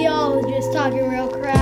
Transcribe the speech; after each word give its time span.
sociologist 0.00 0.72
talking 0.72 1.10
real 1.10 1.28
crap. 1.28 1.59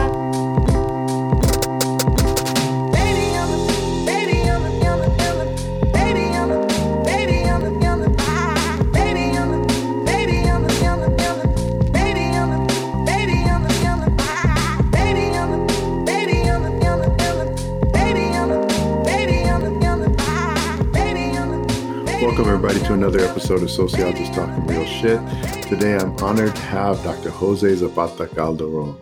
Another 23.09 23.25
episode 23.25 23.63
of 23.63 23.71
Sociologists 23.71 24.37
Talking 24.37 24.67
Real 24.67 24.85
Shit. 24.85 25.19
Today, 25.63 25.97
I'm 25.97 26.15
honored 26.19 26.55
to 26.55 26.61
have 26.61 27.03
Dr. 27.03 27.31
Jose 27.31 27.77
Zapata 27.77 28.27
Calderon. 28.27 28.99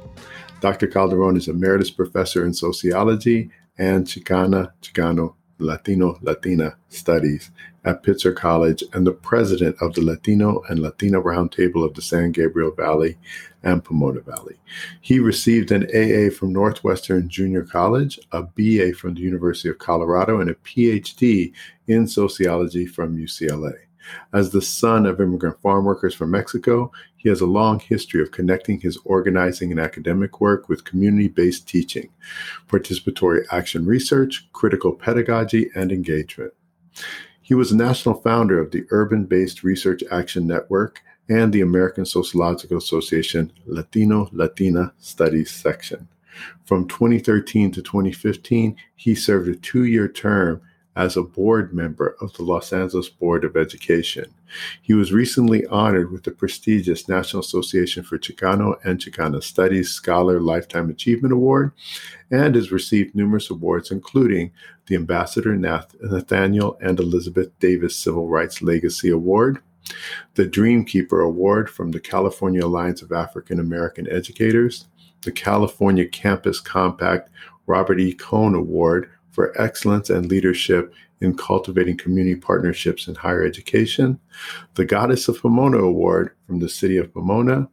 Dr. 0.60 0.86
Calderon 0.86 1.36
is 1.36 1.48
Emeritus 1.48 1.90
Professor 1.90 2.46
in 2.46 2.54
Sociology 2.54 3.50
and 3.78 4.06
Chicana, 4.06 4.70
Chicano, 4.80 5.34
Latino, 5.58 6.20
Latina 6.22 6.76
Studies 6.88 7.50
at 7.84 8.04
Pitzer 8.04 8.32
College 8.32 8.84
and 8.92 9.04
the 9.04 9.12
president 9.12 9.74
of 9.80 9.94
the 9.94 10.02
Latino 10.02 10.62
and 10.68 10.78
Latina 10.78 11.20
Roundtable 11.20 11.84
of 11.84 11.94
the 11.94 12.02
San 12.02 12.30
Gabriel 12.30 12.70
Valley 12.70 13.18
and 13.64 13.84
Pomona 13.84 14.20
Valley. 14.20 14.54
He 15.00 15.18
received 15.18 15.72
an 15.72 15.82
AA 15.86 16.30
from 16.30 16.52
Northwestern 16.52 17.28
Junior 17.28 17.64
College, 17.64 18.20
a 18.30 18.42
BA 18.42 18.92
from 18.92 19.14
the 19.14 19.22
University 19.22 19.68
of 19.68 19.78
Colorado, 19.78 20.40
and 20.40 20.48
a 20.48 20.54
PhD 20.54 21.52
in 21.88 22.06
sociology 22.06 22.86
from 22.86 23.16
UCLA. 23.16 23.85
As 24.32 24.50
the 24.50 24.62
son 24.62 25.06
of 25.06 25.20
immigrant 25.20 25.60
farm 25.60 25.84
workers 25.84 26.14
from 26.14 26.30
Mexico, 26.30 26.92
he 27.16 27.28
has 27.28 27.40
a 27.40 27.46
long 27.46 27.80
history 27.80 28.22
of 28.22 28.30
connecting 28.30 28.80
his 28.80 28.98
organizing 29.04 29.70
and 29.70 29.80
academic 29.80 30.40
work 30.40 30.68
with 30.68 30.84
community 30.84 31.28
based 31.28 31.68
teaching, 31.68 32.10
participatory 32.68 33.44
action 33.50 33.86
research, 33.86 34.48
critical 34.52 34.92
pedagogy, 34.92 35.70
and 35.74 35.90
engagement. 35.90 36.52
He 37.42 37.54
was 37.54 37.70
a 37.70 37.76
national 37.76 38.20
founder 38.22 38.60
of 38.60 38.72
the 38.72 38.84
Urban 38.90 39.24
Based 39.24 39.62
Research 39.62 40.02
Action 40.10 40.46
Network 40.46 41.02
and 41.28 41.52
the 41.52 41.60
American 41.60 42.04
Sociological 42.04 42.78
Association 42.78 43.52
Latino 43.66 44.28
Latina 44.32 44.92
Studies 44.98 45.50
section. 45.50 46.08
From 46.64 46.86
2013 46.88 47.72
to 47.72 47.82
2015, 47.82 48.76
he 48.94 49.14
served 49.14 49.48
a 49.48 49.56
two 49.56 49.84
year 49.84 50.08
term 50.08 50.60
as 50.96 51.16
a 51.16 51.22
board 51.22 51.74
member 51.74 52.16
of 52.22 52.32
the 52.32 52.42
Los 52.42 52.72
Angeles 52.72 53.08
Board 53.08 53.44
of 53.44 53.56
Education. 53.56 54.32
He 54.80 54.94
was 54.94 55.12
recently 55.12 55.66
honored 55.66 56.10
with 56.10 56.24
the 56.24 56.30
prestigious 56.30 57.06
National 57.06 57.40
Association 57.40 58.02
for 58.02 58.18
Chicano 58.18 58.76
and 58.82 58.98
Chicana 58.98 59.42
Studies 59.42 59.90
Scholar 59.90 60.40
Lifetime 60.40 60.88
Achievement 60.88 61.34
Award 61.34 61.72
and 62.30 62.54
has 62.54 62.72
received 62.72 63.14
numerous 63.14 63.50
awards, 63.50 63.90
including 63.90 64.52
the 64.86 64.94
Ambassador 64.94 65.54
Nathaniel 65.54 66.78
and 66.80 66.98
Elizabeth 66.98 67.56
Davis 67.60 67.94
Civil 67.94 68.28
Rights 68.28 68.62
Legacy 68.62 69.10
Award, 69.10 69.60
the 70.34 70.46
Dreamkeeper 70.46 71.24
Award 71.24 71.68
from 71.68 71.90
the 71.90 72.00
California 72.00 72.64
Alliance 72.64 73.02
of 73.02 73.12
African 73.12 73.60
American 73.60 74.10
Educators, 74.10 74.86
the 75.22 75.32
California 75.32 76.06
Campus 76.06 76.60
Compact 76.60 77.28
Robert 77.66 78.00
E. 78.00 78.14
Cone 78.14 78.54
Award 78.54 79.10
for 79.36 79.52
excellence 79.60 80.08
and 80.08 80.30
leadership 80.30 80.94
in 81.20 81.36
cultivating 81.36 81.94
community 81.94 82.34
partnerships 82.34 83.06
in 83.06 83.14
higher 83.14 83.44
education, 83.44 84.18
the 84.76 84.84
Goddess 84.86 85.28
of 85.28 85.38
Pomona 85.38 85.76
Award 85.76 86.30
from 86.46 86.58
the 86.58 86.70
City 86.70 86.96
of 86.96 87.12
Pomona, 87.12 87.68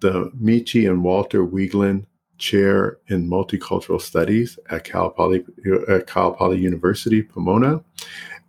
the 0.00 0.32
Michi 0.42 0.90
and 0.90 1.04
Walter 1.04 1.46
Weglyn 1.46 2.06
Chair 2.38 2.98
in 3.06 3.30
Multicultural 3.30 4.00
Studies 4.00 4.58
at 4.70 4.82
Cal 4.82 5.10
Poly, 5.10 5.44
at 5.88 6.08
Cal 6.08 6.32
Poly 6.32 6.58
University, 6.58 7.22
Pomona, 7.22 7.84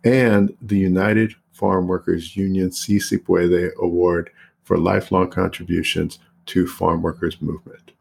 and 0.02 0.52
the 0.62 0.78
United 0.78 1.36
Farm 1.52 1.86
Workers 1.86 2.36
Union 2.36 2.72
Se 2.72 2.98
Puede 3.18 3.70
Award 3.80 4.30
for 4.64 4.78
lifelong 4.78 5.30
contributions 5.30 6.18
to 6.46 6.66
farm 6.66 7.02
workers 7.02 7.40
movement. 7.40 7.92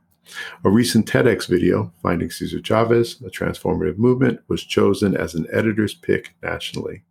A 0.63 0.69
recent 0.69 1.07
TEDx 1.07 1.47
video, 1.47 1.91
Finding 2.01 2.29
Cesar 2.29 2.61
Chavez, 2.61 3.21
a 3.21 3.29
transformative 3.29 3.97
movement, 3.97 4.39
was 4.47 4.63
chosen 4.63 5.15
as 5.15 5.33
an 5.33 5.47
editor's 5.51 5.93
pick 5.93 6.35
nationally. 6.43 7.03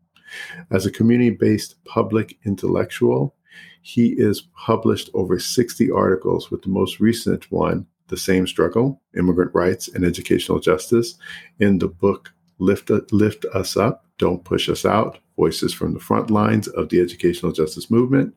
As 0.71 0.87
a 0.87 0.93
community 0.93 1.31
based 1.31 1.83
public 1.85 2.39
intellectual, 2.45 3.35
he 3.83 4.09
is 4.11 4.43
published 4.55 5.11
over 5.15 5.39
60 5.39 5.91
articles, 5.91 6.51
with 6.51 6.63
the 6.63 6.69
most 6.69 7.01
recent 7.01 7.51
one, 7.51 7.87
The 8.09 8.17
Same 8.17 8.47
Struggle 8.47 9.01
Immigrant 9.17 9.53
Rights 9.55 9.89
and 9.89 10.05
Educational 10.05 10.61
Justice, 10.61 11.17
in 11.59 11.79
the 11.79 11.89
book 11.89 12.33
Lift, 12.59 12.91
Lift 13.11 13.45
Us 13.47 13.77
Up, 13.77 14.05
Don't 14.19 14.45
Push 14.45 14.69
Us 14.69 14.85
Out 14.85 15.19
Voices 15.37 15.73
from 15.73 15.95
the 15.95 16.01
Front 16.01 16.31
Lines 16.31 16.69
of 16.69 16.91
the 16.91 17.01
Educational 17.01 17.53
Justice 17.53 17.91
Movement, 17.91 18.35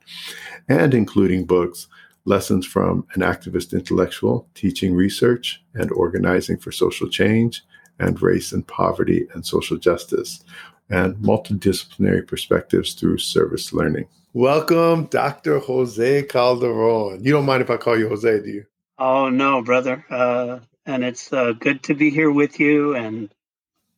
and 0.70 0.94
including 0.94 1.46
books 1.46 1.88
Lessons 2.26 2.66
from 2.66 3.06
an 3.14 3.22
Activist 3.22 3.74
Intellectual, 3.74 4.48
Teaching 4.56 4.96
Research 4.96 5.62
and 5.74 5.92
Organizing 5.92 6.58
for 6.58 6.72
Social 6.72 7.10
Change, 7.10 7.64
and 8.00 8.22
Race 8.22 8.54
and 8.54 8.66
Poverty 8.66 9.28
and 9.34 9.46
Social 9.46 9.78
Justice, 9.78 10.44
and 10.90 11.16
Multidisciplinary 11.18 12.26
Perspectives 12.26 12.94
Through 12.94 13.18
Service 13.18 13.74
Learning. 13.74 14.08
Welcome, 14.34 15.06
Dr. 15.06 15.60
Jose 15.60 16.24
Calderon. 16.24 17.24
You 17.24 17.34
don't 17.34 17.46
mind 17.46 17.62
if 17.62 17.70
I 17.70 17.78
call 17.78 18.00
you 18.00 18.08
Jose, 18.10 18.40
do 18.40 18.50
you? 18.50 18.66
Oh, 18.98 19.30
no, 19.30 19.62
brother. 19.62 20.06
Uh, 20.10 20.60
and 20.86 21.04
it's 21.04 21.32
uh, 21.32 21.52
good 21.52 21.84
to 21.84 21.94
be 21.94 22.10
here 22.10 22.32
with 22.32 22.60
you. 22.60 22.96
And 22.96 23.34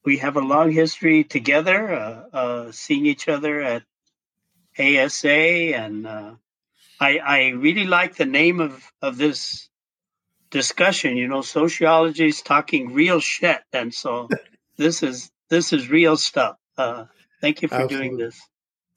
we 0.03 0.17
have 0.17 0.35
a 0.35 0.41
long 0.41 0.71
history 0.71 1.23
together, 1.23 1.93
uh, 1.93 2.35
uh 2.35 2.71
seeing 2.71 3.05
each 3.05 3.27
other 3.27 3.61
at 3.61 3.83
ASA 4.77 5.29
and 5.29 6.05
uh, 6.05 6.33
I, 6.99 7.17
I 7.17 7.47
really 7.49 7.85
like 7.85 8.15
the 8.15 8.25
name 8.25 8.59
of, 8.59 8.91
of 9.01 9.17
this 9.17 9.69
discussion. 10.49 11.17
You 11.17 11.27
know, 11.27 11.41
sociology 11.41 12.27
is 12.27 12.41
talking 12.41 12.93
real 12.93 13.19
shit, 13.19 13.61
and 13.73 13.93
so 13.93 14.29
this 14.77 15.03
is 15.03 15.29
this 15.49 15.73
is 15.73 15.89
real 15.89 16.17
stuff. 16.17 16.57
Uh, 16.77 17.05
thank 17.41 17.61
you 17.61 17.67
for 17.67 17.75
Absolutely. 17.75 18.09
doing 18.09 18.17
this. 18.17 18.41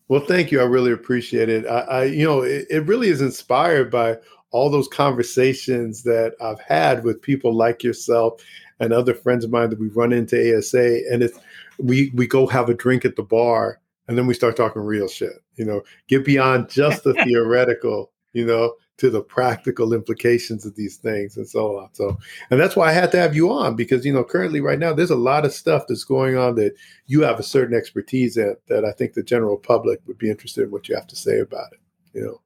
Well, 0.09 0.21
thank 0.21 0.51
you. 0.51 0.61
I 0.61 0.65
really 0.65 0.93
appreciate 0.93 1.49
it. 1.49 1.67
I, 1.67 1.81
I 1.81 2.05
you 2.05 2.25
know, 2.25 2.41
it, 2.43 2.67
it 2.71 2.87
really 2.87 3.09
is 3.09 3.21
inspired 3.21 3.91
by 3.91 4.19
all 4.51 4.71
those 4.71 4.89
conversations 4.89 6.05
that 6.05 6.35
I've 6.41 6.61
had 6.61 7.05
with 7.05 7.21
people 7.21 7.53
like 7.53 7.83
yourself 7.83 8.43
and 8.81 8.93
other 8.93 9.13
friends 9.13 9.45
of 9.45 9.51
mine 9.51 9.71
that 9.71 9.79
we 9.79 9.89
run 9.89 10.13
into 10.13 10.57
ASA, 10.57 11.03
and 11.11 11.23
it's 11.23 11.39
we 11.79 12.11
we 12.15 12.27
go 12.27 12.47
have 12.47 12.69
a 12.69 12.75
drink 12.75 13.05
at 13.05 13.17
the 13.17 13.23
bar 13.23 13.81
and 14.09 14.17
then 14.17 14.27
we 14.27 14.35
start 14.35 14.57
talking 14.57 14.83
real 14.83 15.09
shit. 15.09 15.35
You 15.57 15.67
know, 15.67 15.83
get 16.09 16.25
beyond 16.25 16.69
just 16.69 17.05
the 17.05 17.15
theoretical, 17.25 18.11
you 18.33 18.47
know, 18.47 18.75
to 18.97 19.11
the 19.11 19.21
practical 19.21 19.93
implications 19.93 20.67
of 20.67 20.75
these 20.75 20.97
things 20.97 21.37
and 21.37 21.49
so 21.49 21.79
on. 21.79 21.89
So, 21.93 22.19
and 22.51 22.59
that's 22.59 22.75
why 22.75 22.89
I 22.89 22.93
had 22.93 23.13
to 23.13 23.19
have 23.19 23.37
you 23.37 23.51
on 23.53 23.77
because 23.77 24.05
you 24.05 24.13
know, 24.13 24.25
currently 24.25 24.61
right 24.61 24.79
now, 24.79 24.93
there's 24.93 25.11
a 25.11 25.17
lot 25.17 25.45
of 25.45 25.53
stuff 25.53 25.85
that's 25.87 26.05
going 26.05 26.37
on 26.37 26.57
that 26.57 26.75
you 27.07 27.23
have 27.23 27.39
a 27.39 27.45
certain 27.45 27.77
expertise 27.77 28.37
in 28.37 28.57
that 28.67 28.85
I 28.85 28.93
think 28.93 29.13
the 29.13 29.23
general 29.23 29.57
public 29.57 30.01
would 30.07 30.19
be 30.19 30.31
interested 30.31 30.65
in 30.65 30.71
what 30.71 30.89
you 30.89 30.97
have 30.97 31.07
to 31.07 31.17
say 31.17 31.39
about 31.39 31.73
it. 31.73 31.81
You 32.13 32.25
know. 32.25 32.41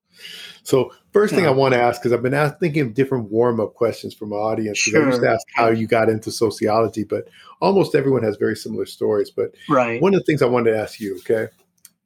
So 0.63 0.93
first 1.13 1.35
thing 1.35 1.47
I 1.47 1.51
want 1.51 1.75
to 1.75 1.81
ask, 1.81 2.01
because 2.01 2.13
I've 2.13 2.23
been 2.23 2.35
asked, 2.35 2.59
thinking 2.59 2.83
of 2.83 2.95
different 2.95 3.31
warm 3.31 3.61
up 3.61 3.75
questions 3.75 4.15
from 4.15 4.31
my 4.31 4.37
audience. 4.37 4.79
Sure. 4.79 5.03
I 5.03 5.07
used 5.07 5.23
to 5.23 5.31
ask 5.31 5.47
how 5.55 5.69
you 5.69 5.87
got 5.87 6.09
into 6.09 6.31
sociology, 6.31 7.05
but 7.05 7.29
almost 7.61 7.95
everyone 7.95 8.23
has 8.23 8.37
very 8.37 8.57
similar 8.57 8.87
stories. 8.87 9.31
But 9.31 9.55
right. 9.69 10.01
one 10.03 10.15
of 10.15 10.21
the 10.21 10.25
things 10.25 10.43
I 10.43 10.47
wanted 10.47 10.73
to 10.73 10.79
ask 10.79 11.01
you, 11.01 11.17
okay, 11.19 11.49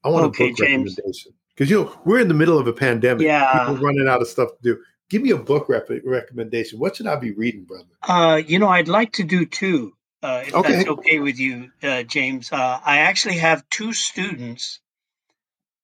I 0.05 0.09
want 0.09 0.27
okay, 0.27 0.47
a 0.47 0.49
book 0.49 0.59
James. 0.59 0.97
recommendation 0.97 1.33
because 1.56 1.71
you 1.71 1.84
know 1.84 2.00
we're 2.05 2.21
in 2.21 2.28
the 2.28 2.34
middle 2.34 2.59
of 2.59 2.67
a 2.67 2.72
pandemic. 2.72 3.25
Yeah, 3.25 3.59
people 3.59 3.77
running 3.77 4.09
out 4.09 4.21
of 4.21 4.28
stuff 4.28 4.50
to 4.50 4.62
do. 4.62 4.83
Give 5.09 5.23
me 5.23 5.31
a 5.31 5.37
book 5.37 5.69
rep- 5.69 5.88
recommendation. 6.05 6.79
What 6.79 6.97
should 6.97 7.06
I 7.06 7.17
be 7.17 7.32
reading, 7.32 7.64
brother? 7.64 7.87
Uh, 8.03 8.37
you 8.44 8.58
know, 8.58 8.69
I'd 8.69 8.88
like 8.88 9.12
to 9.14 9.25
do 9.25 9.47
two. 9.47 9.93
Uh, 10.23 10.43
if 10.47 10.55
okay. 10.55 10.73
that's 10.73 10.88
okay 10.88 11.19
with 11.20 11.38
you, 11.38 11.70
uh, 11.82 12.03
James. 12.03 12.50
Uh, 12.50 12.81
I 12.85 12.99
actually 12.99 13.38
have 13.38 13.69
two 13.70 13.93
students 13.93 14.81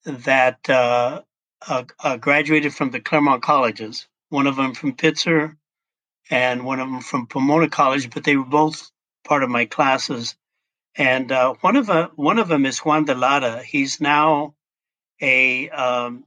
that 0.05 0.69
uh, 1.69 1.85
uh, 2.01 2.17
graduated 2.17 2.75
from 2.75 2.91
the 2.91 3.01
Claremont 3.01 3.43
colleges. 3.43 4.07
One 4.29 4.47
of 4.47 4.57
them 4.57 4.75
from 4.75 4.97
Pitzer, 4.97 5.57
and 6.31 6.65
one 6.65 6.81
of 6.81 6.89
them 6.89 7.01
from 7.01 7.27
Pomona 7.27 7.69
College. 7.69 8.11
But 8.11 8.25
they 8.25 8.37
were 8.37 8.45
both 8.45 8.91
part 9.25 9.43
of 9.43 9.51
my 9.51 9.67
classes. 9.67 10.37
And 10.97 11.33
uh, 11.33 11.55
one 11.61 11.77
of 11.77 11.89
uh, 11.89 12.09
one 12.17 12.39
of 12.39 12.49
them 12.49 12.67
is 12.67 12.79
Juan 12.81 13.05
de 13.05 13.15
Lara. 13.15 13.63
He's 13.63 14.01
now 14.01 14.55
a 15.21 15.71
um, 15.71 16.25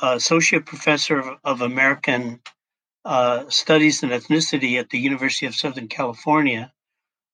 associate 0.00 0.66
professor 0.66 1.18
of, 1.18 1.38
of 1.44 1.60
American 1.60 2.40
uh, 3.04 3.48
Studies 3.48 4.02
and 4.02 4.12
Ethnicity 4.12 4.78
at 4.78 4.90
the 4.90 4.98
University 4.98 5.46
of 5.46 5.54
Southern 5.54 5.88
California. 5.88 6.72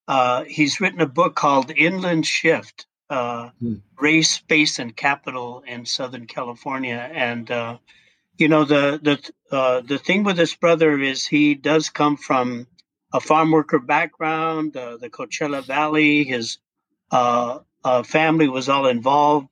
Uh, 0.07 0.43
he's 0.43 0.79
written 0.79 1.01
a 1.01 1.07
book 1.07 1.35
called 1.35 1.71
Inland 1.75 2.25
Shift 2.25 2.85
uh, 3.09 3.49
hmm. 3.59 3.75
Race, 3.99 4.31
Space, 4.31 4.79
and 4.79 4.95
Capital 4.95 5.63
in 5.67 5.85
Southern 5.85 6.27
California. 6.27 7.09
And 7.13 7.49
uh, 7.49 7.77
you 8.37 8.47
know 8.47 8.65
the 8.65 8.99
the 9.01 9.55
uh, 9.55 9.81
the 9.81 9.97
thing 9.97 10.23
with 10.23 10.37
this 10.37 10.55
brother 10.55 10.99
is 10.99 11.25
he 11.25 11.55
does 11.55 11.89
come 11.89 12.17
from 12.17 12.67
a 13.13 13.19
farm 13.19 13.51
worker 13.51 13.79
background, 13.79 14.75
uh, 14.75 14.97
the 14.97 15.09
Coachella 15.09 15.63
Valley. 15.63 16.23
His 16.23 16.57
uh, 17.11 17.59
uh 17.83 18.03
family 18.03 18.47
was 18.49 18.67
all 18.67 18.87
involved, 18.87 19.47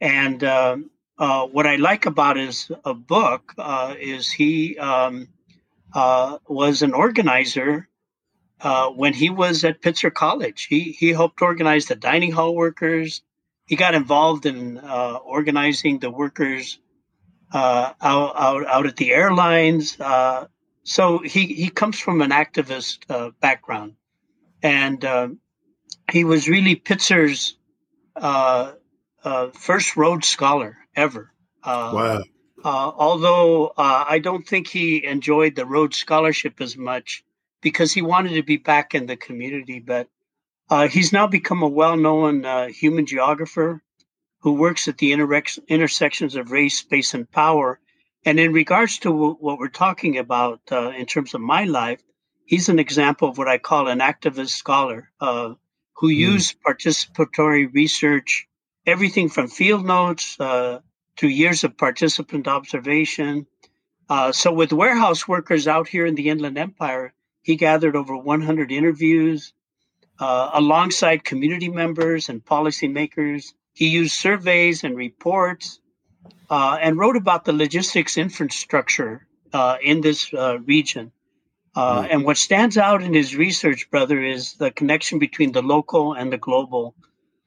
and 0.00 0.42
um, 0.44 0.90
uh, 1.18 1.46
what 1.46 1.66
I 1.66 1.76
like 1.76 2.06
about 2.06 2.36
his 2.36 2.70
uh, 2.84 2.92
book 2.92 3.54
is 3.98 4.30
he 4.30 4.76
um, 4.78 5.28
was 5.94 6.82
an 6.82 6.92
organizer 6.92 7.88
when 8.94 9.14
he 9.14 9.30
was 9.30 9.64
at 9.64 9.82
Pitzer 9.82 10.12
College. 10.12 10.64
He 10.64 10.92
he 10.92 11.10
helped 11.10 11.42
organize 11.42 11.86
the 11.86 11.94
dining 11.94 12.32
hall 12.32 12.54
workers. 12.54 13.22
He 13.66 13.76
got 13.76 13.94
involved 13.94 14.46
in 14.46 14.78
organizing 14.78 15.98
the 15.98 16.10
workers 16.10 16.78
uh, 17.54 17.92
out, 18.00 18.32
out, 18.36 18.66
out 18.66 18.86
at 18.86 18.96
the 18.96 19.12
airlines. 19.12 19.98
Uh, 20.00 20.46
so 20.82 21.18
he, 21.18 21.46
he 21.46 21.68
comes 21.68 21.98
from 21.98 22.20
an 22.20 22.30
activist 22.30 22.98
uh, 23.08 23.30
background. 23.40 23.94
And 24.62 25.04
um, 25.04 25.38
he 26.10 26.24
was 26.24 26.48
really 26.48 26.74
Pitzer's 26.74 27.56
uh, 28.16 28.72
uh, 29.22 29.48
first 29.50 29.96
Rhodes 29.96 30.26
Scholar 30.26 30.76
ever. 30.96 31.32
wow. 32.64 32.94
although 32.98 33.72
I 33.76 34.18
don't 34.18 34.46
think 34.46 34.66
he 34.66 35.04
enjoyed 35.04 35.54
the 35.54 35.64
Rhodes 35.66 35.96
Scholarship 35.96 36.60
as 36.60 36.76
much 36.76 37.24
because 37.64 37.92
he 37.92 38.02
wanted 38.02 38.34
to 38.34 38.44
be 38.44 38.58
back 38.58 38.94
in 38.94 39.06
the 39.06 39.16
community. 39.16 39.80
But 39.80 40.08
he's 40.90 41.12
now 41.12 41.26
become 41.26 41.62
a 41.64 41.68
well 41.68 41.96
known 41.96 42.44
human 42.70 43.06
geographer 43.06 43.82
who 44.44 44.52
works 44.52 44.86
at 44.88 44.98
the 44.98 45.12
intersections 45.12 46.36
of 46.36 46.52
race, 46.52 46.78
space, 46.78 47.14
and 47.14 47.28
power. 47.30 47.80
And 48.26 48.38
in 48.38 48.52
regards 48.52 48.98
to 48.98 49.08
w- 49.08 49.36
what 49.40 49.58
we're 49.58 49.68
talking 49.68 50.18
about 50.18 50.60
uh, 50.70 50.90
in 50.90 51.06
terms 51.06 51.32
of 51.32 51.40
my 51.40 51.64
life, 51.64 52.02
he's 52.44 52.68
an 52.68 52.78
example 52.78 53.30
of 53.30 53.38
what 53.38 53.48
I 53.48 53.56
call 53.56 53.88
an 53.88 54.00
activist 54.00 54.50
scholar 54.50 55.10
uh, 55.18 55.54
who 55.94 56.08
mm. 56.08 56.16
used 56.16 56.62
participatory 56.62 57.72
research, 57.72 58.46
everything 58.84 59.30
from 59.30 59.48
field 59.48 59.86
notes 59.86 60.38
uh, 60.38 60.80
to 61.16 61.28
years 61.28 61.64
of 61.64 61.78
participant 61.78 62.46
observation. 62.46 63.46
Uh, 64.10 64.30
so, 64.30 64.52
with 64.52 64.74
warehouse 64.74 65.26
workers 65.26 65.66
out 65.66 65.88
here 65.88 66.04
in 66.04 66.16
the 66.16 66.28
Inland 66.28 66.58
Empire, 66.58 67.14
he 67.44 67.54
gathered 67.54 67.94
over 67.94 68.16
100 68.16 68.72
interviews 68.72 69.52
uh, 70.18 70.50
alongside 70.54 71.22
community 71.22 71.68
members 71.68 72.28
and 72.28 72.44
policymakers 72.44 73.52
he 73.74 73.88
used 73.88 74.14
surveys 74.14 74.84
and 74.84 74.96
reports 74.96 75.80
uh, 76.48 76.78
and 76.80 76.96
wrote 76.96 77.16
about 77.16 77.44
the 77.44 77.52
logistics 77.52 78.16
infrastructure 78.16 79.26
uh, 79.52 79.76
in 79.82 80.00
this 80.00 80.32
uh, 80.32 80.58
region. 80.60 81.10
Mm. 81.76 82.08
And 82.10 82.24
what 82.24 82.36
stands 82.36 82.78
out 82.78 83.02
in 83.02 83.12
his 83.12 83.34
research, 83.34 83.90
brother, 83.90 84.22
is 84.22 84.54
the 84.54 84.70
connection 84.70 85.18
between 85.18 85.50
the 85.50 85.62
local 85.62 86.12
and 86.12 86.32
the 86.32 86.38
global. 86.38 86.94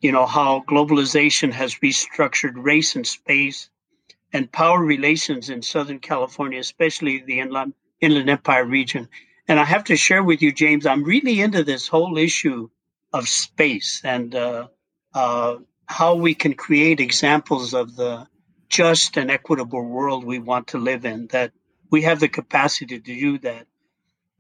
You 0.02 0.12
know, 0.12 0.26
how 0.26 0.66
globalization 0.68 1.54
has 1.54 1.76
restructured 1.76 2.54
race 2.56 2.96
and 2.96 3.08
space 3.08 3.70
and 4.34 4.52
power 4.52 4.84
relations 4.84 5.50
in 5.50 5.62
Southern 5.62 6.00
California, 6.00 6.60
especially 6.60 7.24
the 7.26 7.40
Inland, 7.40 7.74
Inland 8.02 8.30
Empire 8.30 8.66
region. 8.66 9.08
And 9.48 9.60
I 9.60 9.64
have 9.64 9.86
to 9.86 9.96
share 9.96 10.24
with 10.24 10.42
you, 10.42 10.52
James, 10.52 10.86
I'm 10.86 11.04
really 11.04 11.40
into 11.40 11.64
this 11.64 11.88
whole 11.88 12.18
issue 12.18 12.70
of 13.14 13.30
space 13.30 14.02
and 14.04 14.36
uh, 14.36 14.68
uh, 15.14 15.58
how 15.86 16.16
we 16.16 16.36
can 16.36 16.54
create 16.54 17.00
examples 17.00 17.74
of 17.74 17.96
the 17.96 18.28
just 18.70 19.18
and 19.18 19.32
equitable 19.32 19.84
world 19.84 20.26
we 20.26 20.40
want 20.40 20.68
to 20.68 20.78
live 20.78 21.06
in, 21.06 21.28
that 21.28 21.54
we 21.90 22.02
have 22.02 22.20
the 22.20 22.28
capacity 22.28 23.00
to 23.00 23.16
do 23.20 23.40
that. 23.40 23.68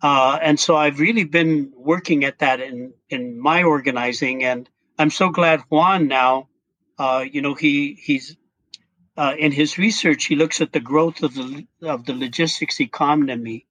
Uh, 0.01 0.37
and 0.41 0.59
so 0.59 0.75
I've 0.75 0.99
really 0.99 1.23
been 1.23 1.71
working 1.75 2.25
at 2.25 2.39
that 2.39 2.59
in, 2.59 2.93
in 3.09 3.39
my 3.39 3.63
organizing. 3.63 4.43
And 4.43 4.69
I'm 4.99 5.09
so 5.09 5.29
glad 5.29 5.61
Juan 5.69 6.07
now, 6.07 6.49
uh, 6.99 7.23
you 7.31 7.41
know, 7.41 7.53
he 7.53 7.93
he's 7.93 8.35
uh, 9.15 9.35
in 9.37 9.51
his 9.51 9.77
research, 9.77 10.25
he 10.25 10.35
looks 10.35 10.61
at 10.61 10.73
the 10.73 10.79
growth 10.79 11.23
of 11.23 11.33
the, 11.33 11.65
of 11.81 12.05
the 12.05 12.13
logistics 12.13 12.79
economy, 12.81 13.66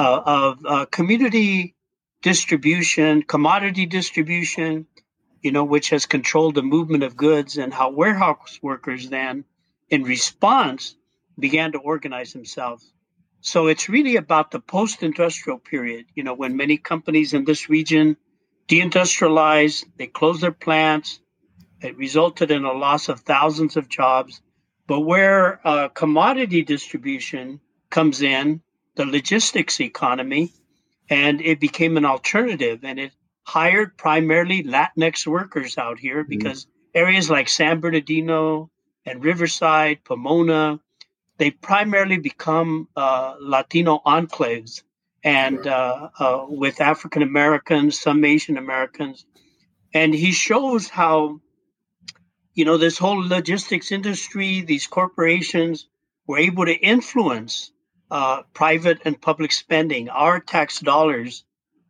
uh, 0.00 0.22
of 0.24 0.64
uh, 0.64 0.86
community 0.86 1.74
distribution, 2.22 3.22
commodity 3.22 3.84
distribution, 3.84 4.86
you 5.42 5.52
know, 5.52 5.64
which 5.64 5.90
has 5.90 6.06
controlled 6.06 6.54
the 6.54 6.62
movement 6.62 7.02
of 7.02 7.16
goods, 7.16 7.58
and 7.58 7.72
how 7.72 7.90
warehouse 7.90 8.58
workers 8.62 9.10
then, 9.10 9.44
in 9.90 10.02
response, 10.02 10.96
began 11.38 11.72
to 11.72 11.78
organize 11.78 12.32
themselves. 12.32 12.92
So 13.42 13.66
it's 13.66 13.90
really 13.90 14.16
about 14.16 14.50
the 14.50 14.60
post 14.60 15.02
industrial 15.02 15.58
period, 15.58 16.06
you 16.14 16.24
know, 16.24 16.34
when 16.34 16.56
many 16.56 16.78
companies 16.78 17.34
in 17.34 17.44
this 17.44 17.68
region 17.68 18.16
deindustrialized, 18.68 19.84
they 19.98 20.06
closed 20.06 20.42
their 20.42 20.52
plants, 20.66 21.20
it 21.82 21.96
resulted 21.98 22.50
in 22.50 22.64
a 22.64 22.72
loss 22.72 23.10
of 23.10 23.20
thousands 23.20 23.76
of 23.76 23.88
jobs. 23.88 24.40
But 24.86 25.00
where 25.00 25.60
uh, 25.66 25.88
commodity 25.88 26.62
distribution 26.62 27.60
comes 27.90 28.22
in, 28.22 28.62
the 28.96 29.04
logistics 29.04 29.80
economy, 29.80 30.52
and 31.08 31.40
it 31.40 31.60
became 31.60 31.96
an 31.96 32.04
alternative 32.04 32.80
and 32.84 32.98
it 32.98 33.12
hired 33.42 33.96
primarily 33.96 34.62
Latinx 34.62 35.26
workers 35.26 35.78
out 35.78 35.98
here 35.98 36.22
mm-hmm. 36.22 36.28
because 36.28 36.66
mm 36.66 36.68
areas 36.94 37.30
like 37.30 37.48
San 37.48 37.80
Bernardino 37.80 38.70
and 39.06 39.24
Riverside, 39.24 40.04
Pomona, 40.04 40.80
they 41.38 41.50
primarily 41.50 42.18
become 42.18 42.88
uh, 42.96 43.36
Latino 43.40 44.00
enclaves 44.04 44.82
and 45.22 45.66
uh, 45.66 46.08
uh, 46.18 46.46
with 46.48 46.80
African 46.80 47.22
Americans, 47.22 48.00
some 48.00 48.24
Asian 48.24 48.56
Americans. 48.56 49.24
And 49.92 50.14
he 50.14 50.32
shows 50.32 50.88
how, 50.88 51.40
you 52.54 52.64
know, 52.64 52.78
this 52.78 52.98
whole 52.98 53.26
logistics 53.26 53.92
industry, 53.92 54.60
these 54.60 54.86
corporations 54.86 55.86
were 56.26 56.38
able 56.38 56.66
to 56.66 56.74
influence 56.74 57.72
uh, 58.10 58.42
private 58.54 59.00
and 59.04 59.20
public 59.20 59.52
spending, 59.52 60.08
our 60.08 60.40
tax 60.40 60.80
dollars 60.80 61.44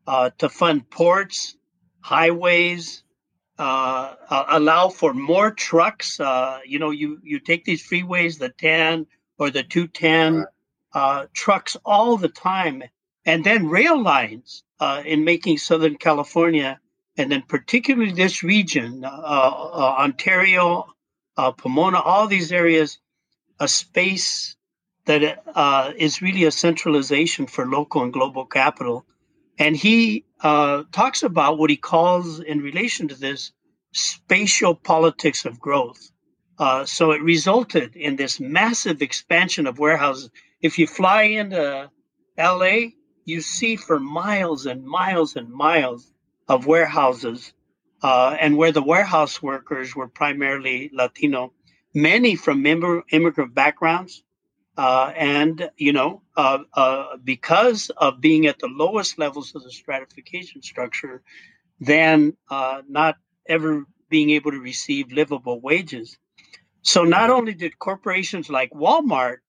uh, 0.06 0.30
to 0.38 0.48
fund 0.48 0.88
ports, 0.90 1.56
highways, 2.00 3.02
uh, 3.58 4.14
uh, 4.30 4.44
allow 4.48 4.88
for 4.88 5.12
more 5.12 5.50
trucks. 5.50 6.18
Uh, 6.18 6.60
you 6.64 6.78
know, 6.78 6.90
you 6.90 7.20
you 7.22 7.38
take 7.38 7.64
these 7.64 7.86
freeways, 7.86 8.38
the 8.38 8.48
10 8.48 9.06
or 9.38 9.50
the 9.50 9.62
210 9.62 10.46
uh, 10.94 11.26
trucks 11.34 11.76
all 11.84 12.16
the 12.16 12.28
time, 12.28 12.82
and 13.26 13.44
then 13.44 13.68
rail 13.68 14.02
lines 14.02 14.64
uh, 14.80 15.02
in 15.04 15.24
making 15.24 15.58
Southern 15.58 15.96
California, 15.96 16.80
and 17.18 17.30
then 17.30 17.42
particularly 17.42 18.12
this 18.12 18.42
region, 18.42 19.04
Ontario, 19.04 20.86
Pomona, 21.36 22.00
all 22.00 22.26
these 22.26 22.52
areas, 22.52 22.98
a 23.58 23.68
space 23.68 24.56
that 25.06 25.94
is 25.96 26.22
really 26.22 26.44
a 26.44 26.50
centralization 26.50 27.46
for 27.46 27.66
local 27.66 28.02
and 28.02 28.12
global 28.12 28.46
capital 28.46 29.06
and 29.60 29.76
he 29.76 30.24
uh, 30.40 30.84
talks 30.90 31.22
about 31.22 31.58
what 31.58 31.68
he 31.68 31.76
calls, 31.76 32.40
in 32.40 32.60
relation 32.60 33.08
to 33.08 33.14
this, 33.14 33.52
spatial 33.92 34.74
politics 34.74 35.44
of 35.44 35.60
growth. 35.60 36.10
Uh, 36.58 36.86
so 36.86 37.10
it 37.10 37.22
resulted 37.22 37.94
in 37.94 38.16
this 38.16 38.40
massive 38.40 39.02
expansion 39.02 39.66
of 39.66 39.78
warehouses. 39.78 40.30
If 40.62 40.78
you 40.78 40.86
fly 40.86 41.24
into 41.24 41.90
LA, 42.38 42.76
you 43.26 43.42
see 43.42 43.76
for 43.76 44.00
miles 44.00 44.64
and 44.64 44.82
miles 44.82 45.36
and 45.36 45.50
miles 45.50 46.10
of 46.48 46.66
warehouses, 46.66 47.52
uh, 48.02 48.34
and 48.40 48.56
where 48.56 48.72
the 48.72 48.82
warehouse 48.82 49.42
workers 49.42 49.94
were 49.94 50.08
primarily 50.08 50.90
Latino, 50.94 51.52
many 51.94 52.34
from 52.34 52.64
immigrant 52.64 53.54
backgrounds, 53.54 54.24
uh, 54.80 55.12
and, 55.14 55.70
you 55.76 55.92
know, 55.92 56.22
uh, 56.38 56.60
uh, 56.72 57.18
because 57.22 57.90
of 57.98 58.18
being 58.18 58.46
at 58.46 58.58
the 58.60 58.66
lowest 58.66 59.18
levels 59.18 59.54
of 59.54 59.62
the 59.62 59.70
stratification 59.70 60.62
structure, 60.62 61.20
then 61.80 62.34
uh, 62.50 62.80
not 62.88 63.16
ever 63.46 63.84
being 64.08 64.30
able 64.30 64.50
to 64.52 64.58
receive 64.58 65.12
livable 65.12 65.60
wages. 65.60 66.16
So 66.80 67.04
not 67.04 67.28
only 67.28 67.52
did 67.52 67.78
corporations 67.78 68.48
like 68.48 68.70
Walmart 68.70 69.40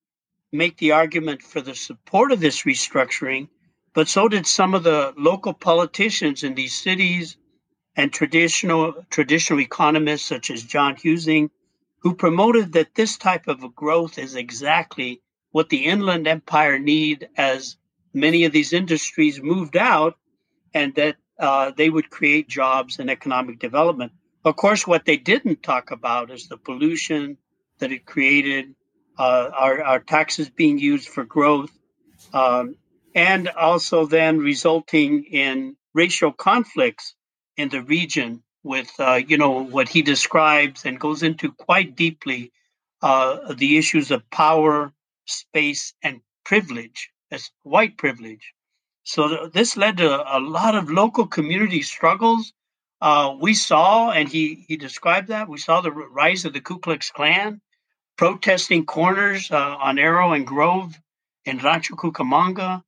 make 0.52 0.76
the 0.76 0.92
argument 0.92 1.42
for 1.42 1.62
the 1.62 1.76
support 1.76 2.34
of 2.34 2.42
this 2.42 2.64
restructuring, 2.64 3.48
but 3.94 4.10
so 4.10 4.28
did 4.28 4.46
some 4.46 4.74
of 4.74 4.84
the 4.84 5.14
local 5.18 5.54
politicians 5.54 6.44
in 6.44 6.56
these 6.56 6.74
cities 6.74 7.38
and 7.96 8.12
traditional 8.12 9.06
traditional 9.10 9.62
economists 9.62 10.26
such 10.26 10.52
as 10.52 10.62
John 10.62 10.98
Husing 11.02 11.52
who 12.02 12.16
promoted 12.16 12.74
that 12.74 12.96
this 12.96 13.18
type 13.18 13.48
of 13.48 13.76
growth 13.76 14.18
is 14.18 14.36
exactly 14.36 15.22
what 15.52 15.70
the 15.70 15.86
Inland 15.86 16.28
Empire 16.28 16.80
need 16.80 17.30
as 17.38 17.78
many 18.14 18.46
of 18.46 18.52
these 18.52 18.74
industries 18.74 19.42
moved 19.42 19.78
out 19.78 20.18
and 20.74 20.96
that 20.96 21.18
uh, 21.40 21.72
they 21.76 21.90
would 21.90 22.10
create 22.10 22.48
jobs 22.48 23.00
and 23.00 23.10
economic 23.10 23.60
development. 23.60 24.12
Of 24.44 24.56
course, 24.56 24.88
what 24.88 25.06
they 25.06 25.18
didn't 25.18 25.62
talk 25.64 25.92
about 25.92 26.32
is 26.32 26.48
the 26.48 26.58
pollution 26.58 27.38
that 27.80 27.92
it 27.92 28.06
created, 28.06 28.76
uh, 29.18 29.50
our, 29.58 29.84
our 29.84 30.00
taxes 30.00 30.50
being 30.50 30.80
used 30.80 31.08
for 31.08 31.24
growth, 31.24 31.72
um, 32.34 32.76
and 33.14 33.50
also 33.50 34.06
then 34.06 34.40
resulting 34.40 35.26
in 35.26 35.76
racial 35.94 36.32
conflicts 36.32 37.16
in 37.58 37.70
the 37.70 37.82
region 37.82 38.42
with, 38.64 38.92
uh, 39.00 39.20
you 39.28 39.38
know, 39.38 39.64
what 39.64 39.90
he 39.90 40.02
describes 40.02 40.86
and 40.86 41.00
goes 41.00 41.24
into 41.24 41.52
quite 41.52 41.96
deeply 41.96 42.52
uh, 43.02 43.54
the 43.54 43.78
issues 43.78 44.12
of 44.12 44.30
power, 44.30 44.94
space, 45.26 45.94
and 46.04 46.22
privilege, 46.44 47.10
as 47.32 47.50
white 47.64 47.98
privilege. 47.98 48.54
So 49.04 49.28
th- 49.28 49.52
this 49.52 49.78
led 49.78 49.98
to 49.98 50.38
a 50.38 50.40
lot 50.40 50.76
of 50.76 50.92
local 50.92 51.28
community 51.28 51.82
struggles. 51.82 52.54
Uh, 53.02 53.36
we 53.40 53.56
saw, 53.56 54.12
and 54.12 54.30
he 54.30 54.64
he 54.68 54.78
described 54.78 55.30
that 55.30 55.50
we 55.50 55.58
saw 55.58 55.82
the 55.82 55.92
rise 55.92 56.46
of 56.46 56.54
the 56.54 56.62
Ku 56.62 56.78
Klux 56.78 57.10
Klan, 57.10 57.62
protesting 58.16 58.86
corners 58.86 59.50
uh, 59.50 59.76
on 59.80 59.98
Arrow 59.98 60.34
and 60.34 60.46
Grove 60.46 60.96
in 61.46 61.58
Rancho 61.58 61.96
Cucamonga, 61.96 62.84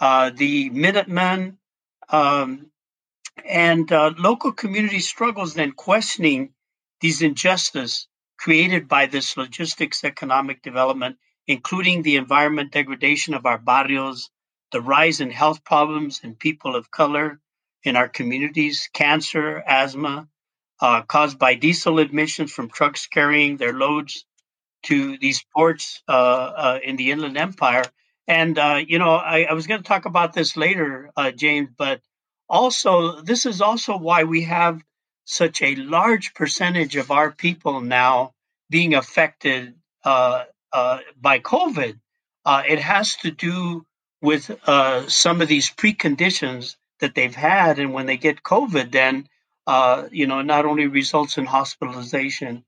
uh, 0.00 0.30
the 0.34 0.70
Minutemen, 0.70 1.58
um, 2.08 2.70
and 3.44 3.90
uh, 3.92 4.12
local 4.18 4.52
community 4.52 5.00
struggles 5.00 5.54
then 5.54 5.72
questioning 5.72 6.52
these 7.00 7.22
injustices 7.22 8.08
created 8.38 8.88
by 8.88 9.06
this 9.06 9.36
logistics 9.36 10.04
economic 10.04 10.62
development, 10.62 11.16
including 11.46 12.02
the 12.02 12.16
environment 12.16 12.72
degradation 12.72 13.34
of 13.34 13.46
our 13.46 13.58
barrios, 13.58 14.30
the 14.72 14.80
rise 14.80 15.20
in 15.20 15.30
health 15.30 15.64
problems 15.64 16.20
in 16.22 16.34
people 16.34 16.76
of 16.76 16.90
color 16.90 17.40
in 17.84 17.96
our 17.96 18.08
communities, 18.08 18.88
cancer, 18.92 19.62
asthma, 19.66 20.28
uh, 20.80 21.02
caused 21.02 21.38
by 21.38 21.54
diesel 21.54 21.98
emissions 21.98 22.52
from 22.52 22.68
trucks 22.68 23.06
carrying 23.06 23.56
their 23.56 23.72
loads 23.72 24.24
to 24.84 25.18
these 25.18 25.44
ports 25.54 26.02
uh, 26.08 26.12
uh, 26.12 26.78
in 26.82 26.96
the 26.96 27.10
Inland 27.10 27.36
Empire. 27.36 27.84
And, 28.26 28.58
uh, 28.58 28.80
you 28.86 28.98
know, 28.98 29.14
I, 29.14 29.42
I 29.44 29.52
was 29.54 29.66
going 29.66 29.82
to 29.82 29.88
talk 29.88 30.06
about 30.06 30.32
this 30.32 30.56
later, 30.56 31.10
uh, 31.16 31.30
James, 31.30 31.70
but 31.76 32.00
also, 32.48 33.20
this 33.20 33.46
is 33.46 33.60
also 33.60 33.96
why 33.96 34.24
we 34.24 34.42
have 34.42 34.82
such 35.24 35.62
a 35.62 35.74
large 35.76 36.34
percentage 36.34 36.96
of 36.96 37.10
our 37.10 37.30
people 37.30 37.80
now 37.80 38.32
being 38.70 38.94
affected 38.94 39.74
uh, 40.04 40.44
uh, 40.72 40.98
by 41.20 41.38
COVID. 41.38 41.98
Uh, 42.44 42.62
it 42.68 42.78
has 42.78 43.16
to 43.16 43.30
do 43.30 43.86
with 44.20 44.50
uh, 44.66 45.08
some 45.08 45.40
of 45.40 45.48
these 45.48 45.70
preconditions 45.70 46.76
that 47.00 47.14
they've 47.14 47.34
had, 47.34 47.78
and 47.78 47.92
when 47.92 48.06
they 48.06 48.16
get 48.16 48.42
COVID, 48.42 48.92
then 48.92 49.26
uh, 49.66 50.08
you 50.10 50.26
know 50.26 50.42
not 50.42 50.66
only 50.66 50.86
results 50.86 51.38
in 51.38 51.46
hospitalization, 51.46 52.64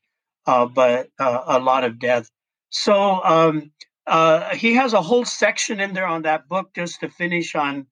uh, 0.47 0.67
but 0.67 1.09
a 1.19 1.59
lot 1.59 1.85
of 1.85 1.99
death. 1.99 2.31
So 2.71 3.23
um, 3.25 3.73
he 4.55 4.75
has 4.75 4.93
a 4.93 5.03
whole 5.03 5.25
section 5.25 5.81
in 5.81 5.93
there 5.93 6.07
on 6.07 6.23
that 6.23 6.49
book 6.49 6.71
just 6.75 7.01
to 7.01 7.09
finish 7.09 7.55
on 7.55 7.87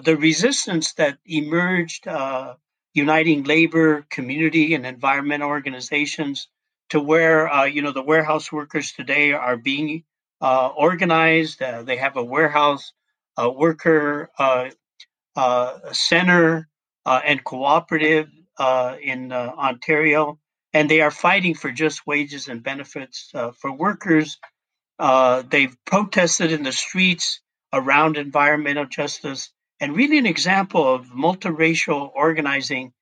the 0.00 0.16
resistance 0.16 0.94
that 0.94 1.18
emerged, 1.26 2.08
uh, 2.08 2.54
uniting 2.94 3.44
labor, 3.44 4.06
community, 4.10 4.74
and 4.74 4.86
environmental 4.86 5.48
organizations 5.48 6.48
to 6.90 7.00
where, 7.00 7.48
uh, 7.48 7.64
you 7.64 7.82
know, 7.82 7.92
the 7.92 8.02
warehouse 8.02 8.50
workers 8.52 8.92
today 8.92 9.32
are 9.32 9.56
being 9.56 10.04
uh, 10.40 10.68
organized. 10.68 11.62
Uh, 11.62 11.82
they 11.82 11.96
have 11.96 12.16
a 12.16 12.24
warehouse 12.24 12.92
worker 13.38 14.30
uh, 14.38 14.68
uh, 15.36 15.92
center 15.92 16.68
and 17.06 17.44
cooperative 17.44 18.28
in 19.02 19.32
Ontario, 19.32 20.38
and 20.74 20.90
they 20.90 21.00
are 21.00 21.10
fighting 21.10 21.54
for 21.54 21.70
just 21.70 22.06
wages 22.06 22.48
and 22.48 22.62
benefits 22.62 23.32
for 23.60 23.72
workers. 23.72 24.38
they've 25.50 25.76
protested 25.86 26.52
in 26.52 26.62
the 26.64 26.72
streets 26.72 27.40
around 27.72 28.16
environmental 28.16 28.86
justice 28.86 29.50
and 29.80 29.96
really 29.96 30.18
an 30.18 30.26
example 30.26 30.94
of 30.94 31.06
multiracial 31.08 32.10
organizing, 32.14 32.92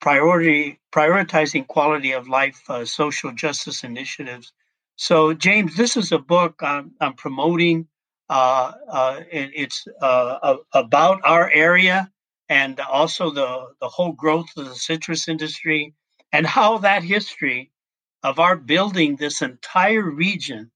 priority 0.00 0.78
prioritizing 0.92 1.66
quality 1.66 2.12
of 2.12 2.28
life, 2.28 2.60
uh, 2.68 2.84
social 2.84 3.32
justice 3.32 3.84
initiatives. 3.84 4.52
So, 4.96 5.32
James, 5.34 5.76
this 5.76 5.96
is 5.96 6.12
a 6.12 6.18
book 6.18 6.56
I'm, 6.60 6.92
I'm 7.00 7.14
promoting. 7.14 7.88
Uh, 8.28 8.72
uh, 8.88 9.20
it, 9.30 9.50
it's 9.54 9.86
uh, 10.02 10.56
about 10.72 11.20
our 11.24 11.50
area 11.50 12.10
and 12.48 12.78
also 12.80 13.30
the, 13.30 13.68
the 13.80 13.88
whole 13.88 14.12
growth 14.12 14.48
of 14.56 14.66
the 14.66 14.74
citrus 14.74 15.28
industry 15.28 15.94
and 16.32 16.46
how 16.46 16.78
that 16.78 17.02
history 17.02 17.70
of 18.22 18.38
our 18.38 18.56
building 18.56 19.16
this 19.16 19.42
entire 19.42 20.02
region 20.02 20.70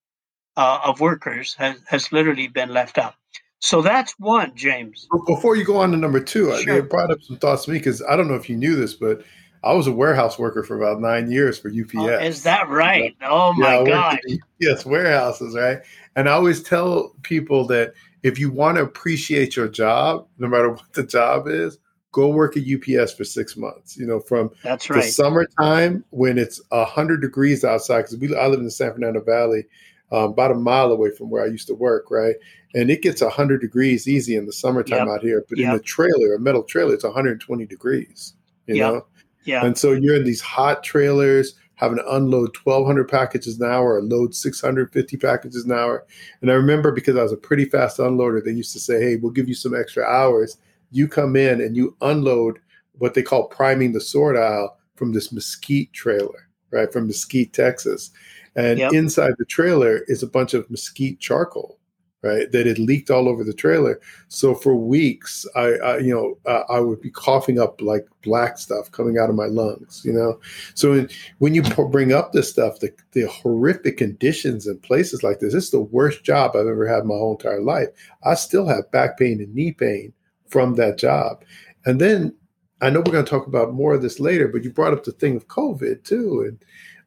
uh, 0.57 0.81
of 0.85 1.01
workers 1.01 1.55
has, 1.55 1.77
has 1.87 2.13
literally 2.13 2.49
been 2.49 2.71
left 2.71 2.99
out. 2.99 3.15
So 3.61 3.81
that's 3.81 4.13
one, 4.19 4.53
James. 4.55 5.09
Before 5.27 5.57
you 5.57 5.65
go 5.65 5.79
on 5.79 5.91
to 5.93 5.97
number 5.97 6.21
two, 6.21 6.55
sure. 6.61 6.77
it 6.77 6.91
brought 6.91 7.11
up 7.11 7.23
some 7.23 7.39
thoughts 7.39 7.65
to 7.65 7.71
me 7.71 7.79
because 7.79 8.03
I 8.03 8.15
don't 8.15 8.29
know 8.29 8.35
if 8.35 8.51
you 8.51 8.57
knew 8.57 8.77
this, 8.77 8.95
but 8.95 9.25
I 9.65 9.73
was 9.73 9.87
a 9.87 9.93
warehouse 9.93 10.39
worker 10.39 10.63
for 10.63 10.77
about 10.77 11.01
nine 11.01 11.31
years 11.31 11.59
for 11.59 11.69
UPS. 11.69 11.95
Oh, 11.97 12.19
is 12.19 12.43
that 12.43 12.69
right? 12.69 13.17
Oh 13.23 13.55
my 13.55 13.79
yeah, 13.79 13.85
god! 13.85 14.19
Yes, 14.61 14.85
warehouses, 14.85 15.55
right? 15.55 15.79
And 16.17 16.29
I 16.29 16.33
always 16.33 16.63
tell 16.63 17.15
people 17.23 17.67
that 17.69 17.95
if 18.23 18.39
you 18.39 18.51
want 18.51 18.77
to 18.77 18.83
appreciate 18.83 19.57
your 19.57 19.69
job, 19.69 20.27
no 20.39 20.49
matter 20.49 20.71
what 20.73 20.93
the 20.93 21.03
job 21.03 21.49
is, 21.49 21.79
go 22.13 22.29
work 22.29 22.57
at 22.57 22.63
UPS 22.63 23.15
for 23.15 23.25
six 23.25 23.57
months. 23.57 23.97
You 23.97 24.07
know, 24.07 24.21
from 24.21 24.51
that's 24.63 24.91
right. 24.91 25.03
the 25.03 25.09
summertime 25.09 26.05
when 26.11 26.37
it's 26.37 26.61
hundred 26.71 27.23
degrees 27.23 27.65
outside, 27.65 28.03
because 28.03 28.19
we 28.19 28.37
I 28.37 28.47
live 28.49 28.59
in 28.59 28.67
the 28.67 28.71
San 28.71 28.93
Fernando 28.93 29.23
Valley, 29.23 29.65
um, 30.13 30.31
about 30.31 30.53
a 30.53 30.55
mile 30.55 30.93
away 30.93 31.11
from 31.11 31.31
where 31.31 31.43
I 31.43 31.47
used 31.47 31.67
to 31.69 31.75
work, 31.75 32.11
right? 32.11 32.37
And 32.75 32.91
it 32.91 33.03
gets 33.03 33.23
100 33.23 33.61
degrees 33.61 34.09
easy 34.09 34.37
in 34.37 34.47
the 34.47 34.53
summertime 34.53 35.07
yep. 35.07 35.09
out 35.09 35.23
here, 35.23 35.45
but 35.49 35.59
yep. 35.59 35.71
in 35.71 35.77
a 35.77 35.83
trailer, 35.83 36.35
a 36.35 36.41
metal 36.41 36.63
trailer, 36.63 36.95
it's 36.95 37.05
120 37.05 37.67
degrees, 37.67 38.35
you 38.67 38.77
yep. 38.77 38.93
know? 38.93 39.07
Yeah. 39.45 39.65
And 39.65 39.77
so 39.77 39.93
you're 39.93 40.17
in 40.17 40.25
these 40.25 40.41
hot 40.41 40.83
trailers 40.83 41.55
having 41.77 41.99
to 41.99 42.15
unload 42.15 42.57
1,200 42.63 43.09
packages 43.09 43.61
an 43.61 43.69
hour 43.69 43.95
or 43.95 44.03
load 44.03 44.35
650 44.35 45.17
packages 45.17 45.65
an 45.65 45.73
hour. 45.73 46.07
And 46.41 46.51
I 46.51 46.55
remember 46.55 46.93
because 46.93 47.17
I 47.17 47.23
was 47.23 47.33
a 47.33 47.37
pretty 47.37 47.65
fast 47.65 47.99
unloader, 47.99 48.43
they 48.43 48.53
used 48.53 48.73
to 48.73 48.81
say, 48.81 49.01
hey, 49.01 49.17
we'll 49.17 49.33
give 49.33 49.49
you 49.49 49.55
some 49.55 49.75
extra 49.75 50.05
hours. 50.05 50.57
You 50.93 51.09
come 51.09 51.37
in 51.37 51.61
and 51.61 51.77
you 51.77 51.97
unload 52.01 52.61
what 52.99 53.15
they 53.15 53.23
call 53.23 53.49
priming 53.49 53.93
the 53.93 54.01
sort 54.01 54.37
aisle 54.37 54.77
from 54.95 55.13
this 55.13 55.33
mesquite 55.33 55.93
trailer, 55.93 56.49
right? 56.71 56.93
From 56.93 57.09
Mesquite, 57.09 57.53
Texas 57.53 58.11
and 58.57 58.79
yep. 58.79 58.93
inside 58.93 59.35
the 59.39 59.45
trailer 59.45 60.05
is 60.07 60.23
a 60.23 60.29
bunch 60.29 60.55
of 60.55 60.71
mesquite 60.71 61.21
charcoal 61.21 61.79
right 62.25 62.51
that 62.53 62.67
had 62.67 62.79
leaked 62.79 63.11
all 63.11 63.29
over 63.29 63.45
the 63.45 63.53
trailer. 63.53 64.01
So 64.29 64.55
for 64.55 64.75
weeks 64.75 65.47
i, 65.55 65.75
I 65.75 65.99
you 65.99 66.15
know 66.15 66.39
uh, 66.51 66.65
i 66.73 66.81
would 66.81 67.01
be 67.01 67.11
coughing 67.11 67.61
up 67.61 67.81
like 67.81 68.07
black 68.23 68.59
stuff 68.59 68.91
coming 68.91 69.19
out 69.19 69.29
of 69.29 69.37
my 69.37 69.47
lungs 69.47 70.03
you 70.05 70.13
know? 70.13 70.41
So 70.75 71.07
when 71.39 71.55
you 71.55 71.63
bring 71.63 72.13
up 72.13 72.33
this 72.33 72.51
stuff 72.51 72.81
the, 72.81 72.93
the 73.13 73.29
horrific 73.29 73.99
conditions 73.99 74.67
in 74.67 74.79
places 74.79 75.23
like 75.23 75.41
this 75.41 75.53
this 75.53 75.65
is 75.65 75.71
the 75.71 75.81
worst 75.81 76.25
job 76.25 76.53
i've 76.57 76.67
ever 76.67 76.89
had 76.89 77.05
my 77.05 77.15
whole 77.15 77.33
entire 77.33 77.61
life. 77.61 77.89
I 78.25 78.35
still 78.35 78.67
have 78.67 78.91
back 78.91 79.19
pain 79.19 79.41
and 79.41 79.55
knee 79.55 79.73
pain 79.73 80.13
from 80.49 80.75
that 80.77 80.99
job. 80.99 81.45
And 81.85 82.01
then 82.01 82.35
i 82.81 82.89
know 82.91 83.01
we're 83.01 83.13
going 83.13 83.25
to 83.25 83.31
talk 83.31 83.47
about 83.47 83.75
more 83.75 83.95
of 83.95 84.03
this 84.03 84.19
later 84.19 84.49
but 84.49 84.65
you 84.65 84.71
brought 84.71 84.93
up 84.93 85.05
the 85.05 85.13
thing 85.13 85.37
of 85.37 85.47
covid 85.47 86.03
too 86.05 86.45
and 86.47 86.59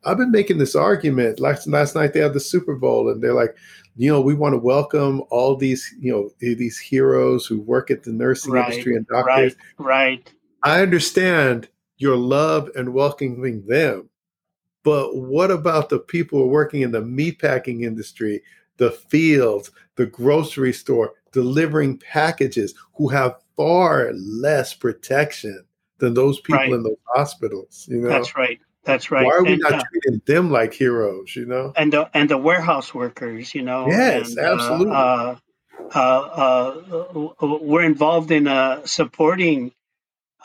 I've 0.06 0.18
been 0.18 0.32
making 0.32 0.58
this 0.58 0.76
argument. 0.76 1.40
Last 1.40 1.68
last 1.68 1.96
night 1.96 2.14
they 2.14 2.20
had 2.20 2.34
the 2.34 2.40
Super 2.40 2.76
Bowl, 2.76 3.10
and 3.10 3.22
they're 3.22 3.34
like, 3.34 3.56
you 3.96 4.12
know, 4.12 4.22
we 4.22 4.34
want 4.34 4.54
to 4.54 4.60
welcome 4.60 5.24
all 5.30 5.56
these, 5.56 5.94
you 6.00 6.12
know, 6.12 6.30
these 6.40 6.78
heroes 6.78 7.46
who 7.46 7.60
work 7.62 7.90
at 7.90 8.04
the 8.04 8.12
nursing 8.12 8.54
right, 8.54 8.70
industry 8.70 8.96
and 8.96 9.08
doctors. 9.08 9.56
Right, 9.78 9.88
right. 9.88 10.34
I 10.64 10.82
understand 10.82 11.68
your 11.98 12.16
love 12.16 12.70
and 12.76 12.94
welcoming 12.94 13.66
them, 13.66 14.10
but 14.84 15.16
what 15.16 15.52
about 15.52 15.90
the 15.90 16.00
people 16.00 16.40
who 16.40 16.46
are 16.46 16.50
working 16.50 16.82
in 16.82 16.92
the 16.92 17.02
meatpacking 17.02 17.84
industry, 17.84 18.42
the 18.78 18.92
fields, 18.92 19.72
the 19.96 20.06
grocery 20.06 20.74
store, 20.74 21.14
delivering 21.32 21.98
packages, 21.98 22.76
who 22.96 23.08
have 23.08 23.36
far 23.56 24.12
less 24.14 24.74
protection 24.74 25.64
than 25.98 26.14
those 26.14 26.40
people 26.40 26.60
right. 26.60 26.72
in 26.72 26.84
those 26.84 26.98
hospitals? 27.16 27.88
You 27.90 28.02
know, 28.02 28.10
that's 28.10 28.36
right. 28.36 28.60
That's 28.88 29.12
right. 29.12 29.26
Why 29.26 29.34
are 29.34 29.44
we 29.44 29.52
and, 29.54 29.62
not 29.62 29.74
uh, 29.74 29.84
treating 29.92 30.22
them 30.26 30.50
like 30.50 30.74
heroes? 30.74 31.36
You 31.36 31.46
know, 31.46 31.74
and 31.76 31.92
the 31.92 32.10
and 32.14 32.30
the 32.30 32.38
warehouse 32.38 32.94
workers. 32.94 33.54
You 33.54 33.62
know, 33.64 33.88
yes, 33.90 34.30
and, 34.30 34.40
absolutely. 34.40 34.96
Uh, 34.96 35.36
uh, 35.94 36.00
uh, 36.00 37.14
uh 37.42 37.58
we're 37.62 37.84
involved 37.84 38.32
in 38.32 38.48
uh, 38.48 38.86
supporting 38.86 39.74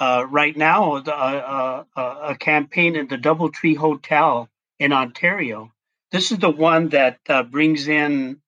right 0.00 0.56
now 0.56 0.96
a 0.96 2.36
campaign 2.40 2.96
in 2.96 3.06
the 3.06 3.16
DoubleTree 3.16 3.76
Hotel 3.76 4.48
in 4.80 4.92
Ontario. 4.92 5.72
This 6.10 6.32
is 6.32 6.38
the 6.38 6.50
one 6.50 6.88
that 6.88 7.20
brings 7.48 7.86
in 7.86 8.40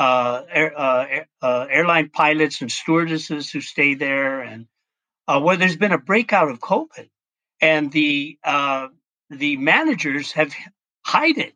air, 0.00 1.26
airline 1.42 2.08
pilots 2.08 2.62
and 2.62 2.72
stewardesses 2.72 3.50
who 3.50 3.60
stay 3.60 3.92
there, 3.92 4.40
and 4.40 4.66
where 5.28 5.58
there's 5.58 5.76
been 5.76 5.92
a 5.92 5.98
breakout 5.98 6.50
of 6.50 6.60
COVID, 6.60 7.10
and 7.60 7.92
the 7.92 8.38
the 9.34 9.56
managers 9.58 10.32
have 10.32 10.54
hide 11.06 11.38
it. 11.38 11.54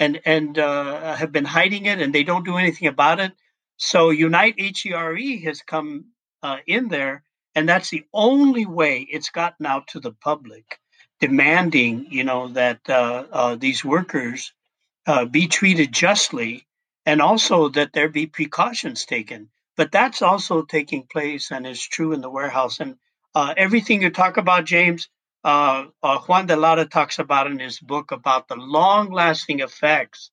and 0.00 0.20
and 0.26 0.58
uh, 0.58 1.16
have 1.16 1.32
been 1.32 1.46
hiding 1.46 1.86
it, 1.86 2.00
and 2.02 2.14
they 2.14 2.24
don't 2.24 2.46
do 2.46 2.58
anything 2.58 2.88
about 2.88 3.20
it. 3.20 3.32
So 3.78 4.10
Unite 4.10 4.56
HERE 4.58 5.40
has 5.44 5.62
come 5.62 6.06
uh, 6.42 6.58
in 6.66 6.88
there, 6.88 7.24
and 7.56 7.68
that's 7.68 7.90
the 7.90 8.04
only 8.14 8.66
way 8.66 9.06
it's 9.10 9.30
gotten 9.30 9.66
out 9.66 9.88
to 9.88 10.00
the 10.00 10.12
public, 10.12 10.80
demanding, 11.20 12.08
you 12.10 12.24
know, 12.24 12.48
that 12.50 12.80
uh, 12.90 13.26
uh, 13.32 13.56
these 13.56 13.84
workers 13.84 14.52
uh, 15.06 15.26
be 15.26 15.48
treated 15.48 15.92
justly, 15.92 16.66
and 17.06 17.22
also 17.22 17.70
that 17.70 17.92
there 17.94 18.10
be 18.10 18.26
precautions 18.28 19.06
taken. 19.06 19.50
But 19.76 19.92
that's 19.92 20.22
also 20.22 20.62
taking 20.64 21.04
place 21.12 21.52
and 21.52 21.66
is 21.66 21.82
true 21.82 22.12
in 22.12 22.22
the 22.22 22.30
warehouse. 22.30 22.80
And 22.80 22.96
uh, 23.34 23.54
everything 23.58 24.02
you 24.02 24.10
talk 24.10 24.38
about, 24.38 24.66
James, 24.66 25.08
uh, 25.44 26.18
Juan 26.26 26.46
de 26.46 26.56
Lara 26.56 26.86
talks 26.86 27.18
about 27.18 27.46
in 27.46 27.58
his 27.58 27.78
book 27.78 28.10
about 28.10 28.48
the 28.48 28.56
long-lasting 28.56 29.60
effects, 29.60 30.30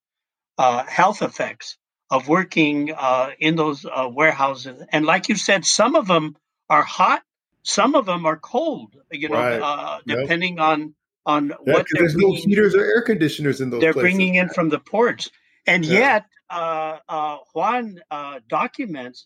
health 0.57 1.21
effects 1.21 1.77
of 2.11 2.27
working 2.27 2.93
uh, 2.95 3.31
in 3.39 3.55
those 3.55 3.85
uh, 3.85 4.07
warehouses. 4.11 4.83
And 4.91 5.05
like 5.05 5.29
you 5.29 5.35
said, 5.35 5.65
some 5.65 5.95
of 5.95 6.07
them 6.07 6.35
are 6.69 6.83
hot, 6.83 7.23
some 7.63 7.95
of 7.95 8.05
them 8.05 8.25
are 8.25 8.37
cold. 8.37 8.97
You 9.11 9.29
know, 9.29 9.35
right. 9.35 9.61
uh, 9.61 9.99
depending 10.05 10.57
yep. 10.57 10.65
on 10.65 10.95
on 11.25 11.49
yeah, 11.49 11.73
what 11.73 11.87
there's 11.93 12.13
bringing, 12.13 12.33
no 12.33 12.35
heaters 12.35 12.75
or 12.75 12.83
air 12.83 13.01
conditioners 13.01 13.61
in 13.61 13.69
those. 13.69 13.81
They're 13.81 13.93
places. 13.93 14.17
bringing 14.17 14.35
in 14.35 14.49
from 14.49 14.69
the 14.69 14.79
ports, 14.79 15.31
and 15.65 15.85
yeah. 15.85 15.99
yet 15.99 16.25
uh, 16.49 16.97
uh, 17.07 17.37
Juan 17.53 18.01
uh, 18.11 18.41
documents 18.47 19.25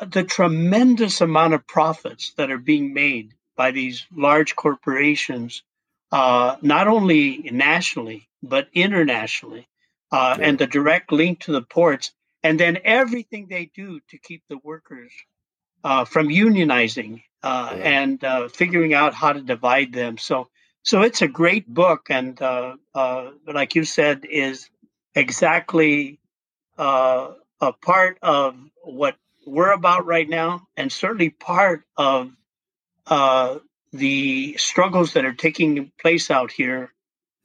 the 0.00 0.24
tremendous 0.24 1.20
amount 1.20 1.54
of 1.54 1.66
profits 1.66 2.32
that 2.36 2.50
are 2.50 2.58
being 2.58 2.94
made 2.94 3.34
by 3.62 3.70
these 3.70 3.98
large 4.28 4.52
corporations, 4.64 5.62
not 6.74 6.86
only 6.96 7.22
nationally 7.52 8.20
but 8.42 8.68
internationally 8.74 9.64
uh, 10.10 10.36
yeah. 10.38 10.46
and 10.46 10.58
the 10.58 10.66
direct 10.66 11.12
link 11.12 11.40
to 11.40 11.52
the 11.52 11.62
ports, 11.62 12.12
and 12.42 12.58
then 12.58 12.78
everything 12.84 13.46
they 13.48 13.70
do 13.74 14.00
to 14.10 14.18
keep 14.18 14.42
the 14.48 14.58
workers 14.62 15.12
uh, 15.84 16.04
from 16.04 16.28
unionizing 16.28 17.22
uh, 17.42 17.74
yeah. 17.76 18.00
and 18.00 18.24
uh, 18.24 18.48
figuring 18.48 18.94
out 18.94 19.14
how 19.14 19.32
to 19.32 19.40
divide 19.40 19.92
them. 19.92 20.18
So, 20.18 20.48
so 20.82 21.02
it's 21.02 21.22
a 21.22 21.28
great 21.28 21.66
book, 21.66 22.06
and 22.10 22.40
uh, 22.42 22.76
uh, 22.94 23.30
like 23.46 23.74
you 23.74 23.84
said, 23.84 24.24
is 24.28 24.68
exactly 25.14 26.18
a 26.78 27.72
part 27.80 28.18
of 28.22 28.56
what 28.82 29.16
we're 29.46 29.72
about 29.72 30.04
right 30.06 30.28
now, 30.28 30.66
and 30.76 30.90
certainly 30.90 31.30
part 31.30 31.84
of 31.96 32.32
the 33.06 34.56
struggles 34.56 35.12
that 35.12 35.24
are 35.24 35.34
taking 35.34 35.92
place 36.00 36.30
out 36.30 36.50
here 36.50 36.92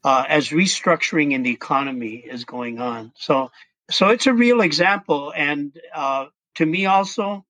uh, 0.04 0.26
as 0.28 0.50
restructuring 0.50 1.34
in 1.34 1.44
the 1.44 1.52
economy 1.52 2.16
is 2.16 2.46
going 2.46 2.80
on. 2.80 3.12
So, 3.16 3.52
so 3.90 4.10
it's 4.10 4.28
a 4.28 4.34
real 4.34 4.62
example, 4.62 5.34
and 5.36 5.78
uh, 5.94 6.28
to 6.56 6.66
me 6.66 6.86
also, 6.86 7.46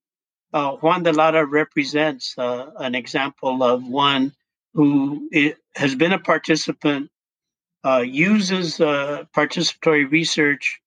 uh, 0.52 0.72
Juan 0.72 1.02
de 1.02 1.12
Lara 1.12 1.44
represents 1.44 2.36
uh, 2.38 2.70
an 2.78 2.94
example 2.94 3.62
of 3.62 3.86
one 3.86 4.32
who 4.74 5.28
has 5.76 5.94
been 5.94 6.12
a 6.12 6.18
participant, 6.18 7.10
uh, 7.84 8.04
uses 8.06 8.80
uh, 8.80 9.24
participatory 9.36 10.10
research, 10.10 10.80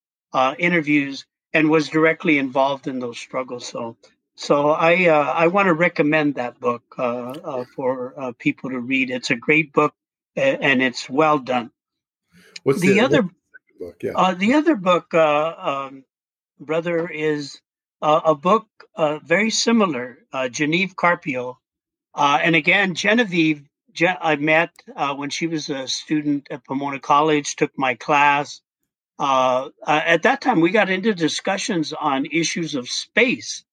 interviews, 0.57 1.25
and 1.53 1.69
was 1.69 1.89
directly 1.89 2.37
involved 2.37 2.87
in 2.87 2.99
those 2.99 3.19
struggles. 3.19 3.65
So, 3.65 3.97
so 4.41 4.71
I 4.71 5.05
I 5.05 5.47
want 5.47 5.67
to 5.67 5.73
recommend 5.73 6.35
that 6.35 6.59
book 6.59 6.83
for 7.75 8.33
people 8.39 8.69
to 8.71 8.79
read. 8.79 9.09
It's 9.09 9.31
a 9.31 9.35
great 9.35 9.73
book 9.73 9.93
and 10.35 10.81
it's 10.81 11.09
well 11.09 11.39
done. 11.39 11.71
What's 12.63 12.81
the, 12.81 12.93
the 12.93 12.99
other 13.01 13.23
book? 13.79 13.97
Yeah, 14.01 14.11
uh, 14.15 14.33
the 14.33 14.53
other 14.53 14.75
book, 14.75 15.13
uh, 15.13 15.53
um, 15.57 16.03
brother, 16.59 17.07
is 17.09 17.59
uh, 18.01 18.21
a 18.25 18.35
book 18.35 18.67
uh, 18.95 19.19
very 19.19 19.49
similar, 19.49 20.19
uh, 20.31 20.49
Genevieve 20.49 20.95
Carpio, 20.95 21.59
uh, 22.13 22.39
and 22.41 22.55
again 22.55 22.95
Genevieve. 22.95 23.63
I 23.99 24.37
met 24.37 24.71
when 25.17 25.29
she 25.31 25.47
was 25.47 25.69
a 25.69 25.85
student 25.85 26.47
at 26.49 26.63
Pomona 26.63 26.99
College. 26.99 27.57
Took 27.57 27.77
my 27.77 27.95
class. 27.95 28.61
at 29.19 30.23
that 30.23 30.39
time, 30.39 30.61
we 30.61 30.71
got 30.71 30.89
into 30.89 31.13
discussions 31.13 31.91
on 31.91 32.25
issues 32.27 32.75
of 32.75 32.87
space 32.87 33.65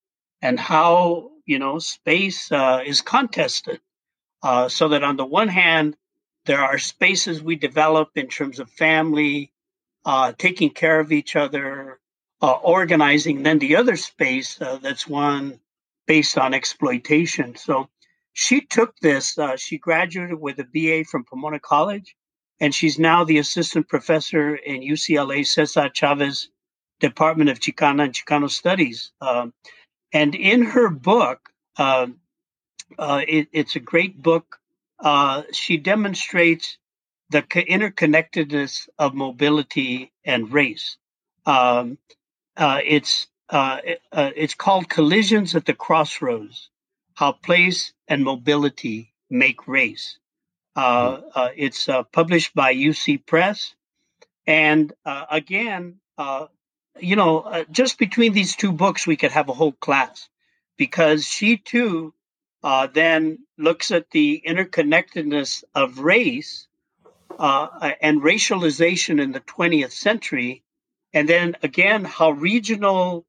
and 0.42 0.58
how 0.58 1.30
you 1.46 1.58
know 1.58 1.78
space 1.78 2.50
is 2.52 3.00
contested. 3.02 3.80
so 4.68 4.88
that 4.88 5.02
on 5.02 5.16
the 5.16 5.26
one 5.26 5.48
hand, 5.48 5.96
there 6.48 6.60
are 6.60 6.78
spaces 6.78 7.42
we 7.42 7.56
develop 7.56 8.08
in 8.16 8.26
terms 8.26 8.58
of 8.58 8.70
family, 8.70 9.52
uh, 10.06 10.32
taking 10.38 10.70
care 10.70 10.98
of 10.98 11.12
each 11.12 11.36
other, 11.36 12.00
uh, 12.40 12.52
organizing. 12.52 13.42
Then 13.42 13.58
the 13.58 13.76
other 13.76 13.96
space 13.96 14.60
uh, 14.60 14.78
that's 14.78 15.06
one 15.06 15.60
based 16.06 16.38
on 16.38 16.54
exploitation. 16.54 17.54
So 17.56 17.90
she 18.32 18.62
took 18.62 18.96
this. 19.00 19.36
Uh, 19.36 19.56
she 19.56 19.76
graduated 19.76 20.40
with 20.40 20.58
a 20.58 20.64
BA 20.64 21.04
from 21.04 21.24
Pomona 21.24 21.60
College, 21.60 22.16
and 22.60 22.74
she's 22.74 22.98
now 22.98 23.24
the 23.24 23.36
assistant 23.36 23.88
professor 23.88 24.56
in 24.56 24.80
UCLA 24.80 25.46
Cesar 25.46 25.90
Chavez 25.90 26.48
Department 27.00 27.50
of 27.50 27.60
Chicana 27.60 28.04
and 28.04 28.14
Chicano 28.14 28.48
Studies. 28.48 29.12
Um, 29.20 29.52
and 30.12 30.34
in 30.34 30.62
her 30.62 30.88
book, 30.88 31.50
um, 31.76 32.20
uh, 32.98 33.22
it, 33.26 33.48
it's 33.52 33.76
a 33.76 33.80
great 33.80 34.20
book 34.22 34.58
uh, 35.00 35.42
she 35.52 35.76
demonstrates 35.76 36.78
the 37.30 37.42
interconnectedness 37.42 38.88
of 38.98 39.14
mobility 39.14 40.12
and 40.24 40.52
race. 40.52 40.96
Um, 41.46 41.98
uh, 42.56 42.80
it's 42.84 43.28
uh, 43.50 43.78
uh, 44.12 44.30
it's 44.36 44.54
called 44.54 44.88
Collisions 44.88 45.54
at 45.54 45.66
the 45.66 45.74
Crossroads: 45.74 46.70
How 47.14 47.32
Place 47.32 47.92
and 48.08 48.24
Mobility 48.24 49.14
Make 49.30 49.68
Race. 49.68 50.18
Uh, 50.74 51.16
hmm. 51.16 51.28
uh, 51.34 51.48
it's 51.56 51.88
published 52.12 52.54
by 52.54 52.74
UC 52.74 53.24
Press, 53.24 53.74
and 54.46 54.92
again, 55.04 56.00
you 57.00 57.16
know, 57.16 57.64
just 57.70 57.98
between 57.98 58.32
these 58.32 58.56
two 58.56 58.72
books, 58.72 59.06
we 59.06 59.16
could 59.16 59.32
have 59.32 59.48
a 59.48 59.54
whole 59.54 59.72
class 59.72 60.28
because 60.76 61.26
she 61.26 61.56
too 61.56 62.14
uh, 62.62 62.86
then 62.92 63.38
looks 63.56 63.90
at 63.90 64.10
the 64.10 64.42
interconnectedness 64.46 65.64
of 65.74 66.00
race 66.00 66.66
uh, 67.38 67.92
and 68.00 68.22
racialization 68.22 69.20
in 69.20 69.32
the 69.32 69.40
20th 69.40 69.92
century, 69.92 70.62
and 71.12 71.28
then 71.28 71.56
again 71.62 72.04
how 72.04 72.30
regional 72.30 73.24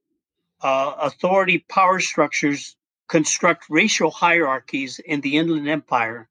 uh, 0.62 0.95
authority 0.99 1.60
power 1.60 1.99
structures 1.99 2.75
construct 3.08 3.65
racial 3.69 4.12
hierarchies 4.12 4.99
in 4.99 5.21
the 5.21 5.38
Inland 5.38 5.67
Empire 5.67 6.27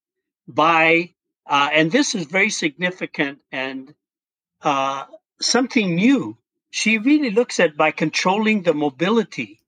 by, 0.47 1.13
uh, 1.47 1.69
and 1.73 1.91
this 1.91 2.15
is 2.15 2.25
very 2.25 2.51
significant 2.51 3.41
and 3.53 3.95
uh, 4.63 5.05
something 5.41 5.95
new. 5.95 6.37
She 6.71 6.99
really 6.99 7.31
looks 7.31 7.61
at 7.61 7.77
by 7.77 7.91
controlling 7.91 8.63
the 8.63 8.75
mobility 8.75 9.61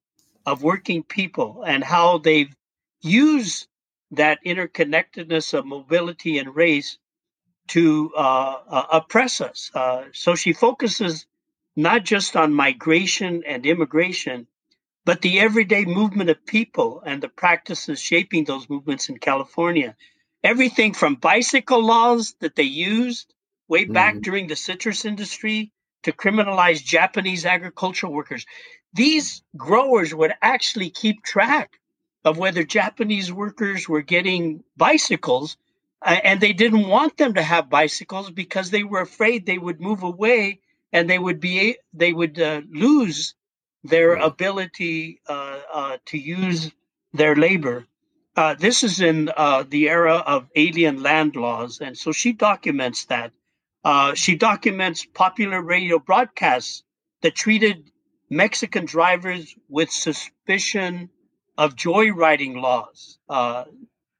of 0.47 0.63
working 0.63 1.03
people 1.03 1.63
and 1.67 1.83
how 1.83 2.19
they've 2.19 2.55
use 3.03 3.67
that 4.11 4.39
interconnectedness 4.45 5.55
of 5.55 5.65
mobility 5.65 6.39
and 6.39 6.55
race 6.55 6.99
to 7.69 8.13
uh, 8.17 8.57
uh, 8.69 8.87
oppress 8.93 9.41
us. 9.41 9.71
Uh, 9.73 10.05
so 10.13 10.35
she 10.35 10.53
focuses 10.53 11.27
not 11.77 12.05
just 12.05 12.37
on 12.37 12.53
migration 12.53 13.45
and 13.47 13.65
immigration, 13.65 14.47
but 15.05 15.23
the 15.23 15.41
everyday 15.41 15.85
movement 15.85 16.31
of 16.31 16.45
people 16.45 17.03
and 17.07 17.23
the 17.23 17.29
practices 17.29 18.01
shaping 18.01 18.45
those 18.45 18.69
movements 18.69 19.09
in 19.09 19.19
California. 19.19 19.97
Everything 20.43 20.93
from 20.93 21.15
bicycle 21.15 21.85
laws 21.85 22.35
that 22.41 22.57
they 22.57 22.65
used 22.65 23.33
way 23.69 23.85
back 23.85 24.15
mm-hmm. 24.15 24.23
during 24.23 24.47
the 24.49 24.57
citrus 24.57 25.05
industry 25.05 25.73
to 26.03 26.13
criminalize 26.13 26.83
Japanese 26.83 27.45
agricultural 27.45 28.13
workers. 28.13 28.47
These 28.93 29.43
growers 29.57 30.15
would 30.15 30.35
actually 30.43 30.91
keep 30.91 31.23
track 31.23 31.79
of 32.25 32.39
whether 32.39 32.65
Japanese 32.65 33.33
workers 33.33 33.89
were 33.89 34.03
getting 34.03 34.63
bicycles, 34.77 35.57
uh, 36.03 36.19
and 36.25 36.41
they 36.41 36.53
didn't 36.53 36.89
want 36.89 37.17
them 37.17 37.35
to 37.35 37.43
have 37.43 37.71
bicycles 37.71 38.31
because 38.31 38.71
they 38.71 38.85
were 38.85 39.01
afraid 39.01 39.47
they 39.47 39.59
would 39.59 39.81
move 39.81 40.03
away 40.03 40.61
and 40.93 41.09
they 41.09 41.19
would 41.19 41.41
be 41.41 41.77
they 41.95 42.13
would 42.13 42.41
uh, 42.41 42.63
lose 42.71 43.35
their 43.85 44.15
ability 44.15 45.21
uh, 45.29 45.61
uh 45.73 45.97
to 46.07 46.19
use 46.19 46.71
their 47.13 47.35
labor. 47.35 47.87
Uh, 48.37 48.55
this 48.55 48.83
is 48.83 49.01
in 49.01 49.31
uh, 49.37 49.65
the 49.69 49.89
era 49.89 50.17
of 50.27 50.49
alien 50.55 51.03
land 51.03 51.37
laws, 51.37 51.81
and 51.81 51.97
so 51.97 52.13
she 52.13 52.33
documents 52.33 53.07
that. 53.07 53.33
She 54.15 54.35
documents 54.37 55.05
popular 55.05 55.63
radio 55.63 55.99
broadcasts 55.99 56.83
that 57.23 57.35
treated 57.35 57.91
Mexican 58.31 58.85
drivers 58.85 59.55
with 59.69 59.91
suspicion 59.91 61.11
of 61.59 61.77
joyriding 61.77 62.61
laws. 62.61 63.19
Uh, 63.29 63.65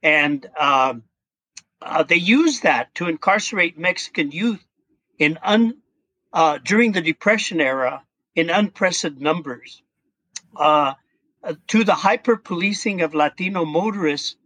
and 0.03 0.47
um, 0.59 1.05
uh, 1.81 2.03
they 2.03 2.17
use 2.17 2.61
that 2.61 2.95
to 2.97 3.09
incarcerate 3.09 3.79
Mexican 3.79 4.31
youth 4.31 4.65
in 5.19 5.39
uh, 6.33 6.59
during 6.59 6.93
the 6.93 7.01
Depression 7.01 7.61
era 7.61 8.03
in 8.35 8.51
unprecedented 8.51 9.23
numbers. 9.23 9.83
Uh, 10.57 10.95
to 11.69 11.85
the 11.85 11.95
hyper 11.95 12.37
policing 12.37 13.01
of 13.01 13.15
Latino 13.15 13.65
motorists 13.65 14.37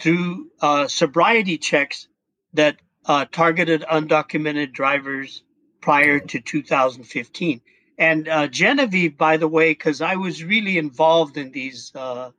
through 0.00 0.50
uh, 0.60 0.86
sobriety 0.86 1.58
checks 1.58 2.06
that 2.52 2.76
uh, 3.06 3.26
targeted 3.30 3.82
undocumented 3.90 4.72
drivers 4.72 5.42
prior 5.80 6.18
to 6.18 6.40
2015. 6.40 7.60
And 7.98 8.28
uh, 8.28 8.48
Genevieve, 8.48 9.16
by 9.16 9.36
the 9.36 9.48
way, 9.48 9.70
because 9.70 10.00
I 10.00 10.16
was 10.16 10.42
really 10.42 10.78
involved 10.78 11.36
in 11.36 11.52
these 11.52 11.92
uh, 11.94 12.30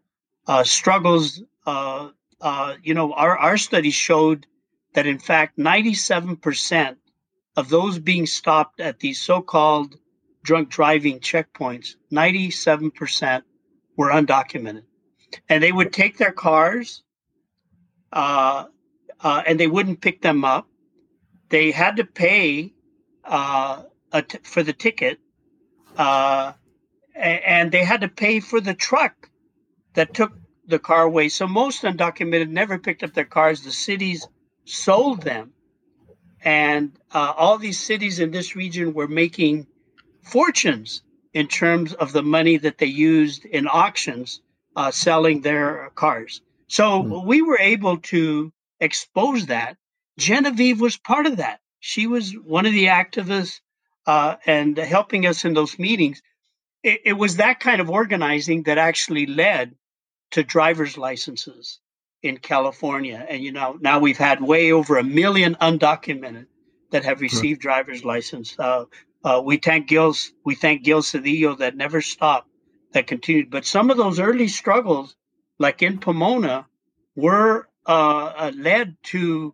uh, 0.47 0.63
struggles, 0.63 1.41
uh, 1.65 2.09
you 2.83 2.93
know, 2.93 3.13
our, 3.13 3.37
our 3.37 3.57
study 3.57 3.91
showed 3.91 4.45
that 4.93 5.05
in 5.05 5.19
fact 5.19 5.57
97% 5.57 6.95
of 7.55 7.69
those 7.69 7.99
being 7.99 8.25
stopped 8.25 8.79
at 8.79 8.99
these 8.99 9.21
so 9.21 9.41
called 9.41 9.97
drunk 10.43 10.69
driving 10.69 11.19
checkpoints, 11.19 11.95
97% 12.11 13.43
were 13.97 14.09
undocumented. 14.09 14.83
And 15.49 15.63
they 15.63 15.71
would 15.71 15.91
take 15.91 16.17
their 16.17 16.31
cars 16.31 17.03
uh, 18.13 18.65
uh, 19.21 19.43
and 19.45 19.59
they 19.59 19.67
wouldn't 19.67 20.01
pick 20.01 20.21
them 20.21 20.43
up. 20.45 20.67
They 21.49 21.71
had 21.71 21.97
to 21.97 22.05
pay 22.05 22.73
uh, 23.23 23.83
t- 24.27 24.39
for 24.43 24.63
the 24.63 24.73
ticket, 24.73 25.19
uh, 25.97 26.53
and 27.15 27.71
they 27.71 27.83
had 27.83 28.01
to 28.01 28.07
pay 28.07 28.39
for 28.39 28.59
the 28.59 28.73
truck 28.73 29.29
that 29.93 30.13
took 30.13 30.33
the 30.67 30.79
car 30.79 31.03
away. 31.03 31.29
So 31.29 31.47
most 31.47 31.83
undocumented 31.83 32.49
never 32.49 32.77
picked 32.77 33.03
up 33.03 33.13
their 33.13 33.25
cars. 33.25 33.61
The 33.61 33.71
cities 33.71 34.27
sold 34.65 35.21
them, 35.21 35.53
and 36.43 36.91
uh, 37.13 37.33
all 37.37 37.57
these 37.57 37.79
cities 37.79 38.19
in 38.19 38.31
this 38.31 38.55
region 38.55 38.93
were 38.93 39.07
making 39.07 39.67
fortunes 40.23 41.01
in 41.33 41.47
terms 41.47 41.93
of 41.93 42.11
the 42.13 42.23
money 42.23 42.57
that 42.57 42.77
they 42.77 42.85
used 42.87 43.45
in 43.45 43.67
auctions 43.67 44.41
uh, 44.75 44.91
selling 44.91 45.41
their 45.41 45.91
cars. 45.95 46.41
So 46.67 47.03
mm. 47.03 47.25
we 47.25 47.41
were 47.41 47.59
able 47.59 47.97
to 47.97 48.51
expose 48.79 49.47
that. 49.47 49.77
Genevieve 50.17 50.79
was 50.79 50.97
part 50.97 51.25
of 51.25 51.37
that. 51.37 51.59
She 51.79 52.07
was 52.07 52.31
one 52.31 52.65
of 52.65 52.71
the 52.71 52.85
activists 52.85 53.59
uh, 54.07 54.35
and 54.45 54.77
helping 54.77 55.25
us 55.25 55.45
in 55.45 55.53
those 55.53 55.77
meetings. 55.77 56.21
It, 56.83 57.01
it 57.05 57.13
was 57.13 57.37
that 57.37 57.59
kind 57.59 57.81
of 57.81 57.89
organizing 57.89 58.63
that 58.63 58.77
actually 58.77 59.25
led 59.25 59.75
to 60.31 60.43
driver's 60.43 60.97
licenses 60.97 61.79
in 62.21 62.37
California. 62.37 63.25
And 63.27 63.43
you 63.43 63.51
know, 63.51 63.77
now 63.79 63.99
we've 63.99 64.17
had 64.17 64.41
way 64.41 64.71
over 64.71 64.97
a 64.97 65.03
million 65.03 65.55
undocumented 65.55 66.47
that 66.91 67.05
have 67.05 67.21
received 67.21 67.61
driver's 67.61 68.03
license. 68.05 68.55
Uh, 68.57 68.85
uh, 69.23 69.41
we 69.43 69.57
thank 69.57 69.87
Gil's, 69.87 70.31
we 70.43 70.55
thank 70.55 70.83
Gil 70.83 71.01
Cedillo 71.01 71.57
that 71.57 71.75
never 71.75 72.01
stopped, 72.01 72.49
that 72.93 73.07
continued. 73.07 73.49
But 73.49 73.65
some 73.65 73.89
of 73.89 73.97
those 73.97 74.19
early 74.19 74.47
struggles, 74.47 75.15
like 75.59 75.81
in 75.81 75.99
Pomona, 75.99 76.67
were 77.15 77.67
uh, 77.85 78.33
uh 78.37 78.51
led 78.55 78.95
to 79.03 79.53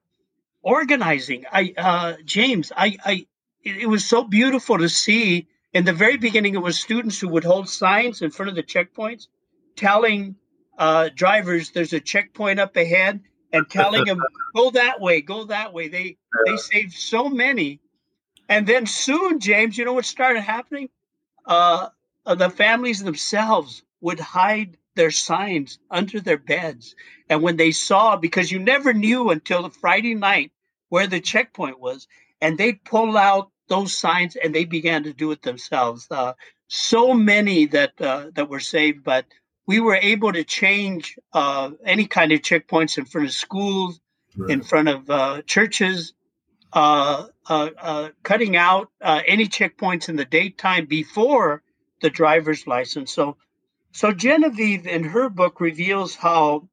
organizing. 0.62 1.46
I 1.52 1.74
uh, 1.78 2.13
James, 2.26 2.72
I, 2.76 2.98
I 3.04 3.26
it, 3.63 3.88
was 3.88 4.06
so 4.06 4.24
beautiful 4.24 4.78
to 4.78 4.89
see. 4.89 5.48
In 5.74 5.86
the 5.86 5.94
very 5.94 6.17
beginning, 6.17 6.56
it 6.56 6.62
was 6.62 6.80
students 6.80 7.20
who 7.20 7.30
would 7.30 7.46
hold 7.46 7.70
signs 7.70 8.22
in 8.22 8.32
front 8.32 8.50
of 8.50 8.56
the 8.56 8.63
checkpoints, 8.63 9.28
telling 9.78 10.36
uh, 10.78 11.10
drivers 11.15 11.72
there's 11.72 11.94
a 11.94 12.00
checkpoint 12.00 12.60
up 12.60 12.76
ahead, 12.76 13.22
and 13.54 13.70
telling 13.70 14.04
them 14.06 14.20
go 14.56 14.72
that 14.72 15.00
way, 15.00 15.22
go 15.22 15.46
that 15.46 15.74
way. 15.74 15.88
They 15.88 16.17
they 16.46 16.58
saved 16.58 16.94
so 16.94 17.30
many, 17.30 17.80
and 18.50 18.67
then 18.67 18.86
soon, 18.86 19.39
James, 19.39 19.78
you 19.78 19.86
know 19.86 19.94
what 19.94 20.06
started 20.06 20.41
happening? 20.41 20.89
Uh, 21.46 21.89
uh 22.26 22.36
the 22.36 22.50
families 22.50 23.02
themselves 23.02 23.84
would 24.02 24.20
hide 24.20 24.78
their 24.95 25.12
signs 25.12 25.80
under 25.89 26.19
their 26.19 26.38
beds. 26.38 26.95
And 27.30 27.41
when 27.41 27.58
they 27.58 27.71
saw, 27.71 28.17
because 28.17 28.51
you 28.51 28.60
never 28.60 28.93
knew 28.93 29.30
until 29.30 29.63
the 29.63 29.69
Friday 29.69 30.15
night 30.15 30.51
where 30.89 31.08
the 31.08 31.21
checkpoint 31.21 31.80
was, 31.80 32.08
and 32.41 32.58
they 32.58 32.73
pull 32.73 33.17
out 33.17 33.51
those 33.67 33.97
signs 33.97 34.36
and 34.36 34.54
they 34.54 34.65
began 34.65 35.04
to 35.04 35.13
do 35.13 35.32
it 35.32 35.41
themselves. 35.41 36.08
Uh, 36.12 36.34
so 36.67 37.13
many 37.13 37.65
that 37.67 37.99
uh, 38.01 38.25
that 38.34 38.49
were 38.49 38.60
saved, 38.60 39.04
but 39.04 39.25
we 39.65 39.80
were 39.80 39.95
able 39.95 40.34
to 40.34 40.43
change 40.43 41.17
uh, 41.34 41.71
any 41.86 42.06
kind 42.06 42.32
of 42.32 42.41
checkpoints 42.41 42.97
in 42.97 43.06
front 43.06 43.27
of 43.27 43.34
schools, 43.34 43.99
right. 44.36 44.49
in 44.49 44.62
front 44.62 44.89
of 44.89 45.10
uh, 45.10 45.41
churches, 45.43 46.13
uh, 46.73 47.27
uh, 47.47 48.10
cutting 48.23 48.56
out 48.56 48.89
any 49.01 49.47
checkpoints 49.47 50.10
in 50.10 50.15
the 50.15 50.25
daytime 50.25 50.86
before 50.86 51.62
the 52.01 52.10
driver's 52.10 52.67
license. 52.67 53.13
So 53.13 53.38
so 53.91 54.12
Genevieve 54.12 54.88
in 54.88 55.04
her 55.04 55.30
book 55.30 55.60
reveals 55.60 56.15
how, 56.15 56.69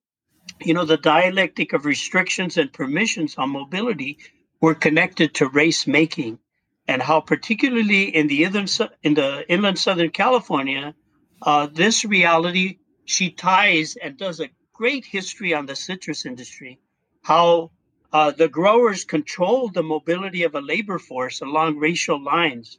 you 0.60 0.74
know, 0.74 0.84
the 0.84 0.96
dialectic 0.96 1.72
of 1.72 1.84
restrictions 1.84 2.56
and 2.56 2.72
permissions 2.72 3.36
on 3.36 3.50
mobility 3.50 4.18
were 4.60 4.74
connected 4.74 5.34
to 5.34 5.48
race 5.48 5.86
making, 5.86 6.38
and 6.86 7.02
how 7.02 7.20
particularly 7.20 8.14
in 8.14 8.28
the 8.28 8.44
inland, 8.44 8.78
in 9.02 9.14
the 9.14 9.44
inland 9.50 9.78
Southern 9.78 10.10
California, 10.10 10.94
uh, 11.42 11.66
this 11.66 12.04
reality 12.04 12.78
she 13.04 13.30
ties 13.30 13.96
and 13.96 14.16
does 14.16 14.40
a 14.40 14.50
great 14.72 15.04
history 15.04 15.54
on 15.54 15.66
the 15.66 15.76
citrus 15.76 16.24
industry, 16.24 16.78
how 17.22 17.70
uh, 18.12 18.30
the 18.30 18.48
growers 18.48 19.04
controlled 19.04 19.74
the 19.74 19.82
mobility 19.82 20.44
of 20.44 20.54
a 20.54 20.60
labor 20.60 20.98
force 20.98 21.40
along 21.40 21.78
racial 21.78 22.22
lines. 22.22 22.78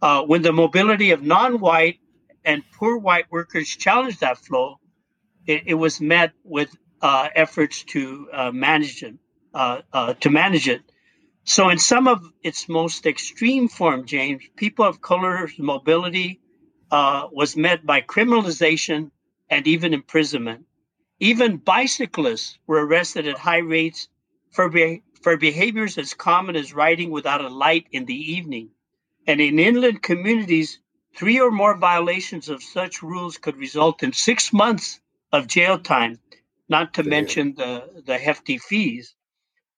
Uh, 0.00 0.22
when 0.22 0.42
the 0.42 0.52
mobility 0.52 1.10
of 1.10 1.22
non-white 1.22 1.98
and 2.46 2.62
poor 2.72 2.96
white 2.96 3.30
workers 3.30 3.68
challenged 3.68 4.20
that 4.20 4.38
flow, 4.38 4.80
it, 5.46 5.64
it 5.66 5.74
was 5.74 6.00
met 6.00 6.32
with 6.44 6.74
uh, 7.02 7.28
efforts 7.34 7.84
to 7.84 8.30
uh, 8.32 8.50
manage 8.52 9.02
it. 9.02 9.16
Uh, 9.56 9.80
uh, 9.90 10.12
to 10.20 10.28
manage 10.28 10.68
it. 10.68 10.82
So, 11.44 11.70
in 11.70 11.78
some 11.78 12.08
of 12.08 12.22
its 12.42 12.68
most 12.68 13.06
extreme 13.06 13.68
form, 13.68 14.04
James, 14.04 14.42
people 14.54 14.84
of 14.84 15.00
color's 15.00 15.58
mobility 15.58 16.40
uh, 16.90 17.28
was 17.32 17.56
met 17.56 17.86
by 17.86 18.02
criminalization 18.02 19.12
and 19.48 19.66
even 19.66 19.94
imprisonment. 19.94 20.66
Even 21.20 21.56
bicyclists 21.56 22.58
were 22.66 22.84
arrested 22.86 23.26
at 23.26 23.38
high 23.38 23.64
rates 23.76 24.08
for, 24.50 24.68
be- 24.68 25.02
for 25.22 25.38
behaviors 25.38 25.96
as 25.96 26.12
common 26.12 26.54
as 26.54 26.74
riding 26.74 27.10
without 27.10 27.42
a 27.42 27.48
light 27.48 27.86
in 27.92 28.04
the 28.04 28.32
evening. 28.34 28.68
And 29.26 29.40
in 29.40 29.58
inland 29.58 30.02
communities, 30.02 30.80
Three 31.16 31.40
or 31.40 31.50
more 31.50 31.76
violations 31.76 32.48
of 32.50 32.62
such 32.62 33.02
rules 33.02 33.38
could 33.38 33.56
result 33.56 34.02
in 34.02 34.12
six 34.12 34.52
months 34.52 35.00
of 35.32 35.46
jail 35.46 35.78
time, 35.78 36.20
not 36.68 36.94
to 36.94 37.02
Damn. 37.02 37.10
mention 37.10 37.54
the, 37.54 38.02
the 38.06 38.18
hefty 38.18 38.58
fees. 38.58 39.14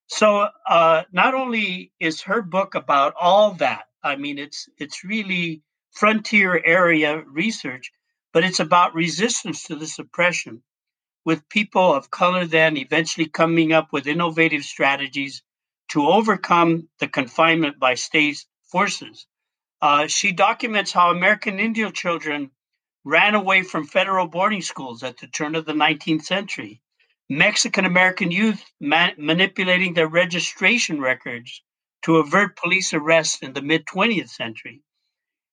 So 0.07 0.49
uh, 0.67 1.03
not 1.11 1.35
only 1.35 1.93
is 1.99 2.21
her 2.23 2.41
book 2.41 2.75
about 2.75 3.13
all 3.19 3.53
that, 3.55 3.85
I 4.03 4.15
mean, 4.17 4.37
it's 4.37 4.67
it's 4.77 5.03
really 5.03 5.61
frontier 5.91 6.61
area 6.65 7.23
research, 7.25 7.91
but 8.33 8.43
it's 8.43 8.59
about 8.59 8.95
resistance 8.95 9.63
to 9.65 9.75
this 9.75 9.99
oppression, 9.99 10.63
with 11.25 11.49
people 11.49 11.93
of 11.93 12.11
color 12.11 12.45
then 12.45 12.77
eventually 12.77 13.27
coming 13.27 13.71
up 13.73 13.93
with 13.93 14.07
innovative 14.07 14.63
strategies 14.63 15.43
to 15.89 16.07
overcome 16.07 16.89
the 16.99 17.07
confinement 17.07 17.79
by 17.79 17.95
state 17.95 18.45
forces. 18.63 19.25
Uh, 19.81 20.07
she 20.07 20.31
documents 20.31 20.91
how 20.91 21.11
American 21.11 21.59
Indian 21.59 21.93
children 21.93 22.51
ran 23.05 23.35
away 23.35 23.63
from 23.63 23.87
federal 23.87 24.27
boarding 24.27 24.61
schools 24.61 25.03
at 25.03 25.17
the 25.17 25.27
turn 25.27 25.55
of 25.55 25.65
the 25.65 25.73
19th 25.73 26.23
century. 26.23 26.81
Mexican 27.29 27.85
American 27.85 28.31
youth 28.31 28.63
ma- 28.81 29.11
manipulating 29.17 29.93
their 29.93 30.07
registration 30.07 30.99
records 30.99 31.63
to 32.03 32.17
avert 32.17 32.57
police 32.57 32.93
arrests 32.93 33.41
in 33.41 33.53
the 33.53 33.61
mid 33.61 33.85
20th 33.85 34.29
century. 34.29 34.81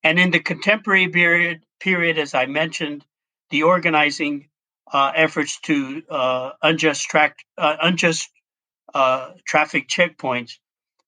And 0.03 0.19
in 0.19 0.31
the 0.31 0.41
contemporary 0.41 1.09
period, 1.09 1.65
period 1.81 2.19
as 2.19 2.35
I 2.35 2.47
mentioned, 2.47 3.05
the 3.51 3.65
organizing 3.65 4.49
uh, 4.93 5.13
efforts 5.15 5.61
to 5.63 6.03
uh, 6.11 6.53
unjust, 6.63 7.09
track, 7.09 7.39
uh, 7.59 7.77
unjust 7.83 8.31
uh, 8.95 9.33
traffic 9.47 9.89
checkpoints 9.89 10.59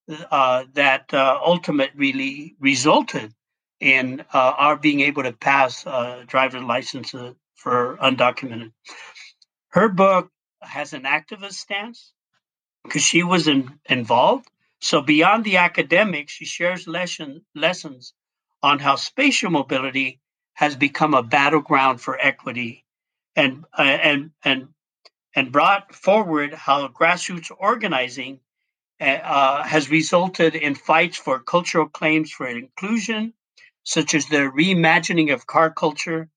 uh, 0.09 0.65
that 0.73 1.13
uh, 1.13 1.39
ultimately 1.43 1.97
really 1.97 2.55
resulted 2.59 3.33
in 3.79 4.21
uh, 4.33 4.53
our 4.57 4.75
being 4.75 5.01
able 5.01 5.23
to 5.23 5.33
pass 5.33 5.85
uh, 5.85 6.23
driver's 6.27 6.63
licenses 6.63 7.35
for 7.55 7.97
undocumented. 8.01 8.71
Her 9.69 9.89
book 9.89 10.31
has 10.61 10.93
an 10.93 11.03
activist 11.03 11.53
stance 11.53 12.11
because 12.83 13.03
she 13.03 13.23
was 13.23 13.47
in, 13.47 13.79
involved. 13.85 14.47
So 14.81 15.01
beyond 15.01 15.43
the 15.43 15.57
academics, 15.57 16.33
she 16.33 16.45
shares 16.45 16.87
lesson, 16.87 17.45
lessons 17.53 18.13
on 18.63 18.79
how 18.79 18.95
spatial 18.95 19.51
mobility 19.51 20.19
has 20.53 20.75
become 20.75 21.13
a 21.13 21.23
battleground 21.23 22.01
for 22.01 22.17
equity, 22.19 22.83
and 23.35 23.63
uh, 23.77 23.83
and 23.83 24.31
and 24.43 24.69
and 25.35 25.51
brought 25.51 25.93
forward 25.95 26.53
how 26.53 26.87
grassroots 26.89 27.51
organizing 27.57 28.39
uh, 28.99 29.63
has 29.63 29.89
resulted 29.89 30.55
in 30.55 30.75
fights 30.75 31.17
for 31.17 31.39
cultural 31.39 31.87
claims 31.87 32.31
for 32.31 32.47
inclusion, 32.47 33.33
such 33.83 34.13
as 34.13 34.25
the 34.25 34.51
reimagining 34.51 35.33
of 35.33 35.47
car 35.47 35.71
culture 35.71 36.29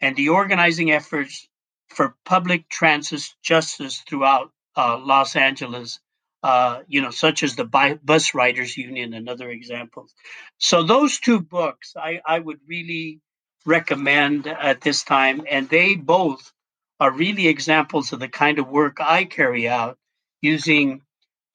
and 0.00 0.16
the 0.16 0.28
organizing 0.28 0.90
efforts 0.90 1.48
for 1.88 2.16
public 2.24 2.68
transit 2.68 3.34
justice 3.42 4.02
throughout 4.08 4.52
uh, 4.76 4.98
Los 4.98 5.36
Angeles, 5.36 6.00
uh, 6.42 6.80
you 6.88 7.00
know, 7.02 7.10
such 7.10 7.42
as 7.42 7.56
the 7.56 7.98
Bus 8.02 8.34
Riders 8.34 8.76
Union 8.76 9.14
and 9.14 9.28
other 9.28 9.50
examples. 9.50 10.14
So 10.58 10.82
those 10.82 11.18
two 11.18 11.40
books 11.40 11.94
I, 11.96 12.20
I 12.26 12.38
would 12.38 12.60
really 12.66 13.20
recommend 13.66 14.46
at 14.46 14.80
this 14.80 15.02
time, 15.02 15.42
and 15.50 15.68
they 15.68 15.94
both 15.96 16.52
are 16.98 17.10
really 17.10 17.48
examples 17.48 18.12
of 18.12 18.20
the 18.20 18.28
kind 18.28 18.58
of 18.58 18.68
work 18.68 18.98
I 19.00 19.24
carry 19.24 19.68
out 19.68 19.98
using 20.42 21.02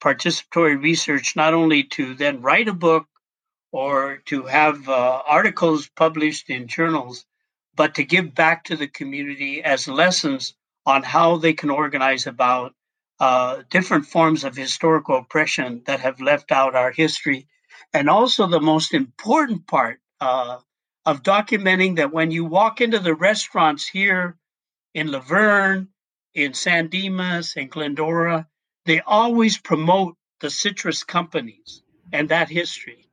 participatory 0.06 0.80
research, 0.80 1.34
not 1.34 1.52
only 1.52 1.82
to 1.82 2.14
then 2.14 2.40
write 2.40 2.68
a 2.68 2.72
book 2.72 3.08
or 3.72 4.18
to 4.26 4.44
have 4.44 4.88
uh, 4.88 5.22
articles 5.26 5.90
published 5.96 6.48
in 6.48 6.68
journals, 6.68 7.26
but 7.74 7.96
to 7.96 8.04
give 8.04 8.32
back 8.32 8.62
to 8.62 8.76
the 8.76 8.86
community 8.86 9.64
as 9.64 9.88
lessons 9.88 10.54
on 10.86 11.02
how 11.02 11.36
they 11.36 11.52
can 11.52 11.70
organize 11.70 12.24
about 12.28 12.72
uh, 13.18 13.62
different 13.68 14.06
forms 14.06 14.44
of 14.44 14.54
historical 14.54 15.16
oppression 15.18 15.82
that 15.86 15.98
have 15.98 16.20
left 16.20 16.52
out 16.52 16.76
our 16.76 16.92
history. 16.92 17.48
And 17.92 18.08
also, 18.08 18.46
the 18.46 18.60
most 18.60 18.94
important 18.94 19.66
part 19.66 20.00
uh, 20.20 20.58
of 21.04 21.24
documenting 21.24 21.96
that 21.96 22.12
when 22.12 22.30
you 22.30 22.44
walk 22.44 22.80
into 22.80 23.00
the 23.00 23.14
restaurants 23.14 23.88
here 23.88 24.36
in 24.94 25.10
La 25.10 25.18
Verne, 25.18 25.88
in 26.32 26.54
San 26.54 26.86
Dimas, 26.86 27.56
in 27.56 27.66
Glendora, 27.66 28.46
they 28.86 29.00
always 29.00 29.58
promote 29.58 30.16
the 30.40 30.50
citrus 30.50 31.02
companies 31.04 31.82
and 32.12 32.28
that 32.28 32.48
history, 32.48 33.08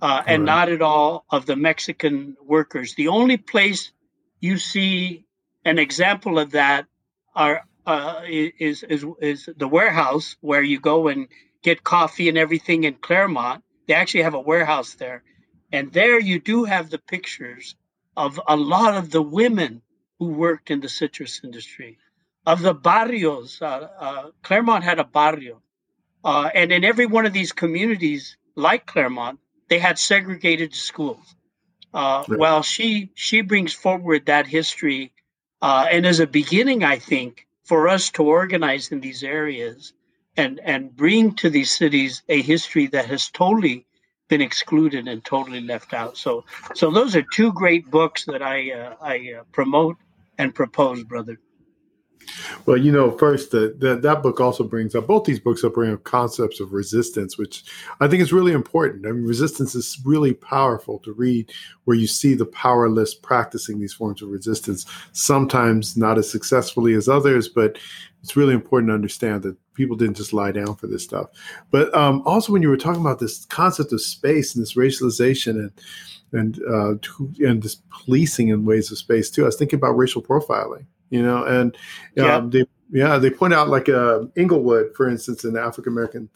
uh, 0.00 0.22
and 0.26 0.42
right. 0.42 0.46
not 0.46 0.68
at 0.68 0.82
all 0.82 1.24
of 1.30 1.46
the 1.46 1.56
Mexican 1.56 2.36
workers. 2.44 2.94
The 2.94 3.08
only 3.08 3.36
place 3.36 3.92
you 4.40 4.58
see 4.58 5.24
an 5.64 5.78
example 5.78 6.38
of 6.38 6.50
that 6.52 6.86
are 7.34 7.62
uh, 7.86 8.22
is, 8.28 8.82
is 8.82 9.04
is 9.20 9.48
the 9.56 9.68
warehouse 9.68 10.36
where 10.40 10.62
you 10.62 10.78
go 10.80 11.08
and 11.08 11.28
get 11.62 11.84
coffee 11.84 12.28
and 12.28 12.38
everything 12.38 12.84
in 12.84 12.94
Claremont. 12.94 13.64
They 13.86 13.94
actually 13.94 14.22
have 14.22 14.34
a 14.34 14.40
warehouse 14.40 14.94
there, 14.94 15.22
and 15.72 15.92
there 15.92 16.20
you 16.20 16.38
do 16.40 16.64
have 16.64 16.90
the 16.90 16.98
pictures 16.98 17.74
of 18.16 18.40
a 18.46 18.56
lot 18.56 18.96
of 18.96 19.10
the 19.10 19.22
women 19.22 19.82
who 20.18 20.28
worked 20.28 20.70
in 20.70 20.80
the 20.80 20.88
citrus 20.88 21.40
industry, 21.42 21.98
of 22.46 22.62
the 22.62 22.74
barrios. 22.74 23.60
Uh, 23.60 23.88
uh, 23.98 24.30
Claremont 24.42 24.84
had 24.84 24.98
a 24.98 25.04
barrio, 25.04 25.62
uh, 26.24 26.50
and 26.54 26.72
in 26.72 26.84
every 26.84 27.06
one 27.06 27.26
of 27.26 27.32
these 27.32 27.52
communities, 27.52 28.36
like 28.54 28.86
Claremont, 28.86 29.38
they 29.68 29.78
had 29.78 29.98
segregated 29.98 30.74
schools. 30.74 31.34
Uh, 31.94 32.24
right. 32.26 32.38
Well, 32.38 32.62
she 32.62 33.10
she 33.14 33.42
brings 33.42 33.72
forward 33.72 34.26
that 34.26 34.46
history, 34.46 35.12
uh, 35.60 35.86
and 35.90 36.06
as 36.06 36.20
a 36.20 36.26
beginning, 36.26 36.84
I 36.84 36.98
think 36.98 37.46
for 37.64 37.88
us 37.88 38.10
to 38.10 38.22
organize 38.24 38.90
in 38.90 39.00
these 39.00 39.22
areas 39.22 39.92
and 40.36 40.60
and 40.60 40.94
bring 40.96 41.34
to 41.34 41.50
these 41.50 41.70
cities 41.70 42.22
a 42.28 42.40
history 42.42 42.86
that 42.88 43.06
has 43.06 43.28
totally 43.30 43.86
been 44.28 44.40
excluded 44.40 45.06
and 45.06 45.24
totally 45.24 45.60
left 45.60 45.92
out. 45.92 46.16
So 46.16 46.44
so 46.74 46.90
those 46.90 47.14
are 47.14 47.24
two 47.34 47.52
great 47.52 47.90
books 47.90 48.24
that 48.24 48.42
I 48.42 48.72
uh, 48.72 48.94
I 49.00 49.34
uh, 49.38 49.44
promote 49.52 49.96
and 50.38 50.54
propose, 50.54 51.04
brother. 51.04 51.38
Well, 52.66 52.76
you 52.76 52.92
know, 52.92 53.16
first 53.16 53.50
the, 53.50 53.74
that 54.02 54.22
book 54.22 54.40
also 54.40 54.64
brings 54.64 54.94
up 54.94 55.06
both 55.06 55.24
these 55.24 55.40
books 55.40 55.64
up 55.64 55.74
bring 55.74 55.92
up 55.92 56.04
concepts 56.04 56.60
of 56.60 56.72
resistance, 56.72 57.36
which 57.36 57.64
I 58.00 58.08
think 58.08 58.22
is 58.22 58.32
really 58.32 58.52
important. 58.52 59.06
I 59.06 59.12
mean, 59.12 59.24
resistance 59.24 59.74
is 59.74 59.98
really 60.04 60.32
powerful 60.34 60.98
to 61.00 61.12
read, 61.12 61.52
where 61.84 61.96
you 61.96 62.06
see 62.06 62.34
the 62.34 62.46
powerless 62.46 63.14
practicing 63.14 63.80
these 63.80 63.92
forms 63.92 64.22
of 64.22 64.28
resistance. 64.28 64.86
Sometimes 65.12 65.96
not 65.96 66.18
as 66.18 66.30
successfully 66.30 66.94
as 66.94 67.08
others, 67.08 67.48
but 67.48 67.78
it's 68.22 68.36
really 68.36 68.54
important 68.54 68.90
to 68.90 68.94
understand 68.94 69.42
that 69.42 69.56
people 69.74 69.96
didn't 69.96 70.16
just 70.16 70.32
lie 70.32 70.52
down 70.52 70.76
for 70.76 70.86
this 70.86 71.02
stuff. 71.02 71.28
But 71.70 71.94
um, 71.94 72.22
also, 72.24 72.52
when 72.52 72.62
you 72.62 72.68
were 72.68 72.76
talking 72.76 73.00
about 73.00 73.18
this 73.18 73.44
concept 73.46 73.92
of 73.92 74.00
space 74.00 74.54
and 74.54 74.62
this 74.62 74.74
racialization 74.74 75.52
and 75.58 75.72
and 76.34 76.60
uh, 76.66 76.94
and 77.46 77.62
this 77.62 77.76
policing 77.90 78.48
in 78.48 78.64
ways 78.64 78.90
of 78.90 78.98
space 78.98 79.28
too, 79.30 79.42
I 79.42 79.46
was 79.46 79.56
thinking 79.56 79.78
about 79.78 79.92
racial 79.92 80.22
profiling 80.22 80.86
you 81.12 81.22
know, 81.22 81.44
and 81.44 81.76
yeah. 82.16 82.36
Um, 82.36 82.50
they 82.50 82.64
yeah 82.90 83.18
they 83.18 83.30
point 83.30 83.52
out 83.52 83.68
like 83.68 83.88
uh, 83.88 84.22
Inglewood, 84.34 84.96
for 84.96 85.08
instance, 85.08 85.44
in 85.44 85.52
the 85.52 85.60
African 85.60 85.92
American 85.92 86.28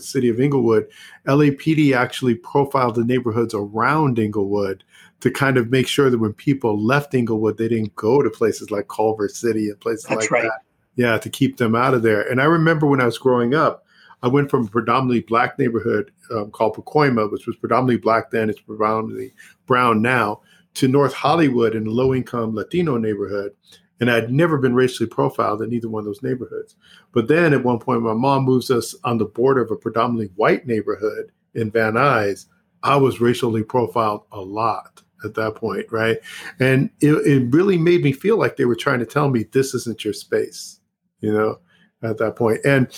city 0.00 0.28
of 0.28 0.40
Inglewood, 0.40 0.88
LAPD 1.26 1.94
actually 1.94 2.34
profiled 2.34 2.96
the 2.96 3.04
neighborhoods 3.04 3.54
around 3.54 4.18
Inglewood 4.18 4.82
to 5.20 5.30
kind 5.30 5.56
of 5.56 5.70
make 5.70 5.86
sure 5.86 6.10
that 6.10 6.18
when 6.18 6.32
people 6.32 6.84
left 6.84 7.14
Inglewood, 7.14 7.56
they 7.56 7.68
didn't 7.68 7.94
go 7.94 8.22
to 8.22 8.28
places 8.28 8.72
like 8.72 8.88
Culver 8.88 9.28
City 9.28 9.68
and 9.68 9.78
places 9.80 10.04
That's 10.04 10.22
like 10.22 10.30
right. 10.32 10.42
that. 10.42 10.60
Yeah, 10.96 11.16
to 11.18 11.30
keep 11.30 11.56
them 11.56 11.76
out 11.76 11.94
of 11.94 12.02
there. 12.02 12.28
And 12.28 12.40
I 12.40 12.44
remember 12.44 12.86
when 12.86 13.00
I 13.00 13.06
was 13.06 13.18
growing 13.18 13.54
up, 13.54 13.86
I 14.22 14.28
went 14.28 14.50
from 14.50 14.66
a 14.66 14.70
predominantly 14.70 15.20
black 15.20 15.58
neighborhood 15.58 16.10
um, 16.32 16.50
called 16.50 16.76
Pacoima, 16.76 17.30
which 17.30 17.46
was 17.46 17.56
predominantly 17.56 17.98
black 17.98 18.30
then, 18.30 18.50
it's 18.50 18.60
predominantly 18.60 19.32
brown 19.66 20.02
now, 20.02 20.40
to 20.74 20.88
North 20.88 21.14
Hollywood 21.14 21.74
in 21.74 21.86
a 21.86 21.90
low 21.90 22.14
income 22.14 22.54
Latino 22.54 22.96
neighborhood. 22.96 23.52
And 24.00 24.10
I'd 24.10 24.30
never 24.30 24.58
been 24.58 24.74
racially 24.74 25.08
profiled 25.08 25.62
in 25.62 25.72
either 25.72 25.88
one 25.88 26.00
of 26.00 26.06
those 26.06 26.22
neighborhoods. 26.22 26.76
But 27.12 27.28
then 27.28 27.52
at 27.52 27.64
one 27.64 27.78
point, 27.78 28.02
my 28.02 28.12
mom 28.12 28.44
moves 28.44 28.70
us 28.70 28.94
on 29.04 29.18
the 29.18 29.24
border 29.24 29.62
of 29.62 29.70
a 29.70 29.76
predominantly 29.76 30.32
white 30.34 30.66
neighborhood 30.66 31.30
in 31.54 31.70
Van 31.70 31.94
Nuys. 31.94 32.46
I 32.82 32.96
was 32.96 33.20
racially 33.20 33.62
profiled 33.62 34.24
a 34.32 34.40
lot 34.40 35.02
at 35.24 35.34
that 35.34 35.54
point, 35.54 35.86
right? 35.90 36.18
And 36.60 36.90
it, 37.00 37.12
it 37.26 37.54
really 37.54 37.78
made 37.78 38.02
me 38.02 38.12
feel 38.12 38.36
like 38.36 38.56
they 38.56 38.66
were 38.66 38.74
trying 38.74 38.98
to 38.98 39.06
tell 39.06 39.30
me 39.30 39.44
this 39.44 39.74
isn't 39.74 40.04
your 40.04 40.12
space, 40.12 40.80
you 41.20 41.32
know, 41.32 41.60
at 42.02 42.18
that 42.18 42.36
point. 42.36 42.60
And 42.64 42.88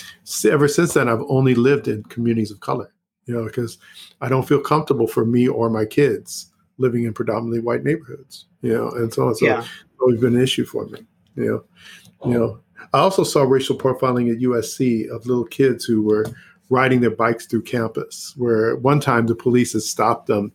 ever 0.45 0.67
since 0.67 0.93
then, 0.93 1.07
I've 1.07 1.23
only 1.29 1.55
lived 1.55 1.87
in 1.87 2.03
communities 2.03 2.51
of 2.51 2.59
color, 2.59 2.91
you 3.25 3.35
know, 3.35 3.45
because 3.45 3.77
I 4.19 4.29
don't 4.29 4.47
feel 4.47 4.59
comfortable 4.59 5.07
for 5.07 5.25
me 5.25 5.47
or 5.47 5.69
my 5.69 5.85
kids 5.85 6.51
living 6.79 7.05
in 7.05 7.13
predominantly 7.13 7.59
white 7.59 7.83
neighborhoods, 7.83 8.45
you 8.61 8.73
know, 8.73 8.89
and 8.89 9.13
so 9.13 9.27
on. 9.27 9.35
So 9.35 9.45
yeah 9.45 9.65
always 10.01 10.19
been 10.19 10.35
an 10.35 10.41
issue 10.41 10.65
for 10.65 10.85
me. 10.85 10.99
You 11.35 11.45
know, 11.45 11.63
you 12.29 12.39
know. 12.39 12.59
I 12.93 12.99
also 12.99 13.23
saw 13.23 13.43
racial 13.43 13.77
profiling 13.77 14.31
at 14.31 14.41
USC 14.41 15.09
of 15.09 15.25
little 15.25 15.45
kids 15.45 15.83
who 15.83 16.03
were 16.03 16.25
riding 16.69 17.01
their 17.01 17.11
bikes 17.11 17.45
through 17.45 17.63
campus. 17.63 18.33
Where 18.37 18.75
one 18.77 18.99
time 18.99 19.27
the 19.27 19.35
police 19.35 19.73
had 19.73 19.81
stopped 19.81 20.27
them 20.27 20.51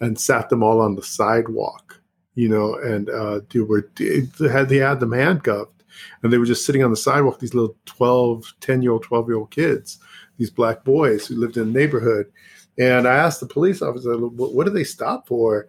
and 0.00 0.18
sat 0.18 0.48
them 0.48 0.62
all 0.62 0.80
on 0.80 0.94
the 0.94 1.02
sidewalk. 1.02 2.00
You 2.34 2.48
know, 2.48 2.74
and 2.74 3.08
uh, 3.08 3.40
they 3.50 3.60
were 3.60 3.90
they 3.96 4.22
had 4.50 4.68
they 4.68 4.76
had 4.76 5.00
them 5.00 5.12
handcuffed, 5.12 5.84
and 6.22 6.32
they 6.32 6.38
were 6.38 6.44
just 6.44 6.66
sitting 6.66 6.84
on 6.84 6.90
the 6.90 6.96
sidewalk. 6.96 7.38
These 7.38 7.54
little 7.54 7.76
12, 7.86 8.54
10 8.60 8.82
year 8.82 8.92
old, 8.92 9.04
twelve 9.04 9.26
year 9.28 9.38
old 9.38 9.50
kids, 9.50 9.98
these 10.36 10.50
black 10.50 10.84
boys 10.84 11.26
who 11.26 11.36
lived 11.36 11.56
in 11.56 11.72
the 11.72 11.78
neighborhood. 11.78 12.30
And 12.78 13.08
I 13.08 13.14
asked 13.14 13.40
the 13.40 13.46
police 13.46 13.80
officer, 13.80 14.16
"What 14.16 14.66
do 14.66 14.70
they 14.70 14.84
stop 14.84 15.26
for?" 15.26 15.68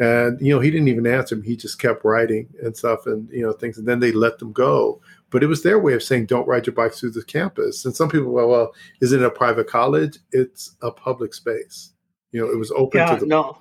And 0.00 0.40
you 0.40 0.52
know, 0.52 0.60
he 0.60 0.70
didn't 0.70 0.88
even 0.88 1.06
answer 1.06 1.36
me. 1.36 1.46
He 1.46 1.56
just 1.56 1.78
kept 1.78 2.04
writing 2.04 2.48
and 2.62 2.76
stuff, 2.76 3.06
and 3.06 3.28
you 3.30 3.42
know, 3.42 3.52
things. 3.52 3.78
And 3.78 3.86
then 3.86 4.00
they 4.00 4.10
let 4.10 4.38
them 4.38 4.52
go. 4.52 5.00
But 5.30 5.42
it 5.42 5.46
was 5.46 5.62
their 5.62 5.78
way 5.78 5.94
of 5.94 6.02
saying, 6.02 6.26
"Don't 6.26 6.48
ride 6.48 6.66
your 6.66 6.74
bikes 6.74 6.98
through 6.98 7.12
the 7.12 7.22
campus." 7.22 7.84
And 7.84 7.94
some 7.94 8.08
people, 8.08 8.32
well, 8.32 8.48
well, 8.48 8.74
is 9.00 9.12
it 9.12 9.22
a 9.22 9.30
private 9.30 9.68
college? 9.68 10.18
It's 10.32 10.74
a 10.82 10.90
public 10.90 11.32
space. 11.32 11.92
You 12.32 12.40
know, 12.40 12.50
it 12.50 12.58
was 12.58 12.72
open 12.72 12.98
yeah, 12.98 13.14
to 13.14 13.20
the 13.20 13.26
no. 13.26 13.58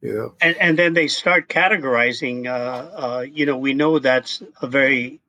You 0.00 0.14
know? 0.14 0.34
and, 0.40 0.56
and 0.56 0.78
then 0.78 0.94
they 0.94 1.08
start 1.08 1.48
categorizing. 1.48 2.46
Uh, 2.46 2.50
uh, 2.50 3.20
you 3.20 3.46
know, 3.46 3.56
we 3.56 3.74
know 3.74 3.98
that's 3.98 4.42
a 4.62 4.66
very 4.66 5.20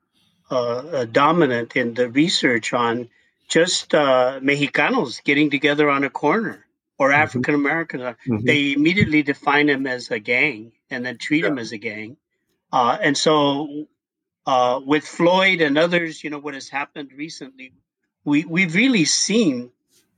uh, 0.50 1.06
dominant 1.06 1.76
in 1.76 1.94
the 1.94 2.10
research 2.10 2.74
on 2.74 3.10
just 3.48 3.94
uh, 3.94 4.40
Mexicanos 4.42 5.24
getting 5.24 5.50
together 5.50 5.90
on 5.90 6.04
a 6.06 6.10
corner 6.10 6.66
or 7.02 7.10
mm-hmm. 7.10 7.24
African 7.24 7.56
Americans, 7.56 8.04
mm-hmm. 8.04 8.46
they 8.46 8.74
immediately 8.74 9.24
define 9.24 9.66
them 9.66 9.88
as 9.88 10.12
a 10.12 10.20
gang 10.20 10.72
and 10.92 11.04
then 11.04 11.18
treat 11.18 11.42
yeah. 11.42 11.50
them 11.50 11.58
as 11.58 11.72
a 11.72 11.80
gang. 11.80 12.16
Uh, 12.72 12.96
and 13.02 13.18
so, 13.18 13.88
uh, 14.46 14.80
with 14.86 15.04
Floyd 15.04 15.62
and 15.62 15.80
others, 15.80 16.24
you 16.24 16.30
know 16.30 16.38
what 16.38 16.54
has 16.54 16.70
happened 16.70 17.10
recently, 17.18 17.74
we 18.24 18.46
we've 18.46 18.76
really 18.76 19.06
seen 19.06 19.72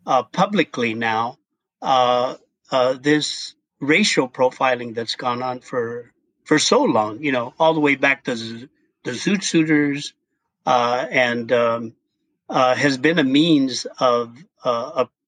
uh, 0.06 0.24
publicly 0.24 0.94
now 0.94 1.38
uh, 1.82 2.36
uh, 2.70 2.94
this 3.02 3.56
racial 3.80 4.28
profiling 4.28 4.94
that's 4.94 5.16
gone 5.16 5.42
on 5.42 5.62
for 5.62 6.12
for 6.44 6.60
so 6.60 6.84
long. 6.84 7.24
You 7.24 7.32
know, 7.32 7.54
all 7.58 7.74
the 7.74 7.80
way 7.80 7.96
back 7.96 8.26
to 8.26 8.36
the 8.36 9.12
Zoot 9.12 9.42
Suiters, 9.42 10.14
uh, 10.66 11.06
and 11.10 11.50
um, 11.54 11.96
has 12.50 12.98
been 12.98 13.20
a 13.20 13.24
means 13.24 13.88
of 14.00 14.44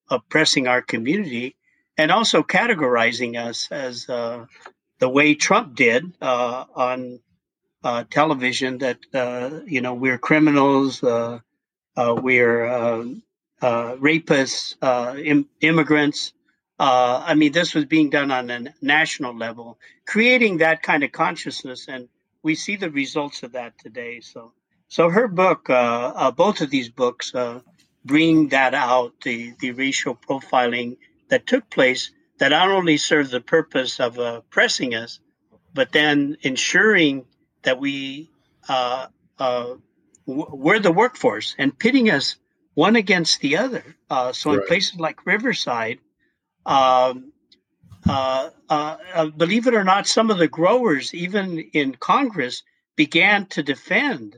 oppressing 0.09 0.67
our 0.67 0.81
community 0.81 1.55
and 1.97 2.11
also 2.11 2.43
categorizing 2.43 3.37
us 3.37 3.67
as 3.71 4.07
uh, 4.09 4.45
the 4.99 5.09
way 5.09 5.35
Trump 5.35 5.75
did 5.75 6.13
uh, 6.21 6.65
on 6.75 7.19
uh, 7.83 8.03
television 8.09 8.79
that 8.79 8.97
uh, 9.13 9.59
you 9.67 9.79
know 9.81 9.93
we're 9.93 10.17
criminals, 10.17 11.03
uh, 11.03 11.39
uh, 11.95 12.19
we're 12.19 12.65
rapists, 13.61 14.75
Im- 15.23 15.49
immigrants. 15.61 16.33
I 16.79 17.35
mean, 17.35 17.51
this 17.51 17.75
was 17.75 17.85
being 17.85 18.09
done 18.09 18.31
on 18.31 18.49
a 18.49 18.73
national 18.81 19.37
level, 19.37 19.77
creating 20.07 20.57
that 20.57 20.81
kind 20.81 21.03
of 21.03 21.11
consciousness, 21.11 21.87
and 21.87 22.09
we 22.43 22.55
see 22.55 22.75
the 22.75 22.89
results 22.89 23.43
of 23.43 23.51
that 23.53 23.77
today. 23.77 24.19
So, 24.19 24.51
so 24.87 25.09
her 25.09 25.27
book, 25.27 25.67
both 25.67 26.61
of 26.61 26.69
these 26.71 26.89
books, 26.89 27.33
bring 28.05 28.49
that 28.49 28.73
out 28.73 29.13
the 29.21 29.53
the 29.59 29.71
racial 29.71 30.15
profiling 30.15 30.97
that 31.29 31.47
took 31.47 31.69
place 31.69 32.11
that 32.37 32.49
not 32.49 32.69
only 32.69 32.97
served 32.97 33.31
the 33.31 33.41
purpose 33.41 33.99
of 33.99 34.19
pressing 34.49 34.93
us, 34.93 35.19
but 35.73 35.91
then 35.91 36.37
ensuring 36.41 37.25
that 37.63 37.79
we 37.79 38.29
uh, 38.69 39.07
uh, 39.37 39.75
we're 40.25 40.79
the 40.79 40.91
workforce 40.91 41.55
and 41.57 41.77
pitting 41.77 42.09
us 42.09 42.37
one 42.73 42.95
against 42.95 43.41
the 43.41 43.57
other. 43.57 43.83
Uh, 44.09 44.31
so 44.31 44.51
right. 44.51 44.61
in 44.61 44.67
places 44.67 44.99
like 44.99 45.25
Riverside, 45.25 45.99
um, 46.65 47.31
uh, 48.07 48.49
uh, 48.69 48.97
uh, 49.13 49.25
believe 49.27 49.67
it 49.67 49.75
or 49.75 49.83
not, 49.83 50.07
some 50.07 50.29
of 50.29 50.37
the 50.37 50.47
growers, 50.47 51.13
even 51.13 51.59
in 51.59 51.95
Congress, 51.95 52.63
began 52.95 53.45
to 53.47 53.63
defend 53.63 54.37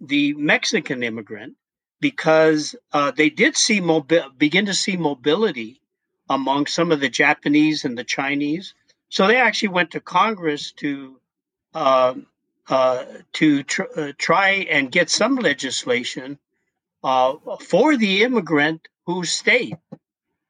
the 0.00 0.34
Mexican 0.34 1.02
immigrant 1.02 1.54
because 2.00 2.74
uh, 2.92 3.10
they 3.10 3.30
did 3.30 3.56
see 3.56 3.80
mobi- 3.80 4.26
begin 4.38 4.66
to 4.66 4.74
see 4.74 4.96
mobility 4.96 5.80
among 6.28 6.66
some 6.66 6.92
of 6.92 7.00
the 7.00 7.08
Japanese 7.08 7.84
and 7.84 7.96
the 7.96 8.04
Chinese. 8.04 8.74
So 9.08 9.26
they 9.26 9.36
actually 9.36 9.68
went 9.68 9.90
to 9.92 10.00
Congress 10.00 10.72
to 10.72 11.20
um, 11.74 12.26
uh, 12.68 13.04
to 13.34 13.62
tr- 13.64 13.82
uh, 13.96 14.12
try 14.16 14.66
and 14.70 14.92
get 14.92 15.10
some 15.10 15.36
legislation 15.36 16.38
uh, 17.02 17.34
for 17.68 17.96
the 17.96 18.22
immigrant 18.22 18.88
who 19.06 19.24
stayed. 19.24 19.76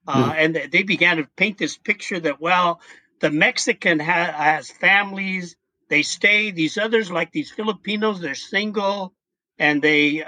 Mm. 0.07 0.35
And 0.37 0.73
they 0.73 0.83
began 0.83 1.17
to 1.19 1.29
paint 1.37 1.59
this 1.59 1.77
picture 1.79 2.21
that, 2.21 2.41
well, 2.41 2.81
the 3.21 3.31
Mexican 3.31 3.99
ha- 4.01 4.33
has 4.33 4.71
families, 4.71 5.57
they 5.89 6.03
stay. 6.03 6.51
These 6.51 6.79
others, 6.79 7.11
like 7.11 7.33
these 7.33 7.51
Filipinos, 7.51 8.21
they're 8.21 8.35
single, 8.35 9.13
and 9.59 9.81
they 9.81 10.23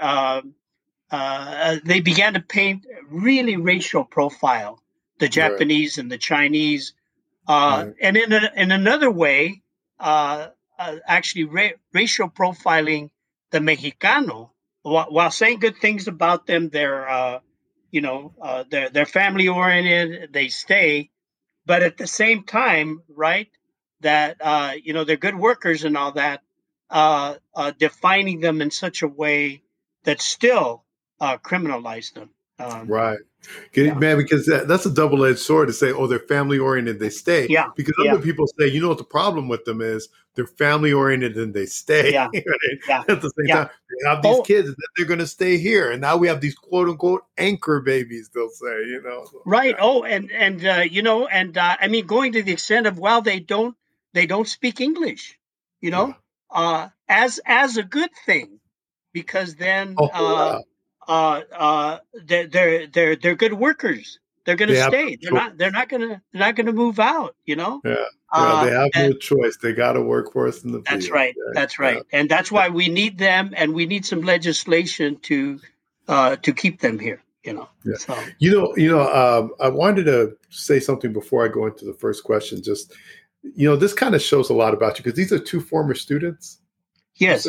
uh, 1.13 1.77
they 1.85 1.99
began 1.99 2.33
to 2.33 2.39
paint 2.39 2.87
really 3.07 3.55
racial 3.55 4.03
profile 4.03 4.81
the 5.19 5.29
Japanese 5.29 5.97
right. 5.97 6.03
and 6.03 6.11
the 6.11 6.17
Chinese. 6.17 6.93
Uh, 7.47 7.85
right. 7.85 7.95
And 8.01 8.17
in 8.17 8.33
a, 8.33 8.51
in 8.55 8.71
another 8.71 9.11
way, 9.11 9.61
uh, 9.99 10.47
uh, 10.79 10.95
actually 11.05 11.43
ra- 11.43 11.77
racial 11.93 12.29
profiling 12.29 13.11
the 13.51 13.59
Mexicano 13.59 14.49
while, 14.81 15.05
while, 15.09 15.29
saying 15.29 15.59
good 15.59 15.77
things 15.77 16.07
about 16.07 16.47
them. 16.47 16.69
They're, 16.69 17.07
uh, 17.07 17.39
you 17.91 18.01
know, 18.01 18.33
uh, 18.41 18.63
they're, 18.69 18.89
they're 18.89 19.05
family 19.05 19.47
oriented, 19.47 20.33
they 20.33 20.47
stay, 20.47 21.11
but 21.65 21.83
at 21.83 21.97
the 21.97 22.07
same 22.07 22.43
time, 22.43 23.03
right, 23.07 23.49
that, 24.01 24.37
uh, 24.41 24.73
you 24.83 24.93
know, 24.93 25.03
they're 25.03 25.15
good 25.15 25.37
workers 25.37 25.83
and 25.83 25.95
all 25.95 26.13
that, 26.13 26.41
uh, 26.89 27.35
uh, 27.55 27.71
defining 27.77 28.39
them 28.39 28.61
in 28.61 28.71
such 28.71 29.03
a 29.03 29.07
way 29.07 29.61
that 30.05 30.19
still 30.19 30.82
criminalize 31.43 32.13
them. 32.13 32.29
Um, 32.59 32.87
right. 32.87 33.19
Yeah. 33.73 33.93
Man, 33.95 34.17
because 34.17 34.45
that, 34.45 34.67
that's 34.67 34.85
a 34.85 34.93
double 34.93 35.25
edged 35.25 35.39
sword 35.39 35.67
to 35.67 35.73
say, 35.73 35.91
oh, 35.91 36.07
they're 36.07 36.19
family 36.19 36.59
oriented, 36.59 36.99
they 36.99 37.09
stay. 37.09 37.47
Yeah. 37.49 37.69
Because 37.75 37.95
yeah. 38.03 38.13
other 38.13 38.21
people 38.21 38.45
say, 38.59 38.67
you 38.67 38.79
know 38.79 38.89
what 38.89 38.99
the 38.99 39.03
problem 39.03 39.47
with 39.47 39.65
them 39.65 39.81
is? 39.81 40.07
They're 40.35 40.47
family 40.47 40.93
oriented 40.93 41.35
and 41.35 41.53
they 41.53 41.65
stay. 41.65 42.13
Yeah. 42.13 42.25
right? 42.33 42.79
yeah. 42.87 43.03
At 43.07 43.21
the 43.21 43.29
same 43.29 43.47
yeah. 43.47 43.55
time, 43.55 43.69
they 43.89 44.09
have 44.09 44.21
these 44.21 44.37
oh. 44.37 44.43
kids 44.43 44.69
that 44.69 44.87
they're 44.95 45.05
going 45.05 45.19
to 45.19 45.27
stay 45.27 45.57
here. 45.57 45.91
And 45.91 46.01
now 46.01 46.15
we 46.15 46.27
have 46.27 46.41
these 46.41 46.55
quote 46.55 46.87
unquote 46.87 47.23
anchor 47.37 47.81
babies, 47.81 48.29
they'll 48.33 48.49
say, 48.49 48.85
you 48.85 49.01
know. 49.03 49.25
So, 49.29 49.41
right. 49.45 49.75
Yeah. 49.75 49.81
Oh, 49.83 50.03
and, 50.03 50.31
and, 50.31 50.65
uh, 50.65 50.83
you 50.89 51.01
know, 51.01 51.27
and 51.27 51.57
uh, 51.57 51.75
I 51.81 51.87
mean, 51.87 52.05
going 52.05 52.33
to 52.33 52.43
the 52.43 52.53
extent 52.53 52.87
of, 52.87 52.99
well, 52.99 53.21
they 53.21 53.39
don't, 53.39 53.75
they 54.13 54.25
don't 54.25 54.47
speak 54.47 54.79
English, 54.79 55.37
you 55.81 55.91
know, 55.91 56.15
uh, 56.51 56.89
as, 57.09 57.39
as 57.45 57.77
a 57.77 57.83
good 57.83 58.11
thing, 58.25 58.59
because 59.11 59.55
then, 59.55 59.95
oh, 59.97 60.07
uh, 60.07 60.61
uh, 61.07 61.41
uh, 61.51 61.99
they're 62.25 62.47
they're 62.47 62.87
they're 62.87 63.15
they're 63.15 63.35
good 63.35 63.53
workers. 63.53 64.19
They're 64.45 64.55
going 64.55 64.69
to 64.69 64.75
they 64.75 64.87
stay. 64.87 65.17
They're 65.21 65.31
not. 65.31 65.57
They're 65.57 65.71
not 65.71 65.89
going 65.89 66.01
to. 66.01 66.07
They're 66.07 66.39
not 66.39 66.55
going 66.55 66.65
to 66.65 66.73
move 66.73 66.99
out. 66.99 67.35
You 67.45 67.55
know. 67.55 67.81
Yeah. 67.85 67.91
yeah 67.91 68.05
uh, 68.31 68.65
they 68.65 68.71
have 68.71 68.89
and, 68.93 69.13
no 69.13 69.19
choice. 69.19 69.57
They 69.61 69.73
got 69.73 69.93
to 69.93 70.01
work 70.01 70.33
for 70.33 70.47
us 70.47 70.63
in 70.63 70.71
the. 70.71 70.79
That's 70.79 71.05
field. 71.05 71.15
right. 71.15 71.35
Yeah. 71.37 71.51
That's 71.53 71.79
right. 71.79 71.95
Yeah. 71.97 72.19
And 72.19 72.29
that's 72.29 72.51
why 72.51 72.69
we 72.69 72.89
need 72.89 73.17
them, 73.17 73.53
and 73.55 73.73
we 73.73 73.85
need 73.85 74.05
some 74.05 74.21
legislation 74.21 75.17
to 75.21 75.59
uh, 76.07 76.35
to 76.37 76.51
keep 76.51 76.81
them 76.81 76.99
here. 76.99 77.21
You 77.43 77.53
know. 77.53 77.69
Yeah. 77.85 77.95
So. 77.97 78.17
You 78.39 78.51
know. 78.51 78.73
You 78.75 78.91
know. 78.91 79.13
Um, 79.13 79.53
I 79.61 79.69
wanted 79.69 80.05
to 80.05 80.35
say 80.49 80.79
something 80.79 81.13
before 81.13 81.45
I 81.45 81.47
go 81.47 81.65
into 81.65 81.85
the 81.85 81.93
first 81.93 82.23
question. 82.23 82.61
Just, 82.61 82.93
you 83.55 83.69
know, 83.69 83.77
this 83.77 83.93
kind 83.93 84.13
of 84.13 84.21
shows 84.21 84.49
a 84.49 84.53
lot 84.53 84.73
about 84.73 84.97
you 84.97 85.03
because 85.03 85.17
these 85.17 85.31
are 85.31 85.39
two 85.39 85.61
former 85.61 85.93
students. 85.93 86.59
Yes. 87.15 87.47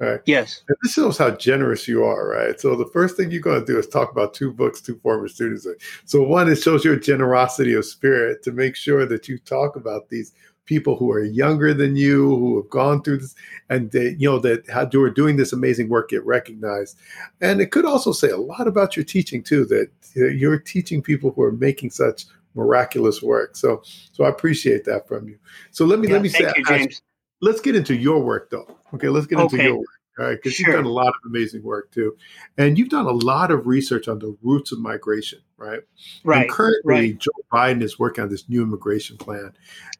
Right. 0.00 0.20
Yes. 0.26 0.64
And 0.66 0.76
this 0.82 0.94
shows 0.94 1.18
how 1.18 1.30
generous 1.30 1.86
you 1.86 2.04
are, 2.04 2.28
right? 2.28 2.60
So 2.60 2.74
the 2.74 2.86
first 2.86 3.16
thing 3.16 3.30
you're 3.30 3.40
going 3.40 3.60
to 3.60 3.66
do 3.66 3.78
is 3.78 3.86
talk 3.86 4.10
about 4.10 4.34
two 4.34 4.52
books, 4.52 4.80
two 4.80 4.98
former 4.98 5.28
students. 5.28 5.66
So 6.04 6.22
one, 6.22 6.50
it 6.50 6.56
shows 6.56 6.84
your 6.84 6.96
generosity 6.96 7.74
of 7.74 7.84
spirit 7.84 8.42
to 8.42 8.52
make 8.52 8.74
sure 8.74 9.06
that 9.06 9.28
you 9.28 9.38
talk 9.38 9.76
about 9.76 10.08
these 10.08 10.32
people 10.66 10.96
who 10.96 11.12
are 11.12 11.22
younger 11.22 11.72
than 11.74 11.94
you, 11.94 12.36
who 12.36 12.56
have 12.56 12.70
gone 12.70 13.02
through 13.02 13.18
this, 13.18 13.34
and 13.68 13.90
they, 13.92 14.16
you 14.18 14.28
know 14.28 14.38
that 14.40 14.68
how 14.68 14.86
who 14.86 15.02
are 15.02 15.10
doing 15.10 15.36
this 15.36 15.52
amazing 15.52 15.88
work 15.88 16.08
get 16.08 16.24
recognized. 16.24 16.98
And 17.40 17.60
it 17.60 17.70
could 17.70 17.84
also 17.84 18.12
say 18.12 18.30
a 18.30 18.36
lot 18.36 18.66
about 18.66 18.96
your 18.96 19.04
teaching 19.04 19.42
too. 19.42 19.64
That 19.66 19.90
you're 20.14 20.58
teaching 20.58 21.02
people 21.02 21.30
who 21.30 21.42
are 21.42 21.52
making 21.52 21.90
such 21.90 22.24
miraculous 22.54 23.22
work. 23.22 23.56
So, 23.56 23.82
so 23.84 24.24
I 24.24 24.28
appreciate 24.28 24.84
that 24.86 25.06
from 25.06 25.28
you. 25.28 25.38
So 25.70 25.84
let 25.84 25.98
me 25.98 26.08
yeah, 26.08 26.14
let 26.14 26.22
me 26.22 26.28
say, 26.28 26.52
you, 26.56 26.64
James 26.64 27.02
let's 27.44 27.60
get 27.60 27.76
into 27.76 27.94
your 27.94 28.20
work 28.20 28.50
though. 28.50 28.76
Okay, 28.94 29.08
let's 29.08 29.26
get 29.26 29.38
into 29.38 29.56
okay. 29.56 29.64
your 29.64 29.76
work. 29.78 29.86
All 30.16 30.26
right, 30.26 30.36
because 30.36 30.54
sure. 30.54 30.68
you've 30.68 30.76
done 30.76 30.84
a 30.84 30.92
lot 30.92 31.08
of 31.08 31.14
amazing 31.26 31.64
work 31.64 31.90
too, 31.90 32.16
and 32.56 32.78
you've 32.78 32.88
done 32.88 33.06
a 33.06 33.10
lot 33.10 33.50
of 33.50 33.66
research 33.66 34.06
on 34.06 34.20
the 34.20 34.36
roots 34.42 34.70
of 34.70 34.78
migration, 34.78 35.40
right? 35.56 35.80
Right. 36.22 36.42
And 36.42 36.50
currently, 36.50 36.94
right. 36.94 37.18
Joe 37.18 37.32
Biden 37.52 37.82
is 37.82 37.98
working 37.98 38.22
on 38.22 38.30
this 38.30 38.48
new 38.48 38.62
immigration 38.62 39.16
plan, 39.16 39.52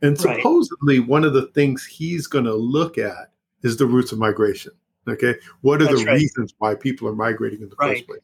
and 0.02 0.18
supposedly 0.18 1.00
right. 1.00 1.08
one 1.08 1.24
of 1.24 1.32
the 1.32 1.46
things 1.48 1.84
he's 1.84 2.28
going 2.28 2.44
to 2.44 2.54
look 2.54 2.96
at 2.96 3.32
is 3.62 3.76
the 3.76 3.86
roots 3.86 4.12
of 4.12 4.18
migration. 4.18 4.72
Okay, 5.08 5.34
what 5.62 5.82
are 5.82 5.86
That's 5.86 5.98
the 5.98 6.06
right. 6.06 6.14
reasons 6.14 6.54
why 6.58 6.76
people 6.76 7.08
are 7.08 7.14
migrating 7.14 7.60
in 7.60 7.68
the 7.68 7.76
first 7.76 8.06
place? 8.06 8.20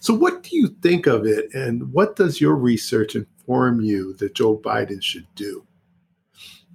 So, 0.00 0.12
what 0.12 0.42
do 0.42 0.56
you 0.56 0.68
think 0.82 1.06
of 1.06 1.24
it, 1.24 1.54
and 1.54 1.92
what 1.92 2.16
does 2.16 2.40
your 2.40 2.56
research 2.56 3.14
inform 3.14 3.80
you 3.80 4.14
that 4.14 4.34
Joe 4.34 4.58
Biden 4.58 5.00
should 5.00 5.26
do? 5.36 5.64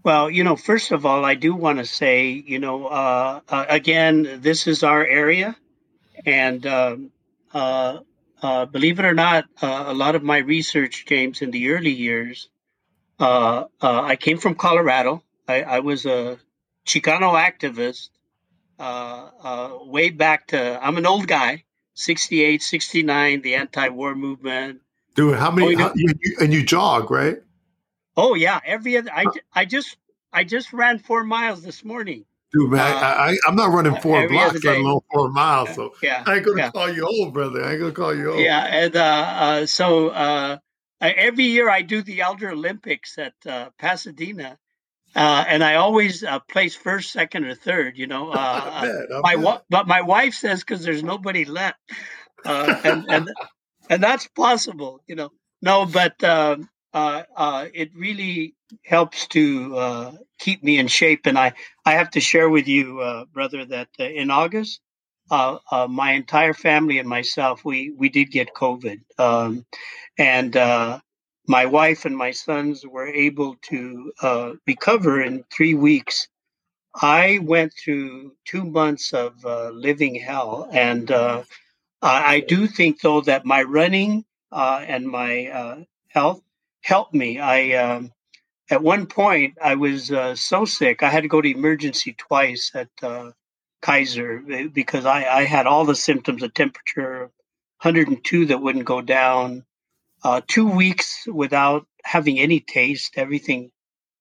Well, 0.04 0.30
you 0.30 0.44
know, 0.44 0.58
first 0.58 0.92
of 0.92 1.06
all, 1.06 1.24
I 1.24 1.36
do 1.36 1.56
want 1.56 1.80
to 1.80 1.86
say, 1.86 2.32
you 2.32 2.60
know, 2.60 2.88
uh, 2.88 3.40
uh, 3.48 3.66
again, 3.70 4.42
this 4.42 4.68
is 4.68 4.84
our 4.84 5.06
area. 5.06 5.56
And 6.26 6.66
um, 6.68 7.12
uh, 7.54 8.00
uh 8.42 8.66
believe 8.66 9.00
it 9.00 9.06
or 9.06 9.14
not, 9.14 9.46
uh, 9.62 9.86
a 9.88 9.94
lot 9.94 10.16
of 10.16 10.24
my 10.24 10.38
research, 10.40 11.06
James, 11.08 11.42
in 11.42 11.52
the 11.52 11.72
early 11.72 11.92
years, 11.92 12.50
uh, 13.20 13.66
I 13.82 14.18
came 14.18 14.38
from 14.38 14.56
Colorado. 14.56 15.24
I, 15.48 15.64
I, 15.64 15.80
was 15.80 16.06
a 16.06 16.38
Chicano 16.86 17.36
activist 17.40 18.10
way 19.88 20.10
back 20.10 20.48
to, 20.48 20.80
I'm 20.86 20.98
an 20.98 21.06
old 21.06 21.28
guy, 21.28 21.64
68, 21.94 22.62
69, 22.62 23.42
the 23.42 23.56
anti 23.56 23.88
war 23.90 24.16
movement. 24.16 24.82
Dude, 25.16 25.38
how 25.38 25.52
many, 25.52 25.76
how, 25.76 25.94
you, 25.96 26.14
and 26.42 26.54
you 26.54 26.64
jog, 26.64 27.10
right? 27.12 27.38
Oh 28.16 28.36
yeah, 28.36 28.60
every 28.66 28.98
other. 28.98 29.12
I, 29.14 29.26
I 29.54 29.66
just 29.66 29.98
I 30.32 30.44
just 30.44 30.74
ran 30.74 31.00
four 31.00 31.24
miles 31.24 31.64
this 31.64 31.84
morning. 31.84 32.26
Dude, 32.52 32.70
man, 32.70 32.82
uh, 32.82 33.00
I, 33.00 33.32
I, 33.32 33.38
am 33.48 33.56
not 33.56 33.72
running 33.72 33.96
four 34.00 34.28
blocks, 34.30 34.64
let 34.64 34.78
alone 34.78 35.00
four 35.12 35.32
miles. 35.32 35.74
So 35.74 35.94
yeah, 36.04 36.24
I 36.28 36.36
ain't 36.36 36.46
gonna 36.46 36.58
yeah. 36.58 36.72
call 36.72 36.92
you 36.92 37.08
old, 37.08 37.34
brother. 37.34 37.64
I 37.64 37.72
ain't 37.72 37.80
gonna 37.80 37.92
call 37.92 38.16
you 38.16 38.32
old. 38.32 38.40
Yeah, 38.40 38.64
and 38.64 38.96
uh, 38.96 39.00
uh, 39.02 39.66
so 39.66 40.10
uh, 40.10 40.58
every 41.02 41.46
year 41.46 41.68
I 41.68 41.82
do 41.82 42.04
the 42.04 42.22
Elder 42.22 42.52
Olympics 42.52 43.18
at 43.18 43.34
uh, 43.48 43.72
Pasadena, 43.80 44.60
uh, 45.16 45.46
and 45.48 45.64
I 45.64 45.76
always 45.76 46.24
place 46.48 46.76
first, 46.76 47.12
second, 47.12 47.46
or 47.46 47.56
third. 47.56 47.98
You 47.98 48.06
know, 48.06 48.32
I 48.34 48.82
bet, 48.82 49.06
I 49.12 49.36
my 49.36 49.36
bet. 49.36 49.64
but 49.72 49.88
my 49.88 50.02
wife 50.02 50.36
says 50.36 50.60
because 50.60 50.84
there's 50.84 51.04
nobody 51.04 51.46
left, 51.46 51.80
and 52.46 53.10
and 53.10 53.32
and 53.90 54.04
that's 54.04 54.28
possible. 54.28 55.02
You 55.08 55.16
know, 55.16 55.30
no, 55.64 55.88
but. 55.88 56.24
Um, 56.24 56.70
uh, 56.94 57.24
uh, 57.36 57.66
it 57.74 57.92
really 57.96 58.54
helps 58.86 59.28
to 59.28 59.78
uh, 59.78 60.12
keep 60.38 60.64
me 60.64 60.78
in 60.78 60.88
shape. 60.88 61.26
And 61.26 61.38
I, 61.40 61.54
I 61.86 61.94
have 61.94 62.12
to 62.12 62.20
share 62.20 62.50
with 62.50 62.68
you, 62.68 63.00
uh, 63.00 63.26
brother, 63.26 63.66
that 63.66 63.90
uh, 64.00 64.04
in 64.04 64.30
August, 64.30 64.80
uh, 65.32 65.58
my 65.90 66.12
entire 66.12 66.54
family 66.54 67.00
and 67.00 67.10
myself, 67.10 67.66
we, 67.66 67.92
we 67.98 68.10
did 68.10 68.30
get 68.30 68.54
COVID. 68.54 69.02
Um, 69.18 69.66
and 70.20 70.54
my 71.48 71.66
wife 71.66 72.06
and 72.06 72.16
my 72.16 72.32
sons 72.32 72.86
were 72.86 73.08
able 73.08 73.56
to 73.70 74.14
recover 74.68 75.22
in 75.22 75.44
three 75.52 75.74
weeks. 75.74 76.28
I 77.02 77.40
went 77.42 77.74
through 77.74 78.34
two 78.46 78.64
months 78.64 79.14
of 79.14 79.44
living 79.44 80.14
hell. 80.16 80.70
And 80.72 81.12
I 82.04 82.40
do 82.42 82.68
think, 82.68 83.02
though, 83.02 83.22
that 83.22 83.46
my 83.46 83.64
running 83.64 84.26
and 84.52 85.08
my 85.08 85.86
health 86.10 86.44
helped 86.84 87.14
me. 87.14 87.40
I 87.40 87.74
um, 87.74 88.12
at 88.70 88.84
one 88.84 89.08
point 89.08 89.58
I 89.62 89.76
was 89.76 90.12
uh, 90.12 90.36
so 90.36 90.66
sick 90.66 91.02
I 91.02 91.10
had 91.10 91.24
to 91.24 91.30
go 91.30 91.42
to 91.42 91.50
emergency 91.50 92.14
twice 92.18 92.72
at 92.76 92.90
uh, 93.02 93.32
Kaiser 93.82 94.70
because 94.72 95.06
I, 95.06 95.26
I, 95.26 95.44
had 95.46 95.66
all 95.66 95.86
the 95.86 95.96
symptoms: 95.96 96.44
a 96.44 96.50
temperature 96.50 97.32
102 97.82 98.48
that 98.48 98.62
wouldn't 98.62 98.86
go 98.86 99.02
down, 99.02 99.66
uh, 100.24 100.42
two 100.48 100.68
weeks 100.68 101.26
without 101.28 101.88
having 102.04 102.40
any 102.40 102.60
taste. 102.60 103.14
Everything 103.18 103.72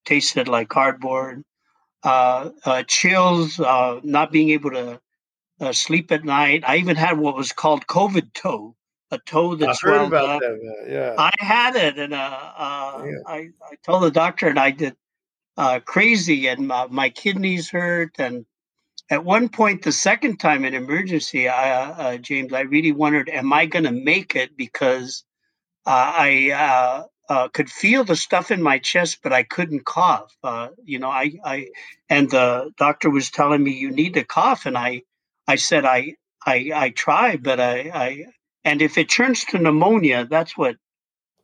tasted 0.04 0.48
like 0.48 0.68
cardboard. 0.68 1.44
chills, 2.86 3.58
not 3.58 4.32
being 4.32 4.50
able 4.50 4.70
to 4.70 5.00
uh, 5.62 5.72
sleep 5.72 6.10
at 6.10 6.24
night. 6.24 6.64
I 6.66 6.78
even 6.78 6.96
had 6.96 7.18
what 7.18 7.36
was 7.36 7.52
called 7.52 7.86
COVID 7.86 8.34
toe, 8.34 8.74
a 9.12 9.18
toe 9.18 9.54
that's 9.54 9.84
I 9.84 9.88
swelled 9.88 10.14
up. 10.14 10.40
That, 10.40 10.86
yeah, 10.88 11.14
I 11.18 11.30
had 11.38 11.76
it, 11.76 11.98
and 11.98 12.12
uh, 12.12 12.16
uh, 12.56 13.04
yeah. 13.04 13.12
I, 13.26 13.36
I 13.70 13.76
told 13.84 14.02
the 14.02 14.10
doctor, 14.10 14.48
and 14.48 14.58
I 14.58 14.72
did 14.72 14.96
uh, 15.56 15.80
crazy, 15.80 16.48
and 16.48 16.66
my, 16.66 16.86
my, 16.90 17.10
kidneys 17.10 17.70
hurt. 17.70 18.16
And 18.18 18.46
at 19.10 19.24
one 19.24 19.48
point, 19.48 19.82
the 19.82 19.92
second 19.92 20.38
time 20.38 20.64
in 20.64 20.74
emergency, 20.74 21.48
I, 21.48 21.70
uh, 21.70 21.94
uh, 21.98 22.16
James, 22.16 22.52
I 22.52 22.62
really 22.62 22.92
wondered, 22.92 23.28
am 23.28 23.52
I 23.52 23.66
going 23.66 23.84
to 23.84 23.92
make 23.92 24.34
it? 24.34 24.56
Because 24.56 25.24
I 25.84 27.04
uh, 27.28 27.48
could 27.48 27.70
feel 27.70 28.04
the 28.04 28.16
stuff 28.16 28.50
in 28.50 28.62
my 28.62 28.78
chest, 28.78 29.20
but 29.22 29.32
I 29.32 29.42
couldn't 29.42 29.84
cough. 29.84 30.36
Uh, 30.42 30.68
you 30.84 30.98
know, 30.98 31.10
I, 31.10 31.32
I, 31.44 31.68
and 32.08 32.30
the 32.30 32.72
doctor 32.76 33.08
was 33.08 33.30
telling 33.30 33.62
me 33.62 33.72
you 33.72 33.90
need 33.90 34.14
to 34.14 34.24
cough, 34.24 34.66
and 34.66 34.76
I, 34.76 35.02
I 35.46 35.56
said 35.56 35.84
I 35.84 36.16
I 36.44 36.70
I 36.74 36.90
try, 36.90 37.36
but 37.36 37.60
I 37.60 37.90
I 37.94 38.26
and 38.64 38.82
if 38.82 38.98
it 38.98 39.08
turns 39.08 39.44
to 39.46 39.58
pneumonia, 39.58 40.26
that's 40.26 40.56
what 40.56 40.76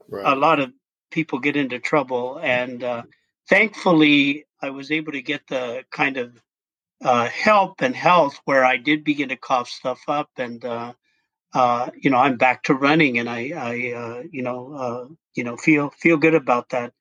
right. 0.09 0.25
a 0.25 0.37
lot 0.37 0.61
of 0.61 0.73
people 1.11 1.39
get 1.39 1.57
into 1.57 1.79
trouble. 1.79 2.39
And 2.43 2.83
uh, 2.83 3.03
thankfully, 3.49 4.47
I 4.63 4.71
was 4.71 4.91
able 4.91 5.13
to 5.13 5.23
get 5.23 5.47
the 5.49 5.85
kind 5.91 6.17
of 6.17 6.41
uh, 7.03 7.29
help 7.29 7.81
and 7.81 7.95
health 7.95 8.41
where 8.45 8.65
I 8.65 8.77
did 8.77 9.05
begin 9.05 9.29
to 9.31 9.37
cough 9.37 9.69
stuff 9.69 10.01
up, 10.09 10.31
and 10.37 10.65
uh, 10.65 10.93
uh 11.55 11.91
you 11.97 12.11
know 12.11 12.19
I'm 12.19 12.37
back 12.37 12.65
to 12.65 12.75
running, 12.75 13.19
and 13.19 13.29
I 13.29 13.53
I 13.55 13.93
uh, 13.93 14.23
you 14.31 14.43
know 14.43 14.73
uh, 14.73 15.15
you 15.35 15.45
know 15.45 15.57
feel 15.57 15.91
feel 15.91 16.17
good 16.17 16.35
about 16.35 16.71
that. 16.71 16.93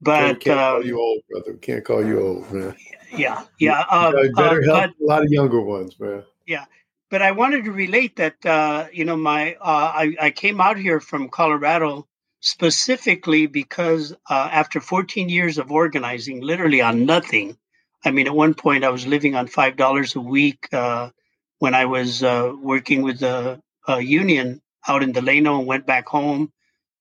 But 0.00 0.40
can't 0.40 0.58
call 0.58 0.84
you 0.84 1.00
old, 1.00 1.22
brother. 1.30 1.54
Can't 1.58 1.84
call 1.84 2.04
you 2.04 2.20
old, 2.20 2.52
man. 2.52 2.76
Yeah, 3.16 3.44
yeah. 3.60 4.10
You, 4.10 4.24
you 4.24 4.32
better 4.34 4.62
help 4.62 4.90
a 5.00 5.04
lot 5.04 5.22
of 5.22 5.30
younger 5.30 5.60
ones, 5.60 5.98
man 6.00 6.24
yeah 6.46 6.64
but 7.10 7.22
i 7.22 7.30
wanted 7.32 7.64
to 7.64 7.72
relate 7.72 8.16
that 8.16 8.44
uh, 8.46 8.86
you 8.92 9.04
know 9.04 9.16
my 9.16 9.54
uh, 9.54 9.92
I, 10.02 10.16
I, 10.20 10.30
came 10.30 10.60
out 10.60 10.78
here 10.78 11.00
from 11.00 11.28
colorado 11.28 12.06
specifically 12.40 13.46
because 13.46 14.12
uh, 14.30 14.48
after 14.52 14.80
14 14.80 15.28
years 15.28 15.58
of 15.58 15.72
organizing 15.72 16.40
literally 16.40 16.80
on 16.80 17.06
nothing 17.06 17.56
i 18.04 18.10
mean 18.10 18.26
at 18.26 18.34
one 18.34 18.54
point 18.54 18.84
i 18.84 18.90
was 18.90 19.06
living 19.06 19.34
on 19.34 19.46
five 19.46 19.76
dollars 19.76 20.14
a 20.16 20.20
week 20.20 20.68
uh, 20.72 21.10
when 21.58 21.74
i 21.74 21.84
was 21.84 22.22
uh, 22.22 22.52
working 22.60 23.02
with 23.02 23.20
the 23.20 23.60
union 24.00 24.60
out 24.88 25.02
in 25.02 25.12
delano 25.12 25.58
and 25.58 25.66
went 25.66 25.86
back 25.86 26.06
home. 26.08 26.52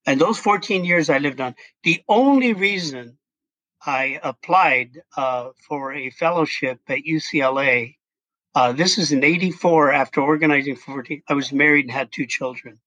And 0.07 0.21
those 0.21 0.37
14 0.37 0.85
years 0.85 1.09
i 1.09 1.17
lived 1.17 1.41
on 1.41 1.55
the 1.83 2.03
only 2.07 2.53
reason 2.53 3.17
i 3.85 4.19
applied 4.23 5.01
uh, 5.17 5.49
for 5.67 5.93
a 5.93 6.11
fellowship 6.11 6.79
at 6.87 6.99
ucla 6.99 7.95
uh, 8.55 8.71
this 8.71 8.97
is 8.97 9.11
in 9.11 9.23
84 9.23 9.91
after 9.91 10.21
organizing 10.21 10.77
14. 10.77 11.21
I 11.27 11.33
was 11.33 11.51
married 11.51 11.85
and 11.85 11.91
had 11.91 12.11
two 12.11 12.25
children. 12.25 12.79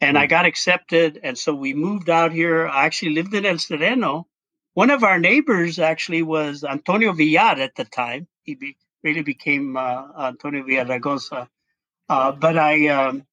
And 0.00 0.16
mm-hmm. 0.16 0.22
I 0.22 0.26
hmm. 0.26 0.30
got 0.30 0.46
accepted. 0.46 1.20
And 1.22 1.36
so 1.36 1.54
we 1.54 1.74
moved 1.74 2.08
out 2.08 2.32
here. 2.32 2.68
I 2.68 2.86
actually 2.86 3.14
lived 3.14 3.34
in 3.34 3.44
El 3.44 3.58
Sereno. 3.58 4.28
One 4.74 4.90
of 4.90 5.02
our 5.02 5.18
neighbors 5.18 5.80
actually 5.80 6.22
was 6.22 6.62
Antonio 6.62 7.12
Villar 7.12 7.60
at 7.60 7.74
the 7.74 7.84
time. 7.84 8.28
He 8.44 8.54
be, 8.54 8.76
really 9.02 9.22
became 9.22 9.76
uh, 9.76 10.28
Antonio 10.28 10.62
Villaraigosa. 10.62 11.48
Uh, 12.08 12.32
but 12.32 12.56
I, 12.56 12.86
um, 12.86 13.26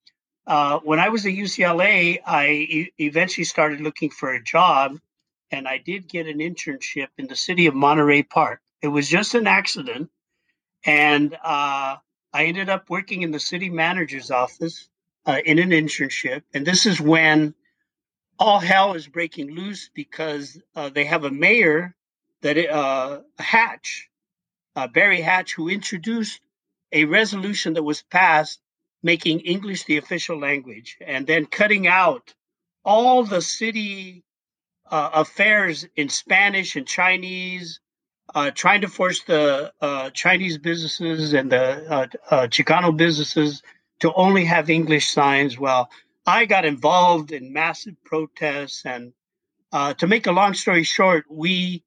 uh, 0.47 0.79
when 0.79 0.99
I 0.99 1.09
was 1.09 1.25
at 1.27 1.33
UCLA, 1.33 2.19
I 2.25 2.47
e- 2.47 2.93
eventually 2.97 3.45
started 3.45 3.79
looking 3.81 4.09
for 4.09 4.33
a 4.33 4.43
job. 4.43 4.97
And 5.51 5.67
I 5.67 5.77
did 5.77 6.09
get 6.09 6.25
an 6.25 6.39
internship 6.39 7.09
in 7.19 7.27
the 7.27 7.35
city 7.35 7.67
of 7.67 7.75
Monterey 7.75 8.23
Park. 8.23 8.59
It 8.81 8.87
was 8.87 9.07
just 9.07 9.35
an 9.35 9.45
accident 9.45 10.09
and 10.85 11.33
uh, 11.33 11.97
I 12.33 12.45
ended 12.45 12.69
up 12.69 12.89
working 12.89 13.23
in 13.23 13.31
the 13.31 13.39
city 13.39 13.69
manager's 13.69 14.29
office 14.29 14.87
uh, 15.25 15.39
in 15.45 15.59
an 15.59 15.69
internship. 15.69 16.43
And 16.53 16.65
this 16.65 16.85
is 16.85 17.01
when 17.01 17.55
all 18.37 18.59
hell 18.59 18.93
is 18.93 19.07
breaking 19.07 19.51
loose 19.51 19.89
because 19.93 20.59
uh, 20.75 20.89
they 20.89 21.05
have 21.05 21.23
a 21.23 21.31
mayor 21.31 21.95
that 22.41 22.57
uh, 22.69 23.21
Hatch, 23.39 24.09
uh, 24.75 24.87
Barry 24.87 25.21
Hatch, 25.21 25.53
who 25.53 25.69
introduced 25.69 26.41
a 26.91 27.05
resolution 27.05 27.73
that 27.73 27.83
was 27.83 28.03
passed 28.03 28.59
making 29.01 29.39
English 29.41 29.85
the 29.85 29.97
official 29.97 30.39
language 30.39 30.97
and 31.05 31.27
then 31.27 31.45
cutting 31.45 31.87
out 31.87 32.33
all 32.83 33.23
the 33.23 33.41
city 33.41 34.23
uh, 34.91 35.09
affairs 35.13 35.87
in 35.95 36.09
Spanish 36.09 36.75
and 36.75 36.87
Chinese 36.87 37.79
uh, 38.33 38.51
trying 38.51 38.81
to 38.81 38.87
force 38.87 39.23
the 39.23 39.71
uh, 39.81 40.09
Chinese 40.11 40.57
businesses 40.57 41.33
and 41.33 41.51
the 41.51 41.91
uh, 41.91 42.07
uh, 42.29 42.47
Chicano 42.47 42.95
businesses 42.95 43.61
to 43.99 44.13
only 44.13 44.45
have 44.45 44.69
English 44.69 45.09
signs. 45.09 45.57
Well, 45.57 45.89
I 46.25 46.45
got 46.45 46.65
involved 46.65 47.31
in 47.31 47.53
massive 47.53 47.95
protests, 48.03 48.85
and 48.85 49.13
uh, 49.71 49.93
to 49.95 50.07
make 50.07 50.27
a 50.27 50.31
long 50.31 50.53
story 50.53 50.83
short, 50.83 51.25
we 51.29 51.83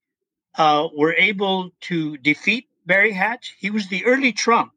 uh, 0.56 0.88
were 0.96 1.14
able 1.14 1.70
to 1.82 2.16
defeat 2.18 2.68
Barry 2.86 3.12
Hatch. 3.12 3.56
He 3.58 3.70
was 3.70 3.88
the 3.88 4.04
early 4.04 4.32
Trump, 4.32 4.72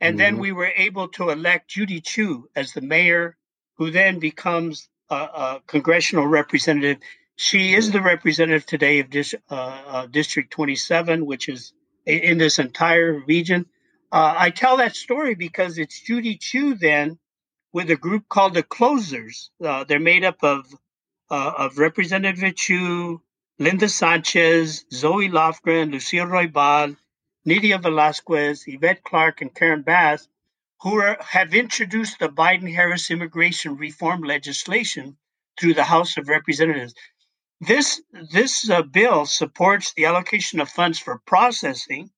and 0.00 0.12
mm-hmm. 0.12 0.18
then 0.18 0.38
we 0.38 0.52
were 0.52 0.72
able 0.76 1.08
to 1.08 1.30
elect 1.30 1.68
Judy 1.68 2.00
Chu 2.00 2.48
as 2.54 2.72
the 2.72 2.80
mayor, 2.80 3.36
who 3.74 3.90
then 3.90 4.18
becomes 4.18 4.88
a, 5.10 5.14
a 5.14 5.62
congressional 5.66 6.26
representative 6.26 6.98
she 7.36 7.74
is 7.74 7.90
the 7.90 8.00
representative 8.00 8.64
today 8.64 9.00
of 9.00 9.10
dis, 9.10 9.34
uh, 9.50 9.54
uh, 9.54 10.06
District 10.06 10.50
27, 10.50 11.26
which 11.26 11.48
is 11.48 11.72
in 12.06 12.38
this 12.38 12.58
entire 12.58 13.12
region. 13.26 13.66
Uh, 14.10 14.34
I 14.36 14.50
tell 14.50 14.78
that 14.78 14.96
story 14.96 15.34
because 15.34 15.76
it's 15.78 16.00
Judy 16.00 16.36
Chu 16.36 16.74
then 16.74 17.18
with 17.72 17.90
a 17.90 17.96
group 17.96 18.28
called 18.28 18.54
the 18.54 18.62
Closers. 18.62 19.50
Uh, 19.62 19.84
they're 19.84 20.00
made 20.00 20.24
up 20.24 20.42
of 20.42 20.66
uh, 21.30 21.52
of 21.58 21.78
Representative 21.78 22.54
Chu, 22.54 23.20
Linda 23.58 23.88
Sanchez, 23.88 24.86
Zoe 24.92 25.28
Lofgren, 25.28 25.92
Lucille 25.92 26.26
Roybal, 26.26 26.96
Nydia 27.44 27.78
Velázquez, 27.78 28.62
Yvette 28.66 29.02
Clarke, 29.04 29.42
and 29.42 29.54
Karen 29.54 29.82
Bass, 29.82 30.28
who 30.80 30.96
are, 31.00 31.18
have 31.20 31.54
introduced 31.54 32.18
the 32.18 32.28
Biden 32.28 32.72
Harris 32.72 33.10
immigration 33.10 33.76
reform 33.76 34.22
legislation 34.22 35.16
through 35.58 35.74
the 35.74 35.84
House 35.84 36.16
of 36.16 36.28
Representatives. 36.28 36.94
This 37.60 38.02
this 38.32 38.68
uh, 38.68 38.82
bill 38.82 39.24
supports 39.26 39.92
the 39.94 40.04
allocation 40.04 40.60
of 40.60 40.68
funds 40.68 40.98
for 40.98 41.20
processing. 41.26 42.10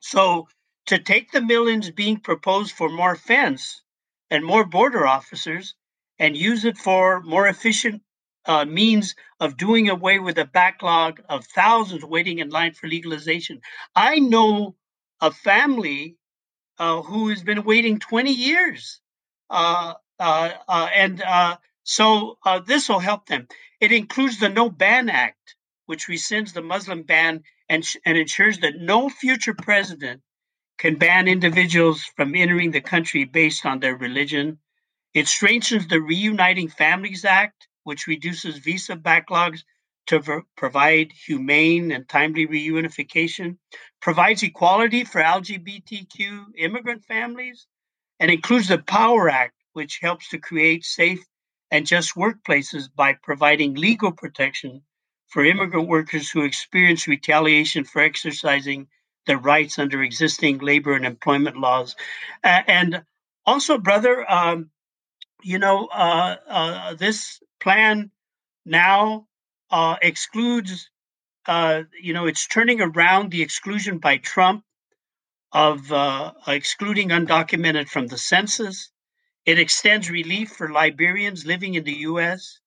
So 0.00 0.48
to 0.86 0.98
take 0.98 1.30
the 1.30 1.40
millions 1.40 1.90
being 1.90 2.18
proposed 2.18 2.72
for 2.72 2.88
more 2.88 3.16
fence 3.16 3.82
and 4.30 4.44
more 4.44 4.64
border 4.64 5.06
officers 5.06 5.74
and 6.18 6.36
use 6.36 6.64
it 6.64 6.76
for 6.76 7.22
more 7.22 7.46
efficient 7.46 8.02
uh, 8.46 8.64
means 8.64 9.14
of 9.40 9.56
doing 9.56 9.88
away 9.88 10.18
with 10.18 10.38
a 10.38 10.44
backlog 10.44 11.22
of 11.28 11.46
thousands 11.46 12.04
waiting 12.04 12.40
in 12.40 12.50
line 12.50 12.74
for 12.74 12.88
legalization. 12.88 13.60
I 13.94 14.18
know 14.18 14.76
a 15.20 15.30
family 15.30 16.16
uh, 16.78 17.02
who 17.02 17.28
has 17.28 17.42
been 17.42 17.64
waiting 17.64 17.98
20 17.98 18.32
years. 18.32 19.00
Uh, 19.48 19.94
uh, 20.18 21.56
and 21.98 22.32
uh, 22.44 22.58
so 22.58 22.64
this 22.66 22.88
will 22.88 22.98
help 22.98 23.26
them. 23.26 23.46
It 23.78 23.92
includes 23.92 24.38
the 24.38 24.48
No 24.48 24.70
Ban 24.70 25.10
Act, 25.10 25.54
which 25.84 26.06
rescinds 26.06 26.54
the 26.54 26.62
Muslim 26.62 27.02
ban 27.02 27.42
and, 27.68 27.86
and 28.06 28.16
ensures 28.16 28.58
that 28.60 28.80
no 28.80 29.10
future 29.10 29.52
president 29.52 30.22
can 30.78 30.96
ban 30.96 31.28
individuals 31.28 32.02
from 32.16 32.34
entering 32.34 32.70
the 32.70 32.80
country 32.80 33.24
based 33.24 33.66
on 33.66 33.80
their 33.80 33.96
religion. 33.96 34.58
It 35.12 35.28
strengthens 35.28 35.86
the 35.86 36.00
Reuniting 36.00 36.68
Families 36.68 37.24
Act, 37.24 37.68
which 37.82 38.06
reduces 38.06 38.58
visa 38.58 38.96
backlogs 38.96 39.62
to 40.06 40.42
provide 40.56 41.12
humane 41.12 41.92
and 41.92 42.08
timely 42.08 42.46
reunification, 42.46 43.58
provides 44.00 44.42
equality 44.42 45.04
for 45.04 45.20
LGBTQ 45.20 46.46
immigrant 46.56 47.04
families, 47.04 47.66
and 48.20 48.30
includes 48.30 48.68
the 48.68 48.78
Power 48.78 49.28
Act, 49.28 49.54
which 49.74 49.98
helps 50.00 50.30
to 50.30 50.38
create 50.38 50.84
safe 50.84 51.24
and 51.74 51.88
just 51.88 52.14
workplaces 52.14 52.88
by 52.94 53.14
providing 53.14 53.74
legal 53.74 54.12
protection 54.12 54.80
for 55.26 55.44
immigrant 55.44 55.88
workers 55.88 56.30
who 56.30 56.44
experience 56.44 57.08
retaliation 57.08 57.82
for 57.82 58.00
exercising 58.00 58.86
their 59.26 59.38
rights 59.38 59.76
under 59.76 60.00
existing 60.00 60.58
labor 60.58 60.92
and 60.94 61.04
employment 61.04 61.56
laws. 61.56 61.96
Uh, 62.44 62.62
and 62.68 63.02
also, 63.44 63.76
brother, 63.76 64.24
um, 64.30 64.70
you 65.42 65.58
know, 65.58 65.86
uh, 65.86 66.36
uh, 66.48 66.94
this 66.94 67.40
plan 67.58 68.12
now 68.64 69.26
uh, 69.72 69.96
excludes, 70.00 70.90
uh, 71.46 71.82
you 72.00 72.12
know, 72.12 72.26
it's 72.26 72.46
turning 72.46 72.80
around 72.80 73.32
the 73.32 73.42
exclusion 73.42 73.98
by 73.98 74.16
Trump 74.18 74.62
of 75.50 75.90
uh, 75.90 76.34
excluding 76.46 77.08
undocumented 77.08 77.88
from 77.88 78.06
the 78.06 78.18
census. 78.18 78.92
It 79.46 79.58
extends 79.58 80.10
relief 80.10 80.50
for 80.50 80.68
Liberians 80.68 81.44
living 81.44 81.74
in 81.74 81.84
the 81.84 81.98
U.S. 82.08 82.60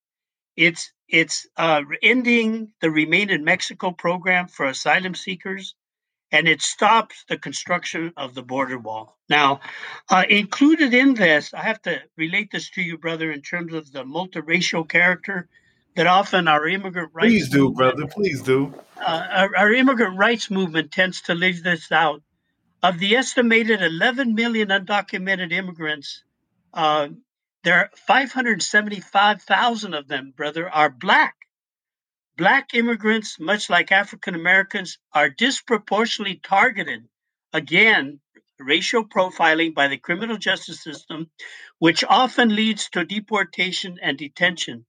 It's 0.55 0.91
it's 1.07 1.47
uh, 1.57 1.81
ending 2.03 2.73
the 2.81 2.91
Remain 2.91 3.29
in 3.29 3.43
Mexico 3.43 3.91
program 3.91 4.47
for 4.47 4.65
asylum 4.65 5.15
seekers, 5.15 5.75
and 6.31 6.47
it 6.47 6.61
stops 6.61 7.23
the 7.29 7.37
construction 7.37 8.13
of 8.17 8.35
the 8.35 8.43
border 8.43 8.77
wall. 8.77 9.17
Now, 9.29 9.61
uh, 10.09 10.25
included 10.29 10.93
in 10.93 11.13
this, 11.13 11.53
I 11.53 11.61
have 11.61 11.81
to 11.83 12.01
relate 12.17 12.51
this 12.51 12.69
to 12.71 12.81
you, 12.81 12.97
brother, 12.97 13.31
in 13.31 13.41
terms 13.41 13.73
of 13.73 13.91
the 13.91 14.03
multiracial 14.03 14.87
character 14.87 15.47
that 15.95 16.07
often 16.07 16.47
our 16.47 16.67
immigrant 16.67 17.11
rights. 17.13 17.27
Please 17.27 17.49
do, 17.49 17.69
movement, 17.69 17.77
brother. 17.77 18.07
Please 18.07 18.41
do. 18.41 18.73
Uh, 18.97 19.27
our, 19.31 19.55
our 19.55 19.73
immigrant 19.73 20.17
rights 20.17 20.51
movement 20.51 20.91
tends 20.91 21.21
to 21.21 21.33
leave 21.33 21.63
this 21.63 21.91
out. 21.91 22.21
Of 22.83 22.99
the 22.99 23.15
estimated 23.15 23.81
11 23.81 24.35
million 24.35 24.69
undocumented 24.69 25.51
immigrants, 25.51 26.23
uh, 26.73 27.09
there 27.63 27.79
are 27.79 27.89
575,000 27.95 29.93
of 29.93 30.07
them, 30.07 30.33
brother, 30.35 30.69
are 30.69 30.89
black. 30.89 31.35
Black 32.37 32.73
immigrants, 32.73 33.39
much 33.39 33.69
like 33.69 33.91
African 33.91 34.35
Americans, 34.35 34.99
are 35.13 35.29
disproportionately 35.29 36.39
targeted. 36.43 37.07
Again, 37.51 38.19
racial 38.59 39.05
profiling 39.05 39.73
by 39.73 39.87
the 39.87 39.97
criminal 39.97 40.37
justice 40.37 40.81
system, 40.81 41.29
which 41.79 42.03
often 42.03 42.55
leads 42.55 42.89
to 42.91 43.03
deportation 43.05 43.97
and 44.01 44.17
detention. 44.17 44.85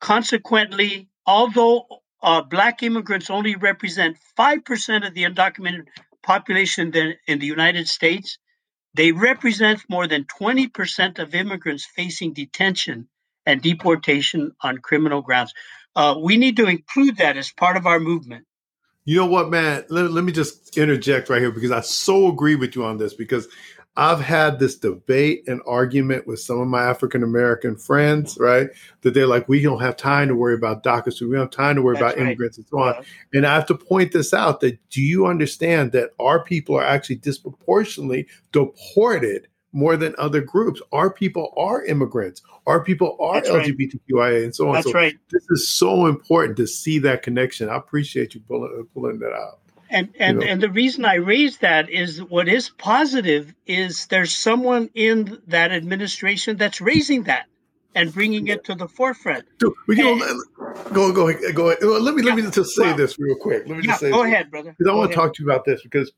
Consequently, 0.00 1.08
although 1.26 1.86
uh, 2.22 2.42
Black 2.42 2.82
immigrants 2.82 3.30
only 3.30 3.56
represent 3.56 4.18
5% 4.38 5.06
of 5.06 5.14
the 5.14 5.24
undocumented 5.24 5.86
population 6.22 6.92
in 7.26 7.38
the 7.38 7.46
United 7.46 7.88
States, 7.88 8.38
they 8.94 9.12
represent 9.12 9.82
more 9.88 10.06
than 10.06 10.24
20% 10.24 11.18
of 11.18 11.34
immigrants 11.34 11.86
facing 11.86 12.32
detention 12.32 13.08
and 13.46 13.62
deportation 13.62 14.52
on 14.60 14.78
criminal 14.78 15.22
grounds. 15.22 15.52
Uh, 15.96 16.16
we 16.20 16.36
need 16.36 16.56
to 16.56 16.66
include 16.66 17.16
that 17.16 17.36
as 17.36 17.52
part 17.52 17.76
of 17.76 17.86
our 17.86 18.00
movement. 18.00 18.46
You 19.04 19.16
know 19.16 19.26
what, 19.26 19.50
man? 19.50 19.84
Let, 19.88 20.12
let 20.12 20.24
me 20.24 20.32
just 20.32 20.76
interject 20.78 21.28
right 21.28 21.40
here 21.40 21.50
because 21.50 21.72
I 21.72 21.80
so 21.80 22.28
agree 22.28 22.54
with 22.54 22.76
you 22.76 22.84
on 22.84 22.98
this 22.98 23.14
because 23.14 23.48
I've 23.94 24.20
had 24.20 24.58
this 24.58 24.76
debate 24.76 25.44
and 25.46 25.60
argument 25.66 26.26
with 26.26 26.40
some 26.40 26.60
of 26.60 26.68
my 26.68 26.82
African 26.82 27.22
American 27.22 27.76
friends, 27.76 28.38
right? 28.40 28.68
That 29.02 29.12
they're 29.12 29.26
like, 29.26 29.48
we 29.48 29.60
don't 29.60 29.82
have 29.82 29.98
time 29.98 30.28
to 30.28 30.34
worry 30.34 30.54
about 30.54 30.82
DACA, 30.82 31.12
so 31.12 31.26
we 31.26 31.32
don't 31.32 31.42
have 31.42 31.50
time 31.50 31.76
to 31.76 31.82
worry 31.82 31.96
That's 31.96 32.14
about 32.14 32.16
right. 32.16 32.26
immigrants 32.26 32.56
and 32.56 32.66
so 32.68 32.78
on. 32.78 32.94
Yeah. 32.94 33.02
And 33.34 33.46
I 33.46 33.54
have 33.54 33.66
to 33.66 33.74
point 33.74 34.12
this 34.12 34.32
out 34.32 34.60
that 34.60 34.78
do 34.88 35.02
you 35.02 35.26
understand 35.26 35.92
that 35.92 36.10
our 36.18 36.42
people 36.42 36.74
are 36.74 36.84
actually 36.84 37.16
disproportionately 37.16 38.28
deported 38.52 39.48
more 39.72 39.98
than 39.98 40.14
other 40.16 40.40
groups? 40.40 40.80
Our 40.92 41.12
people 41.12 41.52
are 41.58 41.84
immigrants. 41.84 42.40
Our 42.66 42.82
people 42.82 43.18
are 43.20 43.42
That's 43.42 43.50
LGBTQIA 43.50 44.16
right. 44.16 44.42
and 44.42 44.54
so 44.54 44.68
on. 44.68 44.74
That's 44.74 44.86
so 44.86 44.92
right. 44.92 45.14
This 45.30 45.44
is 45.50 45.68
so 45.68 46.06
important 46.06 46.56
to 46.58 46.66
see 46.66 46.98
that 47.00 47.22
connection. 47.22 47.68
I 47.68 47.76
appreciate 47.76 48.34
you 48.34 48.40
pulling, 48.40 48.74
uh, 48.78 48.84
pulling 48.94 49.18
that 49.18 49.34
out. 49.34 49.58
And 49.92 50.08
and, 50.18 50.40
you 50.40 50.46
know? 50.46 50.52
and 50.52 50.62
the 50.62 50.70
reason 50.70 51.04
I 51.04 51.16
raise 51.16 51.58
that 51.58 51.90
is 51.90 52.22
what 52.22 52.48
is 52.48 52.70
positive 52.70 53.54
is 53.66 54.06
there's 54.06 54.34
someone 54.34 54.88
in 54.94 55.38
that 55.48 55.70
administration 55.70 56.56
that's 56.56 56.80
raising 56.80 57.24
that 57.24 57.46
and 57.94 58.12
bringing 58.12 58.48
it 58.48 58.64
to 58.64 58.74
the 58.74 58.88
forefront. 58.88 59.44
Dude, 59.58 59.74
you 59.88 59.96
know, 59.96 60.42
go 60.94 61.12
go 61.12 61.28
ahead, 61.28 61.54
go 61.54 61.68
ahead. 61.68 61.82
Let 61.82 62.14
me 62.14 62.22
yeah, 62.22 62.34
let 62.34 62.44
me 62.44 62.50
just 62.50 62.74
say 62.74 62.94
this 62.94 63.18
real 63.18 63.36
quick. 63.36 63.68
Let 63.68 63.76
me 63.76 63.84
yeah, 63.84 63.90
just 63.92 64.00
say 64.00 64.10
go 64.10 64.22
this. 64.22 64.32
ahead, 64.32 64.50
brother. 64.50 64.74
Because 64.76 64.90
I 64.90 64.94
want 64.94 65.10
to 65.10 65.16
talk 65.16 65.34
to 65.34 65.42
you 65.42 65.50
about 65.50 65.66
this 65.66 65.82
because 65.82 66.10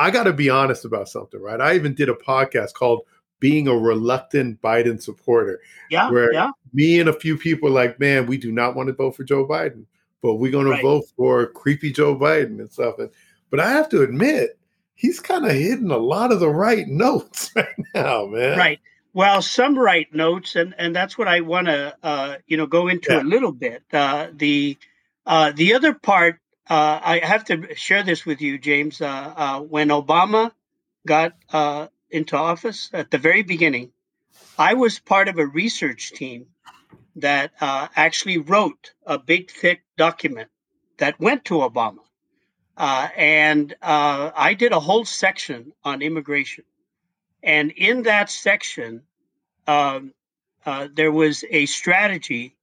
I 0.00 0.10
got 0.10 0.24
to 0.24 0.32
be 0.32 0.50
honest 0.50 0.84
about 0.84 1.08
something, 1.08 1.40
right? 1.40 1.60
I 1.60 1.76
even 1.76 1.94
did 1.94 2.08
a 2.08 2.14
podcast 2.14 2.74
called 2.74 3.02
"Being 3.38 3.68
a 3.68 3.76
Reluctant 3.76 4.60
Biden 4.60 5.00
Supporter." 5.00 5.60
Yeah, 5.90 6.10
where 6.10 6.32
yeah. 6.32 6.50
me 6.72 6.98
and 6.98 7.08
a 7.08 7.12
few 7.12 7.38
people 7.38 7.70
like, 7.70 8.00
man, 8.00 8.26
we 8.26 8.36
do 8.36 8.50
not 8.50 8.74
want 8.74 8.88
to 8.88 8.94
vote 8.94 9.14
for 9.14 9.22
Joe 9.22 9.46
Biden 9.46 9.84
but 10.22 10.36
we're 10.36 10.52
going 10.52 10.68
right. 10.68 10.76
to 10.76 10.82
vote 10.82 11.04
for 11.16 11.46
creepy 11.48 11.92
Joe 11.92 12.16
Biden 12.16 12.60
and 12.60 12.72
stuff. 12.72 12.94
And, 12.98 13.10
but 13.50 13.60
I 13.60 13.70
have 13.70 13.88
to 13.90 14.02
admit, 14.02 14.58
he's 14.94 15.20
kind 15.20 15.44
of 15.44 15.52
hitting 15.52 15.90
a 15.90 15.98
lot 15.98 16.32
of 16.32 16.40
the 16.40 16.48
right 16.48 16.86
notes 16.88 17.50
right 17.54 17.66
now, 17.94 18.26
man. 18.26 18.56
Right. 18.56 18.80
Well, 19.14 19.42
some 19.42 19.78
right 19.78 20.12
notes, 20.14 20.56
and 20.56 20.74
and 20.78 20.96
that's 20.96 21.18
what 21.18 21.28
I 21.28 21.42
want 21.42 21.66
to 21.66 21.94
uh, 22.02 22.36
you 22.46 22.56
know 22.56 22.66
go 22.66 22.88
into 22.88 23.12
yeah. 23.12 23.20
a 23.20 23.24
little 23.24 23.52
bit. 23.52 23.82
Uh, 23.92 24.28
the 24.32 24.78
uh, 25.26 25.52
the 25.54 25.74
other 25.74 25.92
part, 25.92 26.40
uh, 26.70 26.98
I 27.02 27.20
have 27.22 27.44
to 27.46 27.74
share 27.74 28.02
this 28.02 28.24
with 28.24 28.40
you, 28.40 28.56
James. 28.56 29.02
Uh, 29.02 29.34
uh, 29.36 29.60
when 29.60 29.88
Obama 29.88 30.52
got 31.06 31.34
into 32.10 32.36
office 32.38 32.88
at 32.94 33.10
the 33.10 33.18
very 33.18 33.42
beginning, 33.42 33.92
I 34.58 34.72
was 34.74 34.98
part 34.98 35.28
of 35.28 35.36
a 35.36 35.46
research 35.46 36.12
team 36.12 36.46
that 37.16 37.52
uh, 37.60 37.88
actually 37.94 38.38
wrote 38.38 38.92
a 39.06 39.18
big, 39.18 39.50
thick 39.50 39.82
document 39.96 40.50
that 40.98 41.18
went 41.20 41.44
to 41.46 41.54
Obama. 41.54 41.98
Uh, 42.76 43.08
and 43.16 43.74
uh, 43.82 44.30
I 44.34 44.54
did 44.54 44.72
a 44.72 44.80
whole 44.80 45.04
section 45.04 45.72
on 45.84 46.00
immigration. 46.02 46.64
And 47.42 47.70
in 47.72 48.04
that 48.04 48.30
section, 48.30 49.02
um, 49.66 50.14
uh, 50.64 50.88
there 50.92 51.12
was 51.12 51.44
a 51.50 51.66
strategy 51.66 52.56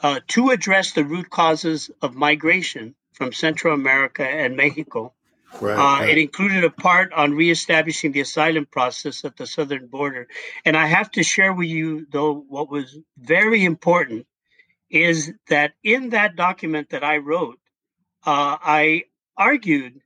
uh, 0.00 0.20
to 0.28 0.50
address 0.50 0.92
the 0.92 1.04
root 1.04 1.30
causes 1.30 1.90
of 2.00 2.14
migration 2.14 2.94
from 3.12 3.32
Central 3.32 3.74
America 3.74 4.26
and 4.26 4.56
Mexico 4.56 5.12
Right, 5.60 5.72
uh, 5.72 6.00
right. 6.00 6.10
It 6.10 6.18
included 6.18 6.64
a 6.64 6.70
part 6.70 7.12
on 7.12 7.34
reestablishing 7.34 8.12
the 8.12 8.20
asylum 8.20 8.66
process 8.66 9.24
at 9.24 9.36
the 9.36 9.46
southern 9.46 9.86
border. 9.86 10.28
And 10.64 10.76
I 10.76 10.86
have 10.86 11.10
to 11.12 11.22
share 11.22 11.52
with 11.52 11.68
you, 11.68 12.06
though, 12.10 12.44
what 12.48 12.70
was 12.70 12.98
very 13.18 13.64
important 13.64 14.26
is 14.90 15.32
that 15.48 15.72
in 15.84 16.10
that 16.10 16.36
document 16.36 16.90
that 16.90 17.04
I 17.04 17.18
wrote, 17.18 17.58
uh, 18.26 18.56
I 18.60 19.04
argued 19.36 20.00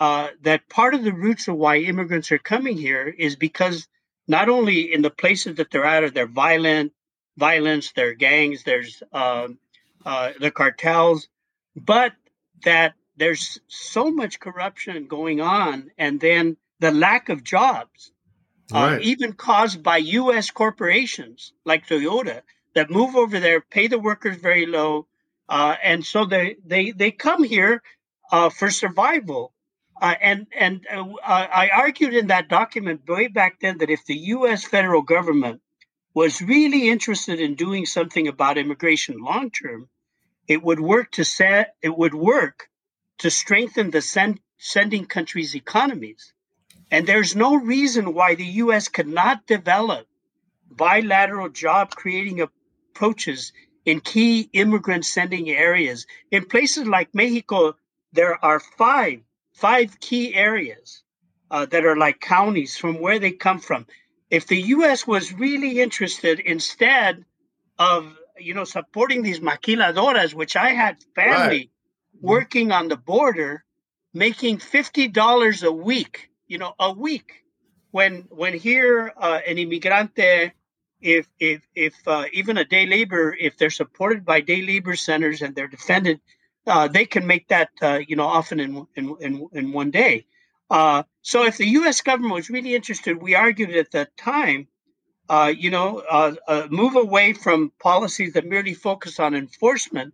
uh, 0.00 0.28
that 0.42 0.68
part 0.68 0.94
of 0.94 1.02
the 1.02 1.12
roots 1.12 1.48
of 1.48 1.56
why 1.56 1.78
immigrants 1.78 2.30
are 2.30 2.38
coming 2.38 2.76
here 2.76 3.08
is 3.18 3.36
because 3.36 3.88
not 4.28 4.48
only 4.48 4.92
in 4.92 5.02
the 5.02 5.10
places 5.10 5.56
that 5.56 5.70
they're 5.70 5.84
at 5.84 6.04
are 6.04 6.10
there 6.10 6.26
violent, 6.26 6.92
violence, 7.36 7.92
there 7.92 8.08
are 8.10 8.14
gangs, 8.14 8.62
there's 8.64 9.02
um, 9.12 9.58
uh, 10.04 10.32
the 10.38 10.50
cartels, 10.50 11.28
but 11.74 12.12
that 12.64 12.94
there's 13.18 13.60
so 13.66 14.10
much 14.10 14.40
corruption 14.40 15.06
going 15.06 15.40
on, 15.40 15.90
and 15.98 16.20
then 16.20 16.56
the 16.80 16.92
lack 16.92 17.28
of 17.28 17.42
jobs, 17.42 18.12
uh, 18.72 18.76
right. 18.76 18.94
uh, 18.94 18.98
even 19.02 19.32
caused 19.32 19.82
by 19.82 19.96
U.S. 19.98 20.50
corporations 20.50 21.52
like 21.64 21.86
Toyota 21.86 22.42
that 22.74 22.90
move 22.90 23.16
over 23.16 23.40
there, 23.40 23.60
pay 23.60 23.88
the 23.88 23.98
workers 23.98 24.36
very 24.36 24.66
low, 24.66 25.06
uh, 25.48 25.76
and 25.82 26.04
so 26.04 26.24
they 26.24 26.56
they 26.64 26.92
they 26.92 27.10
come 27.10 27.42
here 27.42 27.82
uh, 28.30 28.50
for 28.50 28.70
survival. 28.70 29.52
Uh, 30.00 30.14
and 30.20 30.46
and 30.56 30.86
uh, 30.88 31.04
I 31.26 31.70
argued 31.74 32.14
in 32.14 32.28
that 32.28 32.48
document 32.48 33.08
way 33.08 33.26
back 33.26 33.58
then 33.60 33.78
that 33.78 33.90
if 33.90 34.06
the 34.06 34.16
U.S. 34.36 34.64
federal 34.64 35.02
government 35.02 35.60
was 36.14 36.40
really 36.40 36.88
interested 36.88 37.40
in 37.40 37.56
doing 37.56 37.84
something 37.84 38.28
about 38.28 38.58
immigration 38.58 39.18
long 39.18 39.50
term, 39.50 39.88
it 40.46 40.62
would 40.62 40.78
work 40.78 41.10
to 41.12 41.24
set 41.24 41.74
it 41.82 41.96
would 41.96 42.14
work 42.14 42.68
to 43.18 43.30
strengthen 43.30 43.90
the 43.90 44.00
send, 44.00 44.40
sending 44.58 45.04
countries' 45.04 45.54
economies. 45.54 46.32
And 46.90 47.06
there's 47.06 47.36
no 47.36 47.56
reason 47.56 48.14
why 48.14 48.34
the 48.34 48.46
U.S. 48.62 48.88
could 48.88 49.08
not 49.08 49.46
develop 49.46 50.06
bilateral 50.70 51.48
job 51.48 51.90
creating 51.90 52.40
approaches 52.40 53.52
in 53.84 54.00
key 54.00 54.48
immigrant 54.52 55.04
sending 55.04 55.50
areas. 55.50 56.06
In 56.30 56.44
places 56.46 56.86
like 56.86 57.14
Mexico, 57.14 57.74
there 58.12 58.42
are 58.44 58.60
five, 58.60 59.20
five 59.52 59.98
key 60.00 60.34
areas 60.34 61.02
uh, 61.50 61.66
that 61.66 61.84
are 61.84 61.96
like 61.96 62.20
counties 62.20 62.76
from 62.76 63.00
where 63.00 63.18
they 63.18 63.32
come 63.32 63.58
from. 63.58 63.86
If 64.30 64.46
the 64.46 64.60
U.S. 64.76 65.06
was 65.06 65.32
really 65.32 65.80
interested, 65.80 66.40
instead 66.40 67.24
of 67.78 68.14
you 68.38 68.54
know 68.54 68.64
supporting 68.64 69.22
these 69.22 69.40
maquiladoras, 69.40 70.34
which 70.34 70.54
I 70.56 70.70
had 70.70 71.02
family 71.14 71.70
working 72.20 72.72
on 72.72 72.88
the 72.88 72.96
border 72.96 73.64
making 74.14 74.58
$50 74.58 75.62
a 75.62 75.72
week, 75.72 76.30
you 76.46 76.58
know, 76.58 76.74
a 76.78 76.92
week. 76.92 77.44
When 77.90 78.26
when 78.28 78.52
here 78.58 79.12
uh, 79.16 79.40
an 79.46 79.56
immigrante, 79.56 80.52
if 81.00 81.26
if 81.40 81.62
if 81.74 81.94
uh, 82.06 82.24
even 82.32 82.58
a 82.58 82.64
day 82.64 82.86
labor, 82.86 83.34
if 83.38 83.56
they're 83.56 83.70
supported 83.70 84.24
by 84.26 84.40
day 84.40 84.60
labor 84.60 84.94
centers 84.94 85.40
and 85.40 85.54
they're 85.54 85.68
defended, 85.68 86.20
uh, 86.66 86.88
they 86.88 87.06
can 87.06 87.26
make 87.26 87.48
that 87.48 87.70
uh, 87.80 88.00
you 88.06 88.14
know 88.16 88.26
often 88.26 88.60
in 88.60 88.86
in 88.96 89.16
in, 89.20 89.48
in 89.52 89.72
one 89.72 89.90
day. 89.90 90.26
Uh, 90.70 91.02
so 91.22 91.44
if 91.44 91.56
the 91.56 91.66
U.S. 91.80 92.02
government 92.02 92.34
was 92.34 92.50
really 92.50 92.74
interested, 92.74 93.22
we 93.22 93.34
argued 93.34 93.74
at 93.74 93.90
that 93.92 94.14
time 94.18 94.68
uh, 95.30 95.52
you 95.56 95.70
know, 95.70 96.02
move 96.70 96.96
away 96.96 97.32
from 97.32 97.72
policies 97.80 98.32
that 98.34 98.46
merely 98.46 98.74
focus 98.74 99.18
on 99.18 99.34
enforcement 99.34 100.12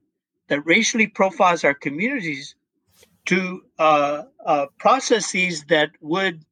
that 0.48 0.66
racially 0.66 1.06
profiles 1.06 1.64
our 1.64 1.74
communities 1.74 2.54
to 3.26 3.62
uh, 3.78 4.22
uh, 4.44 4.66
processes 4.78 5.64
that 5.64 5.90
would 6.00 6.44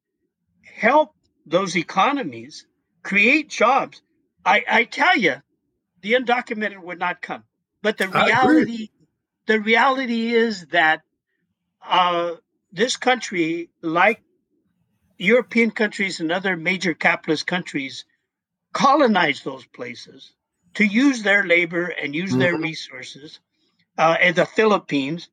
help 0.63 1.13
those 1.45 1.77
economies 1.77 2.65
create 3.03 3.49
jobs. 3.49 4.01
I, 4.45 4.63
I 4.69 4.83
tell 4.85 5.17
you, 5.17 5.35
the 6.01 6.13
undocumented 6.13 6.81
would 6.81 6.99
not 6.99 7.21
come. 7.21 7.43
But 7.81 7.97
the 7.97 8.07
reality, 8.07 8.89
the 9.45 9.59
reality 9.59 10.33
is 10.33 10.65
that 10.67 11.01
uh, 11.85 12.35
this 12.71 12.97
country, 12.97 13.69
like 13.81 14.21
European 15.17 15.71
countries 15.71 16.19
and 16.19 16.31
other 16.31 16.57
major 16.57 16.93
capitalist 16.93 17.45
countries, 17.45 18.05
colonize 18.73 19.41
those 19.43 19.65
places 19.65 20.33
to 20.73 20.85
use 20.85 21.21
their 21.21 21.43
labor 21.43 21.85
and 21.85 22.15
use 22.15 22.31
mm-hmm. 22.31 22.39
their 22.39 22.57
resources. 22.57 23.39
Uh, 23.95 24.17
in 24.21 24.33
the 24.33 24.45
Philippines, 24.45 25.29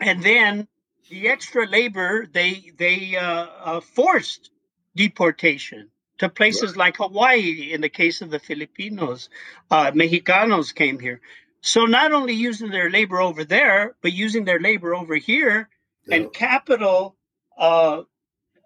and 0.00 0.20
then 0.22 0.66
the 1.10 1.28
extra 1.28 1.66
labor 1.66 2.26
they 2.26 2.72
they 2.76 3.16
uh, 3.16 3.46
uh, 3.64 3.80
forced 3.80 4.50
deportation 4.96 5.90
to 6.18 6.28
places 6.28 6.70
right. 6.70 6.78
like 6.78 6.96
Hawaii. 6.96 7.72
In 7.72 7.80
the 7.80 7.88
case 7.88 8.20
of 8.20 8.30
the 8.30 8.40
Filipinos, 8.40 9.28
uh, 9.70 9.92
Mexicanos 9.92 10.74
came 10.74 10.98
here. 10.98 11.20
So 11.60 11.84
not 11.86 12.12
only 12.12 12.34
using 12.34 12.70
their 12.70 12.90
labor 12.90 13.20
over 13.20 13.44
there, 13.44 13.94
but 14.02 14.12
using 14.12 14.44
their 14.44 14.60
labor 14.60 14.94
over 14.94 15.14
here, 15.14 15.68
yeah. 16.06 16.16
and 16.16 16.32
capital 16.32 17.16
uh, 17.56 18.02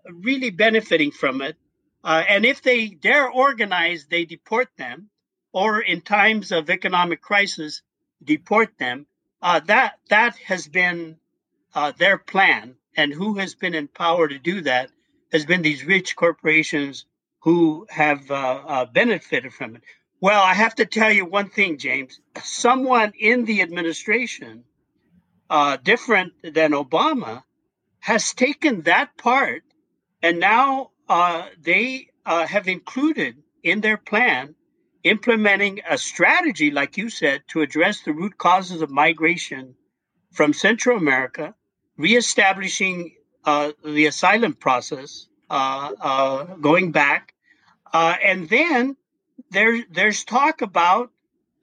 really 0.09 0.51
benefiting 0.51 1.11
from 1.11 1.43
it. 1.43 1.57
Uh, 2.03 2.25
and 2.29 2.45
if 2.45 2.63
they 2.63 2.89
dare 2.89 3.29
organize, 3.29 4.07
they 4.07 4.25
deport 4.25 4.69
them, 4.79 5.11
or 5.53 5.81
in 5.81 6.01
times 6.01 6.51
of 6.53 6.71
economic 6.71 7.21
crisis, 7.21 7.83
deport 8.23 8.71
them. 8.79 9.07
Uh, 9.41 9.61
that 9.61 9.99
that 10.09 10.37
has 10.39 10.67
been 10.67 11.17
uh, 11.75 11.93
their 11.93 12.19
plan, 12.19 12.75
and 12.97 13.13
who 13.13 13.35
has 13.35 13.55
been 13.55 13.75
in 13.75 13.87
power 13.87 14.27
to 14.27 14.39
do 14.39 14.61
that 14.63 14.91
has 15.33 15.47
been 15.47 15.63
these 15.63 15.85
rich 15.85 16.17
corporations 16.17 17.05
who 17.41 17.87
have 17.91 18.31
uh, 18.31 18.35
uh, 18.67 18.85
benefited 18.87 19.53
from 19.53 19.77
it. 19.77 19.83
Well, 20.21 20.43
I 20.43 20.55
have 20.55 20.75
to 20.77 20.87
tell 20.87 21.13
you 21.13 21.25
one 21.25 21.51
thing, 21.51 21.79
James. 21.79 22.21
Someone 22.43 23.13
in 23.19 23.45
the 23.45 23.63
administration, 23.63 24.65
uh, 25.49 25.77
different 25.77 26.33
than 26.43 26.73
Obama, 26.73 27.45
has 28.01 28.35
taken 28.35 28.83
that 28.83 29.17
part, 29.17 29.63
and 30.23 30.41
now 30.41 30.91
uh, 31.09 31.47
they 31.61 32.09
have 32.25 32.67
included 32.67 33.37
in 33.63 33.81
their 33.81 33.97
plan 33.97 34.55
implementing 35.05 35.81
a 35.89 35.97
strategy, 35.99 36.71
like 36.71 36.97
you 36.97 37.09
said, 37.09 37.43
to 37.49 37.61
address 37.61 38.03
the 38.03 38.13
root 38.13 38.37
causes 38.39 38.83
of 38.83 38.91
migration 38.91 39.75
from 40.33 40.53
Central 40.53 40.97
America, 40.99 41.55
reestablishing 41.97 43.15
uh, 43.45 43.73
the 43.85 44.07
asylum 44.07 44.55
process, 44.55 45.27
uh, 45.51 45.93
uh, 46.01 46.45
going 46.57 46.93
back, 46.93 47.35
uh, 47.93 48.15
and 48.23 48.49
then 48.49 48.97
there, 49.51 49.83
there's 49.91 50.25
talk 50.25 50.61
about 50.63 51.11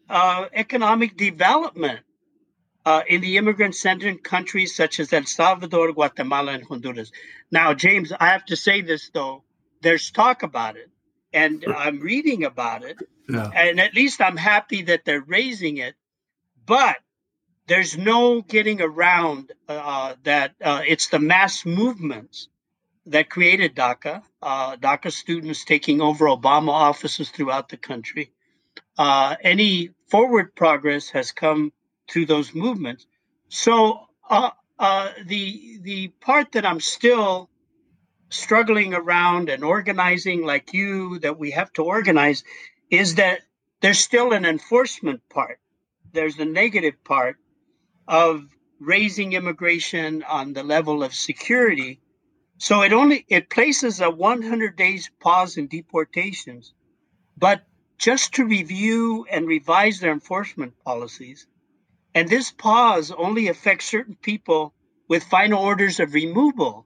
uh, 0.10 0.46
economic 0.54 1.16
development 1.18 2.00
uh, 2.86 3.02
in 3.08 3.22
the 3.22 3.38
immigrant-centered 3.38 4.24
countries 4.24 4.76
such 4.76 5.00
as 5.00 5.12
El 5.12 5.26
Salvador, 5.26 5.92
Guatemala, 5.94 6.54
and 6.54 6.64
Honduras. 6.64 7.12
Now, 7.52 7.74
James, 7.74 8.12
I 8.20 8.28
have 8.28 8.46
to 8.46 8.56
say 8.56 8.82
this 8.82 9.10
though: 9.14 9.44
there's 9.82 10.12
talk 10.12 10.44
about 10.44 10.78
it, 10.78 10.90
and 11.36 11.66
I'm 11.68 12.00
reading 12.00 12.46
about 12.46 12.84
it, 12.84 12.98
yeah. 13.30 13.52
and 13.54 13.80
at 13.80 13.94
least 13.94 14.22
I'm 14.22 14.38
happy 14.38 14.82
that 14.84 15.06
they're 15.06 15.22
raising 15.22 15.78
it. 15.78 15.96
But 16.66 16.98
there's 17.68 17.98
no 17.98 18.42
getting 18.42 18.82
around 18.82 19.52
uh, 19.68 20.16
that 20.24 20.56
uh, 20.62 20.82
it's 20.88 21.10
the 21.10 21.20
mass 21.20 21.66
movements 21.66 22.48
that 23.06 23.30
created 23.30 23.76
DACA. 23.76 24.24
Uh, 24.42 24.78
DACA 24.78 25.12
students 25.12 25.66
taking 25.66 26.02
over 26.02 26.26
Obama 26.26 26.70
offices 26.70 27.30
throughout 27.30 27.70
the 27.70 27.78
country. 27.78 28.32
Uh, 28.98 29.36
any 29.42 29.90
forward 30.08 30.56
progress 30.56 31.10
has 31.10 31.32
come 31.32 31.72
through 32.10 32.26
those 32.26 32.56
movements. 32.56 33.06
So 33.50 34.08
uh, 34.30 34.52
uh, 34.80 35.12
the 35.26 35.80
the 35.82 36.08
part 36.22 36.54
that 36.54 36.66
I'm 36.66 36.80
still 36.80 37.50
struggling 38.36 38.94
around 38.94 39.50
and 39.50 39.64
organizing, 39.64 40.46
like 40.46 40.74
you, 40.74 41.20
that 41.20 41.40
we 41.40 41.52
have 41.52 41.72
to 41.74 41.84
organize, 41.84 42.44
is 42.90 43.16
that 43.16 43.42
there's 43.82 44.00
still 44.00 44.34
an 44.34 44.46
enforcement 44.46 45.22
part. 45.30 45.60
There's 46.12 46.36
the 46.36 46.46
negative 46.46 47.04
part 47.04 47.38
of 48.08 48.48
raising 48.80 49.34
immigration 49.34 50.24
on 50.24 50.54
the 50.54 50.64
level 50.64 51.04
of 51.04 51.14
security. 51.14 52.02
So 52.58 52.82
it 52.82 52.94
only 52.94 53.26
it 53.28 53.50
places 53.50 54.00
a 54.00 54.10
100 54.10 54.76
days 54.76 55.10
pause 55.20 55.58
in 55.58 55.68
deportations, 55.68 56.74
but 57.38 57.64
just 57.98 58.34
to 58.36 58.46
review 58.46 59.26
and 59.30 59.48
revise 59.48 60.00
their 60.00 60.12
enforcement 60.12 60.74
policies. 60.84 61.48
And 62.14 62.30
this 62.30 62.52
pause 62.52 63.12
only 63.12 63.48
affects 63.48 63.86
certain 63.86 64.16
people 64.16 64.74
with 65.08 65.24
final 65.24 65.62
orders 65.62 66.00
of 66.00 66.14
removal. 66.14 66.86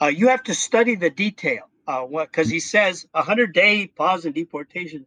Uh, 0.00 0.06
you 0.06 0.28
have 0.28 0.42
to 0.42 0.54
study 0.54 0.94
the 0.94 1.10
detail 1.10 1.68
because 1.86 2.48
uh, 2.48 2.50
he 2.50 2.60
says 2.60 3.06
a 3.14 3.18
100 3.18 3.52
day 3.52 3.86
pause 3.86 4.24
in 4.24 4.32
deportation. 4.32 5.06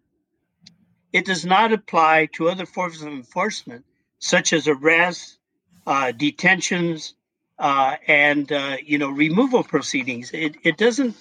It 1.12 1.26
does 1.26 1.46
not 1.46 1.72
apply 1.72 2.28
to 2.34 2.50
other 2.50 2.66
forms 2.66 3.02
of 3.02 3.08
enforcement, 3.08 3.86
such 4.20 4.52
as 4.54 4.68
arrests, 4.68 5.38
uh, 5.86 6.12
detentions, 6.12 7.14
uh, 7.60 7.96
and 8.08 8.52
uh, 8.52 8.78
you 8.84 8.98
know 8.98 9.10
removal 9.10 9.64
proceedings. 9.64 10.32
It 10.34 10.56
it 10.64 10.78
doesn't 10.78 11.16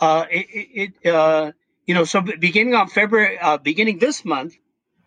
uh, 0.00 0.26
it, 0.30 0.92
it 1.04 1.54
you 1.86 1.94
know 1.94 2.04
so 2.04 2.20
beginning 2.20 2.74
on 2.74 2.88
February 2.88 3.38
beginning 3.62 3.98
this 3.98 4.24
month, 4.24 4.56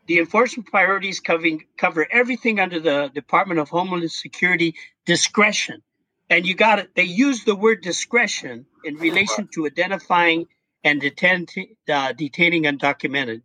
the 0.08 0.20
enforcement 0.20 0.70
priorities 0.70 1.20
covering 1.20 1.64
cover 1.78 2.06
everything 2.12 2.60
under 2.60 2.80
the 2.80 3.10
Department 3.14 3.60
of 3.60 3.70
Homeland 3.70 4.12
Security 4.12 4.76
discretion. 5.06 5.82
And 6.30 6.46
you 6.46 6.56
got 6.56 6.80
it. 6.80 6.96
They 6.96 7.04
use 7.04 7.44
the 7.44 7.56
word 7.56 7.82
discretion 7.82 8.66
in 8.84 8.96
relation 8.96 9.48
to 9.54 9.68
identifying 9.68 10.48
and 10.84 11.00
detain, 11.00 11.46
uh, 11.88 12.14
detaining 12.14 12.64
undocumented. 12.64 13.42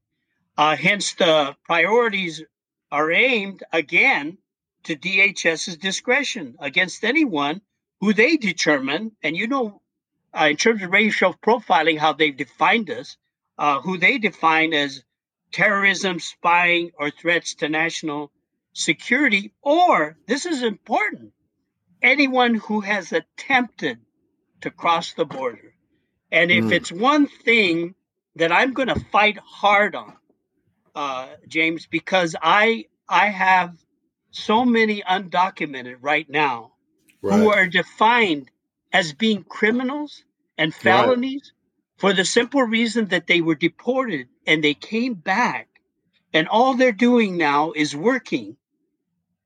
Uh, 0.57 0.77
hence, 0.77 1.15
the 1.15 1.57
priorities 1.65 2.43
are 2.91 3.11
aimed 3.11 3.63
again 3.73 4.39
to 4.85 4.97
DHS's 4.97 5.77
discretion 5.77 6.57
against 6.59 7.05
anyone 7.05 7.61
who 8.01 8.13
they 8.13 8.37
determine, 8.37 9.13
and 9.23 9.37
you 9.37 9.47
know, 9.47 9.81
uh, 10.39 10.49
in 10.51 10.57
terms 10.57 10.83
of 10.83 10.91
racial 10.91 11.35
profiling, 11.35 11.99
how 11.99 12.13
they've 12.13 12.37
defined 12.37 12.91
us, 12.91 13.17
uh, 13.59 13.81
who 13.81 13.99
they 13.99 14.19
define 14.19 14.73
as 14.73 15.03
terrorism, 15.53 16.19
spying, 16.19 16.91
or 16.99 17.11
threats 17.11 17.55
to 17.57 17.69
national 17.69 18.33
security, 18.73 19.53
or 19.63 20.17
this 20.27 20.47
is 20.47 20.63
important, 20.63 21.33
anyone 22.03 22.55
who 22.55 22.81
has 22.81 23.13
attempted 23.13 23.99
to 24.63 24.71
cross 24.71 25.13
the 25.13 25.25
border. 25.25 25.75
And 26.31 26.51
if 26.51 26.67
mm. 26.67 26.73
it's 26.73 26.93
one 26.93 27.27
thing 27.27 27.95
that 28.37 28.53
I'm 28.53 28.73
going 28.73 28.89
to 28.89 29.01
fight 29.13 29.39
hard 29.39 29.95
on, 29.95 30.17
uh, 30.95 31.29
James, 31.49 31.87
because 31.87 32.37
I 32.41 32.87
I 33.09 33.27
have 33.27 33.77
so 34.31 34.65
many 34.65 35.03
undocumented 35.03 35.97
right 36.01 36.29
now 36.29 36.73
right. 37.23 37.39
who 37.39 37.51
are 37.53 37.67
defined 37.67 38.51
as 38.93 39.13
being 39.13 39.43
criminals 39.45 40.25
and 40.57 40.75
felonies 40.75 41.53
right. 41.53 42.01
for 42.01 42.13
the 42.13 42.25
simple 42.25 42.63
reason 42.63 43.07
that 43.07 43.27
they 43.27 43.41
were 43.41 43.55
deported 43.55 44.29
and 44.47 44.63
they 44.63 44.75
came 44.75 45.15
back 45.15 45.69
and 46.33 46.49
all 46.49 46.75
they're 46.75 46.93
doing 46.93 47.37
now 47.37 47.73
is 47.75 47.97
working 47.97 48.57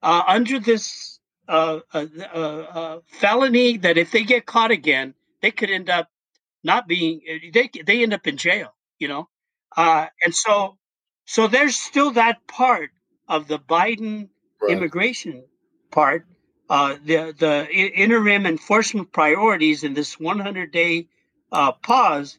uh, 0.02 0.22
under 0.26 0.59
this 0.59 1.14
uh, 1.49 1.80
uh, 1.92 2.07
uh, 2.34 2.38
uh 2.38 3.01
felony 3.07 3.76
that 3.78 3.99
if 3.99 4.11
they 4.11 4.22
get 4.22 4.47
caught 4.47 4.70
again 4.70 5.14
they 5.42 5.51
could 5.51 5.70
end 5.70 5.90
up 5.90 6.09
not 6.62 6.88
being 6.88 7.20
they, 7.53 7.70
they 7.84 8.03
end 8.03 8.14
up 8.14 8.26
in 8.26 8.36
jail 8.36 8.74
you 8.99 9.09
know 9.09 9.28
uh, 9.76 10.07
and 10.24 10.34
so 10.34 10.76
so 11.26 11.47
there's 11.49 11.76
still 11.76 12.12
that 12.12 12.47
part 12.47 12.90
of 13.28 13.49
the 13.49 13.59
biden 13.59 14.28
right. 14.61 14.72
immigration 14.72 15.45
part, 15.95 16.26
uh, 16.68 16.97
the 17.05 17.34
the 17.38 17.68
interim 17.72 18.47
enforcement 18.47 19.12
priorities 19.12 19.84
in 19.84 19.95
this 19.95 20.18
100 20.18 20.72
day 20.72 21.07
uh, 21.53 21.72
pause, 21.72 22.38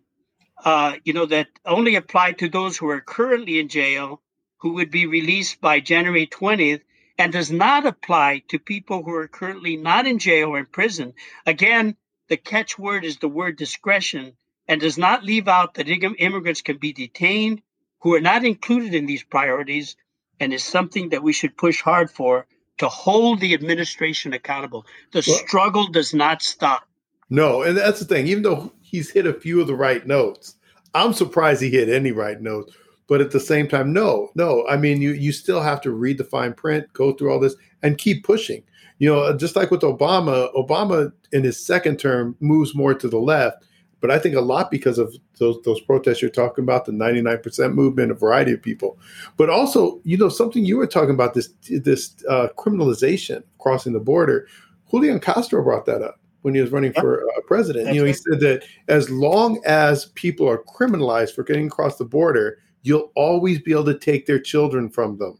uh, 0.66 0.96
you 1.06 1.14
know, 1.14 1.26
that 1.26 1.48
only 1.66 1.96
apply 1.96 2.34
to 2.34 2.50
those 2.50 2.78
who 2.78 2.90
are 2.90 3.00
currently 3.00 3.60
in 3.60 3.70
jail, 3.70 4.22
who 4.58 4.74
would 4.74 4.92
be 4.92 5.06
released 5.06 5.62
by 5.62 5.80
January 5.80 6.28
20th, 6.28 6.82
and 7.18 7.32
does 7.32 7.52
not 7.52 7.86
apply 7.86 8.44
to 8.50 8.60
people 8.60 9.04
who 9.04 9.14
are 9.14 9.28
currently 9.28 9.78
not 9.78 10.06
in 10.06 10.20
jail 10.20 10.50
or 10.50 10.60
in 10.60 10.66
prison. 10.66 11.14
Again, 11.46 11.96
the 12.28 12.38
catchword 12.38 13.04
is 13.04 13.18
the 13.18 13.28
word 13.28 13.58
discretion 13.58 14.34
and 14.68 14.82
does 14.82 14.98
not 14.98 15.24
leave 15.24 15.48
out 15.48 15.76
that 15.76 15.88
immigrants 15.88 16.62
can 16.62 16.78
be 16.78 16.92
detained, 16.92 17.62
who 18.00 18.14
are 18.16 18.22
not 18.22 18.44
included 18.44 18.94
in 18.94 19.06
these 19.06 19.24
priorities 19.24 19.96
and 20.40 20.54
is 20.54 20.64
something 20.64 21.10
that 21.10 21.24
we 21.24 21.34
should 21.34 21.58
push 21.58 21.82
hard 21.82 22.12
for 22.12 22.48
to 22.78 22.90
hold 22.90 23.40
the 23.40 23.54
administration 23.54 24.34
accountable. 24.34 24.86
The 25.14 25.24
well, 25.26 25.38
struggle 25.38 25.88
does 25.88 26.14
not 26.14 26.42
stop. 26.42 26.88
No, 27.30 27.62
and 27.62 27.78
that's 27.78 28.00
the 28.00 28.06
thing. 28.06 28.28
Even 28.28 28.44
though 28.44 28.74
he's 28.82 29.12
hit 29.12 29.26
a 29.26 29.34
few 29.34 29.62
of 29.62 29.68
the 29.68 29.76
right 29.76 30.06
notes, 30.06 30.56
I'm 30.94 31.14
surprised 31.14 31.62
he 31.62 31.70
hit 31.70 31.90
any 31.90 32.12
right 32.12 32.40
notes. 32.40 32.74
But 33.08 33.22
at 33.22 33.32
the 33.32 33.40
same 33.40 33.68
time, 33.68 33.94
no, 33.94 34.30
no. 34.36 34.66
I 34.68 34.78
mean, 34.78 35.02
you 35.02 35.12
you 35.12 35.32
still 35.32 35.62
have 35.62 35.82
to 35.82 35.92
read 35.92 36.18
the 36.18 36.24
fine 36.24 36.54
print, 36.54 36.92
go 36.94 37.14
through 37.14 37.32
all 37.32 37.40
this, 37.40 37.56
and 37.84 37.98
keep 37.98 38.24
pushing. 38.24 38.64
You 38.98 39.14
know, 39.14 39.38
just 39.38 39.56
like 39.56 39.72
with 39.72 39.82
Obama, 39.82 40.54
Obama 40.56 41.12
in 41.32 41.44
his 41.44 41.64
second 41.64 41.98
term 41.98 42.36
moves 42.40 42.74
more 42.74 42.94
to 42.94 43.08
the 43.08 43.20
left, 43.20 43.66
but 44.06 44.10
I 44.10 44.20
think 44.20 44.36
a 44.36 44.42
lot 44.42 44.70
because 44.70 44.98
of 44.98 45.16
those 45.40 45.62
those 45.64 45.82
protests 45.82 46.22
you're 46.22 46.30
talking 46.30 46.64
about, 46.64 46.86
the 46.86 46.92
99% 46.92 47.74
movement, 47.74 48.12
a 48.12 48.14
variety 48.14 48.54
of 48.54 48.62
people, 48.62 49.00
but 49.36 49.50
also, 49.50 50.00
you 50.04 50.16
know, 50.16 50.30
something 50.30 50.64
you 50.64 50.78
were 50.78 50.88
talking 50.88 51.16
about 51.16 51.34
this 51.34 51.50
this 51.70 52.16
uh, 52.30 52.50
criminalization 52.58 53.44
crossing 53.60 53.94
the 53.94 54.00
border. 54.00 54.48
Julian 54.92 55.20
Castro 55.20 55.64
brought 55.64 55.86
that 55.88 56.02
up 56.02 56.20
when 56.44 56.54
he 56.54 56.62
was 56.62 56.72
running 56.72 56.94
yep. 56.94 57.02
for 57.02 57.28
uh, 57.30 57.42
president. 57.48 57.86
That's 57.86 57.96
you 57.96 58.02
know, 58.02 58.06
right. 58.06 58.16
he 58.16 58.32
said 58.32 58.40
that 58.42 58.64
as 58.88 59.10
long 59.10 59.60
as 59.66 60.06
people 60.14 60.48
are 60.48 60.64
criminalized 60.64 61.34
for 61.34 61.44
getting 61.44 61.66
across 61.66 61.98
the 61.98 62.06
border, 62.06 62.60
you'll 62.86 63.12
always 63.16 63.60
be 63.60 63.72
able 63.72 63.86
to 63.86 63.98
take 63.98 64.28
their 64.28 64.40
children 64.40 64.90
from 64.90 65.18
them. 65.18 65.40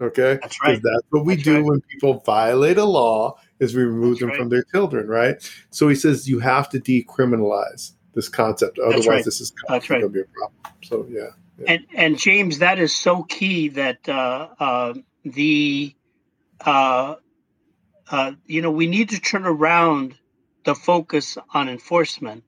Okay, 0.00 0.38
that's 0.40 0.62
right. 0.62 0.80
That's 0.82 1.06
what 1.10 1.24
we 1.24 1.34
that's 1.34 1.44
do 1.44 1.54
right. 1.56 1.64
when 1.64 1.80
people 1.80 2.22
violate 2.24 2.78
a 2.78 2.84
law 2.84 3.38
is 3.60 3.74
we 3.74 3.82
remove 3.82 4.10
that's 4.10 4.20
them 4.20 4.28
right. 4.28 4.38
from 4.38 4.48
their 4.50 4.62
children, 4.64 5.08
right? 5.08 5.36
So 5.70 5.88
he 5.88 5.94
says 5.94 6.28
you 6.28 6.38
have 6.38 6.68
to 6.70 6.80
decriminalize 6.80 7.92
this 8.14 8.28
concept, 8.28 8.78
otherwise 8.78 9.24
this 9.24 9.40
is 9.40 9.50
going 9.50 9.80
to 9.80 10.08
be 10.08 10.20
a 10.20 10.24
problem. 10.24 10.74
So 10.84 11.06
yeah, 11.10 11.30
yeah, 11.58 11.64
And 11.66 11.86
and 11.94 12.18
James, 12.18 12.58
that 12.58 12.78
is 12.78 12.94
so 12.94 13.22
key 13.24 13.68
that 13.70 14.08
uh, 14.08 14.48
uh, 14.60 14.94
the 15.24 15.94
uh, 16.60 17.16
uh 18.10 18.32
you 18.46 18.62
know 18.62 18.70
we 18.70 18.86
need 18.86 19.10
to 19.10 19.20
turn 19.20 19.46
around 19.46 20.14
the 20.64 20.74
focus 20.74 21.38
on 21.54 21.68
enforcement. 21.68 22.44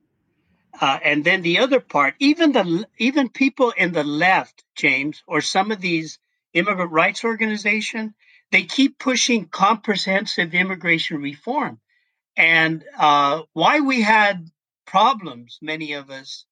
Uh, 0.81 0.99
and 1.03 1.25
then 1.25 1.43
the 1.43 1.59
other 1.59 1.81
part, 1.81 2.15
even 2.21 2.53
the 2.53 2.87
even 2.99 3.29
people 3.29 3.73
in 3.77 3.93
the 3.93 4.05
left, 4.05 4.65
James, 4.77 5.23
or 5.27 5.41
some 5.41 5.73
of 5.73 5.81
these 5.81 6.19
immigrant 6.55 6.93
rights 6.93 7.25
organization, 7.25 8.15
they 8.53 8.63
keep 8.63 8.99
pushing 8.99 9.47
comprehensive 9.47 10.55
immigration 10.55 11.21
reform. 11.21 11.81
And 12.37 12.85
uh, 12.97 13.43
why 13.53 13.81
we 13.81 14.03
had 14.03 14.49
problems, 14.87 15.59
many 15.61 15.95
of 15.95 16.11
us, 16.11 16.45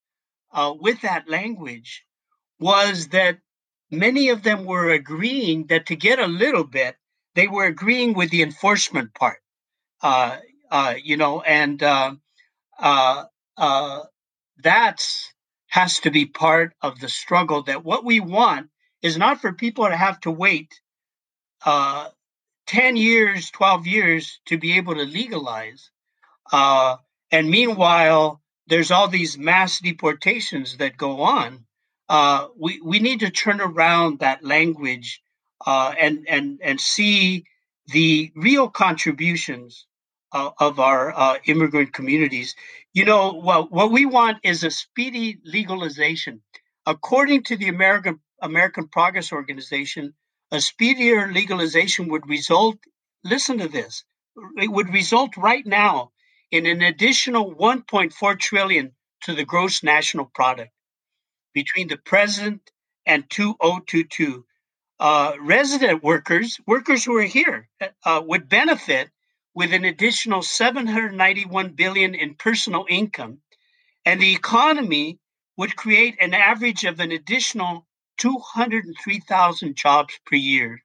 uh, 0.53 0.75
with 0.79 1.03
that 1.03 1.29
language 1.29 2.05
was 2.59 3.09
that 3.09 3.39
many 3.91 4.31
of 4.31 4.43
them 4.43 4.65
were 4.65 4.91
agreeing 4.91 5.67
that 5.69 5.87
to 5.87 5.97
get 5.97 6.19
a 6.19 6.27
little 6.27 6.65
bit, 6.65 6.97
they 7.35 7.47
were 7.47 7.67
agreeing 7.67 8.15
with 8.15 8.31
the 8.31 8.43
enforcement 8.43 9.15
part. 9.15 9.39
Uh, 10.03 10.39
uh, 10.71 10.95
you 11.01 11.17
know, 11.17 11.43
and 11.43 11.83
uh, 11.83 12.15
that's 14.63 15.33
has 15.69 16.01
to 16.01 16.11
be 16.11 16.27
part 16.27 16.75
of 16.83 17.01
the 17.01 17.09
struggle. 17.09 17.63
That 17.65 17.85
what 17.85 18.05
we 18.05 18.21
want 18.21 18.71
is 19.03 19.17
not 19.17 19.41
for 19.41 19.53
people 19.53 19.87
to 19.87 19.97
have 19.97 20.21
to 20.21 20.31
wait 20.31 20.81
uh, 21.65 22.09
ten 22.67 22.97
years, 22.97 23.51
twelve 23.51 23.87
years 23.87 24.41
to 24.47 24.59
be 24.59 24.77
able 24.77 24.95
to 24.95 25.05
legalize, 25.05 25.91
uh, 26.53 26.97
and 27.31 27.51
meanwhile, 27.51 28.41
there's 28.69 28.91
all 28.91 29.09
these 29.09 29.39
mass 29.39 29.81
deportations 29.81 30.77
that 30.79 30.97
go 30.97 31.23
on. 31.23 31.65
Uh, 32.09 32.49
we 32.59 32.81
we 32.81 32.99
need 33.01 33.21
to 33.21 33.31
turn 33.31 33.61
around 33.61 34.21
that 34.21 34.45
language 34.45 35.23
uh, 35.67 35.95
and 35.99 36.27
and 36.29 36.61
and 36.63 36.81
see 36.81 37.45
the 37.89 38.33
real 38.37 38.69
contributions 38.69 39.87
uh, 40.37 40.51
of 40.59 40.79
our 40.79 41.03
uh, 41.17 41.39
immigrant 41.47 41.95
communities. 41.95 42.55
You 42.93 43.05
know, 43.07 43.41
well, 43.43 43.67
what 43.71 43.91
we 43.91 44.05
want 44.05 44.39
is 44.43 44.65
a 44.65 44.71
speedy 44.71 45.39
legalization. 45.45 46.43
According 46.85 47.45
to 47.45 47.57
the 47.57 47.69
American 47.69 48.21
American 48.43 48.87
Progress 48.89 49.33
Organization, 49.33 50.13
a 50.53 50.61
speedier 50.61 51.33
legalization 51.33 52.09
would 52.09 52.29
result. 52.29 52.77
Listen 53.25 53.59
to 53.59 53.69
this. 53.69 54.05
It 54.59 54.71
would 54.71 54.91
result 54.93 55.37
right 55.39 55.67
now 55.67 56.13
in 56.51 56.67
an 56.67 56.83
additional 56.83 57.55
1.4 57.55 58.39
trillion 58.39 58.93
to 59.23 59.35
the 59.35 59.47
gross 59.47 59.83
national 59.83 60.27
product 60.35 60.73
between 61.55 61.89
the 61.89 61.97
present 61.97 62.61
and 63.07 63.25
2022. 63.31 64.45
Uh, 65.01 65.33
resident 65.41 66.03
workers, 66.03 66.59
workers 66.67 67.05
who 67.05 67.17
are 67.17 67.33
here, 67.39 67.69
uh, 68.05 68.23
would 68.25 68.49
benefit 68.49 69.11
with 69.57 69.73
an 69.73 69.87
additional 69.87 70.43
791 70.43 71.71
billion 71.71 72.15
in 72.15 72.35
personal 72.35 72.85
income 72.91 73.39
and 74.05 74.21
the 74.21 74.35
economy 74.35 75.19
would 75.57 75.75
create 75.75 76.15
an 76.21 76.35
average 76.35 76.85
of 76.85 77.01
an 77.01 77.11
additional 77.11 77.87
203,000 78.19 79.75
jobs 79.75 80.21
per 80.27 80.37
year. 80.37 80.85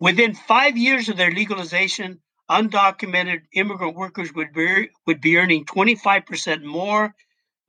Within 0.00 0.34
5 0.34 0.76
years 0.76 1.08
of 1.08 1.16
their 1.16 1.30
legalization, 1.30 2.20
undocumented 2.50 3.40
immigrant 3.54 3.96
workers 3.96 4.34
would 4.34 4.52
be, 4.52 4.90
would 5.06 5.22
be 5.22 5.38
earning 5.38 5.64
25% 5.64 6.62
more 6.62 7.14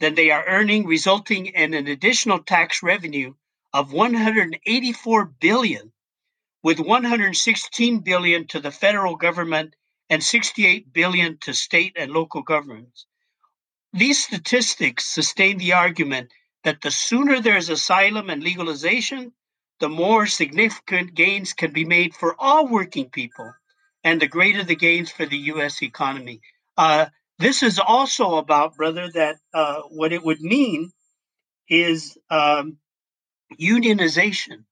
than 0.02 0.16
they 0.16 0.32
are 0.32 0.46
earning 0.48 0.86
resulting 0.86 1.46
in 1.46 1.74
an 1.74 1.88
additional 1.88 2.40
tax 2.40 2.84
revenue 2.84 3.34
of 3.72 3.94
184 3.94 5.26
billion 5.40 5.94
with 6.62 6.82
116 6.82 8.00
billion 8.00 8.46
to 8.48 8.60
the 8.60 8.72
federal 8.72 9.16
government 9.16 9.74
and 10.10 10.24
68 10.24 10.94
billion 10.94 11.38
to 11.40 11.54
state 11.54 11.94
and 11.96 12.12
local 12.12 12.42
governments. 12.42 13.06
These 13.94 14.24
statistics 14.24 15.06
sustain 15.06 15.58
the 15.58 15.74
argument 15.74 16.32
that 16.64 16.82
the 16.82 16.92
sooner 16.92 17.40
there's 17.40 17.70
asylum 17.70 18.30
and 18.30 18.44
legalization, 18.44 19.32
the 19.80 19.90
more 19.90 20.26
significant 20.26 21.14
gains 21.14 21.54
can 21.54 21.72
be 21.72 21.86
made 21.86 22.14
for 22.14 22.36
all 22.40 22.68
working 22.68 23.10
people, 23.10 23.54
and 24.04 24.22
the 24.22 24.28
greater 24.28 24.64
the 24.64 24.76
gains 24.76 25.12
for 25.12 25.26
the 25.26 25.38
U.S. 25.54 25.82
economy. 25.82 26.42
Uh, 26.78 27.06
this 27.40 27.64
is 27.64 27.80
also 27.80 28.36
about, 28.36 28.76
brother, 28.76 29.10
that 29.14 29.38
uh, 29.54 29.82
what 29.90 30.14
it 30.14 30.24
would 30.24 30.42
mean 30.42 30.92
is 31.70 32.18
um, 32.30 32.78
unionization. 33.60 34.66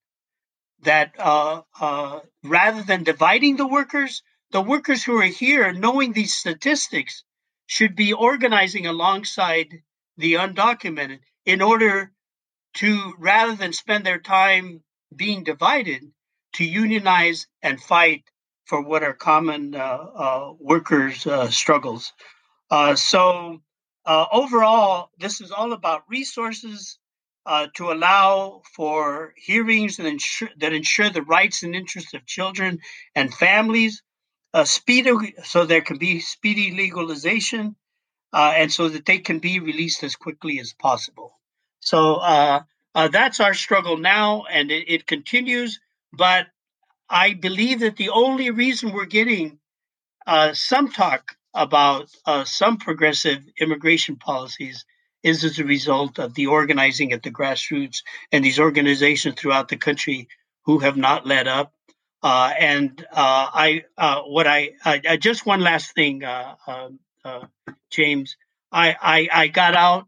That 0.81 1.13
uh, 1.17 1.61
uh 1.79 2.19
rather 2.43 2.83
than 2.83 3.03
dividing 3.03 3.55
the 3.55 3.67
workers, 3.67 4.21
the 4.53 4.61
workers 4.61 5.03
who 5.03 5.17
are 5.17 5.23
here, 5.23 5.73
knowing 5.73 6.13
these 6.13 6.33
statistics, 6.33 7.23
should 7.65 7.95
be 7.95 8.13
organizing 8.13 8.85
alongside 8.85 9.81
the 10.17 10.35
undocumented 10.35 11.19
in 11.45 11.59
order 11.59 12.11
to, 12.75 13.13
rather 13.17 13.55
than 13.55 13.73
spend 13.73 14.05
their 14.05 14.19
time 14.19 14.83
being 15.15 15.43
divided, 15.43 16.03
to 16.53 16.63
unionize 16.63 17.47
and 17.63 17.81
fight 17.81 18.23
for 18.65 18.79
what 18.81 19.01
are 19.01 19.13
common 19.13 19.73
uh, 19.73 19.79
uh, 19.79 20.53
workers' 20.59 21.25
uh, 21.25 21.49
struggles. 21.49 22.13
Uh, 22.69 22.95
so, 22.95 23.59
uh, 24.05 24.25
overall, 24.31 25.09
this 25.17 25.41
is 25.41 25.51
all 25.51 25.73
about 25.73 26.03
resources 26.07 26.99
uh, 27.47 27.67
to 27.73 27.91
allow 27.91 28.61
for 28.75 29.33
hearings 29.35 29.97
that 29.97 30.05
ensure, 30.05 30.49
that 30.57 30.73
ensure 30.73 31.09
the 31.09 31.23
rights 31.23 31.63
and 31.63 31.75
interests 31.75 32.13
of 32.13 32.23
children 32.27 32.79
and 33.15 33.33
families 33.33 34.03
uh, 34.53 34.65
speedy, 34.65 35.35
so 35.43 35.65
there 35.65 35.81
can 35.81 35.97
be 35.97 36.19
speedy 36.19 36.71
legalization, 36.71 37.75
uh, 38.33 38.53
and 38.55 38.71
so 38.71 38.89
that 38.89 39.05
they 39.05 39.17
can 39.17 39.39
be 39.39 39.59
released 39.59 40.03
as 40.03 40.15
quickly 40.15 40.59
as 40.59 40.73
possible. 40.73 41.39
So 41.79 42.15
uh, 42.15 42.61
uh 42.95 43.07
that's 43.07 43.39
our 43.39 43.53
struggle 43.53 43.97
now, 43.97 44.43
and 44.49 44.71
it, 44.71 44.85
it, 44.87 45.07
continues. 45.07 45.79
But 46.11 46.47
I 47.09 47.33
believe 47.33 47.79
that 47.81 47.97
the 47.97 48.09
only 48.09 48.51
reason 48.51 48.91
we're 48.91 49.05
getting 49.05 49.59
uh, 50.27 50.53
some 50.53 50.91
talk 50.91 51.35
about 51.53 52.09
uh, 52.25 52.45
some 52.45 52.77
progressive 52.77 53.43
immigration 53.59 54.15
policies 54.15 54.85
is 55.23 55.43
as 55.43 55.57
a 55.59 55.63
result 55.63 56.19
of 56.19 56.33
the 56.33 56.47
organizing 56.47 57.13
at 57.13 57.23
the 57.23 57.31
grassroots 57.31 58.03
and 58.31 58.43
these 58.43 58.59
organizations 58.59 59.35
throughout 59.35 59.69
the 59.69 59.77
country 59.77 60.27
who 60.65 60.79
have 60.79 60.97
not 60.97 61.25
let 61.25 61.47
up 61.47 61.73
uh, 62.23 62.53
and 62.57 63.05
uh, 63.11 63.49
I, 63.53 63.83
uh, 63.97 64.21
what 64.21 64.47
I, 64.47 64.71
I, 64.85 65.17
just 65.17 65.45
one 65.45 65.59
last 65.59 65.93
thing, 65.93 66.23
uh, 66.23 66.55
um, 66.65 66.99
uh, 67.25 67.45
James. 67.91 68.37
I, 68.71 68.95
I, 68.99 69.27
I 69.31 69.47
got 69.49 69.75
out 69.75 70.07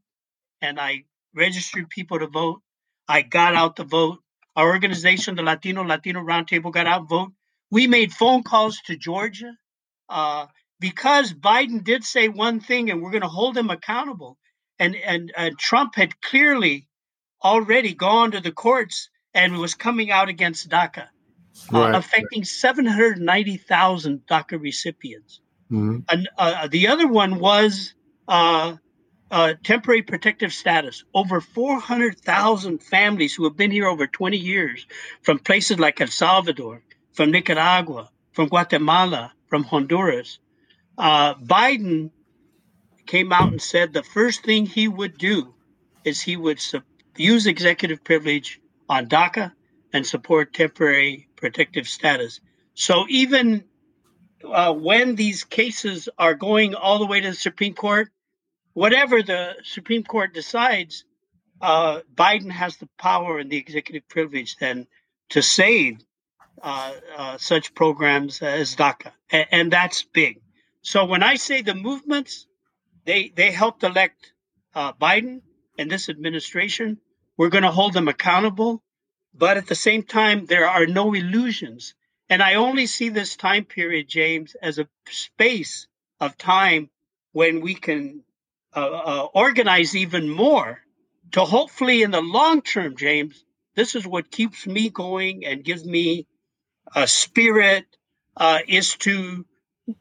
and 0.61 0.79
I 0.79 1.03
registered 1.35 1.89
people 1.89 2.19
to 2.19 2.27
vote. 2.27 2.61
I 3.07 3.21
got 3.21 3.53
out 3.53 3.75
to 3.75 3.83
vote. 3.83 4.19
Our 4.55 4.69
organization, 4.69 5.35
the 5.35 5.43
Latino 5.43 5.83
Latino 5.83 6.21
Roundtable, 6.21 6.71
got 6.71 6.87
out 6.87 7.09
vote. 7.09 7.33
We 7.69 7.87
made 7.87 8.13
phone 8.13 8.43
calls 8.43 8.79
to 8.85 8.95
Georgia 8.95 9.51
uh, 10.07 10.47
because 10.79 11.33
Biden 11.33 11.83
did 11.83 12.05
say 12.05 12.29
one 12.29 12.61
thing, 12.61 12.89
and 12.89 13.01
we're 13.01 13.11
going 13.11 13.21
to 13.21 13.27
hold 13.27 13.57
him 13.57 13.69
accountable. 13.69 14.37
And 14.79 14.95
and 14.95 15.31
Trump 15.59 15.95
had 15.95 16.21
clearly 16.21 16.87
already 17.43 17.93
gone 17.93 18.31
to 18.31 18.39
the 18.39 18.51
courts 18.51 19.09
and 19.33 19.57
was 19.57 19.75
coming 19.75 20.09
out 20.09 20.29
against 20.29 20.69
DACA, 20.69 21.07
uh, 21.73 21.79
right. 21.79 21.95
affecting 21.95 22.43
790,000 22.43 24.25
DACA 24.27 24.61
recipients. 24.61 25.41
Mm-hmm. 25.71 25.99
And 26.09 26.29
uh, 26.37 26.67
the 26.67 26.87
other 26.87 27.07
one 27.07 27.39
was 27.39 27.93
uh, 28.27 28.75
uh, 29.31 29.53
temporary 29.63 30.01
protective 30.01 30.53
status. 30.53 31.03
Over 31.13 31.41
400,000 31.41 32.83
families 32.83 33.33
who 33.33 33.45
have 33.45 33.57
been 33.57 33.71
here 33.71 33.87
over 33.87 34.07
20 34.07 34.37
years 34.37 34.85
from 35.21 35.39
places 35.39 35.79
like 35.79 35.99
El 36.01 36.07
Salvador, 36.07 36.81
from 37.13 37.31
Nicaragua, 37.31 38.09
from 38.33 38.47
Guatemala, 38.47 39.33
from 39.47 39.63
Honduras. 39.63 40.39
Uh, 40.97 41.35
Biden 41.35 42.11
came 43.05 43.31
out 43.31 43.51
and 43.51 43.61
said 43.61 43.93
the 43.93 44.03
first 44.03 44.43
thing 44.43 44.65
he 44.65 44.87
would 44.87 45.17
do 45.17 45.53
is 46.03 46.21
he 46.21 46.35
would 46.35 46.59
su- 46.59 46.81
use 47.17 47.47
executive 47.47 48.03
privilege 48.03 48.59
on 48.89 49.07
DACA 49.07 49.53
and 49.93 50.05
support 50.05 50.53
temporary 50.53 51.24
protective 51.35 51.87
status. 51.87 52.39
So 52.73 53.05
even 53.09 53.63
uh, 54.43 54.73
when 54.73 55.15
these 55.15 55.43
cases 55.43 56.09
are 56.17 56.35
going 56.35 56.75
all 56.75 56.99
the 56.99 57.05
way 57.05 57.21
to 57.21 57.29
the 57.29 57.35
Supreme 57.35 57.73
Court, 57.73 58.09
whatever 58.73 59.23
the 59.23 59.55
Supreme 59.63 60.03
Court 60.03 60.33
decides, 60.33 61.05
uh, 61.61 62.01
Biden 62.13 62.51
has 62.51 62.77
the 62.77 62.89
power 62.97 63.39
and 63.39 63.49
the 63.49 63.57
executive 63.57 64.07
privilege 64.07 64.57
then 64.57 64.87
to 65.29 65.41
save 65.41 65.99
uh, 66.61 66.93
uh, 67.17 67.37
such 67.37 67.73
programs 67.73 68.41
as 68.41 68.75
DACA, 68.75 69.11
and, 69.29 69.47
and, 69.51 69.71
that's 69.71 70.03
big. 70.03 70.41
So 70.81 71.05
when 71.05 71.21
I 71.21 71.35
say 71.35 71.61
the 71.61 71.75
movements, 71.75 72.47
they 73.05 73.31
they 73.35 73.51
helped 73.51 73.83
elect 73.83 74.33
uh, 74.73 74.93
Biden 74.93 75.41
and 75.77 75.91
this 75.91 76.09
administration. 76.09 76.99
We're 77.37 77.49
going 77.49 77.63
to 77.63 77.71
hold 77.71 77.93
them 77.93 78.07
accountable, 78.07 78.81
but 79.37 79.57
at 79.57 79.67
the 79.67 79.75
same 79.75 80.03
time, 80.03 80.45
there 80.45 80.67
are 80.67 80.85
no 80.85 81.13
illusions. 81.13 81.93
And 82.29 82.41
I 82.41 82.55
only 82.55 82.85
see 82.85 83.09
this 83.09 83.35
time 83.35 83.65
period, 83.65 84.07
James, 84.07 84.55
as 84.61 84.79
a 84.79 84.87
space 85.09 85.87
of 86.19 86.37
time 86.37 86.89
when 87.33 87.61
we 87.61 87.75
can 87.75 88.23
uh, 88.75 88.79
uh, 88.79 89.27
organize 89.33 89.95
even 89.95 90.29
more 90.29 90.79
to 91.33 91.41
hopefully 91.41 92.01
in 92.01 92.11
the 92.11 92.21
long 92.21 92.61
term, 92.61 92.95
James, 92.95 93.43
this 93.75 93.95
is 93.95 94.07
what 94.07 94.31
keeps 94.31 94.65
me 94.65 94.89
going 94.89 95.45
and 95.45 95.63
gives 95.63 95.83
me 95.83 96.27
a 96.95 97.07
spirit 97.07 97.85
uh, 98.37 98.59
is 98.67 98.95
to 98.97 99.45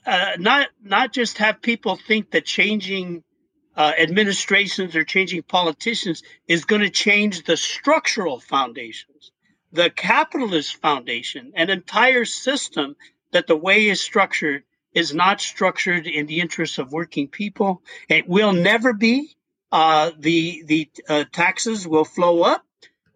uh, 0.07 0.32
not 0.39 0.68
not 0.82 1.12
just 1.12 1.39
have 1.39 1.61
people 1.61 1.97
think 1.97 2.30
that 2.30 2.45
changing 2.45 3.24
uh, 3.77 3.93
administrations 3.99 4.95
or 4.95 5.05
changing 5.05 5.43
politicians 5.43 6.22
is 6.47 6.64
going 6.64 6.83
to 6.83 6.91
change 6.91 7.45
the 7.45 7.57
structural 7.57 8.41
foundations, 8.41 9.33
the 9.72 9.91
capitalist 9.91 10.77
foundation, 10.77 11.53
an 11.57 11.70
entire 11.70 12.25
system 12.25 12.97
that 13.33 13.47
the 13.47 13.57
way 13.57 13.87
is 13.87 14.01
structured 14.01 14.62
is 14.93 15.12
not 15.12 15.41
structured 15.41 16.07
in 16.07 16.27
the 16.27 16.41
interests 16.41 16.79
of 16.79 16.93
working 16.93 17.27
people. 17.27 17.83
It 18.09 18.29
will 18.29 18.53
never 18.53 18.93
be. 18.93 19.37
Uh, 19.72 20.12
the 20.16 20.62
the 20.66 20.89
uh, 21.09 21.25
taxes 21.33 21.89
will 21.89 22.05
flow 22.05 22.43
up, 22.43 22.64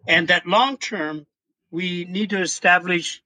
and 0.05 0.27
that 0.27 0.45
long 0.45 0.75
term, 0.75 1.25
we 1.71 2.03
need 2.03 2.31
to 2.31 2.41
establish 2.41 3.23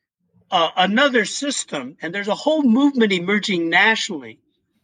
uh, 0.51 0.69
another 0.77 1.25
system. 1.25 1.97
And 1.99 2.13
there's 2.13 2.27
a 2.27 2.35
whole 2.35 2.61
movement 2.61 3.11
emerging 3.11 3.71
nationally, 3.71 4.39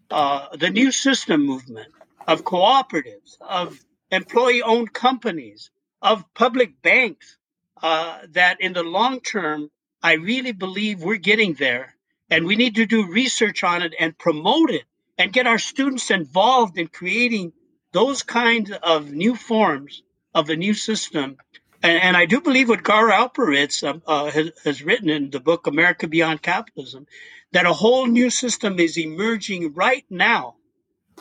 uh, 0.10 0.58
the 0.58 0.72
new 0.72 0.91
system 0.91 1.45
movement 1.45 1.89
of 2.30 2.43
cooperatives, 2.43 3.38
of 3.41 3.80
employee-owned 4.11 4.93
companies, 4.93 5.71
of 6.01 6.23
public 6.34 6.82
banks. 6.82 7.38
Uh, 7.82 8.19
that 8.32 8.59
in 8.59 8.73
the 8.73 8.84
long 8.84 9.21
term, 9.21 9.71
I 10.03 10.13
really 10.13 10.51
believe 10.51 11.01
we're 11.01 11.15
getting 11.32 11.53
there 11.53 11.95
and 12.30 12.45
we 12.45 12.55
need 12.55 12.75
to 12.75 12.86
do 12.86 13.11
research 13.11 13.63
on 13.63 13.82
it 13.82 13.93
and 13.97 14.17
promote 14.17 14.69
it 14.69 14.84
and 15.17 15.34
get 15.34 15.47
our 15.47 15.57
students 15.57 16.11
involved 16.11 16.77
in 16.77 16.88
creating 16.88 17.53
those 17.91 18.21
kinds 18.21 18.71
of 18.71 19.11
new 19.11 19.36
forms 19.36 20.03
of 20.36 20.49
a 20.49 20.55
new 20.55 20.73
system. 20.73 21.38
And, 21.82 22.01
and 22.01 22.17
I 22.17 22.25
do 22.25 22.41
believe 22.41 22.69
what 22.69 22.84
Gar 22.84 23.09
Alperovitz 23.09 23.84
uh, 23.84 23.99
uh, 24.05 24.30
has, 24.30 24.51
has, 24.63 24.84
written 24.84 25.09
in 25.09 25.32
the 25.32 25.39
book 25.39 25.65
America 25.65 26.07
Beyond 26.07 26.41
Capitalism, 26.41 27.07
that 27.53 27.65
a 27.65 27.73
whole 27.73 28.05
new 28.05 28.30
system 28.30 28.80
is 28.80 28.97
emerging 28.97 29.73
right 29.73 30.05
now. 30.09 30.55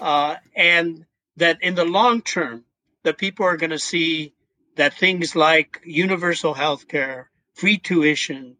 Uh, 0.01 0.37
and 0.55 1.05
that 1.37 1.63
in 1.63 1.75
the 1.75 1.85
long 1.85 2.23
term, 2.23 2.65
the 3.03 3.15
people 3.15 3.47
are 3.47 3.57
going 3.57 3.71
to 3.71 3.79
see 3.79 4.35
that 4.77 4.95
things 4.95 5.35
like 5.35 5.81
universal 5.85 6.55
health 6.55 6.89
care, 6.89 7.31
free 7.55 7.79
tuition, 7.79 8.57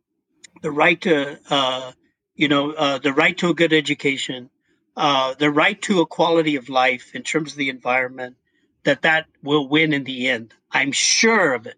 the 0.63 0.71
right 0.71 1.01
to 1.01 1.39
uh, 1.51 1.93
you 2.39 2.47
know, 2.47 2.71
uh, 2.71 2.99
the 2.99 3.13
right 3.13 3.37
to 3.37 3.51
a 3.51 3.55
good 3.55 3.73
education, 3.73 4.49
uh, 4.97 5.35
the 5.35 5.51
right 5.51 5.83
to 5.83 6.01
a 6.01 6.07
quality 6.07 6.55
of 6.55 6.69
life 6.69 7.15
in 7.15 7.23
terms 7.23 7.53
of 7.53 7.59
the 7.59 7.69
environment, 7.69 8.37
that 8.85 9.03
that 9.03 9.27
will 9.43 9.69
win 9.69 9.93
in 9.93 10.05
the 10.05 10.29
end. 10.29 10.55
I'm 10.71 10.93
sure 10.93 11.53
of 11.53 11.67
it. 11.67 11.75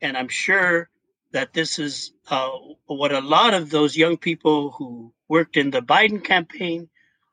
And 0.00 0.16
I'm 0.16 0.28
sure 0.28 0.88
that 1.32 1.52
this 1.52 1.80
is 1.80 2.12
uh, 2.30 2.50
what 2.86 3.12
a 3.12 3.20
lot 3.20 3.54
of 3.54 3.70
those 3.70 3.96
young 3.96 4.16
people 4.16 4.70
who 4.70 5.12
worked 5.28 5.56
in 5.56 5.70
the 5.70 5.82
Biden 5.82 6.22
campaign 6.22 6.88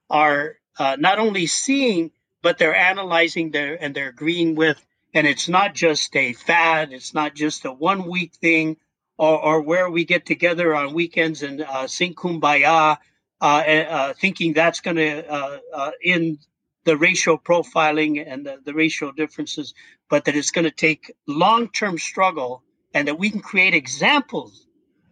are 0.10 0.56
uh, 0.78 0.98
not 1.00 1.20
only 1.20 1.46
seeing, 1.46 2.12
but 2.42 2.58
they're 2.58 2.76
analyzing 2.76 3.52
there 3.52 3.82
and 3.82 3.96
they're 3.96 4.10
agreeing 4.10 4.56
with. 4.56 4.84
And 5.14 5.28
it's 5.28 5.50
not 5.50 5.76
just 5.76 6.16
a 6.16 6.34
fad, 6.34 6.94
it's 6.94 7.14
not 7.14 7.36
just 7.36 7.66
a 7.66 7.72
one 7.72 8.10
week 8.10 8.34
thing 8.36 8.78
or, 9.18 9.40
or 9.40 9.62
where 9.62 9.90
we 9.90 10.06
get 10.06 10.26
together 10.26 10.74
on 10.74 10.94
weekends 10.94 11.44
and 11.44 11.62
uh, 11.62 11.88
sing 11.88 12.16
kumbaya, 12.16 12.98
uh, 13.42 13.46
uh, 13.46 14.14
thinking 14.14 14.54
that's 14.54 14.80
going 14.80 14.98
to 14.98 15.30
uh, 15.30 15.92
end 16.04 16.40
the 16.86 16.98
racial 16.98 17.38
profiling 17.38 18.24
and 18.26 18.46
the, 18.46 18.60
the 18.66 18.74
racial 18.74 19.12
differences, 19.12 19.74
but 20.10 20.26
that 20.26 20.36
it's 20.36 20.52
going 20.52 20.66
to 20.66 20.72
take 20.72 21.14
long 21.28 21.70
term 21.70 21.98
struggle 21.98 22.64
and 22.94 23.08
that 23.08 23.20
we 23.20 23.30
can 23.30 23.42
create 23.42 23.74
examples 23.74 24.66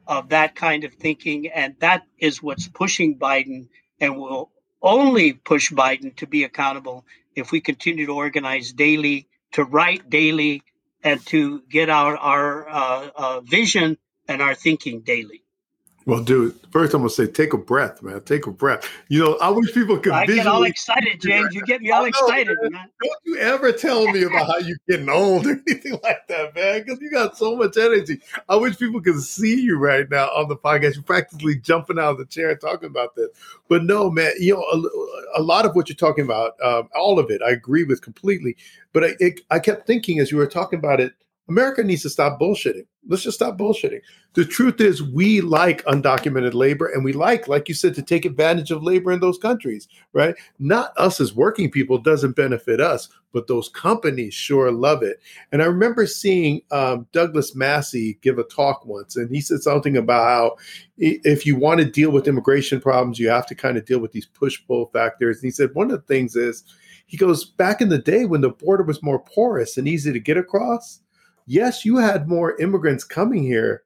of 0.08 0.30
that 0.30 0.56
kind 0.56 0.84
of 0.84 0.94
thinking. 0.94 1.48
And 1.48 1.76
that 1.80 2.04
is 2.18 2.42
what's 2.42 2.68
pushing 2.68 3.18
Biden 3.18 3.68
and 4.00 4.18
will 4.18 4.52
only 4.82 5.34
push 5.34 5.72
Biden 5.72 6.16
to 6.18 6.28
be 6.28 6.44
accountable 6.44 7.06
if 7.36 7.52
we 7.52 7.62
continue 7.62 8.06
to 8.06 8.14
organize 8.14 8.74
daily, 8.74 9.28
to 9.54 9.64
write 9.64 10.10
daily, 10.10 10.64
and 11.04 11.26
to 11.28 11.62
get 11.70 11.90
out 11.90 12.18
our 12.20 12.70
uh, 12.70 13.10
uh, 13.16 13.40
vision 13.42 13.98
and 14.28 14.42
our 14.42 14.56
thinking 14.56 15.02
daily. 15.02 15.44
Well, 16.10 16.24
dude, 16.24 16.60
first 16.72 16.96
I'm 16.96 17.02
gonna 17.02 17.12
say, 17.12 17.28
take 17.28 17.54
a 17.54 17.58
breath, 17.58 18.02
man. 18.02 18.20
Take 18.22 18.48
a 18.48 18.52
breath. 18.52 18.90
You 19.10 19.20
know, 19.20 19.38
I 19.38 19.50
wish 19.50 19.72
people 19.76 19.96
could. 20.00 20.12
I 20.12 20.26
get 20.26 20.48
all 20.48 20.64
excited, 20.64 21.22
James. 21.22 21.54
You 21.54 21.62
get 21.62 21.84
me 21.84 21.92
all 21.92 22.02
know, 22.02 22.08
excited, 22.08 22.58
man. 22.64 22.90
Don't 23.00 23.20
you 23.26 23.38
ever 23.38 23.72
tell 23.72 24.08
me 24.12 24.24
about 24.24 24.48
how 24.48 24.58
you're 24.58 24.80
getting 24.90 25.08
old 25.08 25.46
or 25.46 25.52
anything 25.68 26.00
like 26.02 26.28
that, 26.28 26.56
man? 26.56 26.84
Because 26.84 27.00
you 27.00 27.12
got 27.12 27.38
so 27.38 27.56
much 27.56 27.78
energy. 27.78 28.20
I 28.50 28.56
wish 28.56 28.80
people 28.80 29.00
could 29.02 29.22
see 29.22 29.62
you 29.62 29.78
right 29.78 30.10
now 30.10 30.30
on 30.30 30.48
the 30.48 30.58
podcast. 30.58 30.96
You're 30.96 31.04
practically 31.04 31.58
jumping 31.58 32.00
out 32.00 32.14
of 32.14 32.18
the 32.18 32.26
chair 32.26 32.56
talking 32.56 32.90
about 32.90 33.16
this. 33.16 33.30
But 33.68 33.84
no, 33.84 34.10
man. 34.10 34.32
You 34.40 34.56
know, 34.56 34.64
a, 34.64 35.42
a 35.42 35.44
lot 35.44 35.68
of 35.68 35.76
what 35.76 35.90
you're 35.90 35.96
talking 35.96 36.26
about, 36.26 36.54
um, 36.64 36.90
all 36.96 37.20
of 37.20 37.30
it, 37.30 37.44
I 37.44 37.52
agree 37.52 37.84
with 37.84 38.02
completely. 38.02 38.58
But 38.94 39.04
I, 39.04 39.10
it, 39.20 39.42
I 39.52 39.60
kept 39.60 39.86
thinking 39.86 40.18
as 40.18 40.32
you 40.32 40.38
were 40.38 40.48
talking 40.48 40.80
about 40.80 41.00
it 41.00 41.14
America 41.50 41.84
needs 41.84 42.04
to 42.04 42.10
stop 42.10 42.40
bullshitting. 42.40 42.86
Let's 43.08 43.24
just 43.24 43.38
stop 43.38 43.58
bullshitting. 43.58 44.02
The 44.34 44.46
truth 44.46 44.80
is, 44.80 45.02
we 45.02 45.42
like 45.42 45.84
undocumented 45.86 46.54
labor 46.54 46.88
and 46.88 47.04
we 47.04 47.12
like, 47.12 47.48
like 47.48 47.68
you 47.68 47.74
said, 47.74 47.96
to 47.96 48.04
take 48.04 48.26
advantage 48.26 48.70
of 48.70 48.84
labor 48.84 49.12
in 49.12 49.20
those 49.20 49.40
countries, 49.40 49.88
right? 50.14 50.36
Not 50.60 50.94
us 50.98 51.20
as 51.20 51.34
working 51.34 51.72
people 51.72 51.98
doesn't 51.98 52.36
benefit 52.36 52.80
us, 52.80 53.10
but 53.34 53.48
those 53.48 53.70
companies 53.70 54.34
sure 54.34 54.72
love 54.72 55.02
it. 55.02 55.20
And 55.52 55.62
I 55.64 55.66
remember 55.66 56.06
seeing 56.06 56.62
um, 56.72 57.08
Douglas 57.12 57.56
Massey 57.56 58.20
give 58.22 58.38
a 58.38 58.44
talk 58.44 58.86
once, 58.86 59.16
and 59.16 59.34
he 59.34 59.42
said 59.42 59.62
something 59.62 59.98
about 59.98 60.26
how 60.26 60.58
if 60.98 61.46
you 61.46 61.56
want 61.56 61.80
to 61.80 61.86
deal 61.86 62.12
with 62.12 62.28
immigration 62.28 62.80
problems, 62.80 63.18
you 63.18 63.30
have 63.30 63.48
to 63.48 63.56
kind 63.56 63.78
of 63.78 63.86
deal 63.86 64.00
with 64.00 64.12
these 64.12 64.28
push 64.28 64.60
pull 64.68 64.88
factors. 64.94 65.38
And 65.38 65.46
he 65.46 65.52
said 65.52 65.74
one 65.74 65.90
of 65.90 66.00
the 66.00 66.14
things 66.14 66.36
is, 66.36 66.64
he 67.08 67.18
goes, 67.18 67.44
back 67.44 67.82
in 67.82 67.90
the 67.90 67.98
day 67.98 68.26
when 68.26 68.42
the 68.42 68.52
border 68.52 68.84
was 68.84 69.02
more 69.02 69.18
porous 69.18 69.78
and 69.78 69.88
easy 69.88 70.14
to 70.14 70.20
get 70.20 70.38
across, 70.38 71.00
yes, 71.50 71.84
you 71.84 71.98
had 71.98 72.30
more 72.30 72.56
immigrants 72.62 73.04
coming 73.04 73.44
here, 73.44 73.84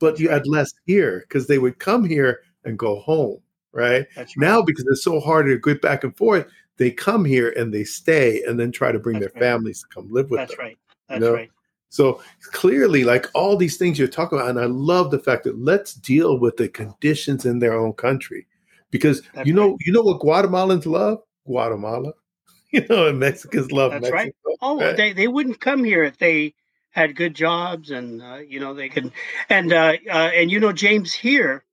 but 0.00 0.18
you 0.18 0.28
had 0.28 0.46
less 0.48 0.72
here 0.86 1.24
because 1.28 1.46
they 1.46 1.58
would 1.58 1.78
come 1.78 2.04
here 2.04 2.40
and 2.64 2.78
go 2.78 2.98
home, 3.00 3.40
right? 3.72 4.06
right? 4.16 4.28
Now, 4.36 4.62
because 4.62 4.86
it's 4.88 5.04
so 5.04 5.20
hard 5.20 5.46
to 5.46 5.58
get 5.58 5.82
back 5.82 6.02
and 6.02 6.16
forth, 6.16 6.46
they 6.78 6.90
come 6.90 7.24
here 7.24 7.50
and 7.50 7.72
they 7.72 7.84
stay 7.84 8.42
and 8.44 8.58
then 8.58 8.72
try 8.72 8.90
to 8.90 8.98
bring 8.98 9.20
That's 9.20 9.32
their 9.32 9.40
right. 9.42 9.48
families 9.52 9.82
to 9.82 9.88
come 9.94 10.10
live 10.10 10.30
with 10.30 10.40
That's 10.40 10.56
them. 10.56 10.58
That's 10.58 10.68
right. 10.68 10.78
That's 11.08 11.20
you 11.20 11.26
know? 11.26 11.34
right. 11.34 11.50
So 11.90 12.22
clearly, 12.52 13.04
like 13.04 13.26
all 13.34 13.58
these 13.58 13.76
things 13.76 13.98
you're 13.98 14.08
talking 14.08 14.38
about, 14.38 14.48
and 14.48 14.58
I 14.58 14.64
love 14.64 15.10
the 15.10 15.18
fact 15.18 15.44
that 15.44 15.58
let's 15.58 15.92
deal 15.92 16.38
with 16.38 16.56
the 16.56 16.68
conditions 16.68 17.44
in 17.44 17.58
their 17.58 17.74
own 17.74 17.92
country, 17.92 18.46
because 18.90 19.20
That's 19.34 19.46
you 19.46 19.52
know, 19.52 19.72
right. 19.72 19.76
you 19.80 19.92
know 19.92 20.00
what 20.00 20.22
Guatemalans 20.22 20.86
love 20.86 21.18
Guatemala, 21.44 22.14
you 22.70 22.86
know, 22.88 23.08
and 23.08 23.18
Mexicans 23.18 23.70
love 23.72 23.92
That's 23.92 24.10
Mexico. 24.10 24.14
right. 24.16 24.56
Oh, 24.62 24.80
right? 24.80 24.96
they 24.96 25.12
they 25.12 25.28
wouldn't 25.28 25.60
come 25.60 25.84
here 25.84 26.02
if 26.02 26.16
they 26.16 26.54
had 26.92 27.16
good 27.16 27.34
jobs, 27.34 27.90
and 27.90 28.22
uh, 28.22 28.36
you 28.46 28.60
know 28.60 28.74
they 28.74 28.88
can. 28.88 29.12
And 29.48 29.72
uh, 29.72 29.94
uh, 30.08 30.30
and 30.34 30.50
you 30.50 30.60
know, 30.60 30.72
James, 30.72 31.12
here, 31.12 31.64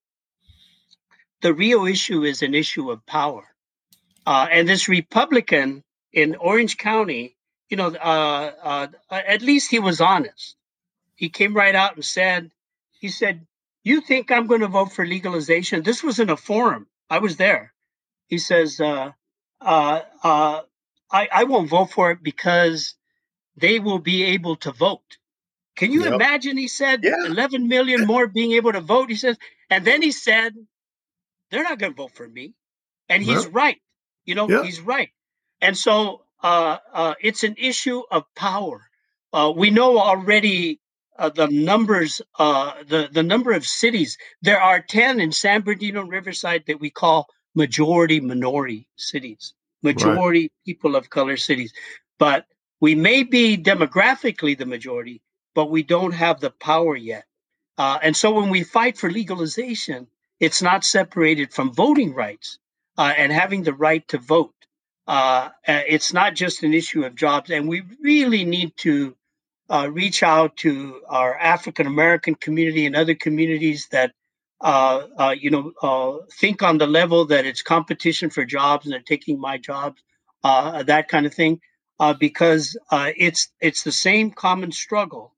the 1.41 1.53
real 1.53 1.85
issue 1.85 2.23
is 2.23 2.41
an 2.41 2.55
issue 2.55 2.89
of 2.89 3.05
power. 3.05 3.43
Uh, 4.25 4.47
and 4.51 4.67
this 4.67 4.87
Republican 4.87 5.83
in 6.13 6.35
Orange 6.35 6.77
County, 6.77 7.35
you 7.69 7.77
know, 7.77 7.87
uh, 7.87 8.51
uh, 8.63 8.87
at 9.11 9.41
least 9.41 9.69
he 9.71 9.79
was 9.79 10.01
honest. 10.01 10.55
He 11.15 11.29
came 11.29 11.53
right 11.53 11.75
out 11.75 11.95
and 11.95 12.05
said, 12.05 12.51
he 12.99 13.09
said, 13.09 13.45
"You 13.83 14.01
think 14.01 14.31
I'm 14.31 14.47
going 14.47 14.61
to 14.61 14.67
vote 14.67 14.93
for 14.93 15.05
legalization?" 15.05 15.83
This 15.83 16.03
was 16.03 16.19
in 16.19 16.29
a 16.29 16.37
forum. 16.37 16.87
I 17.09 17.19
was 17.19 17.35
there. 17.35 17.73
He 18.27 18.37
says, 18.37 18.79
I, 18.79 19.13
"I 19.61 21.43
won't 21.43 21.69
vote 21.69 21.91
for 21.91 22.11
it 22.11 22.23
because 22.23 22.95
they 23.59 23.79
will 23.79 23.99
be 23.99 24.23
able 24.23 24.55
to 24.57 24.71
vote." 24.71 25.17
Can 25.79 25.93
you 25.93 26.03
yep. 26.03 26.15
imagine? 26.15 26.57
He 26.57 26.67
said, 26.67 27.05
yeah. 27.05 27.25
11 27.25 27.69
million 27.69 28.05
more 28.05 28.27
being 28.27 28.51
able 28.51 28.73
to 28.73 28.81
vote. 28.81 29.09
He 29.09 29.15
says, 29.15 29.37
and 29.69 29.85
then 29.85 30.01
he 30.01 30.11
said, 30.11 30.53
they're 31.49 31.63
not 31.63 31.79
going 31.79 31.93
to 31.93 31.95
vote 31.95 32.11
for 32.11 32.27
me. 32.27 32.53
And 33.07 33.23
he's 33.23 33.47
right. 33.47 33.77
You 34.25 34.35
know, 34.35 34.49
yeah. 34.49 34.63
he's 34.63 34.81
right. 34.81 35.09
And 35.61 35.77
so 35.77 36.23
uh, 36.43 36.79
uh, 36.93 37.13
it's 37.21 37.45
an 37.45 37.55
issue 37.57 38.03
of 38.11 38.23
power. 38.35 38.89
Uh, 39.31 39.53
we 39.55 39.69
know 39.69 39.97
already 39.97 40.81
uh, 41.17 41.29
the 41.29 41.47
numbers, 41.47 42.21
uh, 42.37 42.73
the, 42.85 43.07
the 43.09 43.23
number 43.23 43.53
of 43.53 43.65
cities. 43.65 44.17
There 44.41 44.59
are 44.59 44.81
10 44.81 45.21
in 45.21 45.31
San 45.31 45.61
Bernardino 45.61 46.03
Riverside 46.03 46.65
that 46.67 46.81
we 46.81 46.89
call 46.89 47.27
majority 47.55 48.19
minority 48.19 48.87
cities, 48.97 49.53
majority 49.81 50.41
right. 50.41 50.51
people 50.65 50.97
of 50.97 51.09
color 51.09 51.37
cities. 51.37 51.71
But 52.17 52.45
we 52.81 52.95
may 52.95 53.23
be 53.23 53.57
demographically 53.57 54.57
the 54.57 54.65
majority, 54.65 55.21
but 55.55 55.71
we 55.71 55.83
don't 55.83 56.13
have 56.13 56.39
the 56.39 56.51
power 56.51 56.95
yet. 56.95 57.25
Uh, 57.77 57.99
and 58.01 58.15
so 58.15 58.31
when 58.33 58.49
we 58.49 58.63
fight 58.63 58.97
for 58.97 59.11
legalization, 59.11 60.07
it's 60.39 60.61
not 60.61 60.85
separated 60.85 61.53
from 61.53 61.73
voting 61.73 62.13
rights 62.13 62.59
uh, 62.97 63.13
and 63.17 63.31
having 63.31 63.63
the 63.63 63.73
right 63.73 64.07
to 64.09 64.17
vote. 64.17 64.53
Uh, 65.07 65.49
it's 65.67 66.13
not 66.13 66.35
just 66.35 66.63
an 66.63 66.73
issue 66.73 67.03
of 67.05 67.15
jobs, 67.15 67.49
and 67.49 67.67
we 67.67 67.81
really 68.01 68.43
need 68.45 68.75
to 68.77 69.15
uh, 69.69 69.89
reach 69.91 70.23
out 70.23 70.57
to 70.57 71.01
our 71.09 71.37
African 71.37 71.87
American 71.87 72.35
community 72.35 72.85
and 72.85 72.95
other 72.95 73.15
communities 73.15 73.87
that 73.91 74.13
uh, 74.61 75.07
uh, 75.17 75.35
you 75.39 75.49
know 75.49 76.21
think 76.39 76.61
on 76.61 76.77
the 76.77 76.87
level 76.87 77.25
that 77.25 77.45
it's 77.45 77.63
competition 77.63 78.29
for 78.29 78.45
jobs 78.45 78.85
and 78.85 78.93
they're 78.93 79.01
taking 79.01 79.39
my 79.39 79.57
jobs, 79.57 80.01
that 80.43 81.07
kind 81.09 81.25
of 81.25 81.33
thing, 81.33 81.59
because 82.19 82.77
it's 82.91 83.49
it's 83.59 83.83
the 83.83 83.91
same 83.91 84.31
common 84.31 84.71
struggle, 84.71 85.33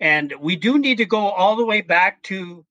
and 0.00 0.34
we 0.40 0.56
do 0.56 0.78
need 0.78 0.98
to 0.98 1.06
go 1.06 1.28
all 1.28 1.56
the 1.56 1.64
way 1.64 1.80
back 1.80 2.22
to 2.24 2.64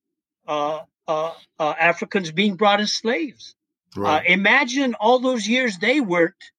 uh, 0.48 0.80
uh, 1.08 1.34
Africans 1.60 2.32
being 2.32 2.56
brought 2.56 2.80
as 2.80 2.94
slaves. 2.94 3.56
Uh, 3.98 4.02
right. 4.02 4.26
imagine 4.28 4.94
all 4.94 5.18
those 5.18 5.48
years 5.48 5.80
they 5.80 6.00
worked 6.00 6.52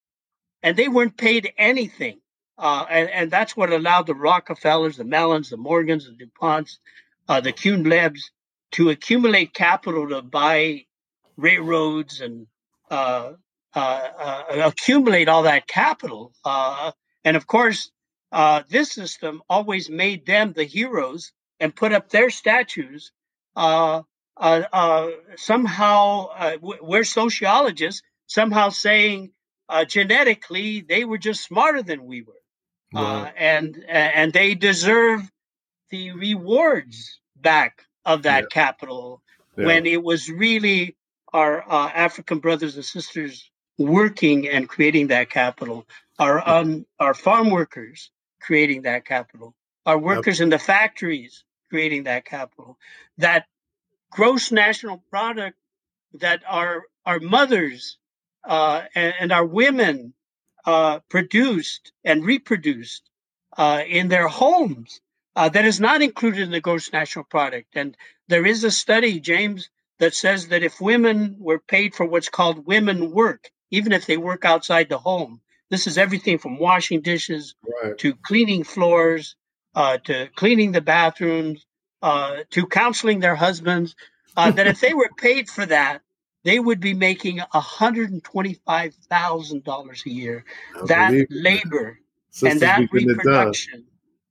and 0.62 0.76
they 0.76 0.88
weren't 0.88 1.16
paid 1.16 1.52
anything. 1.56 2.20
Uh, 2.58 2.84
and, 2.90 3.08
and 3.10 3.30
that's 3.30 3.56
what 3.56 3.72
allowed 3.72 4.06
the 4.06 4.14
Rockefellers, 4.14 4.96
the 4.96 5.04
Mellons, 5.04 5.50
the 5.50 5.56
Morgans, 5.56 6.06
the 6.06 6.26
DuPonts, 6.26 6.78
uh, 7.28 7.40
the 7.40 7.52
Kuhn 7.52 7.84
Loebs 7.84 8.30
to 8.72 8.90
accumulate 8.90 9.54
capital 9.54 10.08
to 10.08 10.20
buy 10.20 10.84
railroads 11.36 12.20
and 12.20 12.46
accumulate 13.74 15.28
all 15.28 15.44
that 15.44 15.66
capital. 15.66 16.32
and 17.24 17.36
of 17.36 17.46
course, 17.46 17.90
this 18.68 18.92
system 18.92 19.42
always 19.48 19.90
made 19.90 20.26
them 20.26 20.52
the 20.52 20.64
heroes 20.64 21.32
and 21.60 21.76
put 21.76 21.92
up 21.92 22.08
their 22.08 22.30
statues 22.30 23.12
uh, 23.56 24.02
uh, 24.36 24.62
uh, 24.72 25.10
somehow 25.36 26.28
uh, 26.36 26.56
we're 26.60 27.04
sociologists 27.04 28.02
somehow 28.26 28.70
saying 28.70 29.30
uh, 29.68 29.84
genetically 29.84 30.80
they 30.80 31.04
were 31.04 31.18
just 31.18 31.42
smarter 31.44 31.82
than 31.82 32.06
we 32.06 32.22
were, 32.22 32.32
uh, 32.96 33.24
right. 33.24 33.34
and 33.36 33.84
and 33.86 34.32
they 34.32 34.54
deserve 34.54 35.30
the 35.90 36.12
rewards 36.12 37.20
back 37.36 37.82
of 38.06 38.22
that 38.22 38.44
yeah. 38.44 38.48
capital 38.50 39.20
yeah. 39.58 39.66
when 39.66 39.84
it 39.84 40.02
was 40.02 40.30
really 40.30 40.96
our 41.32 41.62
African 41.70 42.38
brothers 42.38 42.76
and 42.76 42.84
sisters 42.84 43.50
working 43.80 44.46
and 44.46 44.68
creating 44.68 45.08
that 45.08 45.30
capital, 45.30 45.86
our 46.18 46.46
um, 46.48 46.86
our 46.98 47.14
farm 47.14 47.50
workers 47.50 48.10
creating 48.40 48.82
that 48.82 49.04
capital, 49.04 49.54
our 49.86 49.98
workers 49.98 50.38
yep. 50.38 50.44
in 50.44 50.50
the 50.50 50.58
factories 50.58 51.44
creating 51.70 52.04
that 52.04 52.24
capital, 52.24 52.76
that 53.18 53.46
gross 54.10 54.52
national 54.52 54.98
product 55.10 55.56
that 56.14 56.42
our 56.46 56.82
our 57.06 57.20
mothers 57.20 57.96
uh, 58.44 58.82
and, 58.94 59.14
and, 59.20 59.32
our 59.32 59.44
women 59.44 60.12
uh, 60.66 60.98
produced 61.08 61.92
and 62.04 62.24
reproduced 62.24 63.08
uh, 63.56 63.82
in 63.86 64.08
their 64.08 64.28
homes 64.28 65.00
uh, 65.36 65.48
that 65.48 65.64
is 65.64 65.78
not 65.78 66.02
included 66.02 66.40
in 66.40 66.50
the 66.50 66.60
gross 66.60 66.92
national 66.92 67.24
product. 67.24 67.68
And 67.74 67.96
there 68.28 68.46
is 68.46 68.64
a 68.64 68.70
study, 68.70 69.20
James, 69.20 69.68
that 69.98 70.14
says 70.14 70.48
that 70.48 70.62
if 70.62 70.80
women 70.80 71.36
were 71.38 71.58
paid 71.58 71.94
for 71.94 72.06
what's 72.06 72.30
called 72.30 72.66
women 72.66 73.10
work, 73.10 73.50
even 73.70 73.92
if 73.92 74.06
they 74.06 74.16
work 74.16 74.44
outside 74.44 74.88
the 74.88 74.98
home, 74.98 75.40
this 75.70 75.86
is 75.86 75.98
everything 75.98 76.38
from 76.38 76.58
washing 76.58 77.00
dishes 77.00 77.54
right. 77.82 77.96
to 77.98 78.14
cleaning 78.14 78.64
floors 78.64 79.36
uh, 79.74 79.98
to 79.98 80.28
cleaning 80.34 80.72
the 80.72 80.80
bathrooms 80.80 81.66
uh, 82.02 82.38
to 82.50 82.66
counseling 82.66 83.20
their 83.20 83.36
husbands 83.36 83.94
uh, 84.36 84.50
that 84.50 84.66
if 84.66 84.80
they 84.80 84.92
were 84.94 85.10
paid 85.16 85.48
for 85.48 85.64
that, 85.66 86.00
they 86.42 86.58
would 86.58 86.80
be 86.80 86.94
making 86.94 87.38
$125,000 87.38 90.06
a 90.06 90.10
year. 90.10 90.44
I 90.74 90.86
that 90.86 91.26
labor 91.30 92.00
and 92.42 92.58
that 92.60 92.88
reproduction 92.92 93.84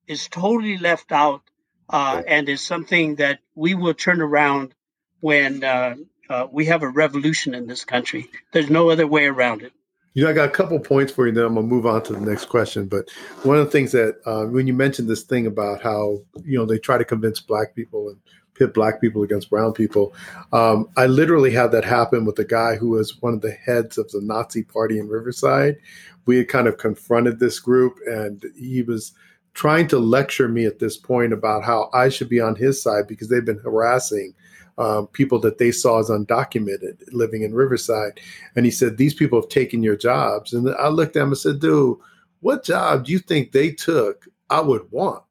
is 0.07 0.27
totally 0.27 0.77
left 0.77 1.11
out 1.11 1.43
uh, 1.89 2.23
yeah. 2.25 2.35
and 2.35 2.49
is 2.49 2.65
something 2.65 3.13
that 3.15 3.39
we 3.55 3.75
will 3.75 3.93
turn 3.93 4.21
around 4.21 4.73
when 5.19 5.63
uh, 5.63 5.95
uh, 6.29 6.47
we 6.51 6.65
have 6.65 6.83
a 6.83 6.89
revolution 6.89 7.53
in 7.53 7.67
this 7.67 7.83
country. 7.83 8.29
There's 8.51 8.69
no 8.69 8.89
other 8.89 9.07
way 9.07 9.25
around 9.25 9.61
it. 9.63 9.73
You 10.13 10.23
know, 10.23 10.31
I 10.31 10.33
got 10.33 10.49
a 10.49 10.51
couple 10.51 10.79
points 10.79 11.11
for 11.11 11.27
you. 11.27 11.33
Then 11.33 11.45
I'm 11.45 11.55
gonna 11.55 11.67
move 11.67 11.85
on 11.85 12.03
to 12.03 12.13
the 12.13 12.19
next 12.19 12.45
question. 12.45 12.87
But 12.87 13.09
one 13.43 13.57
of 13.57 13.65
the 13.65 13.71
things 13.71 13.91
that 13.91 14.19
uh, 14.25 14.45
when 14.45 14.67
you 14.67 14.73
mentioned 14.73 15.07
this 15.07 15.23
thing 15.23 15.47
about 15.47 15.81
how 15.81 16.19
you 16.43 16.57
know 16.57 16.65
they 16.65 16.79
try 16.79 16.97
to 16.97 17.05
convince 17.05 17.39
black 17.39 17.75
people 17.75 18.09
and 18.09 18.17
pit 18.55 18.73
black 18.73 18.99
people 18.99 19.23
against 19.23 19.49
brown 19.49 19.71
people, 19.71 20.13
um, 20.51 20.89
I 20.97 21.05
literally 21.05 21.51
had 21.51 21.71
that 21.71 21.85
happen 21.85 22.25
with 22.25 22.39
a 22.39 22.45
guy 22.45 22.75
who 22.75 22.89
was 22.89 23.21
one 23.21 23.33
of 23.33 23.41
the 23.41 23.51
heads 23.51 23.97
of 23.97 24.09
the 24.11 24.21
Nazi 24.21 24.63
Party 24.63 24.99
in 24.99 25.07
Riverside. 25.07 25.77
We 26.25 26.37
had 26.37 26.47
kind 26.47 26.67
of 26.67 26.77
confronted 26.77 27.39
this 27.39 27.59
group, 27.59 27.95
and 28.07 28.43
he 28.57 28.81
was 28.81 29.13
trying 29.53 29.87
to 29.89 29.99
lecture 29.99 30.47
me 30.47 30.65
at 30.65 30.79
this 30.79 30.97
point 30.97 31.33
about 31.33 31.63
how 31.63 31.89
I 31.93 32.09
should 32.09 32.29
be 32.29 32.39
on 32.39 32.55
his 32.55 32.81
side 32.81 33.07
because 33.07 33.29
they've 33.29 33.45
been 33.45 33.59
harassing 33.59 34.33
um, 34.79 35.07
people 35.07 35.39
that 35.39 35.57
they 35.57 35.71
saw 35.71 35.99
as 35.99 36.09
undocumented 36.09 37.03
living 37.11 37.43
in 37.43 37.53
Riverside. 37.53 38.19
And 38.55 38.65
he 38.65 38.71
said, 38.71 38.97
These 38.97 39.13
people 39.13 39.39
have 39.39 39.49
taken 39.49 39.83
your 39.83 39.97
jobs. 39.97 40.53
And 40.53 40.73
I 40.75 40.87
looked 40.87 41.15
at 41.15 41.23
him 41.23 41.29
and 41.29 41.37
said, 41.37 41.59
Dude, 41.59 41.97
what 42.39 42.63
job 42.63 43.05
do 43.05 43.11
you 43.11 43.19
think 43.19 43.51
they 43.51 43.71
took 43.71 44.27
I 44.49 44.61
would 44.61 44.89
want? 44.89 45.23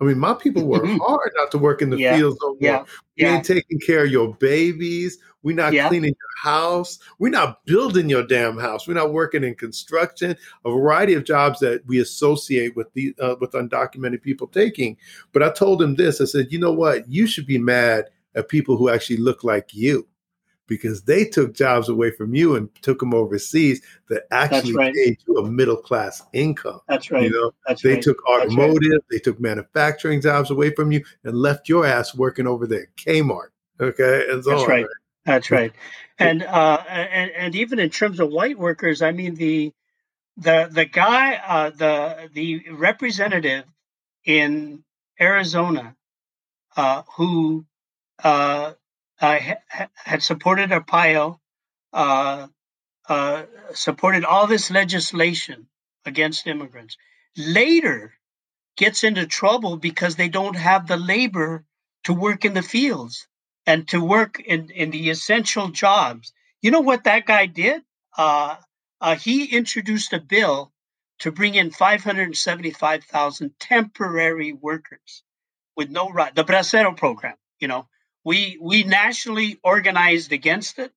I 0.00 0.04
mean, 0.04 0.18
my 0.18 0.34
people 0.34 0.66
work 0.66 0.84
hard 1.00 1.30
not 1.36 1.52
to 1.52 1.58
work 1.58 1.80
in 1.80 1.90
the 1.90 1.96
yeah. 1.96 2.16
fields 2.16 2.36
no 2.42 2.56
yeah. 2.60 2.80
We 3.16 3.24
yeah. 3.24 3.36
ain't 3.36 3.44
taking 3.44 3.78
care 3.78 4.04
of 4.04 4.10
your 4.10 4.34
babies. 4.34 5.18
We're 5.44 5.56
not 5.56 5.72
cleaning 5.72 6.14
your 6.14 6.52
house. 6.52 6.98
We're 7.18 7.30
not 7.30 7.64
building 7.66 8.08
your 8.08 8.24
damn 8.24 8.58
house. 8.58 8.86
We're 8.86 8.94
not 8.94 9.12
working 9.12 9.44
in 9.44 9.54
construction. 9.54 10.36
A 10.64 10.70
variety 10.70 11.14
of 11.14 11.24
jobs 11.24 11.60
that 11.60 11.84
we 11.86 12.00
associate 12.00 12.74
with 12.74 12.92
the 12.94 13.14
uh, 13.20 13.36
with 13.40 13.52
undocumented 13.52 14.22
people 14.22 14.48
taking. 14.48 14.96
But 15.32 15.42
I 15.42 15.50
told 15.50 15.82
him 15.82 15.94
this. 15.94 16.20
I 16.20 16.24
said, 16.24 16.48
you 16.50 16.58
know 16.58 16.72
what? 16.72 17.08
You 17.08 17.26
should 17.26 17.46
be 17.46 17.58
mad 17.58 18.06
at 18.34 18.48
people 18.48 18.76
who 18.76 18.88
actually 18.88 19.18
look 19.18 19.44
like 19.44 19.74
you 19.74 20.06
because 20.66 21.02
they 21.02 21.24
took 21.24 21.54
jobs 21.54 21.88
away 21.88 22.10
from 22.10 22.34
you 22.34 22.56
and 22.56 22.70
took 22.82 23.00
them 23.00 23.12
overseas 23.12 23.82
that 24.08 24.22
actually 24.30 24.74
right. 24.74 24.94
paid 24.94 25.18
you 25.26 25.36
a 25.36 25.50
middle 25.50 25.76
class 25.76 26.22
income. 26.32 26.80
That's 26.88 27.10
right. 27.10 27.24
You 27.24 27.30
know, 27.30 27.52
That's 27.66 27.82
they 27.82 27.94
right. 27.94 28.02
took 28.02 28.26
automotive, 28.26 28.90
right. 28.90 29.00
they 29.10 29.18
took 29.18 29.40
manufacturing 29.40 30.20
jobs 30.20 30.50
away 30.50 30.70
from 30.74 30.92
you 30.92 31.04
and 31.24 31.36
left 31.36 31.68
your 31.68 31.84
ass 31.84 32.14
working 32.14 32.46
over 32.46 32.66
there, 32.66 32.88
Kmart. 32.96 33.48
Okay, 33.80 34.26
and 34.30 34.44
so 34.44 34.50
That's 34.50 34.62
on, 34.62 34.68
right. 34.68 34.86
That's 35.24 35.50
right. 35.58 35.72
And 36.18 36.42
uh, 36.42 36.82
and 36.88 37.30
and 37.32 37.54
even 37.54 37.78
in 37.78 37.90
terms 37.90 38.20
of 38.20 38.30
white 38.30 38.58
workers, 38.58 39.02
I 39.02 39.12
mean 39.12 39.34
the 39.34 39.72
the 40.36 40.68
the 40.70 40.84
guy 40.84 41.34
uh, 41.34 41.70
the 41.70 42.30
the 42.32 42.70
representative 42.70 43.64
in 44.24 44.84
Arizona 45.20 45.96
uh, 46.76 47.02
who 47.16 47.66
uh, 48.22 48.72
ha- 49.18 49.88
had 49.94 50.22
supported 50.22 50.70
Arpaio, 50.70 51.38
uh, 51.92 52.48
uh, 53.08 53.42
supported 53.74 54.24
all 54.24 54.46
this 54.46 54.70
legislation 54.70 55.66
against 56.04 56.46
immigrants. 56.46 56.96
Later, 57.36 58.14
gets 58.76 59.04
into 59.04 59.26
trouble 59.26 59.76
because 59.76 60.16
they 60.16 60.28
don't 60.28 60.56
have 60.56 60.86
the 60.86 60.96
labor 60.96 61.64
to 62.04 62.12
work 62.12 62.44
in 62.44 62.54
the 62.54 62.62
fields 62.62 63.26
and 63.66 63.86
to 63.88 64.02
work 64.04 64.40
in, 64.40 64.70
in 64.70 64.90
the 64.90 65.10
essential 65.10 65.68
jobs. 65.68 66.32
You 66.62 66.70
know 66.70 66.80
what 66.80 67.04
that 67.04 67.26
guy 67.26 67.46
did? 67.46 67.82
Uh, 68.16 68.56
uh, 69.00 69.16
he 69.16 69.46
introduced 69.46 70.12
a 70.12 70.20
bill 70.20 70.72
to 71.20 71.30
bring 71.32 71.54
in 71.54 71.70
575,000 71.70 73.52
temporary 73.60 74.52
workers 74.52 75.22
with 75.76 75.90
no 75.90 76.08
right. 76.10 76.34
The 76.34 76.44
Bracero 76.44 76.96
program, 76.96 77.36
you 77.60 77.68
know, 77.68 77.86
we 78.24 78.58
we 78.60 78.84
nationally 78.84 79.58
organized 79.62 80.32
against 80.32 80.78
it, 80.78 80.92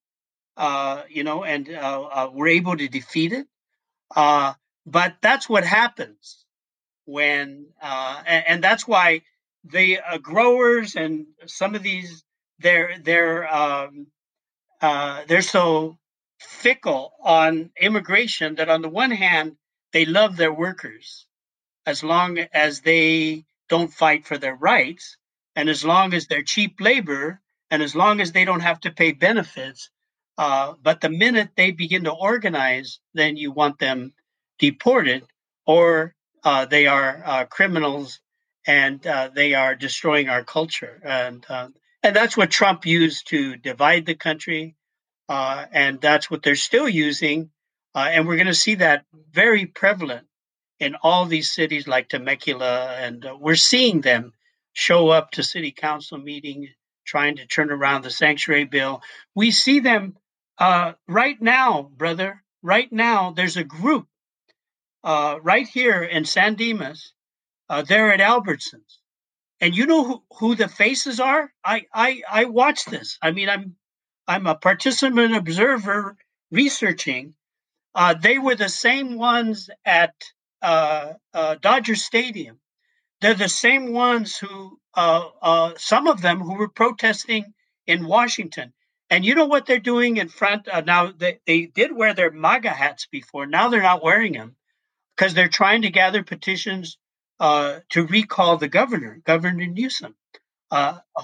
uh, 0.57 1.03
you 1.09 1.23
know, 1.23 1.43
and 1.43 1.69
uh, 1.69 2.01
uh, 2.01 2.30
we're 2.32 2.47
able 2.47 2.78
to 2.78 2.88
defeat 2.88 3.34
it. 3.34 3.47
Uh, 4.15 4.53
but 4.86 5.15
that's 5.21 5.49
what 5.49 5.63
happens 5.63 6.45
when, 7.05 7.67
uh, 7.82 8.21
and, 8.26 8.45
and, 8.47 8.63
that's 8.63 8.88
why 8.88 9.21
the 9.63 9.99
uh, 9.99 10.17
growers 10.19 10.95
and 10.95 11.26
some 11.47 11.73
of 11.73 11.82
these 11.82 12.23
they're 12.59 12.99
they're 13.03 13.53
um, 13.53 14.07
they're 14.82 15.41
so 15.41 15.97
fickle 16.39 17.13
on 17.23 17.71
immigration 17.82 18.55
that 18.55 18.69
on 18.69 18.82
the 18.82 18.89
one 18.89 19.11
hand 19.11 19.55
they 19.91 20.05
love 20.05 20.38
their 20.38 20.53
workers 20.53 21.26
as 21.86 22.03
long 22.03 22.38
as 22.53 22.82
they 22.82 23.43
don't 23.69 23.91
fight 23.91 24.26
for 24.26 24.38
their 24.38 24.55
rights 24.55 25.17
and 25.56 25.70
as 25.70 25.86
long 25.86 26.14
as 26.14 26.28
they're 26.28 26.43
cheap 26.43 26.80
labor 26.82 27.41
and 27.72 27.82
as 27.84 27.95
long 27.95 28.22
as 28.22 28.32
they 28.32 28.45
don't 28.45 28.62
have 28.62 28.80
to 28.82 28.91
pay 28.91 29.12
benefits 29.12 29.89
uh, 30.38 30.74
but 30.82 31.01
the 31.01 31.10
minute 31.10 31.49
they 31.56 31.72
begin 31.72 32.03
to 32.06 32.12
organize 32.12 32.99
then 33.14 33.38
you 33.38 33.51
want 33.51 33.80
them 33.80 34.14
deported 34.60 35.24
or 35.66 36.14
uh, 36.43 36.66
they 36.66 36.88
are 36.88 37.22
uh, 37.26 37.45
criminals 37.45 38.20
and 38.68 39.06
uh, 39.08 39.30
they 39.34 39.53
are 39.53 39.76
destroying 39.76 40.30
our 40.30 40.43
culture 40.43 41.01
and 41.03 41.45
uh, 41.49 41.68
and 42.03 42.16
that's 42.16 42.38
what 42.38 42.51
Trump 42.51 42.86
used 42.86 43.30
to 43.30 43.56
divide 43.58 44.06
the 44.06 44.16
country 44.16 44.76
uh, 45.28 45.66
and 45.72 45.99
that's 46.01 46.30
what 46.30 46.43
they're 46.43 46.56
still 46.56 46.88
using. 46.88 47.49
And 47.95 48.28
we're 48.28 48.36
going 48.36 48.47
to 48.47 48.53
see 48.53 48.76
that 48.76 49.06
very 49.32 49.66
prevalent 49.66 50.28
in 50.80 50.95
all 51.01 51.26
these 51.26 51.51
cities 51.51 51.88
like 51.88 52.10
Temecula. 52.10 52.95
And 52.99 53.26
uh, 53.26 53.38
we're 53.39 53.56
seeing 53.56 54.01
them 54.01 54.34
show 54.76 55.09
up 55.09 55.32
to 55.32 55.43
city 55.43 55.71
council 55.71 56.19
meeting 56.19 56.69
trying 57.05 57.38
to 57.38 57.47
turn 57.47 57.71
around 57.71 58.03
the 58.03 58.11
sanctuary 58.11 58.65
bill. 58.65 59.01
We 59.34 59.51
see 59.51 59.80
them 59.80 60.17
uh, 60.59 60.93
right 61.07 61.41
now, 61.41 61.84
brother. 61.84 62.43
Right 62.61 62.91
now, 62.91 63.32
there's 63.32 63.57
a 63.57 63.63
group 63.63 64.07
uh, 65.03 65.39
right 65.41 65.67
here 65.67 66.03
in 66.03 66.26
San 66.26 66.55
Dimas. 66.55 67.13
Uh, 67.69 67.84
they're 67.84 68.13
at 68.13 68.19
Albertsons. 68.19 68.99
And 69.61 69.76
you 69.76 69.86
know 69.86 70.03
who, 70.03 70.23
who 70.39 70.55
the 70.55 70.67
faces 70.67 71.19
are? 71.19 71.51
I, 71.63 71.86
I 71.93 72.21
I 72.30 72.45
watch 72.45 72.86
this. 72.86 73.17
I 73.21 73.32
mean, 73.32 73.49
I'm 73.49 73.78
I'm 74.28 74.47
a 74.47 74.55
participant 74.55 75.36
observer 75.36 76.17
researching. 76.51 77.36
Uh, 77.95 78.15
they 78.15 78.38
were 78.38 78.55
the 78.55 78.69
same 78.69 79.17
ones 79.17 79.69
at 79.86 80.13
uh, 80.61 81.13
uh, 81.34 81.55
Dodger 81.61 81.95
Stadium. 81.95 82.59
They're 83.26 83.34
the 83.34 83.49
same 83.49 83.91
ones 83.91 84.38
who, 84.38 84.80
uh, 84.93 85.30
uh, 85.41 85.73
some 85.78 86.05
of 86.05 86.21
them 86.21 86.41
who 86.41 86.59
were 86.59 86.69
protesting 86.69 87.55
in 87.88 88.05
Washington. 88.05 88.71
And 89.09 89.26
you 89.26 89.34
know 89.34 89.47
what 89.47 89.65
they're 89.65 89.80
doing 89.80 90.17
in 90.17 90.30
front? 90.30 90.67
Uh, 90.67 90.82
now, 90.82 91.11
they, 91.11 91.39
they 91.47 91.65
did 91.65 91.91
wear 91.91 92.13
their 92.13 92.30
MAGA 92.30 92.69
hats 92.69 93.07
before. 93.11 93.47
Now 93.47 93.69
they're 93.69 93.82
not 93.82 94.03
wearing 94.03 94.34
them 94.34 94.55
because 95.17 95.34
they're 95.34 95.47
trying 95.47 95.82
to 95.82 95.89
gather 95.89 96.21
petitions 96.21 96.99
to 97.39 98.05
recall 98.07 98.57
the 98.57 98.67
governor, 98.67 99.19
Governor 99.26 99.65
Newsom. 99.65 100.15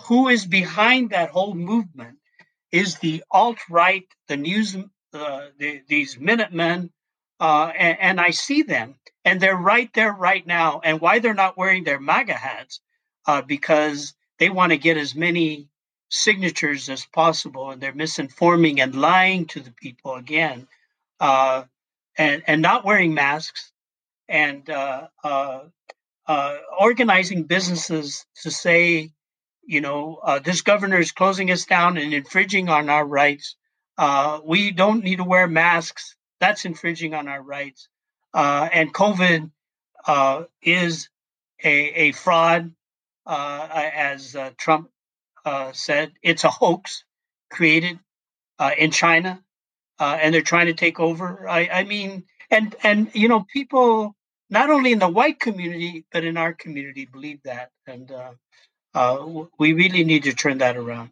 who 0.08 0.28
is 0.28 0.48
behind 0.48 1.12
that 1.12 1.30
whole 1.30 1.54
movement 1.54 2.18
is 2.72 2.98
the 2.98 3.24
alt 3.30 3.60
right, 3.70 4.08
the 4.28 4.38
news, 4.38 4.76
uh, 5.14 5.42
the, 5.60 5.84
these 5.88 6.18
Minutemen, 6.18 6.92
uh, 7.42 7.72
and, 7.76 7.98
and, 8.00 8.22
I 8.22 8.30
see 8.30 8.62
them, 8.62 8.94
and 9.26 9.42
they're 9.42 9.58
right 9.58 9.92
there 9.96 10.14
right 10.14 10.46
now. 10.46 10.80
And 10.84 11.02
why 11.02 11.18
they're 11.18 11.34
not 11.34 11.58
wearing 11.58 11.84
their 11.84 12.00
MAGA 12.00 12.36
hats? 12.36 12.80
Uh, 13.26 13.42
because 13.42 14.14
they 14.38 14.50
want 14.50 14.72
to 14.72 14.78
get 14.78 14.96
as 14.96 15.16
many 15.16 15.68
signatures 16.10 16.88
as 16.88 17.04
possible, 17.08 17.72
and 17.72 17.82
they're 17.82 17.94
misinforming 17.94 18.80
and 18.80 18.94
lying 18.94 19.48
to 19.48 19.60
the 19.60 19.72
people 19.72 20.16
again, 20.16 20.68
uh, 21.20 21.64
and 22.16 22.44
and 22.46 22.62
not 22.62 22.86
wearing 22.86 23.16
masks, 23.16 23.72
and 24.30 24.70
uh, 24.70 25.08
uh, 25.24 25.62
organizing 26.80 27.44
businesses 27.44 28.26
to 28.44 28.52
say 28.52 29.12
you 29.64 29.80
know, 29.82 30.20
this 30.44 30.62
governor 30.62 31.00
is 31.00 31.12
closing 31.12 31.50
us 31.50 31.66
down 31.66 31.98
and 31.98 32.14
infringing 32.14 32.68
on 32.68 32.90
our 32.90 33.06
rights. 33.06 33.56
We 34.44 34.72
don't 34.72 35.04
need 35.04 35.18
to 35.18 35.24
wear 35.24 35.48
masks. 35.48 36.16
That's 36.42 36.66
infringing 36.66 37.16
on 37.16 37.30
our 37.30 37.44
rights. 37.44 37.90
Uh, 38.34 38.70
and 38.74 38.94
COVID 38.94 39.52
uh, 40.08 40.44
is 40.64 41.10
a, 41.64 41.70
a 41.70 42.14
fraud, 42.14 42.74
uh, 43.28 43.70
as 43.72 44.36
uh, 44.36 44.52
Trump 44.58 44.90
said. 45.74 46.14
It's 46.24 46.46
a 46.46 46.50
hoax 46.50 47.06
created 47.52 48.00
in 48.78 48.92
China, 48.92 49.44
and 50.00 50.34
they're 50.34 50.44
trying 50.44 50.68
to 50.68 50.74
take 50.76 51.00
over. 51.00 51.50
I, 51.50 51.70
I 51.72 51.86
mean, 51.86 52.26
and 52.52 52.76
and 52.84 53.12
you 53.16 53.30
know, 53.30 53.46
people 53.54 54.16
not 54.50 54.72
only 54.72 54.94
in 54.94 55.00
the 55.00 55.10
white 55.10 55.40
community 55.40 56.06
but 56.12 56.26
in 56.26 56.38
our 56.38 56.54
community 56.54 57.06
believe 57.06 57.42
that, 57.46 57.72
and 57.88 58.12
uh, 58.96 59.28
we 59.60 59.74
really 59.74 60.04
need 60.06 60.24
to 60.24 60.34
turn 60.34 60.60
that 60.60 60.78
around. 60.78 61.12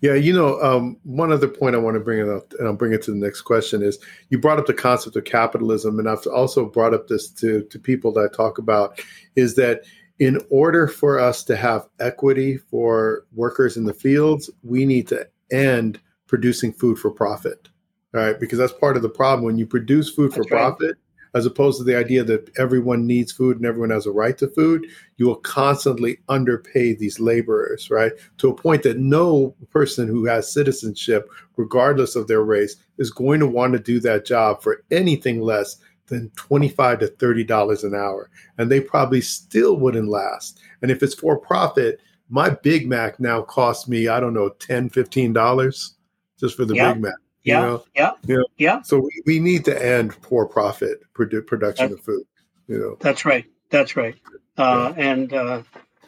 Yeah, 0.00 0.14
you 0.14 0.32
know, 0.32 0.60
um, 0.60 0.98
one 1.04 1.32
other 1.32 1.48
point 1.48 1.74
I 1.74 1.78
want 1.78 1.94
to 1.94 2.00
bring 2.00 2.18
it 2.18 2.28
up, 2.28 2.52
and 2.58 2.68
I'll 2.68 2.74
bring 2.74 2.92
it 2.92 3.02
to 3.04 3.10
the 3.10 3.16
next 3.16 3.42
question 3.42 3.82
is 3.82 3.98
you 4.28 4.38
brought 4.38 4.58
up 4.58 4.66
the 4.66 4.74
concept 4.74 5.16
of 5.16 5.24
capitalism, 5.24 5.98
and 5.98 6.08
I've 6.08 6.26
also 6.26 6.66
brought 6.66 6.92
up 6.92 7.08
this 7.08 7.28
to 7.30 7.62
to 7.62 7.78
people 7.78 8.12
that 8.12 8.28
I 8.30 8.36
talk 8.36 8.58
about 8.58 9.00
is 9.34 9.54
that 9.54 9.82
in 10.18 10.40
order 10.50 10.86
for 10.86 11.18
us 11.18 11.42
to 11.44 11.56
have 11.56 11.86
equity 12.00 12.56
for 12.56 13.24
workers 13.34 13.76
in 13.76 13.84
the 13.84 13.94
fields, 13.94 14.50
we 14.62 14.84
need 14.84 15.08
to 15.08 15.26
end 15.50 16.00
producing 16.26 16.72
food 16.72 16.98
for 16.98 17.10
profit. 17.10 17.68
right? 18.12 18.38
because 18.38 18.58
that's 18.58 18.72
part 18.72 18.96
of 18.96 19.02
the 19.02 19.08
problem. 19.08 19.44
When 19.44 19.58
you 19.58 19.66
produce 19.66 20.10
food 20.10 20.32
that's 20.32 20.46
for 20.48 20.54
right. 20.54 20.60
profit, 20.76 20.96
as 21.34 21.46
opposed 21.46 21.78
to 21.78 21.84
the 21.84 21.96
idea 21.96 22.22
that 22.22 22.50
everyone 22.58 23.06
needs 23.06 23.32
food 23.32 23.56
and 23.56 23.66
everyone 23.66 23.90
has 23.90 24.06
a 24.06 24.12
right 24.12 24.38
to 24.38 24.48
food, 24.48 24.86
you 25.16 25.26
will 25.26 25.36
constantly 25.36 26.18
underpay 26.28 26.94
these 26.94 27.18
laborers, 27.18 27.90
right? 27.90 28.12
To 28.38 28.48
a 28.48 28.54
point 28.54 28.84
that 28.84 28.98
no 28.98 29.54
person 29.70 30.06
who 30.06 30.24
has 30.26 30.52
citizenship, 30.52 31.28
regardless 31.56 32.14
of 32.14 32.28
their 32.28 32.42
race, 32.42 32.76
is 32.98 33.10
going 33.10 33.40
to 33.40 33.46
want 33.46 33.72
to 33.72 33.78
do 33.80 33.98
that 34.00 34.24
job 34.24 34.62
for 34.62 34.82
anything 34.90 35.40
less 35.40 35.78
than 36.06 36.30
25 36.36 37.00
to 37.00 37.06
30 37.06 37.44
dollars 37.44 37.82
an 37.82 37.94
hour 37.94 38.28
and 38.58 38.70
they 38.70 38.78
probably 38.78 39.22
still 39.22 39.76
wouldn't 39.76 40.08
last 40.08 40.60
and 40.82 40.90
if 40.90 41.02
it's 41.02 41.14
for 41.14 41.38
profit 41.38 41.98
my 42.28 42.50
big 42.50 42.86
mac 42.86 43.18
now 43.18 43.40
costs 43.40 43.88
me 43.88 44.06
i 44.06 44.20
don't 44.20 44.34
know 44.34 44.50
10 44.50 44.90
15 44.90 45.32
dollars 45.32 45.94
just 46.38 46.56
for 46.56 46.66
the 46.66 46.74
yeah. 46.74 46.92
big 46.92 47.02
mac 47.02 47.14
yeah, 47.44 47.60
know? 47.60 47.84
yeah, 47.94 48.12
yeah, 48.26 48.42
yeah. 48.56 48.82
So 48.82 48.98
we, 49.00 49.22
we 49.26 49.40
need 49.40 49.66
to 49.66 49.86
end 49.86 50.20
poor 50.22 50.46
profit 50.46 51.02
produ- 51.14 51.46
production 51.46 51.92
of 51.92 52.00
food. 52.00 52.24
You 52.66 52.78
know, 52.78 52.96
that's 53.00 53.24
right. 53.24 53.44
That's 53.70 53.96
right. 53.96 54.16
Uh, 54.56 54.94
yeah. 54.96 55.04
And 55.04 55.32
uh, 55.32 55.62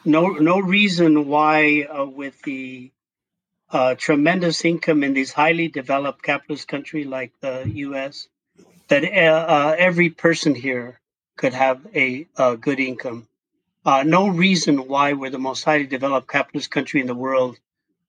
no 0.05 0.29
no 0.29 0.61
reason 0.61 1.29
why 1.29 1.83
uh, 1.83 2.07
with 2.07 2.41
the 2.43 2.91
uh, 3.71 3.95
tremendous 3.97 4.65
income 4.65 5.05
in 5.05 5.13
these 5.13 5.33
highly 5.33 5.69
developed 5.69 6.23
capitalist 6.23 6.69
country 6.69 7.05
like 7.05 7.33
the 7.41 7.69
U.S. 7.87 8.29
that 8.89 9.05
uh, 9.05 9.07
uh, 9.07 9.75
every 9.77 10.09
person 10.11 10.55
here 10.55 11.01
could 11.37 11.53
have 11.53 11.87
a, 11.95 12.27
a 12.37 12.57
good 12.57 12.81
income. 12.81 13.29
no 13.85 14.29
reason 14.29 14.89
why 14.89 15.13
we're 15.13 15.31
the 15.31 15.39
most 15.39 15.65
highly 15.65 15.87
developed 15.87 16.29
capitalist 16.29 16.71
country 16.71 17.01
in 17.01 17.07
the 17.07 17.15
world 17.15 17.59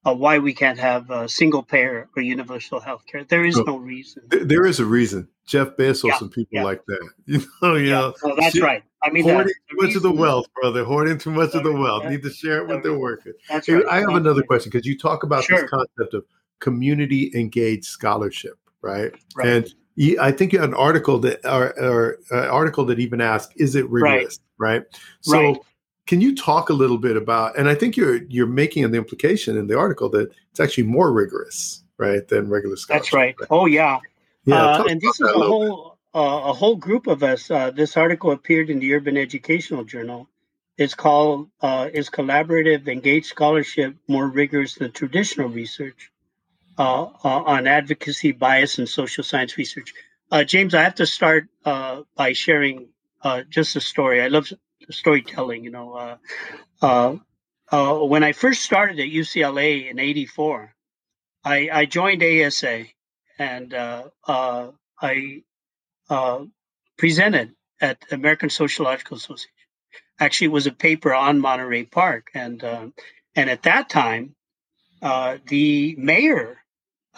uh, 0.08 0.14
why 0.14 0.38
we 0.38 0.54
can't 0.54 0.80
have 0.80 1.10
a 1.10 1.28
single 1.28 1.62
payer 1.62 2.08
or 2.16 2.22
universal 2.22 2.80
health 2.80 3.06
care. 3.08 3.24
There 3.26 3.46
is 3.46 3.56
so, 3.56 3.64
no 3.64 3.78
reason. 3.78 4.24
Th- 4.30 4.44
there 4.44 4.66
is 4.66 4.80
a 4.80 4.86
reason. 4.86 5.28
Jeff 5.46 5.76
Bezos 5.78 6.06
yeah, 6.06 6.18
and 6.22 6.32
people 6.32 6.50
yeah. 6.52 6.64
like 6.64 6.84
that. 6.88 7.10
You 7.26 7.42
know, 7.62 7.76
you 7.76 7.90
yeah. 7.90 8.00
know. 8.00 8.14
Well, 8.24 8.36
that's 8.38 8.54
shit, 8.54 8.64
right. 8.64 8.84
I 9.04 9.10
mean, 9.10 9.24
hoarding 9.24 9.54
too 9.70 9.78
much 9.78 9.96
of 9.96 10.02
the 10.02 10.12
wealth, 10.12 10.48
brother. 10.60 10.84
Hoarding 10.84 11.18
too 11.18 11.32
much 11.32 11.54
of 11.56 11.64
the 11.64 11.74
wealth. 11.74 12.06
Need 12.06 12.24
to 12.24 12.30
share 12.30 12.60
it 12.60 12.68
with 12.68 12.84
their 12.84 12.98
workers. 12.98 13.36
That's 13.50 13.68
right. 13.68 13.84
I 13.90 13.98
have 13.98 14.08
that's 14.08 14.18
another 14.18 14.42
right. 14.42 14.48
question 14.48 14.70
because 14.72 14.86
you 14.86 14.98
talk 14.98 15.24
about 15.24 15.44
sure. 15.44 15.62
this 15.62 15.70
concept 15.70 16.14
of 16.14 16.26
community 16.60 17.32
engaged 17.36 17.86
scholarship, 17.86 18.58
right? 18.82 19.12
right. 19.36 19.48
And 19.48 19.74
I 20.20 20.32
think 20.32 20.54
you 20.54 20.60
had 20.60 20.70
an 20.70 20.76
article 20.76 21.20
that 21.20 21.46
or, 21.46 21.78
or 21.80 22.18
uh, 22.32 22.48
article 22.48 22.86
that 22.86 23.00
even 23.00 23.22
asked, 23.22 23.54
"Is 23.58 23.76
it 23.76 23.90
rigorous?" 23.90 24.40
Right. 24.58 24.80
right? 24.80 24.84
So. 25.22 25.64
Can 26.08 26.22
you 26.22 26.36
talk 26.36 26.70
a 26.70 26.74
little 26.74 26.98
bit 26.98 27.18
about? 27.18 27.58
And 27.58 27.70
I 27.70 27.76
think 27.76 27.98
you're 27.98 28.24
you're 28.24 28.48
making 28.48 28.84
an 28.84 28.96
implication 28.96 29.58
in 29.58 29.68
the 29.68 29.78
article 29.78 30.10
that 30.10 30.32
it's 30.52 30.60
actually 30.60 30.86
more 30.86 31.12
rigorous, 31.12 31.84
right, 31.98 32.28
than 32.28 32.50
regular 32.50 32.78
scholarship. 32.78 33.04
That's 33.04 33.14
right. 33.14 33.36
right? 33.40 33.48
Oh 33.52 33.66
yeah. 33.66 34.00
Yeah. 34.46 34.66
Uh, 34.66 34.86
and 34.90 35.02
this 35.02 35.20
is 35.20 35.30
a 35.30 35.34
whole 35.34 35.98
uh, 36.16 36.42
a 36.46 36.54
whole 36.54 36.76
group 36.76 37.08
of 37.08 37.24
us. 37.24 37.52
Uh, 37.52 37.72
this 37.72 37.98
article 37.98 38.32
appeared 38.32 38.70
in 38.70 38.80
the 38.80 38.94
Urban 38.94 39.18
Educational 39.18 39.84
Journal 39.84 40.28
is 40.78 40.94
called 40.94 41.50
uh, 41.62 41.90
is 41.94 42.10
collaborative 42.10 42.88
engaged 42.88 43.28
scholarship 43.28 43.96
more 44.08 44.28
rigorous 44.28 44.76
than 44.76 44.92
traditional 44.92 45.50
research 45.50 46.12
uh, 46.78 47.04
uh, 47.24 47.44
on 47.44 47.68
advocacy 47.68 48.32
bias 48.32 48.78
and 48.78 48.88
social 48.88 49.24
science 49.24 49.58
research 49.58 49.94
uh, 50.32 50.44
james 50.44 50.74
i 50.74 50.82
have 50.82 50.96
to 50.96 51.06
start 51.06 51.48
uh, 51.66 52.02
by 52.16 52.34
sharing 52.34 52.88
uh, 53.24 53.42
just 53.50 53.76
a 53.76 53.82
story 53.82 54.22
i 54.22 54.28
love 54.28 54.52
storytelling 54.94 55.64
you 55.64 55.72
know 55.72 56.18
uh, 56.82 57.14
when 58.04 58.24
i 58.24 58.32
first 58.32 58.62
started 58.64 59.00
at 59.00 59.08
ucla 59.08 59.90
in 59.90 60.00
84 60.00 60.74
i, 61.44 61.70
I 61.72 61.86
joined 61.86 62.24
asa 62.24 62.86
and 63.40 63.74
i 65.02 65.42
presented 66.98 67.54
at 67.80 68.04
american 68.12 68.50
sociological 68.50 69.18
association. 69.18 69.52
Actually 70.20 70.46
it 70.46 70.52
was 70.52 70.68
a 70.68 70.72
paper 70.72 71.14
on 71.14 71.40
Monterey 71.40 71.84
Park, 71.84 72.30
and 72.34 72.64
uh, 72.64 72.88
and 73.36 73.50
at 73.50 73.64
that 73.64 73.88
time, 73.88 74.36
uh, 75.02 75.38
the 75.48 75.96
mayor 75.98 76.58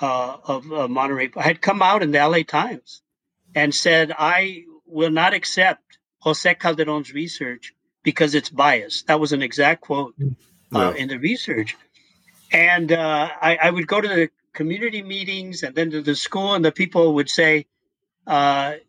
uh, 0.01 0.37
of 0.43 0.71
uh, 0.71 0.87
Monterey 0.87 1.29
had 1.35 1.61
come 1.61 1.81
out 1.81 2.03
in 2.03 2.11
the 2.11 2.17
LA 2.17 2.43
Times 2.43 3.01
and 3.55 3.73
said, 3.73 4.13
"I 4.17 4.65
will 4.85 5.11
not 5.11 5.33
accept 5.33 5.88
Jose 6.19 6.53
Calderon's 6.55 7.13
research 7.13 7.73
because 8.03 8.35
it's 8.35 8.49
biased." 8.49 9.07
That 9.07 9.19
was 9.19 9.33
an 9.33 9.41
exact 9.41 9.81
quote 9.81 10.15
uh, 10.73 10.93
in 10.97 11.07
the 11.07 11.17
research, 11.17 11.77
and 12.51 12.91
uh, 12.91 13.29
I, 13.41 13.57
I, 13.57 13.69
would 13.69 13.87
go 13.87 14.01
to 14.01 14.07
the 14.07 14.29
community 14.53 15.01
meetings 15.01 15.63
and 15.63 15.75
then 15.75 15.91
to 15.91 16.01
the 16.01 16.15
school, 16.15 16.53
and 16.53 16.63
the 16.63 16.71
people 16.71 17.15
would 17.15 17.29
say. 17.29 17.65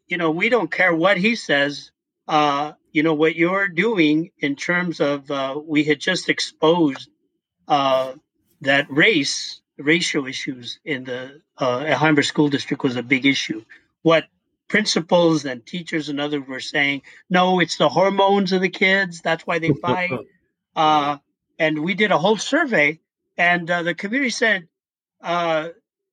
you 0.09 0.19
know, 0.19 0.31
we 0.31 0.48
don't 0.51 0.70
care 0.70 0.94
what 0.94 1.16
he 1.16 1.35
says 1.36 1.93
uh, 2.31 2.74
you 2.93 3.02
know 3.02 3.15
what 3.15 3.35
you're 3.35 3.66
doing 3.66 4.31
in 4.39 4.55
terms 4.55 5.01
of 5.01 5.28
uh, 5.31 5.61
we 5.62 5.82
had 5.82 5.98
just 5.98 6.28
exposed 6.28 7.11
uh, 7.66 8.12
that 8.61 8.86
race 8.89 9.61
racial 9.78 10.27
issues 10.27 10.78
in 10.85 11.05
the 11.05 11.40
uh, 11.61 11.81
Alhambra 11.81 12.23
School 12.23 12.48
District 12.48 12.85
was 12.85 12.94
a 12.94 13.02
big 13.02 13.27
issue. 13.27 13.65
What 14.02 14.27
principals 14.71 15.45
and 15.45 15.67
teachers 15.67 16.09
and 16.09 16.21
others 16.21 16.47
were 16.47 16.61
saying, 16.61 17.03
no, 17.29 17.61
it's 17.61 17.77
the 17.77 17.89
hormones 17.89 18.53
of 18.53 18.63
the 18.63 18.71
kids. 18.71 19.21
That's 19.21 19.47
why 19.47 19.59
they 19.59 19.73
fight. 19.75 20.13
uh, 20.77 21.19
and 21.59 21.81
we 21.81 21.93
did 21.93 22.13
a 22.13 22.19
whole 22.19 22.39
survey, 22.39 23.01
and 23.37 23.71
uh, 23.71 23.83
the 23.83 23.95
community 23.95 24.31
said 24.31 24.69
uh, 25.23 25.69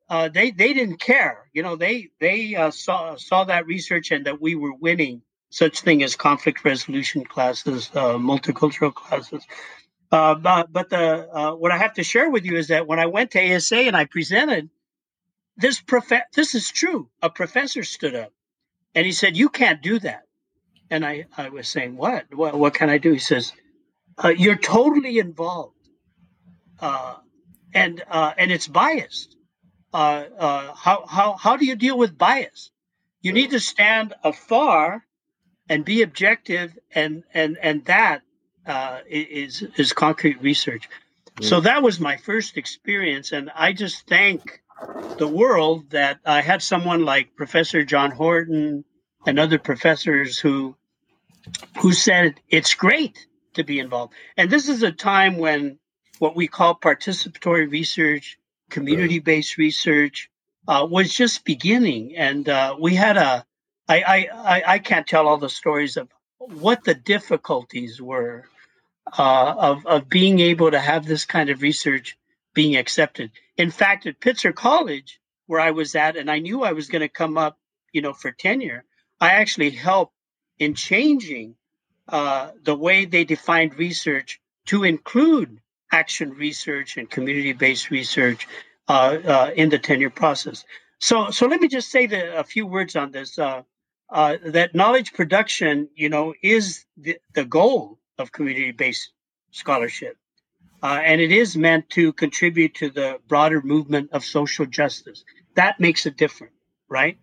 uh, 0.10 0.28
they 0.28 0.52
they 0.52 0.74
didn't 0.74 1.00
care. 1.00 1.50
You 1.54 1.64
know, 1.64 1.78
they 1.78 2.10
they 2.20 2.56
uh, 2.56 2.72
saw 2.72 3.16
saw 3.16 3.46
that 3.46 3.66
research 3.68 4.12
and 4.12 4.26
that 4.26 4.42
we 4.42 4.56
were 4.56 4.74
winning 4.74 5.22
such 5.50 5.82
thing 5.82 6.04
as 6.04 6.16
conflict 6.16 6.66
resolution 6.66 7.24
classes, 7.24 7.90
uh, 7.94 8.16
multicultural 8.16 8.94
classes. 8.94 9.46
Uh, 10.12 10.36
but 10.36 10.74
but 10.74 10.90
the 10.90 11.30
uh, 11.32 11.52
what 11.54 11.72
I 11.72 11.78
have 11.78 11.94
to 11.94 12.04
share 12.04 12.30
with 12.30 12.44
you 12.44 12.58
is 12.58 12.70
that 12.70 12.88
when 12.88 13.00
I 13.00 13.06
went 13.06 13.32
to 13.32 13.56
ASA 13.56 13.78
and 13.78 13.96
I 13.96 14.06
presented, 14.06 14.70
this 15.58 15.80
prof- 15.80 16.28
this 16.34 16.56
is 16.56 16.70
true. 16.70 17.10
A 17.22 17.30
professor 17.30 17.84
stood 17.84 18.16
up 18.16 18.34
and 18.98 19.06
he 19.06 19.12
said, 19.12 19.38
"You 19.38 19.50
can't 19.50 19.82
do 19.82 20.00
that." 20.00 20.24
And 20.90 21.06
I 21.06 21.26
I 21.38 21.50
was 21.50 21.68
saying, 21.68 21.98
"What? 21.98 22.34
What, 22.34 22.58
what 22.58 22.74
can 22.74 22.90
I 22.90 22.98
do?" 22.98 23.12
He 23.14 23.20
says, 23.20 23.54
uh, 24.24 24.30
"You're 24.30 24.58
totally 24.58 25.20
involved, 25.20 25.84
uh, 26.80 27.16
and 27.74 28.04
uh, 28.10 28.34
and 28.38 28.52
it's 28.52 28.68
biased. 28.68 29.36
how 29.94 31.06
how 31.16 31.38
how 31.44 31.58
do 31.58 31.66
you 31.66 31.76
deal 31.76 31.98
with 31.98 32.18
bias? 32.18 32.72
You 33.22 33.34
need 33.34 33.52
to 33.52 33.60
stand 33.60 34.14
afar." 34.24 35.08
and 35.70 35.84
be 35.84 36.02
objective 36.02 36.78
and 36.94 37.24
and 37.34 37.58
and 37.62 37.86
that 37.86 38.22
uh, 38.66 39.00
is 39.10 39.64
is 39.78 39.94
concrete 39.94 40.42
research. 40.42 40.90
Mm. 41.38 41.46
So 41.46 41.60
that 41.62 41.84
was 41.84 42.00
my 42.00 42.18
first 42.18 42.58
experience, 42.58 43.32
and 43.32 43.52
I 43.56 43.74
just 43.74 44.08
thank 44.08 44.62
the 45.18 45.28
world 45.28 45.90
that 45.92 46.20
I 46.26 46.42
had 46.42 46.62
someone 46.62 47.04
like 47.04 47.36
Professor 47.36 47.84
John 47.84 48.12
Horton 48.12 48.86
and 49.28 49.38
other 49.38 49.60
professors 49.60 50.40
who 50.40 50.76
who 51.78 51.94
said 51.94 52.40
it's 52.50 52.74
great 52.74 53.28
to 53.54 53.64
be 53.64 53.80
involved. 53.80 54.14
And 54.38 54.50
this 54.50 54.68
is 54.68 54.82
a 54.82 54.92
time 54.92 55.38
when 55.38 55.78
what 56.20 56.36
we 56.36 56.48
call 56.48 56.74
participatory 56.74 57.70
research, 57.70 58.40
community-based 58.72 59.58
research, 59.58 60.30
uh, 60.68 60.88
was 60.90 61.14
just 61.14 61.46
beginning, 61.46 62.16
and 62.16 62.50
uh, 62.50 62.76
we 62.80 62.96
had 62.96 63.18
a 63.18 63.46
I, 63.90 64.28
I, 64.34 64.64
I 64.74 64.80
can't 64.80 65.08
tell 65.08 65.28
all 65.28 65.38
the 65.38 65.50
stories 65.50 65.96
of 65.96 66.10
what 66.40 66.84
the 66.84 66.94
difficulties 66.94 68.02
were 68.02 68.46
uh, 69.18 69.56
of, 69.58 69.86
of 69.86 70.10
being 70.10 70.40
able 70.40 70.72
to 70.72 70.80
have 70.80 71.06
this 71.06 71.24
kind 71.24 71.50
of 71.50 71.62
research 71.62 72.18
being 72.54 72.76
accepted. 72.76 73.32
In 73.56 73.72
fact, 73.72 74.06
at 74.06 74.20
Pitzer 74.20 74.54
College, 74.54 75.22
where 75.46 75.62
I 75.62 75.72
was 75.72 75.96
at, 75.96 76.18
and 76.18 76.30
I 76.30 76.40
knew 76.40 76.64
I 76.64 76.74
was 76.74 76.90
going 76.90 77.02
to 77.02 77.08
come 77.08 77.38
up, 77.38 77.58
you 77.94 78.02
know, 78.02 78.12
for 78.12 78.32
tenure, 78.32 78.84
I 79.20 79.32
actually 79.32 79.72
helped 79.72 80.14
in 80.60 80.74
changing 80.74 81.56
uh, 82.08 82.52
the 82.64 82.76
way 82.76 83.06
they 83.06 83.24
defined 83.24 83.78
research 83.78 84.40
to 84.68 84.84
include 84.84 85.60
action 85.92 86.32
research 86.32 86.98
and 86.98 87.10
community-based 87.10 87.90
research 87.92 88.48
uh, 88.90 89.18
uh 89.26 89.52
in 89.56 89.70
the 89.70 89.80
tenure 89.80 90.10
process. 90.10 90.64
So, 91.00 91.30
so 91.30 91.46
let 91.48 91.62
me 91.62 91.68
just 91.68 91.90
say 91.92 92.08
the, 92.08 92.38
a 92.40 92.44
few 92.44 92.66
words 92.66 92.96
on 92.96 93.12
this. 93.12 93.38
Uh, 93.38 93.64
uh, 94.10 94.38
that 94.46 94.74
knowledge 94.74 95.14
production, 95.14 95.90
you 95.96 96.10
know, 96.10 96.34
is 96.42 96.86
the, 96.96 97.18
the 97.34 97.44
goal 97.44 98.00
of 98.18 98.32
community-based 98.32 99.12
scholarship. 99.52 100.16
Uh, 100.82 101.02
and 101.04 101.20
it 101.20 101.32
is 101.32 101.58
meant 101.58 101.90
to 101.90 102.14
contribute 102.14 102.76
to 102.76 102.90
the 102.90 103.20
broader 103.28 103.62
movement 103.62 104.10
of 104.14 104.24
social 104.24 104.66
justice. 104.66 105.26
That 105.56 105.80
makes 105.80 106.06
it 106.06 106.16
different, 106.16 106.54
right? 106.88 107.18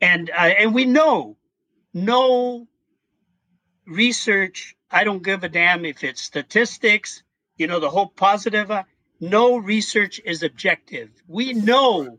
And 0.00 0.30
uh, 0.30 0.54
and 0.58 0.74
we 0.74 0.84
know 0.84 1.36
no 1.92 2.66
research. 3.86 4.76
I 4.90 5.04
don't 5.04 5.22
give 5.22 5.44
a 5.44 5.48
damn 5.48 5.84
if 5.84 6.04
it's 6.04 6.22
statistics. 6.22 7.22
You 7.56 7.66
know, 7.66 7.80
the 7.80 7.90
whole 7.90 8.06
positive. 8.06 8.70
Uh, 8.70 8.84
no 9.20 9.56
research 9.56 10.20
is 10.24 10.42
objective. 10.42 11.10
We 11.26 11.52
know 11.52 12.18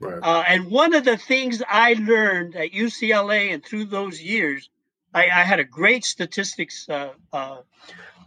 Right. 0.00 0.20
Uh, 0.22 0.44
and 0.46 0.70
one 0.70 0.94
of 0.94 1.04
the 1.04 1.16
things 1.16 1.62
I 1.68 1.94
learned 1.94 2.54
at 2.54 2.70
UCLA 2.70 3.52
and 3.52 3.64
through 3.64 3.86
those 3.86 4.22
years, 4.22 4.70
I, 5.12 5.24
I 5.24 5.42
had 5.42 5.58
a 5.58 5.64
great 5.64 6.04
statistics 6.04 6.88
uh, 6.88 7.14
uh, 7.32 7.58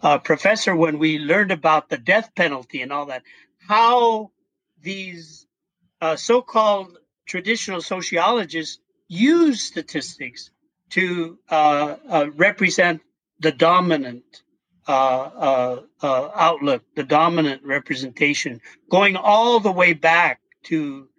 uh, 0.02 0.18
professor 0.18 0.76
when 0.76 1.00
we 1.00 1.18
learned 1.20 1.52
about 1.52 1.90
the 1.90 1.98
death 1.98 2.32
penalty 2.36 2.82
and 2.82 2.92
all 2.92 3.06
that, 3.06 3.24
how 3.68 4.32
these 4.82 5.48
uh, 6.02 6.16
so 6.18 6.42
called 6.42 6.98
traditional 7.26 7.82
sociologists 7.82 8.80
use 9.12 9.62
statistics 9.62 10.52
to 10.92 11.38
uh, 11.50 12.28
represent 12.36 13.02
the 13.40 13.52
dominant 13.52 14.24
outlook, 14.88 16.84
the 16.96 17.04
dominant 17.04 17.62
representation, 17.64 18.62
going 18.90 19.16
all 19.18 19.60
the 19.60 19.72
way 19.72 19.94
back 19.94 20.40
to 20.64 21.10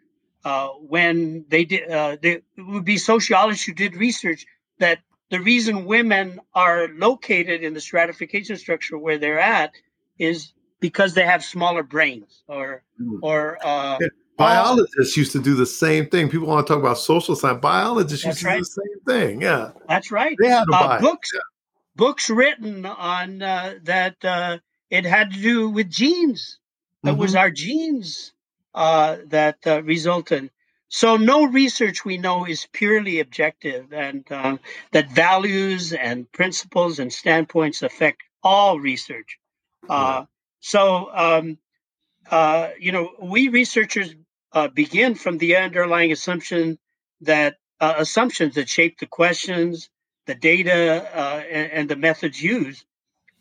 uh, 0.45 0.69
when 0.69 1.45
they 1.49 1.65
did, 1.65 1.91
uh, 1.91 2.17
it 2.23 2.45
would 2.59 2.85
be 2.85 2.97
sociologists 2.97 3.65
who 3.65 3.75
did 3.75 3.95
research 3.95 4.47
that 4.79 4.99
the 5.31 5.41
reason 5.41 5.85
women 5.85 6.41
are 6.55 6.89
located 6.95 7.63
in 7.63 7.75
the 7.75 7.81
stratification 7.81 8.57
structure 8.57 8.99
where 8.99 9.19
they're 9.19 9.39
at 9.39 9.73
is 10.19 10.53
because 10.81 11.15
they 11.15 11.25
have 11.25 11.45
smaller 11.45 11.83
brains 11.83 12.43
or 12.49 12.83
mm. 13.01 13.19
or 13.23 13.59
uh, 13.65 13.99
biologists 14.37 15.17
used 15.17 15.33
to 15.33 15.41
do 15.41 15.55
the 15.55 15.67
same 15.67 16.09
thing. 16.09 16.29
People 16.29 16.49
want 16.49 16.67
to 16.67 16.73
talk 16.73 16.81
about 16.81 16.99
social 16.99 17.37
science. 17.37 17.61
Biologists 17.61 18.25
used 18.25 18.41
to 18.41 18.47
right. 18.47 18.55
do 18.55 18.61
the 18.61 18.65
same 18.65 19.01
thing. 19.07 19.43
Yeah, 19.43 19.73
that's 19.89 20.11
right. 20.11 20.37
They 20.41 20.49
had 20.49 20.65
uh, 20.73 21.01
books 21.01 21.31
yeah. 21.35 21.41
books 21.97 22.31
written 22.31 22.87
on 22.87 23.43
uh, 23.43 23.75
that 23.83 24.25
uh, 24.25 24.59
it 24.91 25.05
had 25.05 25.33
to 25.33 25.41
do 25.41 25.69
with 25.69 25.91
genes. 25.91 26.59
It 27.03 27.09
mm-hmm. 27.09 27.19
was 27.19 27.35
our 27.35 27.51
genes 27.51 28.33
uh, 28.75 29.19
that 29.27 29.59
uh, 29.67 29.83
resulted. 29.83 30.51
So 30.89 31.17
no 31.17 31.45
research 31.45 32.05
we 32.05 32.19
know 32.19 32.45
is 32.45 32.69
purely 32.73 33.21
objective, 33.21 33.93
and 33.95 34.31
uh, 34.31 34.59
that 34.91 35.11
values 35.11 35.95
and 35.95 36.31
principles 36.33 36.99
and 36.99 37.11
standpoints 37.11 37.83
affect 37.83 38.23
all 38.43 38.79
research. 38.79 39.39
Uh, 39.89 40.27
so 40.61 41.11
um, 41.15 41.59
uh, 42.31 42.71
you 42.79 42.93
know, 42.93 43.11
we 43.21 43.49
researchers 43.49 44.15
uh, 44.53 44.69
begin 44.69 45.15
from 45.15 45.39
the 45.39 45.57
underlying 45.57 46.13
assumption 46.13 46.79
that 47.21 47.57
assumptions 47.81 48.55
that 48.55 48.69
shape 48.69 48.99
the 48.99 49.07
questions, 49.07 49.91
the 50.27 50.35
data, 50.37 50.73
and, 51.51 51.73
and 51.73 51.89
the 51.89 51.97
methods 51.97 52.41
used. 52.41 52.85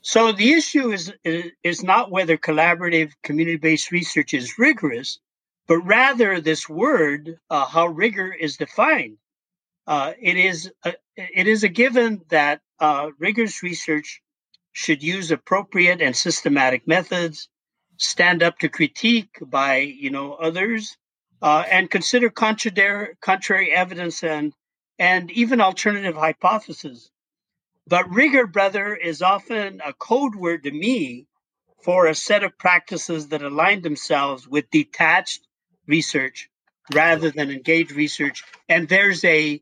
So 0.01 0.31
the 0.31 0.53
issue 0.53 0.91
is, 0.91 1.13
is, 1.23 1.83
not 1.83 2.09
whether 2.09 2.35
collaborative 2.35 3.11
community-based 3.23 3.91
research 3.91 4.33
is 4.33 4.57
rigorous, 4.57 5.19
but 5.67 5.77
rather 5.81 6.41
this 6.41 6.67
word, 6.67 7.37
uh, 7.51 7.65
how 7.65 7.85
rigor 7.85 8.33
is 8.33 8.57
defined. 8.57 9.17
Uh, 9.85 10.13
it 10.19 10.37
is 10.37 10.71
a, 10.83 10.95
it 11.15 11.47
is 11.47 11.63
a 11.63 11.69
given 11.69 12.21
that 12.29 12.61
uh, 12.79 13.11
rigorous 13.19 13.61
research 13.61 14.21
should 14.73 15.03
use 15.03 15.29
appropriate 15.29 16.01
and 16.01 16.15
systematic 16.15 16.87
methods, 16.87 17.47
stand 18.01 18.41
up 18.41 18.57
to 18.59 18.69
critique 18.69 19.37
by 19.41 19.77
you 19.77 20.09
know 20.09 20.33
others, 20.33 20.97
uh, 21.41 21.63
and 21.71 21.89
consider 21.89 22.29
contrary, 22.29 23.15
contrary 23.21 23.71
evidence 23.71 24.23
and 24.23 24.53
and 24.99 25.31
even 25.31 25.61
alternative 25.61 26.15
hypotheses. 26.15 27.11
But 27.87 28.09
rigor, 28.09 28.47
brother, 28.47 28.95
is 28.95 29.21
often 29.21 29.81
a 29.85 29.93
code 29.93 30.35
word 30.35 30.63
to 30.63 30.71
me 30.71 31.27
for 31.83 32.05
a 32.05 32.15
set 32.15 32.43
of 32.43 32.57
practices 32.57 33.29
that 33.29 33.41
align 33.41 33.81
themselves 33.81 34.47
with 34.47 34.69
detached 34.69 35.47
research 35.87 36.49
rather 36.93 37.31
than 37.31 37.49
engaged 37.49 37.91
research. 37.91 38.43
And 38.69 38.87
there's 38.87 39.23
a, 39.23 39.61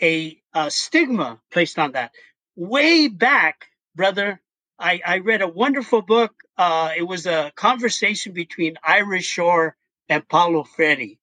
a, 0.00 0.40
a 0.54 0.70
stigma 0.70 1.40
placed 1.50 1.78
on 1.78 1.92
that. 1.92 2.12
Way 2.54 3.08
back, 3.08 3.66
brother, 3.94 4.40
I, 4.78 5.00
I 5.06 5.18
read 5.18 5.42
a 5.42 5.48
wonderful 5.48 6.02
book. 6.02 6.34
Uh, 6.56 6.92
it 6.96 7.02
was 7.02 7.26
a 7.26 7.52
conversation 7.54 8.32
between 8.32 8.76
Ira 8.82 9.20
Shor 9.20 9.76
and 10.08 10.28
Paulo 10.28 10.64
Freire. 10.64 11.16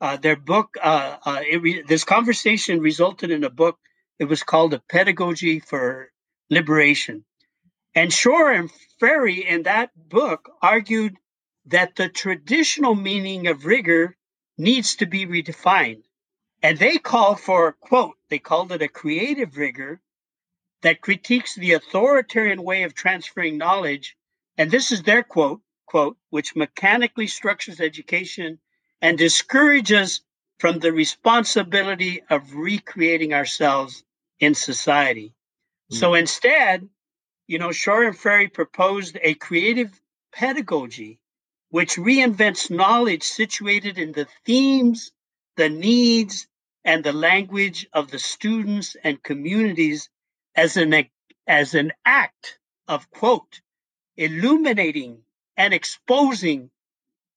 Uh, 0.00 0.16
their 0.16 0.36
book, 0.36 0.74
uh, 0.82 1.16
uh 1.24 1.40
re- 1.60 1.82
this 1.82 2.04
conversation 2.04 2.80
resulted 2.80 3.30
in 3.30 3.44
a 3.44 3.50
book. 3.50 3.78
It 4.18 4.26
was 4.26 4.42
called 4.42 4.74
A 4.74 4.82
Pedagogy 4.88 5.60
for 5.60 6.10
Liberation. 6.50 7.24
And 7.94 8.12
Shor 8.12 8.52
and 8.52 8.70
Freire 8.98 9.46
in 9.46 9.64
that 9.64 9.90
book 9.96 10.50
argued 10.60 11.16
that 11.66 11.96
the 11.96 12.08
traditional 12.08 12.94
meaning 12.94 13.46
of 13.46 13.66
rigor 13.66 14.16
needs 14.58 14.96
to 14.96 15.06
be 15.06 15.26
redefined. 15.26 16.04
And 16.62 16.78
they 16.78 16.98
call 16.98 17.34
for, 17.34 17.72
quote, 17.72 18.16
they 18.28 18.38
called 18.38 18.72
it 18.72 18.82
a 18.82 18.88
creative 18.88 19.56
rigor 19.56 20.00
that 20.82 21.00
critiques 21.00 21.54
the 21.54 21.72
authoritarian 21.72 22.62
way 22.62 22.82
of 22.82 22.94
transferring 22.94 23.56
knowledge. 23.56 24.16
And 24.58 24.70
this 24.70 24.92
is 24.92 25.02
their 25.02 25.22
quote, 25.22 25.60
quote, 25.86 26.16
which 26.30 26.54
mechanically 26.54 27.26
structures 27.26 27.80
education 27.80 28.58
and 29.00 29.16
discourages 29.16 30.20
from 30.58 30.78
the 30.78 30.92
responsibility 30.92 32.22
of 32.30 32.54
recreating 32.54 33.34
ourselves 33.34 34.04
in 34.38 34.54
society. 34.54 35.34
Mm. 35.92 35.96
So 35.96 36.14
instead, 36.14 36.88
you 37.46 37.58
know, 37.58 37.72
Shor 37.72 38.04
and 38.04 38.16
Freire 38.16 38.48
proposed 38.48 39.18
a 39.22 39.34
creative 39.34 40.00
pedagogy 40.32 41.18
which 41.70 41.96
reinvents 41.96 42.70
knowledge 42.70 43.22
situated 43.22 43.96
in 43.96 44.12
the 44.12 44.28
themes, 44.44 45.10
the 45.56 45.70
needs, 45.70 46.46
and 46.84 47.02
the 47.02 47.12
language 47.12 47.86
of 47.92 48.10
the 48.10 48.18
students 48.18 48.94
and 49.02 49.22
communities 49.22 50.10
as 50.54 50.76
an, 50.76 51.06
as 51.46 51.74
an 51.74 51.92
act 52.04 52.58
of, 52.88 53.10
quote, 53.10 53.60
illuminating 54.16 55.22
and 55.56 55.74
exposing 55.74 56.70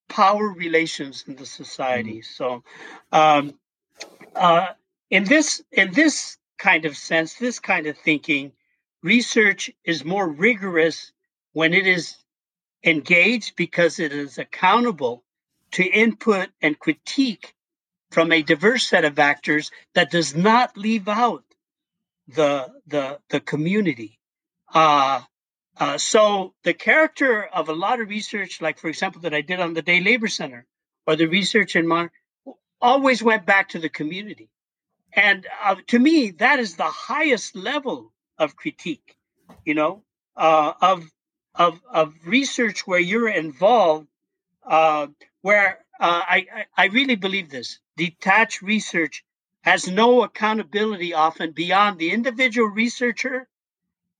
power 0.09 0.49
relations 0.49 1.23
in 1.27 1.35
the 1.35 1.45
society. 1.45 2.19
Mm-hmm. 2.19 2.43
So, 2.43 2.63
um, 3.11 3.53
uh, 4.35 4.67
in 5.09 5.23
this 5.23 5.63
in 5.71 5.93
this 5.93 6.37
kind 6.57 6.85
of 6.85 6.97
sense, 6.97 7.35
this 7.35 7.59
kind 7.59 7.87
of 7.87 7.97
thinking, 7.97 8.51
research 9.03 9.71
is 9.83 10.03
more 10.03 10.27
rigorous 10.27 11.11
when 11.53 11.73
it 11.73 11.87
is 11.87 12.17
engaged 12.83 13.55
because 13.55 13.99
it 13.99 14.11
is 14.11 14.37
accountable 14.37 15.23
to 15.71 15.83
input 15.83 16.49
and 16.61 16.77
critique 16.79 17.53
from 18.11 18.31
a 18.31 18.41
diverse 18.41 18.87
set 18.87 19.05
of 19.05 19.19
actors 19.19 19.71
that 19.93 20.11
does 20.11 20.35
not 20.35 20.77
leave 20.77 21.07
out 21.07 21.43
the 22.27 22.71
the 22.87 23.19
the 23.29 23.39
community. 23.39 24.19
Uh, 24.73 25.21
uh, 25.77 25.97
so 25.97 26.53
the 26.63 26.73
character 26.73 27.43
of 27.43 27.69
a 27.69 27.73
lot 27.73 27.99
of 27.99 28.09
research, 28.09 28.61
like 28.61 28.79
for 28.79 28.87
example 28.87 29.21
that 29.21 29.33
I 29.33 29.41
did 29.41 29.59
on 29.59 29.73
the 29.73 29.81
Day 29.81 29.99
Labor 29.99 30.27
Center, 30.27 30.65
or 31.05 31.15
the 31.15 31.27
research 31.27 31.75
in 31.75 31.87
Mon, 31.87 32.09
always 32.81 33.21
went 33.21 33.45
back 33.45 33.69
to 33.69 33.79
the 33.79 33.89
community, 33.89 34.49
and 35.13 35.45
uh, 35.63 35.75
to 35.87 35.99
me 35.99 36.31
that 36.31 36.59
is 36.59 36.75
the 36.75 36.83
highest 36.83 37.55
level 37.55 38.13
of 38.37 38.55
critique. 38.55 39.15
You 39.63 39.75
know, 39.75 40.03
uh, 40.35 40.73
of 40.81 41.09
of 41.53 41.79
of 41.89 42.13
research 42.25 42.87
where 42.87 42.99
you're 42.99 43.29
involved, 43.29 44.07
uh, 44.65 45.07
where 45.41 45.79
uh, 45.99 46.21
I 46.27 46.65
I 46.75 46.85
really 46.87 47.15
believe 47.15 47.49
this 47.49 47.79
detached 47.97 48.61
research 48.61 49.23
has 49.65 49.87
no 49.87 50.21
accountability 50.21 51.11
often 51.11 51.51
beyond 51.51 51.97
the 51.97 52.11
individual 52.11 52.67
researcher 52.67 53.47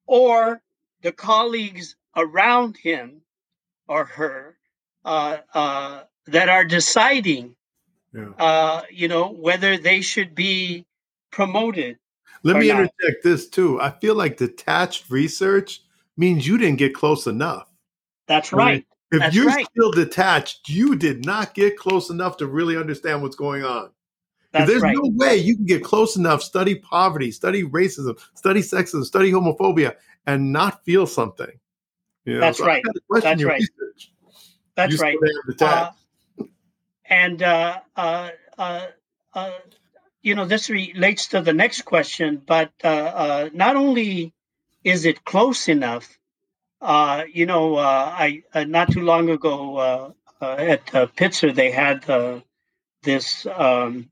or 0.07 0.59
the 1.03 1.11
colleagues 1.11 1.95
around 2.15 2.75
him 2.75 3.21
or 3.87 4.05
her 4.05 4.57
uh, 5.05 5.37
uh, 5.53 6.01
that 6.25 6.49
are 6.49 6.65
deciding, 6.65 7.55
yeah. 8.11 8.29
uh, 8.39 8.81
you 8.89 9.07
know, 9.07 9.29
whether 9.29 9.77
they 9.77 10.01
should 10.01 10.33
be 10.33 10.83
promoted. 11.29 11.99
Let 12.41 12.57
me 12.57 12.69
not. 12.69 12.79
interject 12.81 13.23
this 13.23 13.47
too. 13.47 13.79
I 13.79 13.91
feel 13.91 14.15
like 14.15 14.37
detached 14.37 15.11
research 15.11 15.83
means 16.17 16.47
you 16.47 16.57
didn't 16.57 16.79
get 16.79 16.95
close 16.95 17.27
enough. 17.27 17.69
That's 18.25 18.51
right. 18.51 18.83
If 19.11 19.19
That's 19.19 19.35
you're 19.35 19.45
right. 19.45 19.67
still 19.69 19.91
detached, 19.91 20.69
you 20.69 20.95
did 20.95 21.23
not 21.23 21.53
get 21.53 21.77
close 21.77 22.09
enough 22.09 22.37
to 22.37 22.47
really 22.47 22.75
understand 22.77 23.21
what's 23.21 23.35
going 23.35 23.63
on. 23.63 23.91
That's 24.55 24.71
there's 24.71 24.81
right. 24.81 24.95
no 24.95 25.09
way 25.13 25.35
you 25.35 25.55
can 25.55 25.65
get 25.65 25.83
close 25.83 26.15
enough, 26.15 26.41
study 26.41 26.75
poverty, 26.75 27.31
study 27.31 27.63
racism, 27.63 28.17
study 28.35 28.61
sexism, 28.61 29.03
study 29.03 29.31
homophobia, 29.31 29.95
and 30.25 30.53
not 30.53 30.85
feel 30.85 31.05
something. 31.05 31.51
You 32.23 32.35
know? 32.35 32.39
That's 32.39 32.59
so 32.59 32.65
right. 32.65 32.83
That's 33.21 33.43
right. 33.43 33.59
Research. 33.59 34.13
That's 34.75 34.93
you 34.93 34.99
right. 34.99 35.17
Uh, 35.59 35.91
and 37.09 37.43
uh, 37.43 37.79
uh, 37.97 38.29
uh, 38.57 38.85
uh, 39.33 39.51
you 40.21 40.35
know, 40.35 40.45
this 40.45 40.69
relates 40.69 41.27
to 41.27 41.41
the 41.41 41.53
next 41.53 41.81
question, 41.83 42.41
but 42.45 42.71
uh, 42.83 43.49
not 43.53 43.75
only 43.75 44.33
is 44.85 45.03
it 45.03 45.25
close 45.25 45.67
enough? 45.67 46.17
Uh, 46.79 47.23
you 47.33 47.45
know, 47.45 47.75
uh, 47.75 48.15
I 48.17 48.43
uh, 48.53 48.63
not 48.63 48.91
too 48.91 49.01
long 49.01 49.29
ago 49.29 49.77
uh, 49.77 50.11
uh, 50.39 50.55
at 50.57 50.95
uh, 50.95 51.07
Pitzer 51.07 51.53
they 51.53 51.71
had 51.71 52.05
this 53.03 53.45
um, 53.47 54.09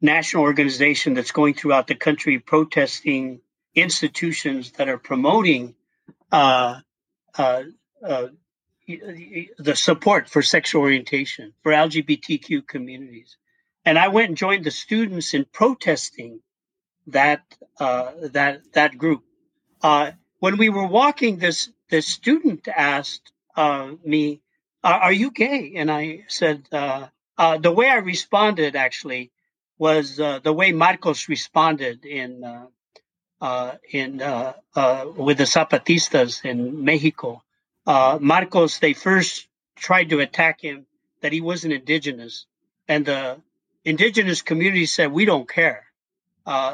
national 0.00 0.42
organization 0.42 1.14
that's 1.14 1.32
going 1.32 1.54
throughout 1.54 1.86
the 1.86 1.94
country 1.94 2.38
protesting 2.38 3.40
institutions 3.74 4.72
that 4.72 4.88
are 4.88 4.98
promoting 4.98 5.74
the 6.30 6.82
support 9.74 10.28
for 10.28 10.42
sexual 10.42 10.82
orientation 10.82 11.52
for 11.62 11.72
LGBTQ 11.72 12.66
communities. 12.66 13.36
And 13.84 13.98
I 13.98 14.08
went 14.08 14.28
and 14.28 14.36
joined 14.36 14.64
the 14.64 14.70
students 14.70 15.34
in 15.34 15.46
protesting 15.52 16.40
that 17.06 17.42
that 17.78 18.60
that 18.72 18.98
group 18.98 19.24
uh, 19.82 20.12
when 20.40 20.56
we 20.56 20.68
were 20.68 20.86
walking, 20.86 21.38
this 21.38 21.70
this 21.90 22.06
student 22.06 22.68
asked 22.68 23.32
uh, 23.56 23.92
me, 24.04 24.40
"Are 24.82 25.12
you 25.12 25.30
gay?" 25.30 25.74
And 25.76 25.90
I 25.90 26.24
said, 26.28 26.68
uh, 26.72 27.08
uh 27.36 27.58
"The 27.58 27.72
way 27.72 27.88
I 27.88 27.96
responded 27.96 28.76
actually 28.76 29.30
was 29.78 30.18
uh, 30.18 30.40
the 30.42 30.52
way 30.52 30.72
Marcos 30.72 31.28
responded 31.28 32.04
in 32.04 32.44
uh, 33.40 33.74
in 33.90 34.18
with 35.16 35.38
the 35.38 35.44
Zapatistas 35.44 36.44
in 36.44 36.84
Mexico. 36.84 37.42
Marcos, 37.86 38.78
they 38.78 38.92
first 38.92 39.48
tried 39.76 40.10
to 40.10 40.20
attack 40.20 40.60
him 40.60 40.86
that 41.20 41.32
he 41.32 41.40
wasn't 41.40 41.72
indigenous, 41.72 42.46
and 42.86 43.06
the 43.06 43.40
indigenous 43.84 44.42
community 44.42 44.86
said, 44.86 45.12
"We 45.12 45.24
don't 45.24 45.48
care." 45.48 45.84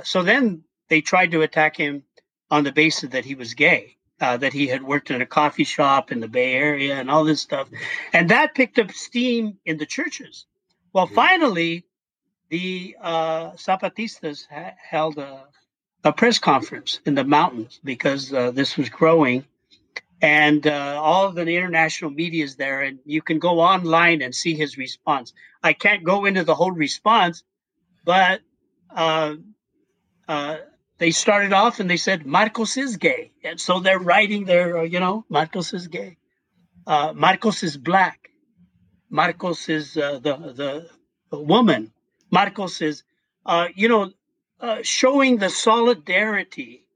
so 0.05 0.23
then 0.23 0.65
they 0.89 1.01
tried 1.01 1.33
to 1.33 1.43
attack 1.43 1.77
him 1.77 2.05
on 2.51 2.65
the 2.65 2.73
basis 2.73 3.11
that 3.11 3.25
he 3.25 3.35
was 3.35 3.55
gay, 3.55 3.97
uh, 4.21 4.37
that 4.37 4.53
he 4.53 4.67
had 4.69 4.83
worked 4.83 5.11
in 5.11 5.21
a 5.21 5.27
coffee 5.27 5.65
shop 5.65 6.13
in 6.13 6.21
the 6.21 6.29
Bay 6.29 6.55
Area 6.55 6.95
and 6.95 7.11
all 7.11 7.25
this 7.25 7.41
stuff. 7.41 7.69
And 8.13 8.31
that 8.31 8.55
picked 8.55 8.79
up 8.79 8.93
steam 8.93 9.59
in 9.65 9.79
the 9.79 9.87
churches. 9.87 10.47
Well, 10.93 11.07
finally, 11.07 11.85
the 12.55 12.97
uh, 13.01 13.51
Zapatistas 13.67 14.47
ha- 14.49 14.77
held 14.79 15.19
a, 15.19 15.49
a, 16.05 16.13
press 16.13 16.39
conference 16.39 17.01
in 17.05 17.17
the 17.17 17.25
mountains 17.25 17.81
because 17.83 18.33
uh, 18.33 18.53
this 18.53 18.77
was 18.77 18.89
growing. 18.89 19.45
And 20.23 20.65
uh, 20.65 21.01
all 21.03 21.27
of 21.27 21.35
the 21.35 21.43
international 21.43 22.13
media 22.13 22.45
is 22.45 22.55
there, 22.55 22.83
and 22.83 23.01
you 23.05 23.23
can 23.23 23.41
go 23.41 23.59
online 23.59 24.23
and 24.23 24.33
see 24.33 24.55
his 24.55 24.79
response. 24.79 25.33
I 25.65 25.73
can't 25.73 26.05
go 26.05 26.27
into 26.27 26.45
the 26.45 26.55
whole 26.55 26.71
response, 26.71 27.43
but 28.05 28.41
uh, 28.95 29.35
uh, 30.29 30.57
they 30.99 31.11
started 31.11 31.53
off 31.53 31.81
and 31.81 31.91
they 31.91 31.97
said 31.97 32.25
Marcos 32.25 32.77
is 32.77 32.97
gay, 32.99 33.33
and 33.43 33.61
so 33.61 33.81
they're 33.81 33.99
writing 33.99 34.45
their, 34.45 34.79
uh, 34.79 34.83
you 34.85 35.01
know, 35.01 35.25
Marcos 35.29 35.75
is 35.75 35.89
gay. 35.89 36.19
Marcos 36.87 37.65
is 37.65 37.77
black. 37.77 38.31
Marcos 39.11 39.69
is 39.69 39.95
the 39.95 40.89
the 41.33 41.41
woman. 41.41 41.94
Marcos 42.31 42.81
is, 42.83 43.03
uh, 43.47 43.69
you 43.75 43.89
know, 43.89 44.11
uh, 44.61 44.79
showing 44.83 45.37
the 45.39 45.51
solidarity 45.51 46.87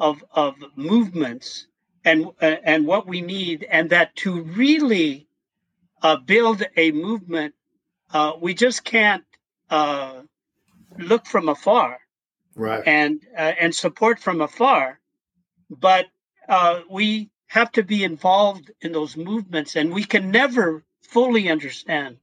of 0.00 0.24
of 0.32 0.54
movements 0.76 1.66
and 2.04 2.26
uh, 2.40 2.56
and 2.64 2.86
what 2.86 3.06
we 3.06 3.20
need, 3.20 3.66
and 3.70 3.90
that 3.90 4.14
to 4.16 4.42
really 4.42 5.28
uh, 6.02 6.16
build 6.16 6.64
a 6.76 6.90
movement, 6.92 7.54
uh, 8.12 8.32
we 8.40 8.54
just 8.54 8.84
can't 8.84 9.24
uh, 9.70 10.22
look 10.98 11.26
from 11.26 11.48
afar, 11.48 11.98
right? 12.54 12.82
And 12.86 13.20
uh, 13.36 13.52
and 13.60 13.74
support 13.74 14.20
from 14.20 14.40
afar, 14.40 15.00
but 15.70 16.06
uh, 16.48 16.80
we 16.90 17.30
have 17.48 17.70
to 17.72 17.82
be 17.82 18.04
involved 18.04 18.70
in 18.80 18.92
those 18.92 19.16
movements, 19.16 19.76
and 19.76 19.92
we 19.92 20.04
can 20.04 20.30
never 20.30 20.84
fully 21.02 21.48
understand 21.48 22.18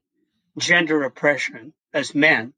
gender 0.58 1.04
oppression 1.04 1.74
as 1.96 2.14
men. 2.14 2.54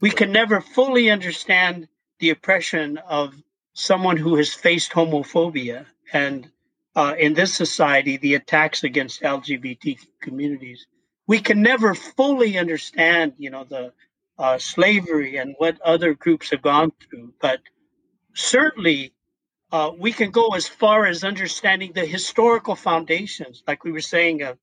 We 0.00 0.10
can 0.10 0.32
never 0.32 0.60
fully 0.60 1.10
understand 1.10 1.86
the 2.18 2.30
oppression 2.30 2.98
of 2.98 3.34
someone 3.74 4.16
who 4.16 4.36
has 4.36 4.52
faced 4.52 4.90
homophobia 4.92 5.86
and 6.12 6.50
uh, 6.96 7.14
in 7.18 7.34
this 7.34 7.54
society 7.54 8.16
the 8.16 8.34
attacks 8.34 8.82
against 8.82 9.22
lgbt 9.22 9.96
communities 10.20 10.86
we 11.26 11.38
can 11.40 11.62
never 11.62 11.94
fully 11.94 12.58
understand 12.58 13.32
you 13.38 13.48
know 13.48 13.64
the 13.64 13.92
uh, 14.38 14.58
slavery 14.58 15.36
and 15.36 15.54
what 15.58 15.80
other 15.82 16.14
groups 16.14 16.50
have 16.50 16.62
gone 16.62 16.92
through 17.00 17.32
but 17.40 17.60
certainly 18.34 19.12
uh, 19.72 19.92
we 19.96 20.12
can 20.12 20.30
go 20.30 20.48
as 20.48 20.66
far 20.66 21.06
as 21.06 21.22
understanding 21.22 21.92
the 21.92 22.04
historical 22.04 22.74
foundations 22.74 23.62
like 23.68 23.84
we 23.84 23.92
were 23.92 24.00
saying 24.00 24.42
of 24.42 24.58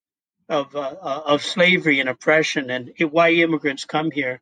of, 0.49 0.75
uh, 0.75 0.95
uh, 1.01 1.23
of 1.25 1.43
slavery 1.43 1.99
and 2.01 2.09
oppression 2.09 2.69
and 2.71 2.93
why 3.11 3.31
immigrants 3.31 3.85
come 3.85 4.11
here 4.11 4.41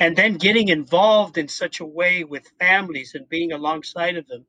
and 0.00 0.16
then 0.16 0.34
getting 0.34 0.68
involved 0.68 1.38
in 1.38 1.48
such 1.48 1.80
a 1.80 1.86
way 1.86 2.24
with 2.24 2.52
families 2.60 3.14
and 3.14 3.28
being 3.28 3.52
alongside 3.52 4.16
of 4.16 4.26
them 4.28 4.46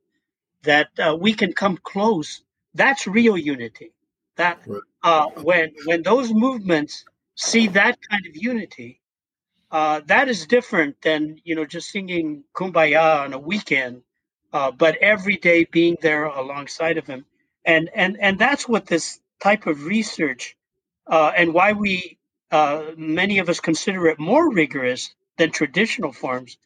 that 0.64 0.88
uh, 1.00 1.16
we 1.18 1.34
can 1.34 1.52
come 1.52 1.78
close 1.84 2.42
that's 2.74 3.06
real 3.08 3.38
unity. 3.38 3.92
That 4.36 4.60
uh, 5.02 5.26
when 5.42 5.72
when 5.86 6.02
those 6.02 6.32
movements 6.32 7.04
see 7.36 7.68
that 7.68 7.98
kind 8.10 8.26
of 8.26 8.36
unity 8.36 9.00
uh, 9.72 10.00
that 10.06 10.28
is 10.28 10.46
different 10.46 11.00
than 11.02 11.40
you 11.44 11.56
know 11.56 11.66
just 11.66 11.90
singing 11.90 12.44
kumbaya 12.54 13.24
on 13.24 13.34
a 13.34 13.40
weekend 13.40 14.02
uh, 14.54 14.72
but 14.72 14.96
every 14.98 15.36
day 15.38 15.66
being 15.66 15.96
there 16.02 16.26
alongside 16.26 16.98
of 16.98 17.06
him 17.06 17.26
and 17.66 17.90
and 17.94 18.18
and 18.20 18.40
that's 18.40 18.68
what 18.68 18.86
this 18.86 19.20
type 19.42 19.66
of 19.68 19.86
research 19.86 20.56
uh, 21.08 21.32
and 21.36 21.54
why 21.54 21.72
we 21.72 22.18
uh, 22.50 22.92
many 22.96 23.38
of 23.38 23.48
us 23.48 23.60
consider 23.60 24.06
it 24.06 24.18
more 24.18 24.52
rigorous 24.52 25.14
than 25.36 25.50
traditional 25.50 26.12
forms 26.12 26.56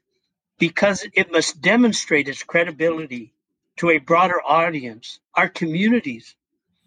because 0.59 1.06
it 1.14 1.32
must 1.32 1.60
demonstrate 1.60 2.28
its 2.28 2.43
credibility 2.43 3.32
to 3.77 3.90
a 3.90 3.98
broader 3.98 4.40
audience, 4.47 5.19
our 5.35 5.48
communities, 5.48 6.36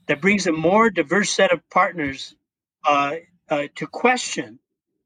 that 0.08 0.22
brings 0.22 0.48
a 0.48 0.52
more 0.52 0.90
diverse 0.90 1.32
set 1.32 1.52
of 1.52 1.68
partners 1.70 2.36
uh, 2.86 3.16
uh, 3.50 3.64
to 3.76 3.88
question 3.88 4.60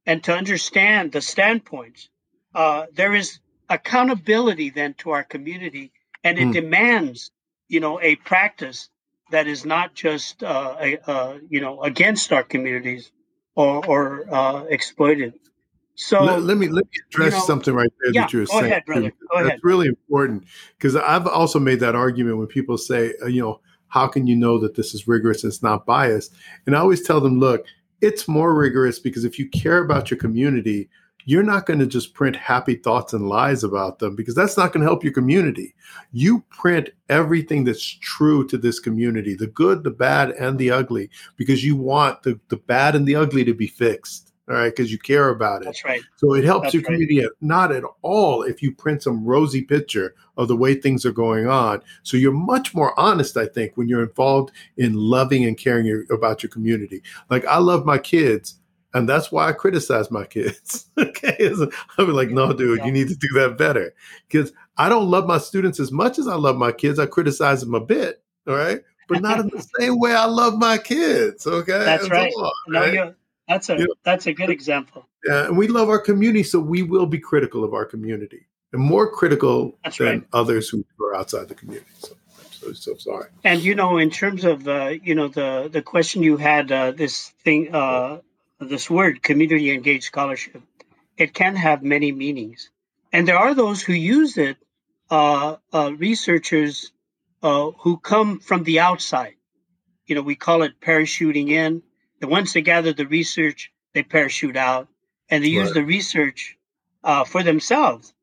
and 0.05 0.23
to 0.23 0.35
understand 0.35 1.11
the 1.11 1.21
standpoints. 1.21 2.09
Uh, 2.53 2.85
there 2.93 3.15
is 3.15 3.39
accountability 3.69 4.69
then 4.69 4.93
to 4.95 5.11
our 5.11 5.23
community, 5.23 5.91
and 6.23 6.37
it 6.37 6.47
mm. 6.47 6.53
demands, 6.53 7.31
you 7.67 7.79
know, 7.79 7.99
a 8.01 8.15
practice 8.17 8.89
that 9.31 9.47
is 9.47 9.65
not 9.65 9.93
just, 9.93 10.43
uh, 10.43 10.75
a, 10.79 10.97
uh, 11.09 11.37
you 11.49 11.61
know, 11.61 11.81
against 11.83 12.31
our 12.31 12.43
communities 12.43 13.11
or, 13.55 13.85
or 13.85 14.33
uh, 14.33 14.63
exploited. 14.65 15.33
So 15.95 16.23
let, 16.23 16.43
let, 16.43 16.57
me 16.57 16.69
let 16.69 16.85
me 16.85 16.91
address 17.09 17.33
you 17.33 17.39
know, 17.39 17.45
something 17.45 17.73
right 17.73 17.89
there 18.01 18.13
yeah, 18.13 18.21
that 18.21 18.31
you 18.31 18.39
were 18.39 18.45
go 18.45 18.53
saying. 18.53 18.65
Ahead, 18.71 18.85
brother. 18.85 19.09
Go 19.09 19.15
That's 19.35 19.47
ahead. 19.47 19.59
really 19.63 19.87
important 19.87 20.45
because 20.77 20.95
I've 20.95 21.27
also 21.27 21.59
made 21.59 21.81
that 21.81 21.93
argument 21.93 22.37
when 22.37 22.47
people 22.47 22.77
say, 22.77 23.13
uh, 23.21 23.25
you 23.25 23.41
know, 23.41 23.59
how 23.89 24.07
can 24.07 24.25
you 24.25 24.37
know 24.37 24.59
that 24.59 24.75
this 24.75 24.93
is 24.93 25.09
rigorous 25.09 25.43
and 25.43 25.51
it's 25.51 25.61
not 25.61 25.85
biased? 25.85 26.33
And 26.65 26.75
I 26.75 26.79
always 26.79 27.05
tell 27.05 27.19
them, 27.19 27.37
look, 27.37 27.65
it's 27.99 28.29
more 28.29 28.55
rigorous 28.55 28.97
because 28.97 29.25
if 29.25 29.37
you 29.37 29.49
care 29.49 29.79
about 29.79 30.09
your 30.09 30.17
community, 30.17 30.89
you're 31.29 31.43
not 31.43 31.67
going 31.67 31.79
to 31.79 31.85
just 31.85 32.15
print 32.15 32.35
happy 32.35 32.75
thoughts 32.75 33.13
and 33.13 33.29
lies 33.29 33.63
about 33.63 33.99
them 33.99 34.15
because 34.15 34.33
that's 34.33 34.57
not 34.57 34.73
going 34.73 34.81
to 34.81 34.87
help 34.87 35.03
your 35.03 35.13
community. 35.13 35.75
You 36.11 36.43
print 36.49 36.89
everything 37.07 37.65
that's 37.65 37.85
true 37.85 38.47
to 38.47 38.57
this 38.57 38.79
community, 38.79 39.35
the 39.35 39.47
good, 39.47 39.83
the 39.83 39.91
bad, 39.91 40.31
and 40.31 40.57
the 40.57 40.71
ugly, 40.71 41.11
because 41.37 41.63
you 41.63 41.75
want 41.75 42.23
the, 42.23 42.39
the 42.47 42.57
bad 42.57 42.95
and 42.95 43.07
the 43.07 43.15
ugly 43.15 43.43
to 43.43 43.53
be 43.53 43.67
fixed 43.67 44.29
all 44.49 44.55
right, 44.55 44.75
because 44.75 44.91
you 44.91 44.97
care 44.97 45.29
about 45.29 45.61
it. 45.61 45.65
That's 45.65 45.85
right. 45.85 46.01
So 46.15 46.33
it 46.33 46.43
helps 46.43 46.63
That's 46.63 46.73
your 46.73 46.83
community 46.83 47.21
right. 47.21 47.29
not 47.39 47.71
at 47.71 47.83
all 48.01 48.41
if 48.41 48.63
you 48.63 48.73
print 48.73 49.03
some 49.03 49.23
rosy 49.23 49.61
picture 49.61 50.15
of 50.37 50.47
the 50.47 50.55
way 50.55 50.73
things 50.73 51.05
are 51.05 51.11
going 51.11 51.45
on. 51.45 51.83
So 52.01 52.17
you're 52.17 52.31
much 52.31 52.73
more 52.73 52.99
honest, 52.99 53.37
I 53.37 53.45
think, 53.45 53.77
when 53.77 53.87
you're 53.87 54.01
involved 54.01 54.51
in 54.77 54.95
loving 54.95 55.45
and 55.45 55.55
caring 55.55 55.85
your, 55.85 56.03
about 56.11 56.41
your 56.41 56.49
community. 56.49 57.03
Like 57.29 57.45
I 57.45 57.59
love 57.59 57.85
my 57.85 57.99
kids, 57.99 58.58
and 58.93 59.07
that's 59.07 59.31
why 59.31 59.47
I 59.47 59.53
criticize 59.53 60.11
my 60.11 60.25
kids. 60.25 60.85
okay, 60.97 61.51
I'm 61.97 62.13
like, 62.13 62.29
no, 62.29 62.53
dude, 62.53 62.85
you 62.85 62.91
need 62.91 63.07
to 63.09 63.15
do 63.15 63.27
that 63.35 63.57
better 63.57 63.93
because 64.27 64.51
I 64.77 64.89
don't 64.89 65.09
love 65.09 65.27
my 65.27 65.37
students 65.37 65.79
as 65.79 65.91
much 65.91 66.19
as 66.19 66.27
I 66.27 66.35
love 66.35 66.57
my 66.57 66.71
kids. 66.71 66.99
I 66.99 67.05
criticize 67.05 67.61
them 67.61 67.75
a 67.75 67.79
bit, 67.79 68.23
all 68.47 68.55
right, 68.55 68.81
but 69.07 69.21
not 69.21 69.39
in 69.39 69.47
the 69.47 69.65
same 69.79 69.99
way 69.99 70.13
I 70.13 70.25
love 70.25 70.57
my 70.57 70.77
kids. 70.77 71.45
Okay, 71.45 71.79
that's, 71.79 72.09
right. 72.09 72.33
No, 72.67 73.13
that's 73.47 73.69
a 73.69 73.87
that's 74.03 74.27
a 74.27 74.33
good 74.33 74.49
example. 74.49 75.07
Yeah, 75.25 75.47
and 75.47 75.57
we 75.57 75.67
love 75.67 75.89
our 75.89 75.99
community, 75.99 76.43
so 76.43 76.59
we 76.59 76.83
will 76.83 77.05
be 77.05 77.19
critical 77.19 77.63
of 77.63 77.73
our 77.73 77.85
community 77.85 78.47
and 78.71 78.81
more 78.81 79.11
critical 79.11 79.77
that's 79.83 79.97
than 79.97 80.07
right. 80.07 80.23
others 80.33 80.69
who 80.69 80.85
are 81.01 81.15
outside 81.15 81.47
the 81.47 81.55
community. 81.55 81.89
So 81.97 82.15
so, 82.59 82.73
so 82.73 82.95
sorry. 82.95 83.29
And 83.43 83.61
you 83.61 83.73
know, 83.73 83.97
in 83.97 84.09
terms 84.09 84.43
of 84.43 84.67
uh, 84.67 84.93
you 85.01 85.15
know 85.15 85.27
the 85.27 85.69
the 85.71 85.81
question 85.81 86.23
you 86.23 86.37
had, 86.37 86.71
uh, 86.71 86.91
this 86.91 87.29
thing, 87.43 87.73
uh, 87.73 88.19
this 88.59 88.89
word, 88.89 89.23
community 89.23 89.71
engaged 89.71 90.05
scholarship, 90.05 90.61
it 91.17 91.33
can 91.33 91.55
have 91.55 91.83
many 91.83 92.11
meanings, 92.11 92.69
and 93.11 93.27
there 93.27 93.37
are 93.37 93.53
those 93.53 93.81
who 93.81 93.93
use 93.93 94.37
it, 94.37 94.57
uh, 95.09 95.55
uh, 95.73 95.91
researchers 95.97 96.91
uh, 97.41 97.71
who 97.79 97.97
come 97.97 98.39
from 98.39 98.63
the 98.63 98.79
outside. 98.79 99.35
You 100.05 100.15
know, 100.15 100.21
we 100.21 100.35
call 100.35 100.63
it 100.63 100.79
parachuting 100.81 101.49
in 101.49 101.83
and 102.21 102.29
once 102.29 102.53
they 102.53 102.61
gather 102.61 102.93
the 102.93 103.07
research, 103.07 103.71
they 103.93 104.03
parachute 104.03 104.57
out 104.57 104.87
and 105.29 105.43
they 105.43 105.55
right. 105.55 105.65
use 105.65 105.73
the 105.73 105.83
research 105.83 106.57
uh, 107.03 107.23
for 107.23 107.43
themselves. 107.43 108.13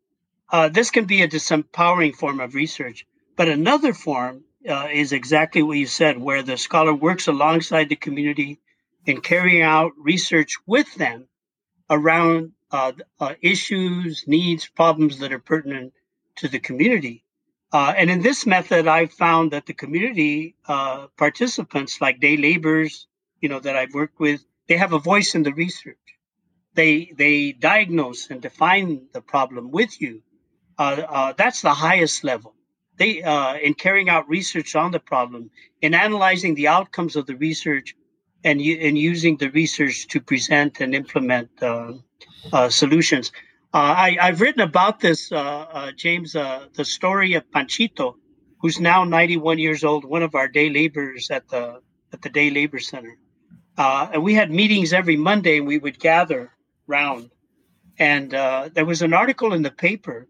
Uh, 0.50 0.68
this 0.68 0.90
can 0.90 1.06
be 1.06 1.22
a 1.22 1.28
disempowering 1.28 2.14
form 2.14 2.40
of 2.40 2.54
research, 2.54 3.06
but 3.36 3.48
another 3.48 3.92
form 3.92 4.44
uh, 4.68 4.88
is 4.92 5.12
exactly 5.12 5.62
what 5.62 5.78
you 5.78 5.86
said, 5.86 6.18
where 6.18 6.42
the 6.42 6.56
scholar 6.56 6.94
works 6.94 7.26
alongside 7.26 7.88
the 7.88 7.96
community 7.96 8.60
in 9.06 9.20
carrying 9.20 9.62
out 9.62 9.92
research 9.96 10.56
with 10.66 10.92
them 10.96 11.28
around 11.88 12.52
uh, 12.72 12.92
uh, 13.20 13.34
issues, 13.40 14.24
needs, 14.26 14.66
problems 14.66 15.18
that 15.20 15.32
are 15.32 15.38
pertinent 15.38 15.92
to 16.36 16.48
the 16.48 16.58
community. 16.58 17.24
Uh, 17.72 17.94
and 17.96 18.10
in 18.10 18.20
this 18.20 18.46
method, 18.46 18.86
I've 18.86 19.12
found 19.12 19.52
that 19.52 19.66
the 19.66 19.74
community 19.74 20.56
participants, 21.16 22.00
like 22.00 22.20
day 22.20 22.36
laborers, 22.36 23.06
you 23.40 23.48
know 23.48 23.60
that 23.60 23.76
I've 23.76 23.94
worked 23.94 24.18
with, 24.18 24.44
they 24.68 24.76
have 24.76 24.92
a 24.92 24.98
voice 24.98 25.34
in 25.34 25.42
the 25.42 25.52
research. 25.52 25.98
They 26.74 27.12
they 27.16 27.52
diagnose 27.52 28.30
and 28.30 28.40
define 28.42 29.06
the 29.12 29.20
problem 29.20 29.70
with 29.70 30.00
you. 30.00 30.22
Uh, 30.78 31.02
uh, 31.08 31.32
that's 31.36 31.62
the 31.62 31.74
highest 31.74 32.24
level. 32.24 32.54
They 32.98 33.22
uh, 33.22 33.56
in 33.56 33.74
carrying 33.74 34.08
out 34.08 34.28
research 34.28 34.74
on 34.74 34.90
the 34.90 35.00
problem, 35.00 35.50
in 35.80 35.94
analyzing 35.94 36.54
the 36.54 36.68
outcomes 36.68 37.16
of 37.16 37.26
the 37.26 37.36
research, 37.36 37.94
and 38.46 38.60
in 38.60 38.94
using 38.94 39.36
the 39.36 39.50
research 39.50 40.06
to 40.06 40.20
present 40.20 40.80
and 40.80 40.94
implement 40.94 41.50
uh, 41.60 41.92
uh, 42.52 42.68
solutions. 42.68 43.32
Uh, 43.74 43.94
I, 44.20 44.26
have 44.30 44.40
written 44.40 44.62
about 44.62 45.00
this, 45.00 45.30
James, 45.96 46.32
the 46.32 46.84
story 46.84 47.34
of 47.34 47.50
Panchito, 47.50 48.14
who's 48.60 48.78
now 48.78 49.04
91 49.04 49.58
years 49.58 49.82
old, 49.84 50.04
one 50.04 50.22
of 50.22 50.34
our 50.34 50.48
day 50.48 50.70
laborers 50.70 51.30
at 51.30 51.48
the 51.48 51.80
at 52.12 52.22
the 52.22 52.30
Day 52.30 52.50
Labor 52.50 52.78
Center. 52.78 53.18
Uh, 53.76 54.08
and 54.12 54.22
we 54.22 54.34
had 54.34 54.50
meetings 54.50 54.92
every 54.92 55.16
Monday, 55.16 55.58
and 55.58 55.66
we 55.66 55.78
would 55.78 55.98
gather 55.98 56.52
round. 56.86 57.30
And 57.98 58.32
uh, 58.32 58.70
there 58.72 58.84
was 58.84 59.02
an 59.02 59.12
article 59.12 59.52
in 59.52 59.62
the 59.62 59.70
paper 59.70 60.28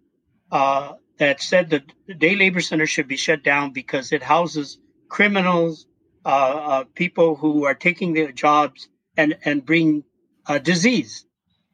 uh, 0.51 0.95
that 1.19 1.43
said 1.43 1.71
that 1.71 1.85
the 2.07 2.15
Day 2.15 2.35
Labor 2.35 2.61
Center 2.61 2.87
should 2.87 3.09
be 3.09 3.17
shut 3.17 3.43
down 3.43 3.73
because 3.73 4.13
it 4.13 4.23
houses 4.23 4.79
criminals, 5.09 5.87
uh, 6.27 6.28
uh, 6.28 6.85
people 6.94 7.36
who 7.36 7.66
are 7.66 7.74
taking 7.74 8.12
their 8.12 8.32
jobs 8.32 8.89
and 9.16 9.39
and 9.44 9.65
bring 9.65 10.03
uh, 10.47 10.59
disease. 10.59 11.24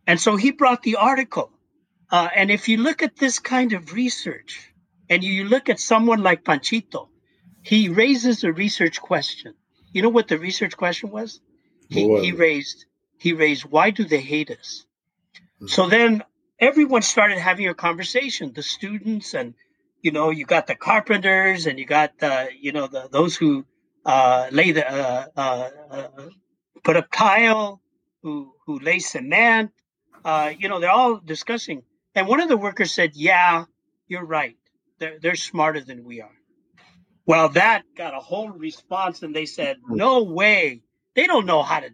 And 0.07 0.21
so 0.21 0.37
he 0.37 0.51
brought 0.51 0.83
the 0.83 0.97
article. 0.97 1.51
and 2.13 2.51
if 2.51 2.69
you 2.69 2.77
look 2.77 3.03
at 3.03 3.17
this 3.17 3.39
kind 3.39 3.73
of 3.73 3.95
research, 3.95 4.53
and 5.09 5.25
you 5.25 5.45
look 5.45 5.71
at 5.71 5.81
someone 5.81 6.23
like 6.23 6.45
Panchito, 6.45 7.09
he 7.63 7.89
raises 7.89 8.45
a 8.45 8.53
research 8.53 9.01
question. 9.01 9.55
You 9.95 10.03
know 10.03 10.15
what 10.17 10.29
the 10.29 10.39
research 10.39 10.77
question 10.77 11.11
was? 11.11 11.41
he, 11.89 12.03
he 12.21 12.33
raised 12.33 12.85
he 13.19 13.33
raised 13.33 13.65
why 13.65 13.91
do 13.91 14.05
they 14.05 14.21
hate 14.21 14.51
us 14.51 14.87
mm-hmm. 15.37 15.67
so 15.67 15.89
then 15.89 16.23
everyone 16.59 17.03
started 17.03 17.39
having 17.39 17.69
a 17.69 17.75
conversation 17.75 18.53
the 18.55 18.63
students 18.63 19.35
and 19.35 19.55
you 20.03 20.11
know, 20.11 20.31
you 20.31 20.45
got 20.45 20.67
the 20.67 20.75
carpenters 20.75 21.67
and 21.67 21.79
you 21.79 21.87
got 21.87 22.19
the, 22.19 22.49
you 22.61 22.73
know, 22.73 22.89
the 22.89 23.09
those 23.11 23.37
who 23.37 23.65
uh, 24.05 24.49
lay 24.51 24.73
the 24.73 24.91
uh, 24.91 25.27
uh, 25.37 25.71
uh 25.91 26.09
put 26.83 26.97
up 26.97 27.11
tile, 27.13 27.81
who 28.23 28.53
who 28.67 28.79
lay 28.79 28.99
cement. 28.99 29.71
Uh, 30.25 30.53
you 30.57 30.69
know, 30.69 30.81
they're 30.81 30.91
all 30.91 31.19
discussing. 31.19 31.83
And 32.15 32.29
one 32.29 32.41
of 32.41 32.49
the 32.49 32.57
workers 32.57 32.93
said, 32.93 33.13
"Yeah, 33.15 33.65
you're 34.07 34.25
right. 34.25 34.57
They're 34.99 35.19
they're 35.21 35.37
smarter 35.37 35.81
than 35.81 36.05
we 36.05 36.21
are." 36.21 36.37
Well, 37.27 37.51
that 37.51 37.83
got 37.97 38.15
a 38.15 38.21
whole 38.21 38.51
response, 38.51 39.23
and 39.23 39.35
they 39.35 39.47
said, 39.47 39.79
"No 39.89 40.25
way! 40.25 40.83
They 41.15 41.27
don't 41.27 41.47
know 41.47 41.63
how 41.63 41.81
to, 41.81 41.91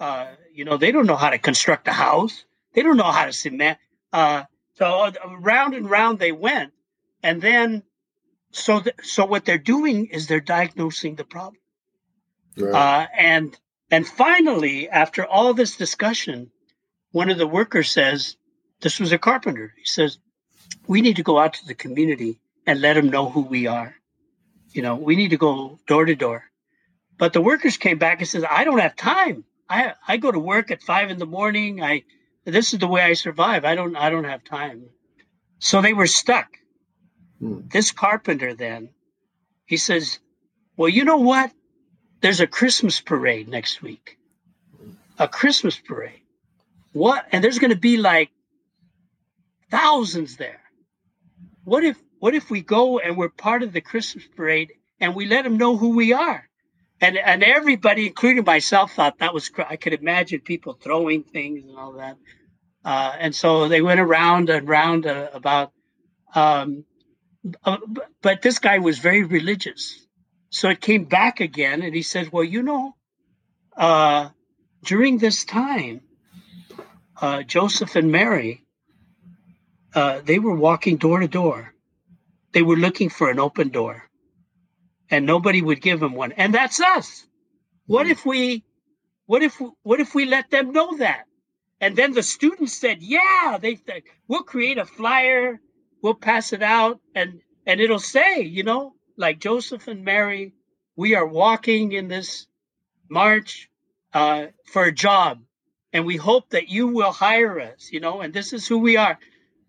uh, 0.00 0.34
you 0.52 0.64
know, 0.64 0.76
they 0.76 0.92
don't 0.92 1.06
know 1.06 1.16
how 1.16 1.30
to 1.30 1.38
construct 1.38 1.88
a 1.88 1.92
house. 1.92 2.44
They 2.74 2.82
don't 2.82 2.96
know 2.96 3.04
how 3.04 3.26
to 3.26 3.32
cement." 3.32 3.78
Uh, 4.12 4.44
so 4.74 5.10
round 5.40 5.74
and 5.74 5.88
round 5.88 6.18
they 6.18 6.32
went, 6.32 6.72
and 7.22 7.40
then 7.40 7.82
so 8.54 8.80
th- 8.80 8.96
so 9.02 9.24
what 9.24 9.44
they're 9.44 9.58
doing 9.58 10.06
is 10.06 10.26
they're 10.26 10.40
diagnosing 10.40 11.16
the 11.16 11.24
problem, 11.24 11.60
right. 12.56 12.74
uh, 12.74 13.06
and 13.16 13.58
and 13.90 14.06
finally, 14.06 14.88
after 14.88 15.24
all 15.24 15.54
this 15.54 15.76
discussion, 15.76 16.50
one 17.12 17.30
of 17.30 17.38
the 17.38 17.46
workers 17.46 17.90
says, 17.90 18.36
"This 18.80 19.00
was 19.00 19.12
a 19.12 19.18
carpenter." 19.18 19.74
He 19.76 19.86
says, 19.86 20.18
"We 20.86 21.02
need 21.02 21.16
to 21.16 21.22
go 21.22 21.38
out 21.38 21.54
to 21.54 21.66
the 21.66 21.74
community 21.74 22.40
and 22.66 22.80
let 22.80 22.94
them 22.94 23.10
know 23.10 23.28
who 23.28 23.42
we 23.42 23.66
are." 23.66 23.94
you 24.74 24.82
know, 24.82 24.96
we 24.96 25.16
need 25.16 25.30
to 25.30 25.36
go 25.36 25.78
door 25.86 26.04
to 26.04 26.14
door. 26.14 26.44
But 27.16 27.32
the 27.32 27.40
workers 27.40 27.76
came 27.76 27.98
back 27.98 28.18
and 28.18 28.28
says, 28.28 28.44
I 28.48 28.64
don't 28.64 28.80
have 28.80 28.96
time. 28.96 29.44
I 29.70 29.94
I 30.06 30.16
go 30.18 30.30
to 30.30 30.38
work 30.38 30.70
at 30.70 30.82
five 30.82 31.10
in 31.10 31.18
the 31.18 31.26
morning. 31.26 31.82
I 31.82 32.02
this 32.44 32.74
is 32.74 32.80
the 32.80 32.88
way 32.88 33.02
I 33.02 33.14
survive. 33.14 33.64
I 33.64 33.76
don't 33.76 33.96
I 33.96 34.10
don't 34.10 34.24
have 34.24 34.44
time. 34.44 34.86
So 35.60 35.80
they 35.80 35.94
were 35.94 36.08
stuck. 36.08 36.48
Hmm. 37.44 37.60
This 37.70 37.92
carpenter 37.92 38.54
then, 38.54 38.88
he 39.66 39.76
says, 39.76 40.18
Well, 40.78 40.88
you 40.88 41.04
know 41.04 41.18
what? 41.18 41.52
There's 42.22 42.40
a 42.40 42.46
Christmas 42.46 43.02
parade 43.02 43.48
next 43.48 43.82
week. 43.82 44.16
A 45.18 45.28
Christmas 45.28 45.78
parade. 45.78 46.22
What? 46.94 47.26
And 47.32 47.44
there's 47.44 47.58
gonna 47.58 47.76
be 47.76 47.98
like 47.98 48.30
thousands 49.70 50.38
there. 50.38 50.62
What 51.64 51.84
if 51.84 51.98
what 52.18 52.34
if 52.34 52.50
we 52.50 52.62
go 52.62 52.98
and 52.98 53.18
we're 53.18 53.28
part 53.28 53.62
of 53.62 53.74
the 53.74 53.82
Christmas 53.82 54.24
parade 54.34 54.72
and 54.98 55.14
we 55.14 55.26
let 55.26 55.44
them 55.44 55.58
know 55.58 55.76
who 55.76 55.90
we 55.90 56.14
are? 56.14 56.48
And 57.02 57.18
and 57.18 57.44
everybody, 57.44 58.06
including 58.06 58.44
myself, 58.46 58.94
thought 58.94 59.18
that 59.18 59.34
was. 59.34 59.50
I 59.68 59.76
could 59.76 59.92
imagine 59.92 60.40
people 60.40 60.78
throwing 60.80 61.24
things 61.24 61.64
and 61.68 61.76
all 61.76 61.92
that. 61.92 62.16
Uh, 62.82 63.16
and 63.18 63.34
so 63.34 63.68
they 63.68 63.82
went 63.82 64.00
around 64.00 64.48
and 64.48 64.66
round 64.66 65.06
uh, 65.06 65.28
about. 65.34 65.72
Um, 66.34 66.86
uh, 67.64 67.78
but 68.22 68.42
this 68.42 68.58
guy 68.58 68.78
was 68.78 68.98
very 68.98 69.22
religious, 69.24 70.06
so 70.50 70.68
it 70.70 70.80
came 70.80 71.04
back 71.04 71.40
again, 71.40 71.82
and 71.82 71.94
he 71.94 72.02
said, 72.02 72.32
"Well, 72.32 72.44
you 72.44 72.62
know, 72.62 72.94
uh, 73.76 74.30
during 74.84 75.18
this 75.18 75.44
time, 75.44 76.00
uh, 77.20 77.42
Joseph 77.42 77.96
and 77.96 78.10
Mary, 78.10 78.64
uh, 79.94 80.20
they 80.24 80.38
were 80.38 80.56
walking 80.56 80.96
door 80.96 81.20
to 81.20 81.28
door." 81.28 81.74
They 82.52 82.62
were 82.62 82.76
looking 82.76 83.10
for 83.10 83.30
an 83.30 83.40
open 83.40 83.70
door 83.70 84.04
and 85.10 85.26
nobody 85.26 85.62
would 85.62 85.80
give 85.80 86.00
them 86.00 86.14
one. 86.14 86.32
And 86.32 86.54
that's 86.54 86.80
us. 86.80 87.26
What 87.86 88.06
if 88.06 88.24
we 88.24 88.64
what 89.26 89.42
if 89.42 89.60
what 89.82 90.00
if 90.00 90.14
we 90.14 90.24
let 90.24 90.50
them 90.50 90.72
know 90.72 90.96
that? 90.98 91.24
And 91.80 91.96
then 91.96 92.12
the 92.12 92.22
students 92.22 92.74
said, 92.78 93.02
"Yeah, 93.02 93.58
they 93.60 93.78
we'll 94.28 94.42
create 94.44 94.78
a 94.78 94.84
flyer, 94.84 95.60
we'll 96.04 96.14
pass 96.14 96.52
it 96.52 96.62
out 96.62 97.00
and 97.14 97.40
and 97.66 97.80
it'll 97.80 97.98
say, 97.98 98.42
you 98.42 98.62
know, 98.62 98.94
like 99.16 99.40
Joseph 99.40 99.88
and 99.88 100.04
Mary, 100.04 100.52
we 100.96 101.14
are 101.14 101.26
walking 101.26 101.92
in 101.92 102.08
this 102.08 102.46
march 103.08 103.70
uh, 104.12 104.48
for 104.66 104.84
a 104.84 104.92
job 104.92 105.40
and 105.94 106.04
we 106.04 106.16
hope 106.16 106.50
that 106.50 106.68
you 106.68 106.88
will 106.88 107.10
hire 107.12 107.58
us, 107.58 107.88
you 107.90 108.00
know, 108.00 108.20
and 108.20 108.34
this 108.34 108.52
is 108.52 108.68
who 108.68 108.78
we 108.78 108.98
are." 108.98 109.18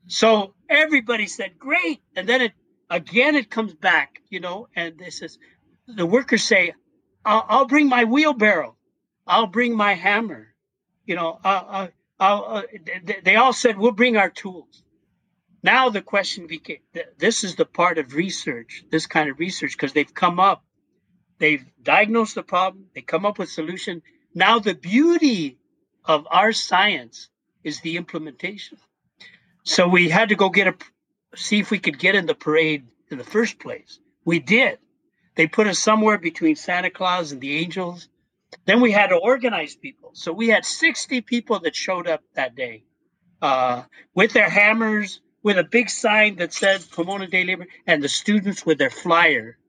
So 0.07 0.53
everybody 0.69 1.27
said, 1.27 1.57
"Great." 1.57 2.01
And 2.17 2.27
then 2.27 2.41
it 2.41 2.53
again 2.89 3.35
it 3.35 3.49
comes 3.49 3.73
back 3.73 4.21
you 4.29 4.39
know 4.39 4.67
and 4.75 4.97
this 4.99 5.21
is 5.21 5.39
the 5.87 6.05
workers 6.05 6.43
say 6.43 6.73
i'll, 7.25 7.45
I'll 7.49 7.65
bring 7.65 7.89
my 7.89 8.03
wheelbarrow 8.03 8.75
i'll 9.25 9.47
bring 9.47 9.75
my 9.75 9.93
hammer 9.93 10.53
you 11.05 11.15
know 11.15 11.39
uh, 11.43 11.87
uh, 12.19 12.61
they 13.23 13.35
all 13.35 13.53
said 13.53 13.77
we'll 13.77 13.91
bring 13.91 14.17
our 14.17 14.29
tools 14.29 14.83
now 15.73 15.89
the 15.89 16.01
question 16.01 16.47
became 16.47 16.79
this 17.17 17.43
is 17.43 17.55
the 17.55 17.65
part 17.65 17.97
of 17.97 18.13
research 18.13 18.83
this 18.91 19.07
kind 19.07 19.29
of 19.29 19.39
research 19.39 19.73
because 19.73 19.93
they've 19.93 20.13
come 20.13 20.39
up 20.39 20.63
they've 21.39 21.65
diagnosed 21.83 22.35
the 22.35 22.43
problem 22.43 22.85
they 22.95 23.01
come 23.01 23.25
up 23.25 23.37
with 23.39 23.49
solution 23.49 24.01
now 24.33 24.59
the 24.59 24.75
beauty 24.75 25.57
of 26.03 26.27
our 26.29 26.51
science 26.51 27.29
is 27.63 27.81
the 27.81 27.97
implementation 27.97 28.77
so 29.63 29.87
we 29.87 30.09
had 30.09 30.29
to 30.29 30.35
go 30.35 30.49
get 30.49 30.67
a 30.67 30.75
see 31.35 31.59
if 31.59 31.71
we 31.71 31.79
could 31.79 31.99
get 31.99 32.15
in 32.15 32.25
the 32.25 32.35
parade 32.35 32.85
in 33.11 33.17
the 33.17 33.23
first 33.23 33.59
place. 33.59 33.99
We 34.23 34.39
did. 34.39 34.79
They 35.35 35.47
put 35.47 35.67
us 35.67 35.79
somewhere 35.79 36.17
between 36.17 36.55
Santa 36.55 36.89
Claus 36.89 37.31
and 37.31 37.41
the 37.41 37.57
angels. 37.57 38.07
Then 38.65 38.79
we 38.79 38.91
had 38.91 39.07
to 39.07 39.17
organize 39.17 39.75
people. 39.75 40.11
So 40.13 40.31
we 40.31 40.47
had 40.47 40.65
60 40.65 41.21
people 41.21 41.59
that 41.59 41.75
showed 41.75 42.07
up 42.07 42.21
that 42.35 42.55
day 42.55 42.83
uh, 43.41 43.83
with 44.13 44.33
their 44.33 44.49
hammers, 44.49 45.19
with 45.45 45.59
a 45.59 45.63
big 45.63 45.91
sign 45.91 46.37
that 46.37 46.51
said 46.51 46.83
Pomona 46.89 47.27
Day 47.27 47.43
Labor, 47.43 47.67
and 47.85 48.01
the 48.01 48.09
students 48.09 48.65
with 48.65 48.79
their 48.79 48.89
flyer 48.89 49.59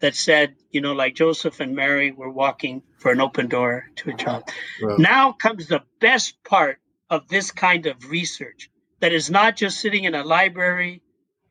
that 0.00 0.14
said, 0.14 0.54
you 0.70 0.82
know, 0.82 0.92
like 0.92 1.14
Joseph 1.14 1.60
and 1.60 1.74
Mary 1.74 2.10
were 2.10 2.30
walking 2.30 2.82
for 2.98 3.10
an 3.10 3.22
open 3.22 3.48
door 3.48 3.86
to 3.96 4.10
a 4.10 4.12
job. 4.12 4.46
Wow. 4.82 4.96
Now 4.98 5.32
comes 5.32 5.66
the 5.66 5.82
best 5.98 6.44
part 6.44 6.76
of 7.08 7.26
this 7.28 7.50
kind 7.50 7.86
of 7.86 8.10
research 8.10 8.68
that 9.00 9.14
is 9.14 9.30
not 9.30 9.56
just 9.56 9.80
sitting 9.80 10.04
in 10.04 10.14
a 10.14 10.22
library 10.22 11.00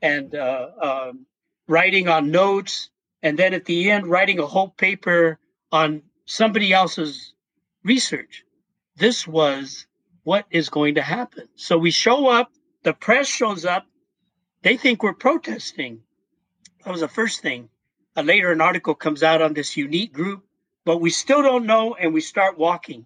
and 0.04 0.36
uh, 0.36 0.68
um, 0.80 1.26
writing 1.68 2.08
on 2.08 2.30
notes, 2.30 2.92
and 3.24 3.40
then 3.40 3.56
at 3.56 3.66
the 3.66 3.90
end, 3.90 4.06
writing 4.06 4.38
a 4.38 4.46
whole 4.46 4.70
paper 4.70 5.40
on 5.72 6.04
somebody 6.26 6.74
else's 6.74 7.34
research. 7.84 8.44
This 8.98 9.28
was 9.28 9.88
what 10.26 10.46
is 10.52 10.70
going 10.70 10.94
to 10.94 11.02
happen. 11.02 11.48
So 11.56 11.80
we 11.80 11.90
show 11.90 12.28
up, 12.28 12.52
the 12.84 12.94
press 12.94 13.28
shows 13.28 13.66
up, 13.66 13.86
they 14.62 14.78
think 14.78 15.04
we're 15.04 15.14
protesting. 15.14 16.02
That 16.84 16.92
was 16.92 17.02
the 17.02 17.08
first 17.08 17.42
thing. 17.42 17.70
Uh, 18.16 18.22
later, 18.22 18.52
an 18.52 18.62
article 18.62 18.96
comes 18.96 19.24
out 19.24 19.42
on 19.42 19.54
this 19.54 19.76
unique 19.76 20.14
group, 20.14 20.44
but 20.86 21.02
we 21.02 21.10
still 21.10 21.42
don't 21.42 21.66
know, 21.66 21.96
and 21.96 22.14
we 22.14 22.22
start 22.22 22.58
walking. 22.58 23.06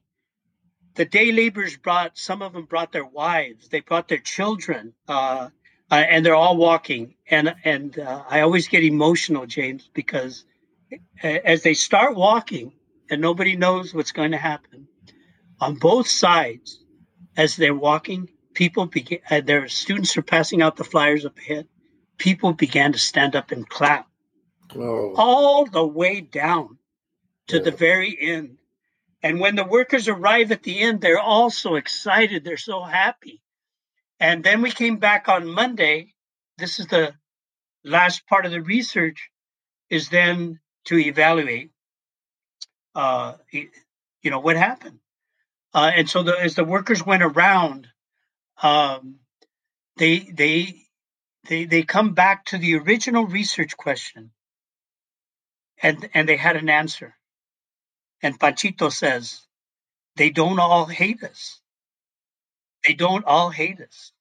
The 0.95 1.05
day 1.05 1.31
laborers 1.31 1.77
brought, 1.77 2.17
some 2.17 2.41
of 2.41 2.53
them 2.53 2.65
brought 2.65 2.91
their 2.91 3.05
wives, 3.05 3.69
they 3.69 3.81
brought 3.81 4.07
their 4.07 4.17
children. 4.17 4.93
Uh, 5.07 5.49
uh, 5.89 5.95
and 5.95 6.25
they're 6.25 6.35
all 6.35 6.57
walking. 6.57 7.15
And 7.29 7.55
and 7.63 7.97
uh, 7.97 8.23
I 8.29 8.41
always 8.41 8.67
get 8.67 8.83
emotional, 8.83 9.45
James, 9.45 9.89
because 9.93 10.45
as 11.23 11.63
they 11.63 11.73
start 11.73 12.15
walking 12.15 12.73
and 13.09 13.21
nobody 13.21 13.55
knows 13.55 13.93
what's 13.93 14.11
going 14.11 14.31
to 14.31 14.37
happen, 14.37 14.87
on 15.59 15.75
both 15.75 16.07
sides, 16.07 16.83
as 17.35 17.55
they're 17.55 17.75
walking, 17.75 18.29
people 18.57 18.85
begin. 18.85 19.19
Uh, 19.29 19.41
their 19.41 19.67
students 19.67 20.17
are 20.17 20.21
passing 20.21 20.61
out 20.61 20.75
the 20.75 20.83
flyers 20.83 21.25
up 21.25 21.37
ahead. 21.37 21.67
People 22.17 22.53
began 22.53 22.91
to 22.93 22.99
stand 22.99 23.35
up 23.35 23.51
and 23.51 23.69
clap, 23.69 24.07
oh. 24.75 25.13
all 25.15 25.65
the 25.65 25.85
way 25.85 26.21
down 26.21 26.77
to 27.47 27.57
yeah. 27.57 27.63
the 27.63 27.71
very 27.71 28.17
end. 28.19 28.57
And 29.21 29.39
when 29.39 29.55
the 29.55 29.63
workers 29.63 30.07
arrive 30.07 30.51
at 30.51 30.63
the 30.63 30.79
end, 30.79 31.01
they're 31.01 31.19
all 31.19 31.49
so 31.49 31.75
excited. 31.75 32.43
They're 32.43 32.57
so 32.57 32.81
happy 32.83 33.41
and 34.19 34.43
then 34.43 34.61
we 34.61 34.71
came 34.71 34.97
back 34.97 35.29
on 35.29 35.47
Monday. 35.47 36.13
This 36.57 36.79
is 36.79 36.87
the 36.87 37.13
last 37.83 38.25
part 38.27 38.45
of 38.45 38.51
the 38.51 38.61
research, 38.61 39.29
is 39.89 40.09
then 40.09 40.59
to 40.85 40.97
evaluate, 40.97 41.71
uh, 42.95 43.33
you 43.51 44.31
know, 44.31 44.39
what 44.39 44.55
happened. 44.55 44.99
Uh, 45.73 45.91
and 45.95 46.09
so 46.09 46.23
the, 46.23 46.33
as 46.39 46.55
the 46.55 46.63
workers 46.63 47.05
went 47.05 47.21
around, 47.21 47.87
um, 48.61 49.17
they 49.97 50.19
they 50.19 50.83
they 51.49 51.65
they 51.65 51.83
come 51.83 52.13
back 52.13 52.45
to 52.45 52.57
the 52.57 52.75
original 52.77 53.25
research 53.25 53.77
question, 53.77 54.31
and 55.81 56.09
and 56.13 56.29
they 56.29 56.37
had 56.37 56.55
an 56.57 56.69
answer. 56.69 57.15
And 58.23 58.39
Panchito 58.39 58.91
says, 58.91 59.41
they 60.15 60.31
don't 60.31 60.59
all 60.59 60.85
hate 60.85 61.23
us. 61.23 61.61
They 62.85 62.93
don't 62.93 63.25
all 63.25 63.49
hate 63.51 63.79
us. 63.81 64.11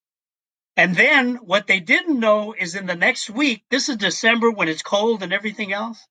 And 0.77 0.95
then 0.95 1.37
what 1.37 1.67
they 1.67 1.81
didn't 1.81 2.21
know 2.21 2.55
is 2.59 2.75
in 2.75 2.87
the 2.87 2.95
next 2.95 3.31
week, 3.31 3.65
this 3.71 3.89
is 3.89 3.97
December 3.97 4.51
when 4.51 4.69
it's 4.69 4.83
cold 4.83 5.23
and 5.23 5.33
everything 5.33 5.73
else, 5.73 6.07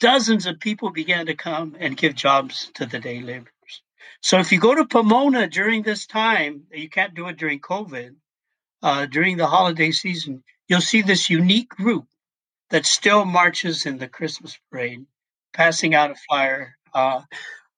dozens 0.00 0.46
of 0.46 0.60
people 0.60 0.90
began 0.90 1.26
to 1.26 1.34
come 1.34 1.76
and 1.80 1.96
give 1.96 2.14
jobs 2.14 2.70
to 2.74 2.86
the 2.86 3.00
day 3.00 3.20
laborers. 3.20 3.52
So 4.20 4.38
if 4.38 4.52
you 4.52 4.60
go 4.60 4.74
to 4.74 4.86
Pomona 4.86 5.48
during 5.48 5.82
this 5.82 6.06
time, 6.06 6.64
you 6.72 6.88
can't 6.88 7.14
do 7.14 7.28
it 7.28 7.36
during 7.36 7.60
COVID, 7.60 8.14
uh, 8.82 9.06
during 9.06 9.36
the 9.36 9.46
holiday 9.46 9.90
season, 9.90 10.42
you'll 10.68 10.80
see 10.80 11.02
this 11.02 11.30
unique 11.30 11.70
group 11.70 12.06
that 12.70 12.86
still 12.86 13.24
marches 13.24 13.86
in 13.86 13.98
the 13.98 14.08
Christmas 14.08 14.58
parade, 14.70 15.06
passing 15.52 15.94
out 15.94 16.10
a 16.10 16.14
flyer. 16.28 16.76
Uh, 16.92 17.22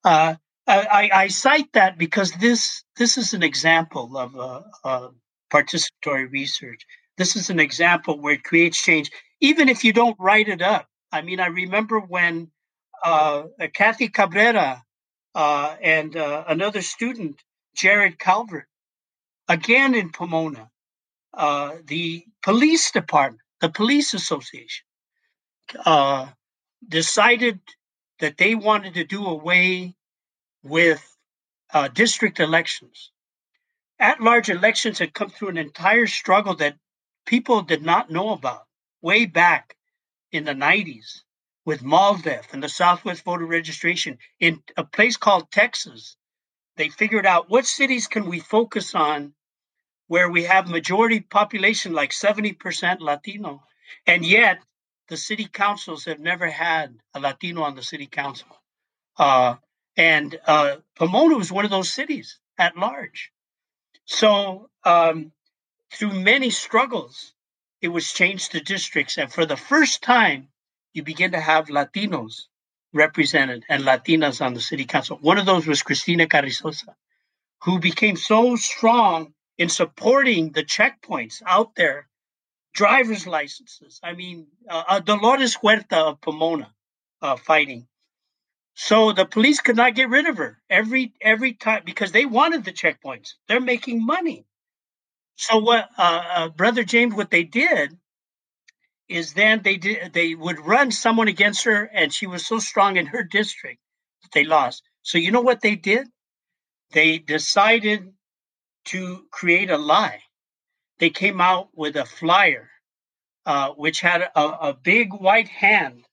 uh, 0.04 0.34
I, 0.66 1.10
I, 1.12 1.28
cite 1.28 1.72
that 1.72 1.98
because 1.98 2.32
this 2.32 2.84
this 2.96 3.18
is 3.18 3.34
an 3.34 3.42
example 3.42 4.16
of 4.16 4.36
a, 4.36 4.64
a 4.84 5.10
participatory 5.52 6.30
research. 6.30 6.86
This 7.16 7.34
is 7.34 7.50
an 7.50 7.58
example 7.58 8.20
where 8.20 8.34
it 8.34 8.44
creates 8.44 8.80
change, 8.80 9.10
even 9.40 9.68
if 9.68 9.84
you 9.84 9.92
don't 9.92 10.16
write 10.18 10.48
it 10.48 10.62
up. 10.62 10.86
I 11.12 11.22
mean, 11.22 11.40
I 11.40 11.46
remember 11.46 11.98
when 11.98 12.50
uh, 13.04 13.44
Kathy 13.74 14.08
Cabrera 14.08 14.82
uh, 15.34 15.76
and 15.80 16.16
uh, 16.16 16.44
another 16.48 16.82
student, 16.82 17.40
Jared 17.74 18.18
Calvert, 18.18 18.66
again 19.48 19.94
in 19.94 20.10
Pomona, 20.10 20.70
uh, 21.34 21.76
the 21.84 22.24
police 22.42 22.90
department, 22.90 23.42
the 23.60 23.68
police 23.68 24.14
association, 24.14 24.84
uh, 25.84 26.28
decided 26.88 27.60
that 28.18 28.36
they 28.38 28.54
wanted 28.54 28.94
to 28.94 29.04
do 29.04 29.26
away 29.26 29.94
with 30.62 31.16
uh, 31.72 31.88
district 31.88 32.40
elections. 32.40 33.10
At 33.98 34.20
large 34.20 34.48
elections 34.48 34.98
had 34.98 35.14
come 35.14 35.30
through 35.30 35.48
an 35.48 35.58
entire 35.58 36.06
struggle 36.06 36.56
that 36.56 36.76
people 37.26 37.62
did 37.62 37.82
not 37.82 38.10
know 38.10 38.30
about 38.30 38.66
way 39.02 39.26
back 39.26 39.76
in 40.32 40.44
the 40.44 40.54
90s 40.54 41.22
with 41.64 41.82
MALDEF 41.82 42.52
and 42.52 42.62
the 42.62 42.68
Southwest 42.68 43.24
voter 43.24 43.46
registration 43.46 44.18
in 44.38 44.62
a 44.76 44.84
place 44.84 45.16
called 45.16 45.50
Texas. 45.50 46.16
They 46.76 46.88
figured 46.88 47.26
out 47.26 47.50
what 47.50 47.66
cities 47.66 48.06
can 48.06 48.26
we 48.26 48.40
focus 48.40 48.94
on 48.94 49.34
where 50.06 50.28
we 50.28 50.44
have 50.44 50.68
majority 50.68 51.20
population 51.20 51.92
like 51.92 52.10
70% 52.10 53.00
Latino. 53.00 53.62
And 54.06 54.24
yet 54.24 54.58
the 55.08 55.16
city 55.16 55.46
councils 55.46 56.04
have 56.06 56.18
never 56.18 56.48
had 56.48 56.96
a 57.14 57.20
Latino 57.20 57.62
on 57.62 57.76
the 57.76 57.82
city 57.82 58.06
council. 58.06 58.48
Uh, 59.16 59.56
and 59.96 60.38
uh, 60.46 60.76
Pomona 60.96 61.36
was 61.36 61.52
one 61.52 61.64
of 61.64 61.70
those 61.70 61.92
cities 61.92 62.38
at 62.58 62.76
large. 62.76 63.30
So, 64.04 64.70
um, 64.84 65.32
through 65.92 66.20
many 66.20 66.50
struggles, 66.50 67.34
it 67.80 67.88
was 67.88 68.12
changed 68.12 68.52
to 68.52 68.60
districts. 68.60 69.18
And 69.18 69.32
for 69.32 69.46
the 69.46 69.56
first 69.56 70.02
time, 70.02 70.48
you 70.94 71.02
begin 71.04 71.32
to 71.32 71.40
have 71.40 71.68
Latinos 71.68 72.46
represented 72.92 73.64
and 73.68 73.84
Latinas 73.84 74.44
on 74.44 74.54
the 74.54 74.60
city 74.60 74.84
council. 74.84 75.18
One 75.20 75.38
of 75.38 75.46
those 75.46 75.66
was 75.66 75.82
Cristina 75.82 76.26
Carrizosa, 76.26 76.94
who 77.64 77.80
became 77.80 78.16
so 78.16 78.56
strong 78.56 79.34
in 79.58 79.68
supporting 79.68 80.52
the 80.52 80.64
checkpoints 80.64 81.42
out 81.46 81.74
there, 81.76 82.08
driver's 82.74 83.26
licenses. 83.26 84.00
I 84.02 84.14
mean, 84.14 84.48
uh, 84.68 84.84
uh, 84.88 85.00
Dolores 85.00 85.56
Huerta 85.56 85.96
of 85.98 86.20
Pomona 86.20 86.72
uh, 87.22 87.36
fighting. 87.36 87.88
So 88.74 89.12
the 89.12 89.26
police 89.26 89.60
could 89.60 89.76
not 89.76 89.94
get 89.94 90.10
rid 90.10 90.26
of 90.26 90.38
her 90.38 90.60
every 90.70 91.14
every 91.20 91.54
time 91.54 91.82
because 91.84 92.12
they 92.12 92.26
wanted 92.26 92.64
the 92.64 92.72
checkpoints. 92.72 93.34
They're 93.48 93.60
making 93.60 94.04
money. 94.06 94.46
So 95.36 95.58
what, 95.58 95.90
uh, 95.98 96.24
uh, 96.34 96.48
brother 96.50 96.84
James? 96.84 97.14
What 97.14 97.30
they 97.30 97.44
did 97.44 97.98
is 99.10 99.34
then 99.34 99.62
they 99.62 99.76
did 99.76 100.12
they 100.12 100.34
would 100.34 100.64
run 100.64 100.92
someone 100.92 101.28
against 101.28 101.64
her, 101.64 101.84
and 101.92 102.12
she 102.12 102.26
was 102.26 102.46
so 102.46 102.58
strong 102.60 102.96
in 102.96 103.06
her 103.06 103.24
district 103.24 103.80
that 104.22 104.32
they 104.32 104.44
lost. 104.44 104.82
So 105.02 105.18
you 105.18 105.32
know 105.32 105.40
what 105.40 105.60
they 105.60 105.74
did? 105.74 106.08
They 106.92 107.18
decided 107.18 108.12
to 108.86 109.26
create 109.30 109.70
a 109.70 109.78
lie. 109.78 110.22
They 110.98 111.10
came 111.10 111.40
out 111.40 111.68
with 111.74 111.96
a 111.96 112.04
flyer, 112.04 112.70
uh, 113.46 113.70
which 113.70 114.00
had 114.00 114.22
a, 114.22 114.68
a 114.70 114.74
big 114.74 115.12
white 115.12 115.48
hand 115.48 116.06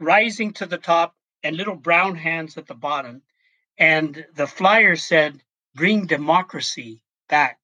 rising 0.00 0.52
to 0.54 0.66
the 0.66 0.78
top 0.78 1.14
and 1.42 1.56
little 1.56 1.76
brown 1.76 2.16
hands 2.16 2.56
at 2.56 2.66
the 2.66 2.74
bottom. 2.74 3.22
And 3.78 4.26
the 4.34 4.46
flyer 4.46 4.96
said, 4.96 5.42
Bring 5.74 6.06
democracy 6.06 7.02
back 7.28 7.58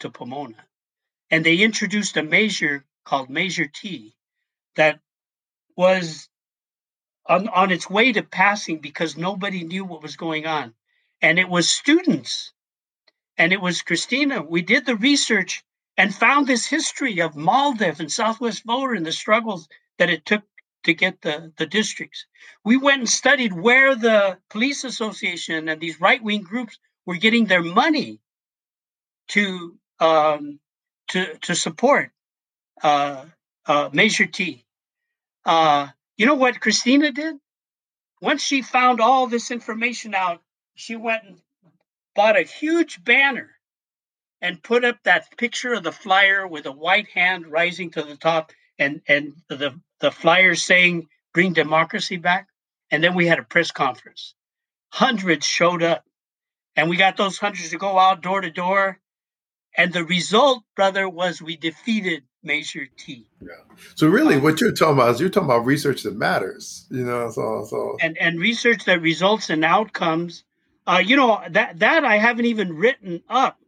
to 0.00 0.10
Pomona. 0.10 0.64
And 1.30 1.44
they 1.44 1.56
introduced 1.58 2.16
a 2.16 2.22
measure 2.22 2.84
called 3.04 3.30
Measure 3.30 3.66
T 3.66 4.14
that 4.76 5.00
was 5.76 6.28
on, 7.26 7.48
on 7.48 7.70
its 7.70 7.88
way 7.88 8.12
to 8.12 8.22
passing 8.22 8.78
because 8.78 9.16
nobody 9.16 9.64
knew 9.64 9.84
what 9.84 10.02
was 10.02 10.16
going 10.16 10.46
on. 10.46 10.74
And 11.22 11.38
it 11.38 11.48
was 11.48 11.68
students. 11.68 12.52
And 13.36 13.52
it 13.52 13.60
was 13.60 13.82
Christina. 13.82 14.42
We 14.42 14.62
did 14.62 14.86
the 14.86 14.96
research 14.96 15.62
and 15.96 16.14
found 16.14 16.46
this 16.46 16.66
history 16.66 17.20
of 17.20 17.36
MALDEF 17.36 18.00
and 18.00 18.10
Southwest 18.10 18.64
Voter 18.64 18.94
and 18.94 19.06
the 19.06 19.12
struggles 19.12 19.68
that 19.98 20.10
it 20.10 20.24
took 20.24 20.42
to 20.84 20.94
get 20.94 21.20
the, 21.20 21.52
the 21.58 21.66
districts. 21.66 22.26
We 22.64 22.76
went 22.76 23.00
and 23.00 23.08
studied 23.08 23.52
where 23.52 23.94
the 23.94 24.38
police 24.48 24.84
association 24.84 25.68
and 25.68 25.80
these 25.80 26.00
right 26.00 26.22
wing 26.22 26.42
groups 26.42 26.78
were 27.04 27.16
getting 27.16 27.46
their 27.46 27.62
money 27.62 28.20
to 29.28 29.76
um, 30.00 30.58
to 31.08 31.36
to 31.38 31.54
support 31.54 32.12
uh, 32.82 33.24
uh, 33.66 33.90
T. 33.90 34.64
Uh, 35.44 35.88
you 36.16 36.26
know 36.26 36.34
what 36.34 36.60
Christina 36.60 37.12
did? 37.12 37.36
Once 38.20 38.42
she 38.42 38.62
found 38.62 39.00
all 39.00 39.26
this 39.26 39.50
information 39.50 40.14
out, 40.14 40.42
she 40.74 40.96
went 40.96 41.24
and 41.24 41.38
bought 42.14 42.38
a 42.38 42.42
huge 42.42 43.02
banner 43.02 43.50
and 44.40 44.62
put 44.62 44.84
up 44.84 44.98
that 45.04 45.36
picture 45.36 45.74
of 45.74 45.82
the 45.82 45.92
flyer 45.92 46.46
with 46.46 46.66
a 46.66 46.72
white 46.72 47.08
hand 47.10 47.46
rising 47.46 47.90
to 47.90 48.02
the 48.02 48.16
top 48.16 48.52
and 48.78 49.00
and 49.06 49.34
the 49.48 49.74
the 50.00 50.10
flyers 50.10 50.62
saying 50.62 51.08
bring 51.34 51.52
democracy 51.52 52.16
back 52.16 52.48
and 52.90 53.04
then 53.04 53.14
we 53.14 53.26
had 53.26 53.38
a 53.38 53.44
press 53.44 53.70
conference 53.70 54.34
hundreds 54.92 55.46
showed 55.46 55.82
up 55.82 56.04
and 56.76 56.88
we 56.88 56.96
got 56.96 57.16
those 57.16 57.38
hundreds 57.38 57.70
to 57.70 57.78
go 57.78 57.98
out 57.98 58.22
door 58.22 58.40
to 58.40 58.50
door 58.50 58.98
and 59.76 59.92
the 59.92 60.04
result 60.04 60.62
brother 60.74 61.08
was 61.08 61.42
we 61.42 61.56
defeated 61.56 62.22
measure 62.42 62.86
t. 62.96 63.26
Yeah. 63.40 63.48
So 63.94 64.08
really 64.08 64.36
um, 64.36 64.42
what 64.42 64.60
you're 64.60 64.72
talking 64.72 64.94
about 64.94 65.14
is 65.14 65.20
you're 65.20 65.30
talking 65.30 65.48
about 65.48 65.66
research 65.66 66.02
that 66.04 66.16
matters 66.16 66.86
you 66.90 67.04
know 67.04 67.30
so 67.30 67.66
so. 67.68 67.96
And 68.00 68.16
and 68.18 68.38
research 68.38 68.84
that 68.84 69.00
results 69.00 69.50
in 69.50 69.64
outcomes. 69.64 70.44
Uh 70.86 71.02
you 71.04 71.16
know 71.16 71.40
that 71.50 71.78
that 71.78 72.04
i 72.04 72.16
haven't 72.16 72.46
even 72.46 72.74
written 72.74 73.22
up. 73.28 73.58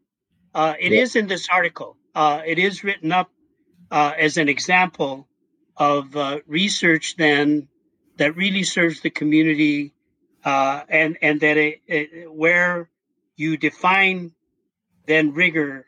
Uh 0.55 0.75
it 0.81 0.93
yeah. 0.93 1.01
is 1.01 1.17
in 1.17 1.27
this 1.27 1.49
article. 1.51 1.97
Uh 2.15 2.43
it 2.47 2.59
is 2.59 2.83
written 2.83 3.13
up 3.13 3.31
uh, 3.93 4.15
as 4.19 4.39
an 4.39 4.49
example 4.49 5.29
of 5.77 6.17
uh, 6.17 6.41
research 6.47 7.15
then 7.17 7.69
that 8.17 8.35
really 8.37 8.63
serves 8.63 9.03
the 9.03 9.11
community 9.11 9.93
uh, 10.45 10.83
and 10.89 11.19
and 11.23 11.41
that 11.41 11.57
it, 11.57 11.83
it, 11.87 12.33
where 12.33 12.89
you 13.37 13.57
define 13.57 14.33
then 15.07 15.35
rigor 15.35 15.87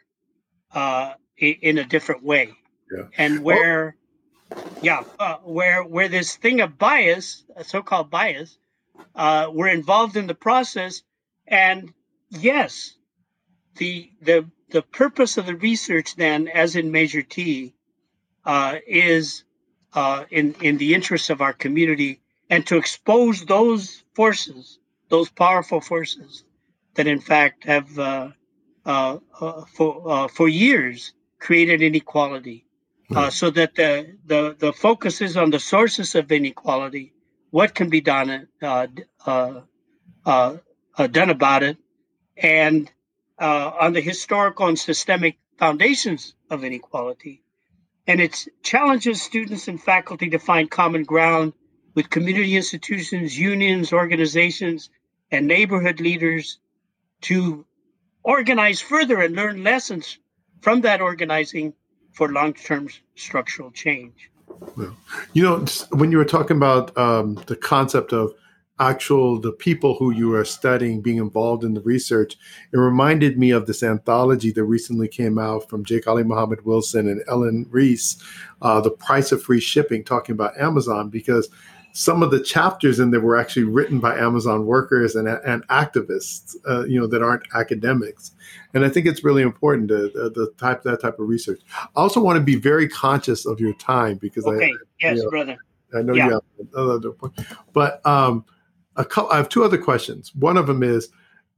uh, 0.73 1.15
in 1.39 1.79
a 1.79 1.85
different 1.85 2.23
way 2.23 2.53
yeah. 2.93 3.05
and 3.19 3.41
where 3.43 3.97
well, 4.51 4.65
yeah 4.83 5.03
uh, 5.19 5.37
where 5.39 5.83
where 5.83 6.09
this 6.09 6.37
thing 6.37 6.61
of 6.61 6.79
bias 6.79 7.45
so-called 7.63 8.11
bias 8.11 8.59
uh, 9.15 9.49
we're 9.53 9.69
involved 9.69 10.17
in 10.17 10.27
the 10.27 10.35
process 10.35 11.03
and 11.47 11.93
yes 12.31 12.97
the 13.77 14.11
the 14.23 14.47
the 14.71 14.83
purpose 14.83 15.39
of 15.39 15.47
the 15.47 15.57
research 15.57 16.17
then 16.17 16.49
as 16.49 16.77
in 16.77 16.91
measure 16.91 17.23
t 17.23 17.75
uh, 18.45 18.77
is 18.87 19.45
uh, 19.95 20.25
in 20.31 20.55
in 20.61 20.79
the 20.79 20.95
interests 20.95 21.31
of 21.31 21.41
our 21.41 21.53
community, 21.53 22.21
and 22.51 22.67
to 22.67 22.77
expose 22.77 23.45
those 23.45 24.05
forces, 24.15 24.79
those 25.09 25.31
powerful 25.31 25.81
forces, 25.81 26.45
that 26.95 27.07
in 27.07 27.21
fact 27.21 27.65
have 27.65 27.99
uh, 27.99 28.29
uh, 28.85 29.19
uh 29.41 29.65
for 29.67 30.03
uh, 30.07 30.29
for 30.29 30.49
years 30.49 31.13
created 31.39 31.83
inequality, 31.83 32.67
mm. 33.15 33.33
so 33.33 33.51
that 33.51 33.75
the, 33.75 34.17
the 34.27 34.57
the 34.59 34.73
focus 34.73 35.21
is 35.21 35.37
on 35.37 35.51
the 35.51 35.61
sources 35.61 36.15
of 36.15 36.31
inequality, 36.31 37.13
what 37.51 37.75
can 37.75 37.89
be 37.89 38.01
done 38.01 38.49
uh, 38.63 38.87
uh, 40.27 40.57
done 41.11 41.31
about 41.31 41.63
it, 41.63 41.77
and 42.37 42.91
on 43.39 43.93
the 43.93 44.01
historical 44.01 44.69
and 44.69 44.79
systemic 44.79 45.39
foundations 45.59 46.35
of 46.51 46.65
inequality 46.65 47.45
and 48.07 48.21
it 48.21 48.47
challenges 48.63 49.23
students 49.23 49.69
and 49.69 49.83
faculty 49.83 50.31
to 50.31 50.39
find 50.39 50.71
common 50.71 51.05
ground 51.05 51.53
with 51.95 52.11
community 52.11 52.57
institutions, 52.57 53.39
unions, 53.39 53.93
organizations, 53.93 54.91
and 55.31 55.47
neighborhood 55.47 56.01
leaders 56.01 56.59
to 57.23 57.65
organize 58.23 58.81
further 58.81 59.21
and 59.21 59.35
learn 59.35 59.63
lessons 59.63 60.19
from 60.61 60.83
that 60.83 61.01
organizing 61.01 61.73
for 62.15 62.29
long-term 62.31 62.89
structural 63.17 63.71
change. 63.73 64.31
Well, 64.77 64.97
you 65.33 65.43
know, 65.43 65.65
when 65.91 66.11
you 66.13 66.19
were 66.19 66.25
talking 66.25 66.57
about 66.57 66.97
um, 66.97 67.35
the 67.47 67.57
concept 67.57 68.13
of 68.13 68.33
actual 68.81 69.39
the 69.39 69.53
people 69.53 69.95
who 69.95 70.11
you 70.11 70.35
are 70.35 70.45
studying 70.45 71.01
being 71.01 71.19
involved 71.19 71.63
in 71.63 71.75
the 71.75 71.81
research 71.83 72.37
it 72.73 72.77
reminded 72.77 73.39
me 73.39 73.53
of 73.53 73.67
this 73.67 73.85
anthology 73.85 74.51
that 74.51 74.65
recently 74.65 75.07
came 75.07 75.39
out 75.39 75.69
from 75.69 75.85
Jake 75.85 76.07
Alimahomed-Wilson 76.07 77.09
and 77.09 77.23
ellen 77.29 77.67
reese 77.71 78.21
uh, 78.63 78.81
the 78.81 78.91
price 78.91 79.31
of 79.31 79.41
free 79.41 79.61
shipping 79.61 80.03
talking 80.03 80.33
about 80.33 80.59
amazon 80.59 81.09
because 81.09 81.49
some 81.97 82.25
of 82.25 82.31
the 82.31 82.41
chapters 82.41 82.99
in 82.99 83.13
there 83.13 83.21
were 83.21 83.37
actually 83.37 83.65
written 83.65 84.01
by 84.01 84.17
amazon 84.19 84.67
workers 84.67 85.15
and, 85.15 85.29
and 85.29 85.67
activists 85.69 86.57
uh, 86.69 86.85
you 86.85 87.01
know 87.01 87.07
that 87.07 87.23
aren't 87.23 87.45
academics 87.55 88.33
and 88.75 88.85
i 88.85 88.89
think 88.89 89.07
it's 89.07 89.25
really 89.25 89.43
important 89.43 89.89
to 89.89 90.09
the 90.09 90.53
type 90.59 90.83
that 90.83 91.01
type 91.01 91.19
of 91.19 91.29
research 91.29 91.63
i 91.79 91.87
also 91.95 92.21
want 92.21 92.37
to 92.37 92.43
be 92.43 92.57
very 92.57 92.89
conscious 92.89 93.47
of 93.47 93.61
your 93.61 93.75
time 93.75 94.17
because 94.19 94.45
okay. 94.45 94.67
i 94.67 94.73
yes 95.01 95.17
you 95.17 95.25
know, 95.25 95.31
brother 95.31 95.57
I 95.95 96.03
know 96.03 96.15
yeah. 96.15 96.27
you 96.27 96.33
have 96.33 96.43
another 96.75 97.13
point, 97.13 97.35
but 97.73 98.05
um, 98.07 98.45
a 98.97 99.05
couple, 99.05 99.31
I 99.31 99.37
have 99.37 99.49
two 99.49 99.65
other 99.65 99.79
questions. 99.79 100.35
One 100.35 100.57
of 100.57 100.67
them 100.67 100.83
is 100.83 101.09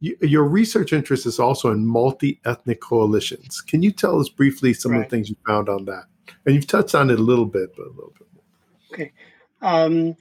you, 0.00 0.16
your 0.20 0.44
research 0.44 0.92
interest 0.92 1.26
is 1.26 1.38
also 1.38 1.70
in 1.70 1.86
multi-ethnic 1.86 2.80
coalitions. 2.80 3.60
Can 3.60 3.82
you 3.82 3.90
tell 3.90 4.20
us 4.20 4.28
briefly 4.28 4.74
some 4.74 4.92
right. 4.92 4.98
of 4.98 5.04
the 5.04 5.10
things 5.10 5.30
you 5.30 5.36
found 5.46 5.68
on 5.68 5.86
that? 5.86 6.04
And 6.44 6.54
you've 6.54 6.66
touched 6.66 6.94
on 6.94 7.10
it 7.10 7.18
a 7.18 7.22
little 7.22 7.46
bit, 7.46 7.70
but 7.76 7.86
a 7.86 7.90
little 7.90 8.12
bit 8.18 8.26
more. 8.34 8.42
Okay. 8.92 9.12
Um, 9.62 10.16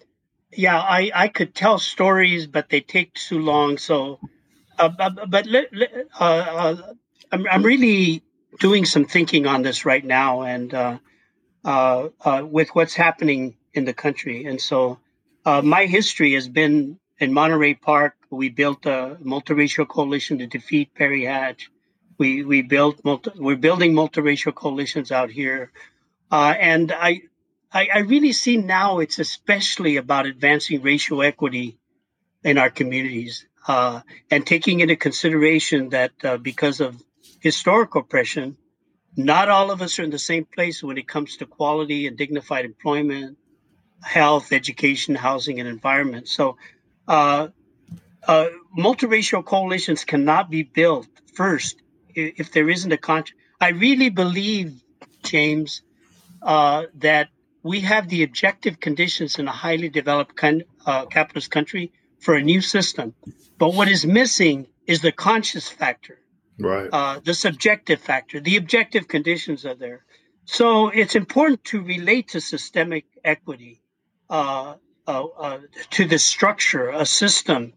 yeah, 0.57 0.80
I, 0.80 1.11
I 1.14 1.27
could 1.27 1.53
tell 1.53 1.77
stories, 1.77 2.48
but 2.48 2.69
they 2.69 2.82
take 2.82 3.14
too 3.14 3.40
long. 3.40 3.77
So, 3.77 4.19
uh, 4.80 4.90
but, 4.90 5.30
but 5.30 5.48
uh, 5.48 6.23
uh, 6.23 6.76
I'm, 7.32 7.48
I'm 7.48 7.64
really 7.64 8.23
doing 8.60 8.86
some 8.86 9.06
thinking 9.06 9.48
on 9.48 9.61
this 9.64 9.86
right 9.86 10.03
now, 10.03 10.44
and 10.44 10.73
uh, 10.73 10.98
uh, 11.64 12.10
uh, 12.22 12.45
with 12.45 12.69
what's 12.69 12.94
happening 12.94 13.56
in 13.73 13.86
the 13.86 13.94
country, 13.94 14.45
and 14.45 14.60
so 14.61 14.99
my 15.45 15.86
history 15.86 16.34
has 16.34 16.48
been 16.48 16.99
in 17.19 17.34
Monterey 17.34 17.73
Park, 17.76 18.15
we 18.30 18.49
built 18.49 18.86
a 18.86 19.18
multiracial 19.23 19.88
coalition 19.88 20.40
to 20.40 20.48
defeat 20.48 20.94
Barry 20.98 21.26
Hatch. 21.26 21.69
We 22.18 22.44
we 22.44 22.61
built 22.61 23.03
multi, 23.03 23.32
we're 23.36 23.57
building 23.57 23.94
multiracial 23.94 24.53
coalitions 24.56 25.11
out 25.11 25.30
here, 25.30 25.72
uh, 26.32 26.56
and 26.57 26.91
I, 26.91 27.23
I, 27.76 27.89
I 27.93 27.99
really 27.99 28.31
see 28.31 28.56
now 28.56 28.99
it's 28.99 29.19
especially 29.19 29.97
about 29.97 30.26
advancing 30.26 30.81
racial 30.81 31.22
equity 31.22 31.77
in 32.41 32.57
our 32.57 32.69
communities 32.69 33.45
uh, 33.68 33.99
and 34.31 34.47
taking 34.47 34.80
into 34.80 34.95
consideration 34.95 35.89
that 35.89 36.14
uh, 36.23 36.38
because 36.38 36.80
of 36.80 37.03
historic 37.41 37.93
oppression, 37.95 38.56
not 39.18 39.49
all 39.49 39.72
of 39.72 39.81
us 39.81 39.99
are 39.99 40.03
in 40.03 40.10
the 40.10 40.18
same 40.18 40.45
place 40.45 40.81
when 40.81 40.97
it 40.97 41.06
comes 41.06 41.35
to 41.38 41.45
quality 41.45 42.07
and 42.07 42.18
dignified 42.18 42.64
employment, 42.64 43.38
health, 44.02 44.53
education, 44.53 45.14
housing, 45.14 45.60
and 45.60 45.68
environment. 45.68 46.30
So 46.30 46.56
uh, 47.10 47.49
uh, 48.26 48.47
multiracial 48.77 49.43
coalitions 49.43 50.06
cannot 50.06 50.49
be 50.49 50.64
built 50.64 51.07
first 51.34 51.81
if 52.15 52.53
there 52.53 52.69
isn't 52.69 52.91
a 52.93 52.97
contract. 52.97 53.38
I 53.60 53.69
really 53.72 54.10
believe, 54.10 54.81
James, 55.23 55.81
uh, 56.41 56.84
that 56.95 57.27
we 57.66 57.80
have 57.80 58.08
the 58.10 58.22
objective 58.22 58.80
conditions 58.80 59.40
in 59.40 59.48
a 59.48 59.52
highly 59.52 59.90
developed 59.90 60.36
con- 60.36 60.66
uh, 60.86 61.08
capitalist 61.08 61.50
country 61.50 61.92
for 62.20 62.36
a 62.36 62.44
new 62.44 62.62
system. 62.62 63.16
But 63.58 63.74
what 63.74 63.88
is 63.88 64.06
missing 64.06 64.68
is 64.86 65.02
the 65.02 65.12
conscious 65.12 65.68
factor, 65.68 66.20
right? 66.60 66.90
Uh, 66.94 67.20
the 67.26 67.34
subjective 67.34 68.00
factor. 68.00 68.40
The 68.40 68.58
objective 68.58 69.08
conditions 69.08 69.66
are 69.66 69.74
there. 69.74 70.06
So 70.46 70.90
it's 70.90 71.16
important 71.16 71.64
to 71.72 71.82
relate 71.82 72.28
to 72.30 72.40
systemic 72.40 73.06
equity 73.24 73.82
uh, 74.30 74.76
uh, 75.08 75.26
uh, 75.26 75.60
to 75.90 76.06
the 76.06 76.20
structure, 76.20 76.90
a 76.90 77.06
system 77.06 77.74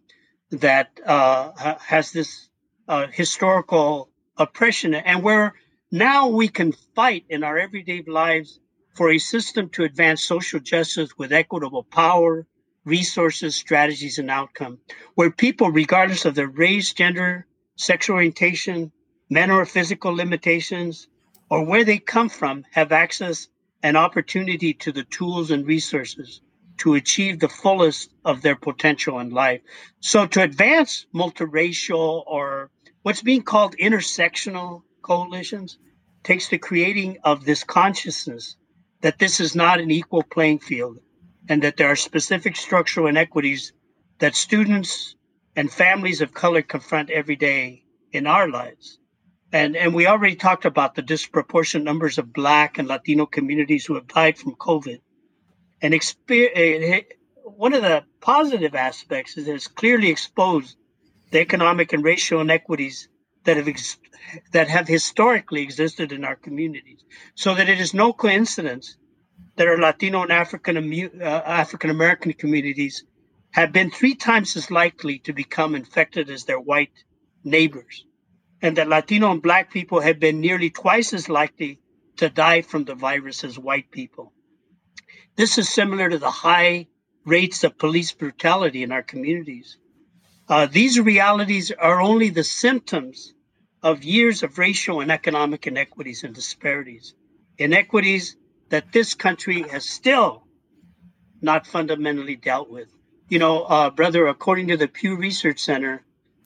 that 0.50 0.88
uh, 1.06 1.76
has 1.80 2.12
this 2.12 2.50
uh, 2.88 3.06
historical 3.06 4.10
oppression, 4.36 4.92
and 4.94 5.22
where 5.22 5.54
now 5.90 6.28
we 6.28 6.48
can 6.48 6.72
fight 6.94 7.24
in 7.30 7.42
our 7.42 7.58
everyday 7.58 8.02
lives 8.06 8.60
for 8.98 9.12
a 9.12 9.18
system 9.18 9.68
to 9.68 9.84
advance 9.84 10.24
social 10.24 10.58
justice 10.58 11.16
with 11.16 11.32
equitable 11.32 11.84
power, 11.84 12.44
resources, 12.84 13.54
strategies, 13.54 14.18
and 14.18 14.28
outcome, 14.28 14.76
where 15.14 15.30
people, 15.30 15.70
regardless 15.70 16.24
of 16.24 16.34
their 16.34 16.48
race, 16.48 16.92
gender, 16.92 17.46
sexual 17.76 18.16
orientation, 18.16 18.90
mental 19.30 19.56
or 19.56 19.64
physical 19.64 20.12
limitations, 20.12 21.06
or 21.48 21.64
where 21.64 21.84
they 21.84 21.98
come 21.98 22.28
from, 22.28 22.64
have 22.72 22.90
access 22.90 23.46
and 23.84 23.96
opportunity 23.96 24.74
to 24.74 24.90
the 24.90 25.04
tools 25.04 25.52
and 25.52 25.64
resources 25.64 26.40
to 26.78 26.94
achieve 26.94 27.38
the 27.38 27.48
fullest 27.48 28.12
of 28.24 28.42
their 28.42 28.56
potential 28.56 29.20
in 29.20 29.30
life. 29.30 29.60
So, 30.00 30.26
to 30.26 30.42
advance 30.42 31.06
multiracial 31.14 32.24
or 32.26 32.72
what's 33.02 33.22
being 33.22 33.42
called 33.42 33.76
intersectional 33.76 34.82
coalitions 35.02 35.78
takes 36.24 36.48
the 36.48 36.58
creating 36.58 37.18
of 37.22 37.44
this 37.44 37.62
consciousness 37.62 38.56
that 39.00 39.18
this 39.18 39.40
is 39.40 39.54
not 39.54 39.80
an 39.80 39.90
equal 39.90 40.22
playing 40.22 40.58
field 40.58 40.98
and 41.48 41.62
that 41.62 41.76
there 41.76 41.90
are 41.90 41.96
specific 41.96 42.56
structural 42.56 43.06
inequities 43.06 43.72
that 44.18 44.34
students 44.34 45.14
and 45.56 45.72
families 45.72 46.20
of 46.20 46.34
color 46.34 46.62
confront 46.62 47.10
every 47.10 47.36
day 47.36 47.84
in 48.12 48.26
our 48.26 48.48
lives. 48.48 48.98
And, 49.52 49.76
and 49.76 49.94
we 49.94 50.06
already 50.06 50.36
talked 50.36 50.64
about 50.64 50.94
the 50.94 51.02
disproportionate 51.02 51.84
numbers 51.84 52.18
of 52.18 52.32
Black 52.32 52.78
and 52.78 52.86
Latino 52.86 53.24
communities 53.26 53.86
who 53.86 53.94
have 53.94 54.06
died 54.06 54.36
from 54.36 54.56
COVID 54.56 55.00
and 55.80 55.94
exper- 55.94 56.50
eh, 56.54 56.96
eh, 56.96 57.00
one 57.44 57.72
of 57.72 57.82
the 57.82 58.04
positive 58.20 58.74
aspects 58.74 59.36
is 59.36 59.46
that 59.46 59.54
it's 59.54 59.68
clearly 59.68 60.08
exposed 60.08 60.76
the 61.30 61.40
economic 61.40 61.92
and 61.92 62.04
racial 62.04 62.40
inequities 62.40 63.08
that 63.48 63.56
have 63.56 63.68
ex- 63.68 63.96
that 64.52 64.68
have 64.68 64.86
historically 64.86 65.62
existed 65.62 66.12
in 66.12 66.22
our 66.22 66.36
communities. 66.36 67.02
So 67.34 67.54
that 67.54 67.70
it 67.70 67.80
is 67.80 67.94
no 67.94 68.12
coincidence 68.12 68.98
that 69.56 69.66
our 69.66 69.78
Latino 69.78 70.22
and 70.22 70.30
African 70.30 70.76
uh, 70.76 71.42
African 71.62 71.88
American 71.88 72.34
communities 72.34 73.04
have 73.52 73.72
been 73.72 73.90
three 73.90 74.14
times 74.14 74.54
as 74.54 74.70
likely 74.70 75.18
to 75.20 75.32
become 75.32 75.74
infected 75.74 76.28
as 76.28 76.44
their 76.44 76.60
white 76.60 76.92
neighbors, 77.42 78.04
and 78.60 78.76
that 78.76 78.90
Latino 78.96 79.30
and 79.32 79.40
Black 79.40 79.72
people 79.72 80.00
have 80.00 80.20
been 80.20 80.42
nearly 80.42 80.68
twice 80.68 81.14
as 81.14 81.30
likely 81.30 81.80
to 82.18 82.28
die 82.28 82.60
from 82.60 82.84
the 82.84 82.94
virus 82.94 83.44
as 83.44 83.58
white 83.58 83.90
people. 83.90 84.34
This 85.36 85.56
is 85.56 85.70
similar 85.70 86.10
to 86.10 86.18
the 86.18 86.30
high 86.30 86.88
rates 87.24 87.64
of 87.64 87.78
police 87.78 88.12
brutality 88.12 88.82
in 88.82 88.92
our 88.92 89.02
communities. 89.02 89.78
Uh, 90.50 90.66
these 90.66 91.00
realities 91.00 91.72
are 91.72 92.02
only 92.02 92.28
the 92.28 92.44
symptoms 92.44 93.32
of 93.82 94.04
years 94.04 94.42
of 94.42 94.58
racial 94.58 95.00
and 95.00 95.10
economic 95.10 95.66
inequities 95.66 96.24
and 96.24 96.34
disparities, 96.34 97.14
inequities 97.58 98.36
that 98.70 98.92
this 98.92 99.14
country 99.14 99.62
has 99.62 99.88
still 99.88 100.44
not 101.40 101.66
fundamentally 101.66 102.36
dealt 102.36 102.70
with. 102.70 102.88
You 103.28 103.38
know, 103.38 103.62
uh, 103.62 103.90
brother, 103.90 104.26
according 104.26 104.68
to 104.68 104.76
the 104.76 104.88
Pew 104.88 105.16
Research 105.16 105.60
Center, 105.60 106.02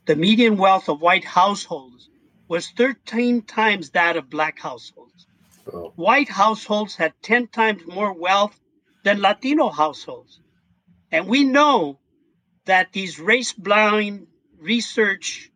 the 0.06 0.16
median 0.16 0.56
wealth 0.56 0.88
of 0.88 1.00
white 1.00 1.24
households 1.24 2.08
was 2.48 2.68
13 2.70 3.42
times 3.42 3.90
that 3.90 4.16
of 4.16 4.28
black 4.28 4.58
households. 4.58 5.26
Oh. 5.72 5.92
White 5.96 6.28
households 6.28 6.96
had 6.96 7.14
10 7.22 7.46
times 7.48 7.82
more 7.86 8.12
wealth 8.12 8.58
than 9.04 9.20
Latino 9.20 9.70
households. 9.70 10.40
And 11.10 11.28
we 11.28 11.44
know 11.44 11.98
that 12.64 12.92
these 12.92 13.18
race 13.18 13.52
blind 13.52 14.26
research 14.58 15.50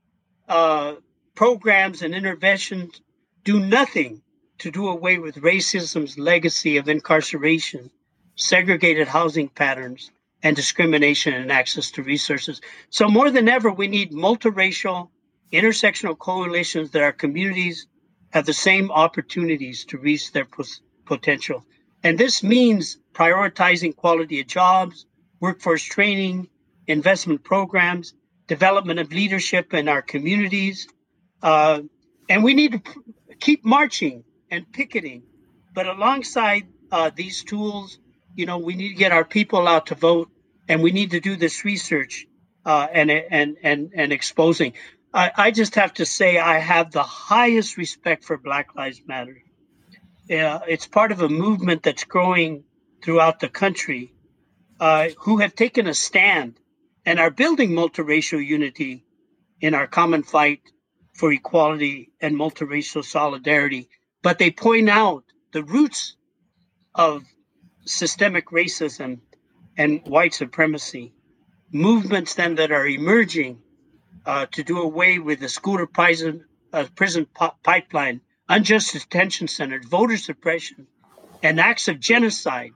uh, 0.49 0.95
programs 1.37 2.03
and 2.03 2.15
interventions 2.15 3.01
do 3.45 3.61
nothing 3.61 4.23
to 4.59 4.71
do 4.73 4.89
away 4.89 5.19
with 5.19 5.37
racism's 5.37 6.19
legacy 6.19 6.77
of 6.79 6.89
incarceration, 6.89 7.91
segregated 8.35 9.07
housing 9.07 9.49
patterns, 9.49 10.11
and 10.43 10.57
discrimination 10.57 11.35
in 11.35 11.51
access 11.51 11.91
to 11.91 12.03
resources. 12.03 12.61
So, 12.91 13.09
more 13.09 13.31
than 13.31 13.49
ever, 13.49 13.71
we 13.71 13.87
need 13.87 14.13
multiracial, 14.13 15.11
intersectional 15.53 16.19
coalitions 16.19 16.91
that 16.91 17.03
our 17.03 17.13
communities 17.13 17.87
have 18.31 18.47
the 18.47 18.53
same 18.53 18.91
opportunities 18.91 19.85
to 19.87 19.99
reach 19.99 20.33
their 20.33 20.49
potential. 21.05 21.65
And 22.03 22.19
this 22.19 22.43
means 22.43 22.99
prioritizing 23.15 23.97
quality 23.97 24.41
of 24.41 24.47
jobs, 24.47 25.07
workforce 25.41 25.83
training, 25.83 26.49
investment 26.87 27.45
programs, 27.45 28.15
development 28.47 29.01
of 29.01 29.13
leadership 29.13 29.75
in 29.75 29.89
our 29.89 30.03
communities. 30.03 30.89
Uh, 31.43 31.83
and 32.29 32.43
we 32.43 32.55
need 32.55 32.73
to 32.73 32.83
keep 33.41 33.65
marching 33.65 34.25
and 34.51 34.71
picketing. 34.73 35.23
But 35.75 35.87
alongside 35.87 36.67
uh, 36.91 37.11
these 37.15 37.45
tools, 37.45 37.99
you 38.35 38.47
know, 38.47 38.59
we 38.59 38.75
need 38.75 38.91
to 38.91 38.95
get 38.95 39.13
our 39.13 39.25
people 39.25 39.69
out 39.69 39.87
to 39.87 39.95
vote 39.95 40.31
and 40.69 40.83
we 40.83 40.91
need 40.93 41.13
to 41.13 41.21
do 41.21 41.37
this 41.37 41.65
research 41.65 42.27
uh, 42.65 42.87
and, 42.93 43.11
and, 43.11 43.57
and, 43.63 43.91
and 43.95 44.13
exposing. 44.13 44.73
I, 45.15 45.31
I 45.37 45.51
just 45.51 45.75
have 45.77 45.95
to 45.95 46.07
say, 46.07 46.39
I 46.39 46.59
have 46.59 46.91
the 46.93 47.03
highest 47.03 47.77
respect 47.77 48.25
for 48.25 48.37
Black 48.37 48.75
Lives 48.75 49.03
Matter 49.07 49.43
uh, 50.31 50.61
it's 50.67 50.87
part 50.87 51.13
of 51.13 51.21
a 51.21 51.29
movement 51.29 51.83
that's 51.83 52.05
growing 52.05 52.65
throughout 53.03 53.41
the 53.41 53.49
country 53.49 54.13
uh, 54.81 55.09
who 55.19 55.39
have 55.39 55.55
taken 55.55 55.87
a 55.87 55.95
stand 55.95 56.59
and 57.05 57.21
are 57.21 57.31
building 57.31 57.71
multiracial 57.71 58.45
unity 58.45 59.05
in 59.61 59.75
our 59.75 59.87
common 59.87 60.23
fight 60.23 60.61
for 61.17 61.33
equality 61.33 62.11
and 62.21 62.37
multiracial 62.37 63.05
solidarity. 63.05 63.89
But 64.23 64.39
they 64.39 64.51
point 64.51 64.89
out 64.89 65.25
the 65.53 65.65
roots 65.65 66.17
of 66.95 67.25
systemic 67.85 68.47
racism 68.51 69.21
and 69.77 70.01
white 70.07 70.35
supremacy. 70.35 71.15
Movements 71.73 72.35
then 72.35 72.55
that 72.57 72.71
are 72.71 72.87
emerging 72.87 73.59
uh, 74.25 74.47
to 74.53 74.63
do 74.63 74.81
away 74.81 75.19
with 75.19 75.41
the 75.41 75.49
school 75.49 75.85
prison, 75.87 76.45
uh, 76.73 76.87
prison 76.95 77.27
pipeline, 77.63 78.21
unjust 78.49 78.93
detention 78.93 79.49
centers, 79.49 79.87
voter 79.87 80.17
suppression, 80.17 80.87
and 81.43 81.61
acts 81.61 81.89
of 81.89 82.01
genocide 82.01 82.73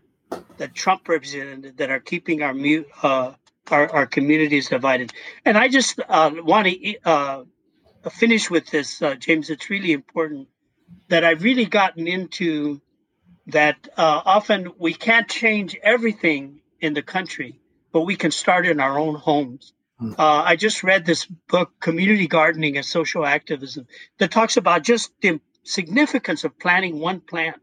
that 0.59 0.75
Trump 0.75 1.09
represented 1.09 1.77
that 1.77 1.91
are 1.91 2.01
keeping 2.01 2.43
our 2.43 2.55
uh, 3.03 3.33
our, 3.71 3.91
our 3.93 4.07
communities 4.07 4.69
divided. 4.69 5.13
And 5.45 5.57
I 5.57 5.69
just 5.69 6.01
uh, 6.09 6.31
want 6.37 6.67
to 6.69 6.97
uh, 7.05 7.45
finish 8.09 8.51
with 8.51 8.71
this, 8.71 9.03
uh, 9.03 9.15
James. 9.17 9.51
It's 9.51 9.69
really 9.69 9.93
important 9.93 10.49
that 11.09 11.25
I've 11.25 11.43
really 11.43 11.67
gotten 11.67 12.07
into 12.07 12.81
that 13.49 13.89
uh, 13.97 14.23
often 14.25 14.73
we 14.79 14.95
can't 14.95 15.29
change 15.29 15.77
everything 15.83 16.61
in 16.81 16.95
the 16.95 17.03
country, 17.03 17.61
but 17.93 18.03
we 18.03 18.17
can 18.17 18.31
start 18.31 18.67
in 18.67 18.81
our 18.81 18.99
own 18.99 19.17
homes. 19.17 19.73
Hmm. 19.99 20.13
Uh, 20.19 20.43
I 20.47 20.57
just 20.57 20.83
read 20.83 21.05
this 21.05 21.27
book, 21.27 21.73
Community 21.81 22.27
Gardening 22.27 22.77
and 22.77 22.87
Social 22.87 23.27
Activism, 23.27 23.87
that 24.19 24.31
talks 24.31 24.57
about 24.57 24.83
just 24.83 25.13
the 25.21 25.41
significance 25.65 26.45
of 26.45 26.59
planting 26.59 26.99
one 26.99 27.21
plant. 27.21 27.61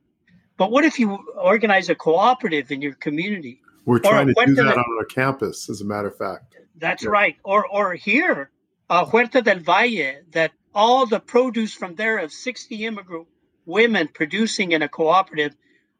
But 0.57 0.72
what 0.72 0.84
if 0.84 0.99
you 0.99 1.18
organize 1.35 1.89
a 1.89 1.95
cooperative 1.95 2.72
in 2.72 2.81
your 2.81 2.93
community? 2.93 3.61
We're 3.85 3.99
trying 3.99 4.27
to 4.27 4.34
do 4.45 4.55
that 4.55 4.77
on 4.77 4.85
our 4.99 5.05
campus, 5.05 5.69
as 5.69 5.81
a 5.81 5.85
matter 5.85 6.09
of 6.09 6.18
fact. 6.18 6.55
That's 6.76 7.03
yeah. 7.03 7.09
right. 7.09 7.35
Or, 7.43 7.65
or 7.65 7.93
here, 7.93 8.51
uh, 8.89 9.05
Huerta 9.05 9.43
del 9.43 9.59
Valle, 9.59 10.22
that 10.31 10.51
all 10.73 11.05
the 11.05 11.19
produce 11.19 11.73
from 11.73 11.95
there 11.95 12.19
of 12.19 12.31
60 12.31 12.85
immigrant 12.85 13.27
women 13.65 14.09
producing 14.14 14.72
in 14.72 14.81
a 14.81 14.89
cooperative, 14.89 15.55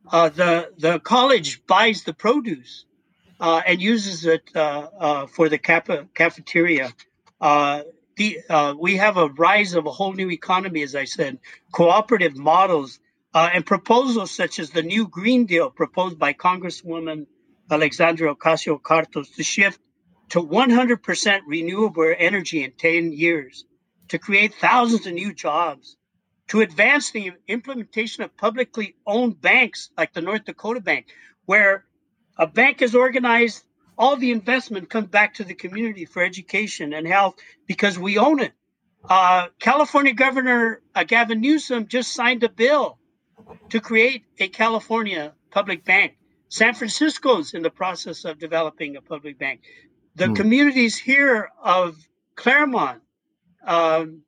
uh, 0.10 0.30
the 0.30 0.72
the 0.78 1.00
college 1.00 1.66
buys 1.66 2.04
the 2.04 2.14
produce 2.14 2.86
uh, 3.40 3.62
and 3.66 3.82
uses 3.82 4.26
it 4.26 4.50
uh, 4.56 4.60
uh, 5.00 5.28
for 5.28 5.50
the 5.50 5.58
cap- 5.58 6.14
cafeteria. 6.14 6.94
Uh, 7.40 7.84
the, 8.16 8.40
we 8.80 8.98
have 8.98 9.18
a 9.18 9.28
rise 9.28 9.76
of 9.76 9.86
a 9.86 9.92
whole 9.92 10.14
new 10.14 10.32
economy, 10.32 10.82
as 10.82 10.96
I 10.96 11.06
said, 11.06 11.38
cooperative 11.72 12.36
models 12.36 13.00
and 13.36 13.64
proposals 13.64 14.32
such 14.32 14.58
as 14.58 14.72
the 14.72 14.82
new 14.82 15.08
Green 15.08 15.46
Deal 15.46 15.70
proposed 15.70 16.18
by 16.18 16.34
Congresswoman 16.34 17.28
Alexandria 17.70 18.34
Ocasio 18.34 18.82
Cortez 18.82 19.30
to 19.30 19.44
shift 19.44 19.80
to 20.30 20.44
100% 20.44 21.42
renewable 21.48 22.14
energy 22.18 22.64
in 22.64 22.72
10 22.72 23.12
years, 23.14 23.66
to 24.10 24.18
create 24.18 24.54
thousands 24.56 25.06
of 25.08 25.14
new 25.14 25.34
jobs, 25.34 25.98
to 26.48 26.62
advance 26.62 27.12
the 27.12 27.32
implementation 27.48 28.24
of 28.24 28.36
publicly 28.38 28.96
owned 29.06 29.40
banks 29.42 29.90
like 29.98 30.14
the 30.14 30.22
North 30.22 30.46
Dakota 30.46 30.80
Bank, 30.80 31.08
where 31.46 31.86
a 32.38 32.48
bank 32.48 32.82
is 32.82 32.96
organized, 32.96 33.64
all 33.98 34.16
the 34.16 34.32
investment 34.32 34.90
comes 34.90 35.08
back 35.08 35.34
to 35.36 35.44
the 35.44 35.54
community 35.54 36.06
for 36.06 36.24
education 36.24 36.94
and 36.94 37.08
health 37.08 37.36
because 37.66 37.98
we 37.98 38.18
own 38.18 38.40
it. 38.40 38.54
Uh, 39.10 39.48
California 39.60 40.14
Governor 40.14 40.82
uh, 40.94 41.04
Gavin 41.04 41.42
Newsom 41.42 41.88
just 41.88 42.14
signed 42.14 42.44
a 42.44 42.50
bill 42.50 43.00
to 43.70 43.80
create 43.80 44.24
a 44.40 44.48
California 44.48 45.34
public 45.52 45.84
bank. 45.84 46.18
San 46.50 46.74
Francisco's 46.74 47.54
in 47.54 47.62
the 47.62 47.70
process 47.70 48.26
of 48.26 48.40
developing 48.40 48.96
a 48.96 49.02
public 49.02 49.38
bank. 49.38 49.62
The 50.18 50.30
hmm. 50.30 50.34
communities 50.34 50.98
here 50.98 51.52
of 51.62 51.96
Claremont, 52.36 53.04
um, 53.64 54.24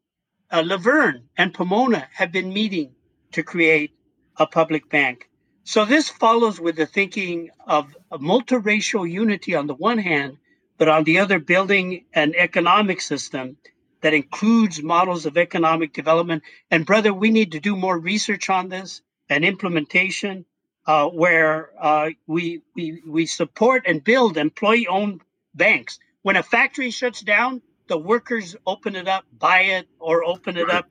uh, 0.52 0.62
La 0.64 0.78
Verne, 0.78 1.24
and 1.36 1.52
Pomona 1.52 2.08
have 2.14 2.32
been 2.32 2.54
meeting 2.54 2.94
to 3.32 3.42
create 3.42 3.96
a 4.38 4.46
public 4.46 4.88
bank. 4.88 5.28
So 5.64 5.86
this 5.86 6.08
follows 6.08 6.60
with 6.60 6.76
the 6.76 6.86
thinking 6.86 7.50
of 7.66 7.98
a 8.12 8.20
multiracial 8.20 9.10
unity 9.10 9.56
on 9.56 9.66
the 9.66 9.74
one 9.74 9.98
hand, 9.98 10.38
but 10.78 10.90
on 10.90 11.06
the 11.06 11.18
other, 11.18 11.40
building 11.40 12.06
an 12.14 12.36
economic 12.38 13.02
system 13.02 13.58
that 14.02 14.14
includes 14.14 14.84
models 14.84 15.26
of 15.26 15.38
economic 15.38 15.94
development. 15.94 16.44
And 16.70 16.86
brother, 16.86 17.16
we 17.16 17.32
need 17.32 17.54
to 17.54 17.60
do 17.60 17.76
more 17.76 17.98
research 17.98 18.48
on 18.52 18.70
this 18.70 19.02
and 19.28 19.44
implementation, 19.44 20.46
uh, 20.86 21.08
where 21.08 21.72
uh, 21.82 22.12
we, 22.28 22.62
we 22.76 23.02
we 23.08 23.26
support 23.26 23.86
and 23.88 24.04
build 24.04 24.38
employee-owned 24.38 25.22
banks. 25.60 26.00
When 26.24 26.36
a 26.36 26.44
factory 26.44 26.90
shuts 26.90 27.22
down, 27.22 27.62
the 27.88 27.98
workers 27.98 28.56
open 28.66 28.96
it 28.96 29.08
up, 29.08 29.26
buy 29.38 29.62
it, 29.78 29.88
or 30.00 30.24
open 30.24 30.58
it 30.58 30.70
up. 30.70 30.88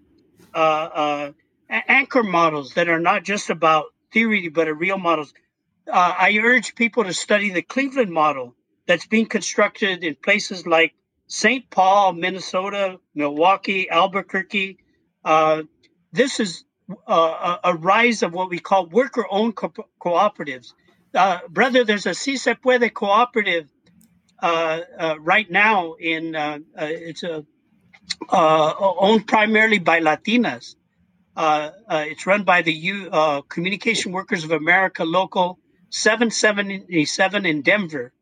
Uh, 0.55 0.59
uh 1.03 1.33
anchor 1.69 2.23
models 2.23 2.75
that 2.75 2.89
are 2.89 3.01
not 3.01 3.25
just 3.25 3.51
about 3.51 3.87
theory, 4.13 4.49
but 4.49 4.69
a 4.69 4.75
real 4.75 4.99
models. 4.99 5.35
Uh, 5.87 6.15
I 6.19 6.39
urge 6.43 6.75
people 6.75 7.05
to 7.05 7.13
study 7.13 7.51
the 7.51 7.63
Cleveland 7.63 8.11
model 8.11 8.55
that's 8.87 9.07
being 9.07 9.27
constructed 9.27 10.05
in 10.05 10.15
places 10.15 10.67
like 10.67 10.95
St. 11.27 11.69
Paul, 11.71 12.15
Minnesota, 12.15 12.99
Milwaukee, 13.15 13.89
Albuquerque. 13.91 14.79
Uh, 15.25 15.63
this 16.13 16.41
is 16.41 16.65
uh, 17.07 17.57
a, 17.65 17.75
rise 17.75 18.23
of 18.23 18.33
what 18.33 18.49
we 18.49 18.59
call 18.59 18.87
worker 18.87 19.27
owned 19.31 19.57
co- 19.57 19.73
cooperatives. 20.01 20.73
Uh, 21.15 21.41
brother, 21.51 21.85
there's 21.85 22.07
a 22.07 22.15
Si 22.15 22.37
Se 22.37 22.55
Puede 22.55 22.93
cooperative 22.95 23.69
right 24.43 25.51
now 25.51 25.95
in 25.95 26.35
it's 26.77 27.23
a, 27.23 27.45
owned 28.31 29.27
primarily 29.27 29.79
by 29.79 30.01
Latinas. 30.01 30.75
Uh, 31.39 31.71
uh, 31.89 32.05
it's 32.05 32.27
run 32.27 32.43
by 32.43 32.63
the 32.63 32.73
U, 32.73 33.09
uh, 33.13 33.43
Communication 33.43 34.11
Workers 34.11 34.43
of 34.43 34.51
America 34.51 35.05
Local 35.05 35.61
777 35.91 37.47
in 37.47 37.63
Denver. 37.63 38.13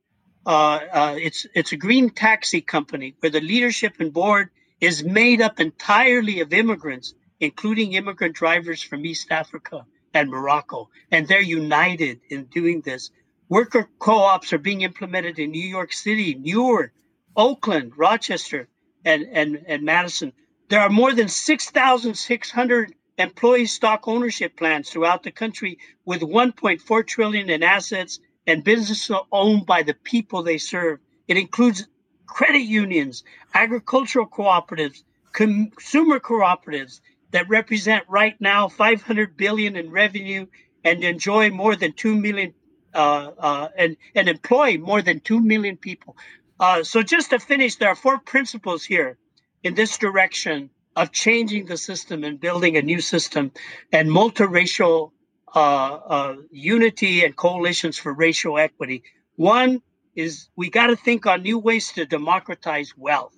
Uh, 0.44 0.80
uh, 0.92 1.16
it's 1.18 1.46
it's 1.54 1.72
a 1.72 1.76
green 1.76 2.10
taxi 2.10 2.60
company 2.60 3.16
where 3.20 3.30
the 3.30 3.40
leadership 3.40 3.94
and 4.00 4.12
board 4.12 4.50
is 4.82 5.02
made 5.02 5.40
up 5.40 5.58
entirely 5.58 6.40
of 6.40 6.52
immigrants, 6.52 7.14
including 7.40 7.94
immigrant 7.94 8.36
drivers 8.36 8.82
from 8.82 9.06
East 9.06 9.28
Africa 9.30 9.86
and 10.12 10.30
Morocco, 10.30 10.90
and 11.10 11.26
they're 11.26 11.40
united 11.40 12.20
in 12.28 12.44
doing 12.44 12.82
this. 12.82 13.10
Worker 13.48 13.88
co-ops 14.00 14.52
are 14.52 14.58
being 14.58 14.80
implemented 14.80 15.38
in 15.38 15.52
New 15.52 15.68
York 15.68 15.92
City, 15.92 16.34
Newark, 16.34 16.92
Oakland, 17.36 17.92
Rochester, 17.96 18.68
and 19.04 19.22
and, 19.30 19.62
and 19.68 19.84
Madison. 19.84 20.32
There 20.68 20.80
are 20.80 20.88
more 20.88 21.12
than 21.12 21.28
6,600 21.28 22.94
employee 23.18 23.66
stock 23.66 24.08
ownership 24.08 24.56
plans 24.56 24.90
throughout 24.90 25.22
the 25.22 25.30
country 25.30 25.78
with 26.04 26.22
1.4 26.22 27.06
trillion 27.06 27.48
in 27.48 27.62
assets 27.62 28.18
and 28.48 28.64
businesses 28.64 29.16
owned 29.30 29.64
by 29.64 29.84
the 29.84 29.94
people 29.94 30.42
they 30.42 30.58
serve. 30.58 30.98
It 31.28 31.36
includes 31.36 31.86
credit 32.26 32.62
unions, 32.62 33.22
agricultural 33.54 34.26
cooperatives, 34.26 35.04
consumer 35.32 36.18
cooperatives 36.18 37.00
that 37.30 37.48
represent 37.48 38.04
right 38.08 38.34
now 38.40 38.66
500 38.68 39.36
billion 39.36 39.76
in 39.76 39.90
revenue 39.90 40.46
and 40.84 41.04
enjoy 41.04 41.50
more 41.50 41.76
than 41.76 41.92
2 41.92 42.16
million 42.16 42.52
and, 42.96 43.96
and 44.14 44.28
employ 44.28 44.78
more 44.78 45.02
than 45.02 45.20
2 45.20 45.40
million 45.40 45.76
people. 45.76 46.16
Uh, 46.58 46.82
so 46.82 47.02
just 47.02 47.30
to 47.30 47.38
finish, 47.38 47.76
there 47.76 47.88
are 47.88 47.94
four 47.94 48.18
principles 48.18 48.84
here 48.84 49.18
in 49.62 49.74
this 49.74 49.98
direction 49.98 50.70
of 50.94 51.12
changing 51.12 51.66
the 51.66 51.76
system 51.76 52.24
and 52.24 52.40
building 52.40 52.76
a 52.76 52.82
new 52.82 53.00
system 53.00 53.52
and 53.92 54.08
multiracial 54.08 55.10
uh, 55.54 55.58
uh, 55.58 56.36
unity 56.50 57.24
and 57.24 57.36
coalitions 57.36 57.98
for 57.98 58.12
racial 58.12 58.58
equity. 58.58 59.02
One 59.36 59.82
is 60.14 60.48
we 60.56 60.70
got 60.70 60.86
to 60.86 60.96
think 60.96 61.26
on 61.26 61.42
new 61.42 61.58
ways 61.58 61.92
to 61.92 62.06
democratize 62.06 62.94
wealth. 62.96 63.34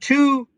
Two, 0.00 0.48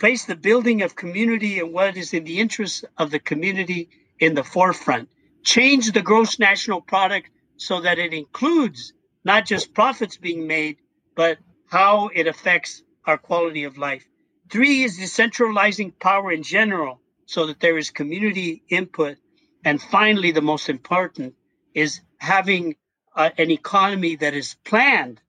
place 0.00 0.24
the 0.24 0.34
building 0.34 0.82
of 0.82 0.96
community 0.96 1.60
and 1.60 1.72
what 1.72 1.96
is 1.96 2.12
in 2.12 2.24
the 2.24 2.40
interest 2.40 2.84
of 2.98 3.12
the 3.12 3.20
community 3.20 3.88
in 4.18 4.34
the 4.34 4.42
forefront. 4.42 5.08
Change 5.44 5.92
the 5.92 6.02
gross 6.02 6.38
national 6.38 6.80
product 6.80 7.30
so 7.56 7.80
that 7.80 7.98
it 7.98 8.12
includes 8.12 8.92
not 9.24 9.46
just 9.46 9.74
profits 9.74 10.16
being 10.16 10.46
made, 10.46 10.76
but 11.14 11.38
how 11.66 12.08
it 12.14 12.26
affects 12.26 12.82
our 13.06 13.18
quality 13.18 13.64
of 13.64 13.78
life. 13.78 14.06
Three 14.50 14.82
is 14.82 14.98
decentralizing 14.98 15.98
power 15.98 16.30
in 16.32 16.42
general 16.42 17.00
so 17.26 17.46
that 17.46 17.60
there 17.60 17.78
is 17.78 17.90
community 17.90 18.62
input. 18.68 19.16
And 19.64 19.80
finally, 19.80 20.32
the 20.32 20.42
most 20.42 20.68
important 20.68 21.34
is 21.72 22.00
having 22.18 22.76
uh, 23.16 23.30
an 23.38 23.50
economy 23.50 24.16
that 24.16 24.34
is 24.34 24.56
planned 24.64 25.20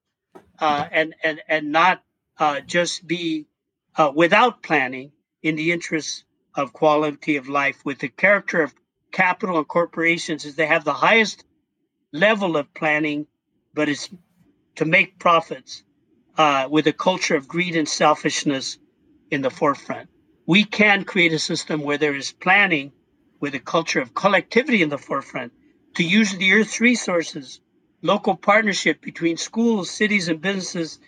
uh, 0.60 0.86
and, 0.90 1.14
and, 1.22 1.40
and 1.48 1.72
not 1.72 2.02
uh, 2.38 2.60
just 2.60 3.06
be 3.06 3.46
uh, 3.96 4.12
without 4.14 4.62
planning 4.62 5.12
in 5.42 5.56
the 5.56 5.72
interests 5.72 6.24
of 6.54 6.72
quality 6.72 7.36
of 7.36 7.48
life. 7.48 7.84
With 7.84 7.98
the 7.98 8.08
character 8.08 8.62
of 8.62 8.74
capital 9.12 9.58
and 9.58 9.66
corporations, 9.66 10.44
is 10.44 10.54
they 10.54 10.66
have 10.66 10.84
the 10.84 10.92
highest 10.92 11.44
level 12.12 12.56
of 12.56 12.72
planning, 12.74 13.26
but 13.74 13.88
it's 13.88 14.08
to 14.76 14.84
make 14.84 15.18
profits 15.18 15.82
uh, 16.38 16.68
with 16.70 16.86
a 16.86 16.92
culture 16.92 17.36
of 17.36 17.48
greed 17.48 17.76
and 17.76 17.88
selfishness 17.88 18.78
in 19.30 19.42
the 19.42 19.50
forefront. 19.50 20.08
We 20.46 20.64
can 20.64 21.04
create 21.04 21.32
a 21.32 21.38
system 21.38 21.82
where 21.82 21.98
there 21.98 22.14
is 22.14 22.32
planning 22.32 22.92
with 23.40 23.54
a 23.54 23.58
culture 23.58 24.00
of 24.00 24.14
collectivity 24.14 24.82
in 24.82 24.88
the 24.88 24.98
forefront 24.98 25.52
to 25.94 26.04
use 26.04 26.36
the 26.36 26.52
earth's 26.52 26.80
resources, 26.80 27.60
local 28.02 28.36
partnership 28.36 29.00
between 29.00 29.36
schools, 29.36 29.90
cities, 29.90 30.28
and 30.28 30.40
businesses, 30.40 30.98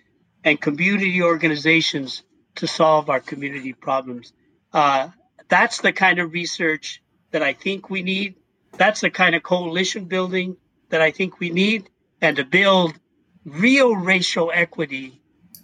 and 0.44 0.60
community 0.60 1.22
organizations 1.22 2.22
to 2.56 2.66
solve 2.66 3.08
our 3.10 3.20
community 3.20 3.72
problems. 3.72 4.32
Uh, 4.72 5.08
that's 5.48 5.80
the 5.80 5.92
kind 5.92 6.18
of 6.18 6.32
research 6.32 7.02
that 7.30 7.42
I 7.42 7.52
think 7.52 7.90
we 7.90 8.02
need. 8.02 8.34
That's 8.76 9.00
the 9.00 9.10
kind 9.10 9.34
of 9.34 9.42
coalition 9.42 10.04
building 10.04 10.56
that 10.90 11.00
I 11.00 11.10
think 11.10 11.40
we 11.40 11.50
need, 11.50 11.90
and 12.20 12.36
to 12.36 12.44
build 12.44 12.98
real 13.44 13.96
racial 13.96 14.50
equity 14.52 15.20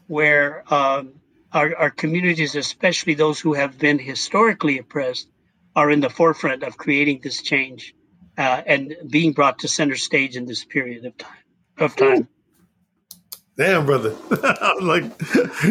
where 0.06 0.62
um, 0.72 1.14
our, 1.52 1.74
our 1.76 1.90
communities, 1.90 2.54
especially 2.54 3.14
those 3.14 3.40
who 3.40 3.54
have 3.54 3.78
been 3.78 3.98
historically 3.98 4.78
oppressed, 4.78 5.28
are 5.76 5.90
in 5.90 6.00
the 6.00 6.10
forefront 6.10 6.62
of 6.62 6.76
creating 6.76 7.20
this 7.22 7.42
change 7.42 7.94
uh, 8.38 8.62
and 8.66 8.96
being 9.10 9.32
brought 9.32 9.58
to 9.60 9.68
center 9.68 9.96
stage 9.96 10.36
in 10.36 10.46
this 10.46 10.64
period 10.64 11.04
of 11.04 11.16
time. 11.16 11.36
Of 11.78 11.96
time. 11.96 12.28
Damn, 13.56 13.86
brother. 13.86 14.14
like 14.80 15.04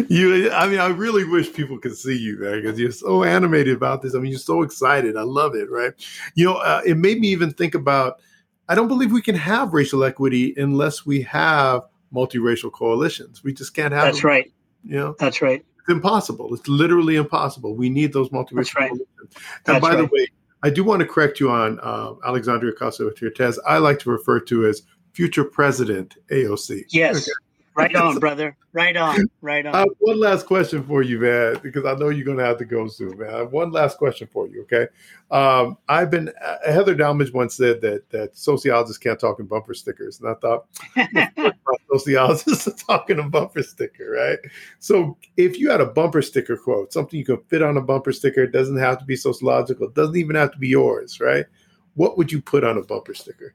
you, 0.08 0.50
I 0.50 0.68
mean, 0.68 0.80
I 0.80 0.88
really 0.88 1.24
wish 1.24 1.52
people 1.52 1.78
could 1.78 1.96
see 1.96 2.16
you, 2.16 2.38
man, 2.38 2.62
because 2.62 2.78
you're 2.78 2.92
so 2.92 3.24
animated 3.24 3.76
about 3.76 4.00
this. 4.00 4.14
I 4.14 4.18
mean, 4.18 4.30
you're 4.30 4.38
so 4.38 4.62
excited. 4.62 5.16
I 5.16 5.22
love 5.22 5.54
it, 5.54 5.70
right? 5.70 5.92
You 6.34 6.46
know, 6.46 6.54
uh, 6.54 6.80
it 6.86 6.96
made 6.96 7.20
me 7.20 7.28
even 7.28 7.52
think 7.52 7.74
about. 7.74 8.20
I 8.68 8.74
don't 8.74 8.88
believe 8.88 9.12
we 9.12 9.22
can 9.22 9.34
have 9.34 9.74
racial 9.74 10.04
equity 10.04 10.54
unless 10.56 11.04
we 11.04 11.22
have 11.22 11.82
multiracial 12.12 12.72
coalitions. 12.72 13.44
We 13.44 13.52
just 13.52 13.74
can't 13.74 13.92
have. 13.92 14.04
That's 14.04 14.20
them, 14.20 14.28
right. 14.28 14.52
You 14.84 14.96
know, 14.96 15.16
that's 15.18 15.42
right. 15.42 15.64
It's 15.80 15.88
impossible. 15.88 16.54
It's 16.54 16.66
literally 16.68 17.16
impossible. 17.16 17.74
We 17.74 17.90
need 17.90 18.12
those 18.12 18.30
multiracial. 18.30 18.56
That's 18.56 18.74
right. 18.76 18.90
Coalitions. 18.90 19.08
And 19.20 19.34
that's 19.64 19.80
by 19.80 19.90
right. 19.90 19.96
the 19.98 20.04
way, 20.04 20.28
I 20.62 20.70
do 20.70 20.82
want 20.82 21.00
to 21.00 21.06
correct 21.06 21.40
you 21.40 21.50
on 21.50 21.78
uh, 21.82 22.14
Alexandria 22.26 22.72
Ocasio 22.72 23.18
Cortez. 23.18 23.58
I 23.66 23.78
like 23.78 23.98
to 24.00 24.10
refer 24.10 24.40
to 24.40 24.66
as 24.66 24.82
future 25.12 25.44
president 25.44 26.16
AOC. 26.30 26.84
Yes. 26.88 27.28
Okay. 27.28 27.32
Right 27.76 27.94
on, 27.96 28.18
brother. 28.18 28.56
Right 28.72 28.96
on. 28.96 29.28
Right 29.40 29.66
on. 29.66 29.86
One 29.98 30.20
last 30.20 30.46
question 30.46 30.84
for 30.84 31.02
you, 31.02 31.18
man, 31.18 31.58
because 31.62 31.84
I 31.84 31.94
know 31.94 32.08
you're 32.08 32.24
going 32.24 32.38
to 32.38 32.44
have 32.44 32.58
to 32.58 32.64
go 32.64 32.86
soon, 32.88 33.18
man. 33.18 33.34
I 33.34 33.38
have 33.38 33.52
one 33.52 33.72
last 33.72 33.98
question 33.98 34.28
for 34.32 34.48
you, 34.48 34.62
okay? 34.62 34.88
Um, 35.30 35.78
I've 35.88 36.10
been 36.10 36.30
uh, 36.42 36.56
Heather 36.66 36.96
Talmadge 36.96 37.32
once 37.32 37.56
said 37.56 37.80
that 37.80 38.08
that 38.10 38.36
sociologists 38.36 38.98
can't 38.98 39.18
talk 39.18 39.40
in 39.40 39.46
bumper 39.46 39.74
stickers, 39.74 40.20
and 40.20 40.28
I 40.28 40.34
thought 40.34 40.66
sociologists 41.92 42.68
are 42.68 42.72
talking 42.86 43.18
a 43.18 43.28
bumper 43.28 43.62
sticker, 43.62 44.10
right? 44.10 44.38
So 44.78 45.16
if 45.36 45.58
you 45.58 45.70
had 45.70 45.80
a 45.80 45.86
bumper 45.86 46.22
sticker 46.22 46.56
quote, 46.56 46.92
something 46.92 47.18
you 47.18 47.24
can 47.24 47.38
fit 47.48 47.62
on 47.62 47.76
a 47.76 47.82
bumper 47.82 48.12
sticker, 48.12 48.42
it 48.42 48.52
doesn't 48.52 48.78
have 48.78 48.98
to 48.98 49.04
be 49.04 49.16
sociological, 49.16 49.88
it 49.88 49.94
doesn't 49.94 50.16
even 50.16 50.36
have 50.36 50.52
to 50.52 50.58
be 50.58 50.68
yours, 50.68 51.20
right? 51.20 51.46
What 51.94 52.18
would 52.18 52.32
you 52.32 52.40
put 52.40 52.64
on 52.64 52.78
a 52.78 52.82
bumper 52.82 53.14
sticker? 53.14 53.54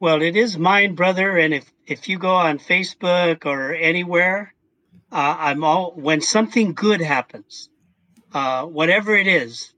Well, 0.00 0.22
it 0.22 0.36
is 0.36 0.58
mine, 0.58 0.94
brother. 0.94 1.36
And 1.38 1.54
if 1.54 1.70
if 1.86 2.08
you 2.08 2.18
go 2.18 2.34
on 2.34 2.58
Facebook 2.58 3.46
or 3.46 3.74
anywhere, 3.74 4.54
uh, 5.12 5.36
I'm 5.38 5.64
all 5.64 5.92
when 5.92 6.20
something 6.20 6.74
good 6.74 7.00
happens, 7.00 7.68
uh, 8.32 8.64
whatever 8.64 9.14
it 9.14 9.26
is, 9.26 9.72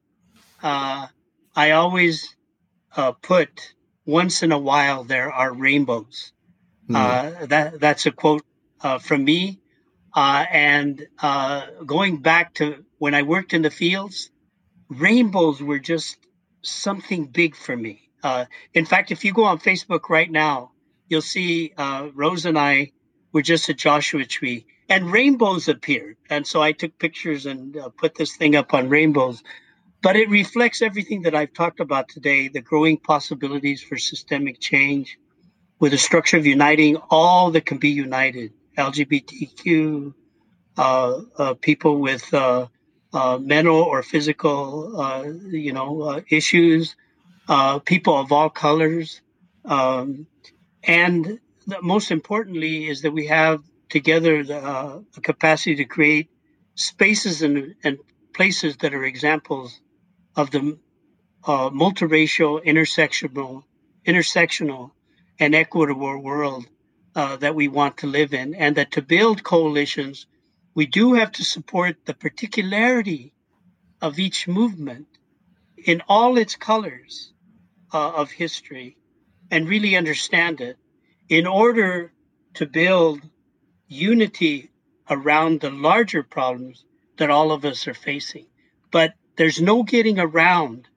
uh, 0.62 1.06
I 1.54 1.72
always 1.72 2.34
uh, 2.96 3.12
put 3.12 3.74
once 4.06 4.42
in 4.42 4.52
a 4.52 4.58
while 4.58 5.04
there 5.04 5.30
are 5.32 5.52
rainbows. 5.52 6.32
Mm. 6.88 7.48
that 7.48 7.80
that's 7.80 8.06
a 8.06 8.12
quote 8.12 8.44
uh, 8.80 8.98
from 8.98 9.24
me. 9.24 9.60
and 10.14 11.06
going 11.84 12.18
back 12.22 12.54
to 12.54 12.84
when 12.98 13.14
I 13.14 13.22
worked 13.22 13.52
in 13.52 13.62
the 13.62 13.70
fields, 13.70 14.30
rainbows 14.88 15.60
were 15.60 15.80
just 15.80 16.16
something 16.62 17.26
big 17.26 17.54
for 17.56 17.76
me. 17.76 18.05
Uh, 18.22 18.46
in 18.74 18.84
fact, 18.84 19.10
if 19.10 19.24
you 19.24 19.32
go 19.32 19.44
on 19.44 19.58
Facebook 19.58 20.08
right 20.08 20.30
now, 20.30 20.72
you'll 21.08 21.22
see 21.22 21.72
uh, 21.76 22.08
Rose 22.14 22.46
and 22.46 22.58
I 22.58 22.92
were 23.32 23.42
just 23.42 23.68
at 23.68 23.76
Joshua 23.76 24.24
Tree, 24.24 24.66
and 24.88 25.12
rainbows 25.12 25.68
appeared. 25.68 26.16
And 26.30 26.46
so 26.46 26.62
I 26.62 26.72
took 26.72 26.98
pictures 26.98 27.46
and 27.46 27.76
uh, 27.76 27.90
put 27.90 28.14
this 28.14 28.36
thing 28.36 28.56
up 28.56 28.74
on 28.74 28.88
rainbows. 28.88 29.42
But 30.02 30.16
it 30.16 30.28
reflects 30.28 30.82
everything 30.82 31.22
that 31.22 31.34
I've 31.34 31.52
talked 31.52 31.80
about 31.80 32.08
today 32.08 32.48
the 32.48 32.60
growing 32.60 32.96
possibilities 32.98 33.82
for 33.82 33.96
systemic 33.98 34.60
change 34.60 35.18
with 35.78 35.92
a 35.92 35.98
structure 35.98 36.36
of 36.36 36.46
uniting 36.46 36.96
all 37.10 37.50
that 37.50 37.66
can 37.66 37.78
be 37.78 37.90
united 37.90 38.52
LGBTQ, 38.78 40.14
uh, 40.78 41.20
uh, 41.38 41.54
people 41.54 41.98
with 42.00 42.32
mental 43.40 43.76
or 43.76 44.02
physical, 44.02 45.32
you 45.50 45.72
know, 45.72 46.22
issues 46.30 46.96
uh, 47.48 47.78
people 47.80 48.16
of 48.16 48.32
all 48.32 48.50
colors. 48.50 49.20
Um, 49.64 50.26
and 50.82 51.40
the, 51.66 51.82
most 51.82 52.10
importantly 52.10 52.86
is 52.86 53.02
that 53.02 53.12
we 53.12 53.26
have 53.26 53.62
together 53.88 54.42
the, 54.42 54.58
uh, 54.58 55.00
the 55.14 55.20
capacity 55.20 55.76
to 55.76 55.84
create 55.84 56.30
spaces 56.74 57.42
and, 57.42 57.74
and, 57.82 57.98
places 58.32 58.76
that 58.76 58.92
are 58.92 59.04
examples 59.04 59.80
of 60.36 60.50
the 60.50 60.78
uh, 61.46 61.70
multiracial, 61.70 62.62
intersectional, 62.62 63.62
intersectional, 64.06 64.90
and 65.40 65.54
equitable 65.54 66.22
world 66.22 66.66
uh, 67.14 67.36
that 67.36 67.54
we 67.54 67.66
want 67.66 67.96
to 67.96 68.06
live 68.06 68.34
in, 68.34 68.54
and 68.54 68.76
that 68.76 68.90
to 68.90 69.00
build 69.00 69.42
coalitions, 69.42 70.26
we 70.74 70.84
do 70.84 71.14
have 71.14 71.32
to 71.32 71.42
support 71.42 71.96
the 72.04 72.12
particularity 72.12 73.32
of 74.02 74.18
each 74.18 74.46
movement 74.46 75.06
in 75.82 76.02
all 76.06 76.36
its 76.36 76.56
colors 76.56 77.32
uh, 77.96 78.10
of 78.10 78.30
history 78.30 78.94
and 79.50 79.66
really 79.66 79.96
understand 79.96 80.60
it 80.60 80.76
in 81.30 81.46
order 81.46 82.12
to 82.52 82.66
build 82.66 83.22
unity 83.88 84.70
around 85.08 85.60
the 85.60 85.70
larger 85.70 86.22
problems 86.22 86.84
that 87.16 87.30
all 87.30 87.52
of 87.52 87.64
us 87.64 87.88
are 87.88 87.94
facing. 87.94 88.46
But 88.90 89.14
there's 89.36 89.62
no 89.62 89.82
getting 89.82 90.18
around. 90.18 90.88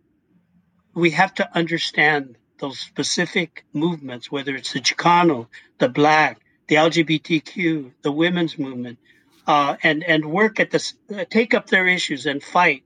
We 0.94 1.12
have 1.12 1.34
to 1.36 1.46
understand 1.56 2.36
those 2.60 2.80
specific 2.80 3.64
movements, 3.72 4.30
whether 4.30 4.54
it's 4.54 4.74
the 4.74 4.82
Chicano, 4.82 5.48
the 5.78 5.88
Black, 5.88 6.42
the 6.68 6.76
LGBTQ, 6.76 7.94
the 8.02 8.12
women's 8.12 8.60
movement, 8.60 9.00
uh, 9.48 9.78
and 9.84 10.04
and 10.04 10.26
work 10.26 10.60
at 10.60 10.70
this, 10.70 10.96
uh, 11.16 11.24
take 11.30 11.54
up 11.54 11.68
their 11.68 11.88
issues 11.88 12.26
and 12.26 12.44
fight 12.44 12.84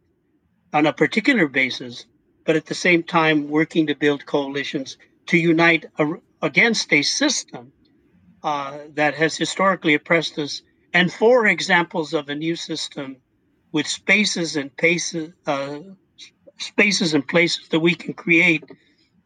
on 0.71 0.85
a 0.85 0.93
particular 0.93 1.47
basis 1.47 2.05
but 2.45 2.55
at 2.55 2.65
the 2.65 2.75
same 2.75 3.03
time 3.03 3.49
working 3.49 3.87
to 3.87 3.95
build 3.95 4.25
coalitions 4.25 4.97
to 5.27 5.37
unite 5.37 5.85
a, 5.97 6.13
against 6.41 6.91
a 6.91 7.01
system 7.01 7.71
uh, 8.43 8.79
that 8.93 9.13
has 9.15 9.37
historically 9.37 9.93
oppressed 9.93 10.37
us. 10.37 10.61
And 10.93 11.11
four 11.11 11.47
examples 11.47 12.13
of 12.13 12.29
a 12.29 12.35
new 12.35 12.55
system 12.55 13.17
with 13.71 13.87
spaces 13.87 14.55
and 14.55 14.75
paces, 14.77 15.31
uh, 15.47 15.79
spaces 16.57 17.13
and 17.13 17.27
places 17.27 17.67
that 17.69 17.79
we 17.79 17.95
can 17.95 18.13
create 18.13 18.63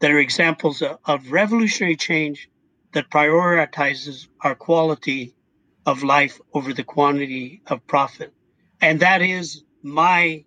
that 0.00 0.10
are 0.10 0.18
examples 0.18 0.80
of, 0.82 0.98
of 1.04 1.30
revolutionary 1.30 1.96
change 1.96 2.48
that 2.92 3.10
prioritizes 3.10 4.28
our 4.42 4.54
quality 4.54 5.34
of 5.84 6.02
life 6.02 6.40
over 6.54 6.72
the 6.72 6.84
quantity 6.84 7.60
of 7.66 7.86
profit. 7.86 8.32
And 8.80 9.00
that 9.00 9.20
is 9.22 9.64
my 9.82 10.44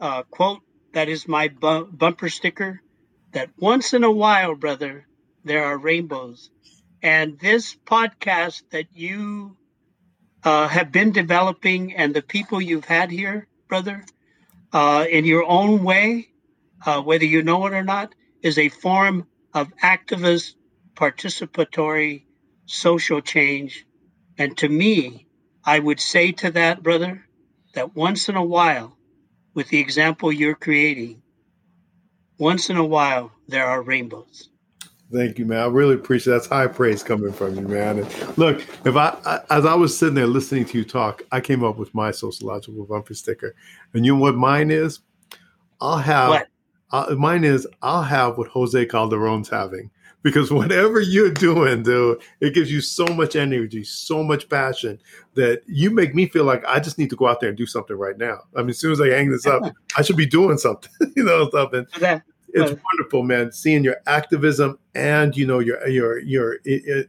uh, 0.00 0.22
quote 0.24 0.60
that 0.92 1.08
is 1.08 1.28
my 1.28 1.48
bu- 1.48 1.86
bumper 1.86 2.28
sticker. 2.28 2.82
That 3.32 3.50
once 3.58 3.94
in 3.94 4.04
a 4.04 4.10
while, 4.10 4.54
brother, 4.54 5.06
there 5.44 5.64
are 5.64 5.78
rainbows. 5.78 6.50
And 7.02 7.38
this 7.38 7.76
podcast 7.86 8.62
that 8.70 8.86
you 8.92 9.56
uh, 10.44 10.68
have 10.68 10.92
been 10.92 11.12
developing 11.12 11.94
and 11.94 12.14
the 12.14 12.22
people 12.22 12.60
you've 12.60 12.86
had 12.86 13.10
here, 13.10 13.48
brother, 13.68 14.04
uh, 14.72 15.06
in 15.10 15.24
your 15.24 15.44
own 15.44 15.84
way, 15.84 16.28
uh, 16.86 17.00
whether 17.02 17.24
you 17.24 17.42
know 17.42 17.66
it 17.66 17.72
or 17.72 17.84
not, 17.84 18.14
is 18.42 18.58
a 18.58 18.68
form 18.68 19.26
of 19.54 19.72
activist, 19.82 20.54
participatory, 20.96 22.24
social 22.66 23.20
change. 23.20 23.86
And 24.38 24.56
to 24.58 24.68
me, 24.68 25.26
I 25.64 25.78
would 25.78 26.00
say 26.00 26.32
to 26.32 26.50
that, 26.52 26.82
brother, 26.82 27.24
that 27.74 27.96
once 27.96 28.28
in 28.28 28.36
a 28.36 28.44
while, 28.44 28.97
with 29.58 29.68
the 29.70 29.80
example 29.80 30.30
you're 30.30 30.54
creating, 30.54 31.20
once 32.38 32.70
in 32.70 32.76
a 32.76 32.84
while 32.84 33.32
there 33.48 33.66
are 33.66 33.82
rainbows. 33.82 34.50
Thank 35.12 35.36
you, 35.36 35.46
man. 35.46 35.58
I 35.58 35.66
really 35.66 35.96
appreciate 35.96 36.34
that's 36.34 36.46
high 36.46 36.68
praise 36.68 37.02
coming 37.02 37.32
from 37.32 37.56
you, 37.56 37.62
man. 37.62 37.98
And 37.98 38.38
look, 38.38 38.60
if 38.86 38.94
I, 38.94 39.18
I, 39.26 39.40
as 39.50 39.66
I 39.66 39.74
was 39.74 39.98
sitting 39.98 40.14
there 40.14 40.28
listening 40.28 40.64
to 40.66 40.78
you 40.78 40.84
talk, 40.84 41.24
I 41.32 41.40
came 41.40 41.64
up 41.64 41.76
with 41.76 41.92
my 41.92 42.12
sociological 42.12 42.86
bumper 42.86 43.14
sticker, 43.14 43.56
and 43.94 44.06
you 44.06 44.14
know 44.14 44.20
what 44.20 44.36
mine 44.36 44.70
is? 44.70 45.00
I'll 45.80 45.98
have 45.98 46.28
what? 46.28 46.46
Uh, 46.92 47.16
mine 47.16 47.42
is 47.42 47.66
I'll 47.82 48.04
have 48.04 48.38
what 48.38 48.46
Jose 48.46 48.86
Calderon's 48.86 49.48
having. 49.48 49.90
Because 50.22 50.50
whatever 50.50 51.00
you're 51.00 51.30
doing, 51.30 51.82
dude, 51.82 52.20
it 52.40 52.54
gives 52.54 52.70
you 52.70 52.80
so 52.80 53.06
much 53.06 53.36
energy, 53.36 53.84
so 53.84 54.22
much 54.22 54.48
passion 54.48 55.00
that 55.34 55.62
you 55.66 55.90
make 55.90 56.14
me 56.14 56.26
feel 56.26 56.44
like 56.44 56.64
I 56.66 56.80
just 56.80 56.98
need 56.98 57.10
to 57.10 57.16
go 57.16 57.28
out 57.28 57.40
there 57.40 57.48
and 57.48 57.58
do 57.58 57.66
something 57.66 57.96
right 57.96 58.18
now. 58.18 58.40
I 58.56 58.60
mean, 58.60 58.70
as 58.70 58.78
soon 58.78 58.92
as 58.92 59.00
I 59.00 59.08
hang 59.08 59.30
this 59.30 59.46
up, 59.46 59.62
I 59.96 60.02
should 60.02 60.16
be 60.16 60.26
doing 60.26 60.58
something, 60.58 60.90
you 61.16 61.24
know, 61.24 61.48
something. 61.50 61.86
That, 62.00 62.22
it's 62.54 62.82
wonderful, 62.82 63.22
man. 63.22 63.52
Seeing 63.52 63.84
your 63.84 63.96
activism 64.06 64.78
and 64.94 65.36
you 65.36 65.46
know 65.46 65.58
your 65.58 65.86
your 65.86 66.20
your 66.20 66.56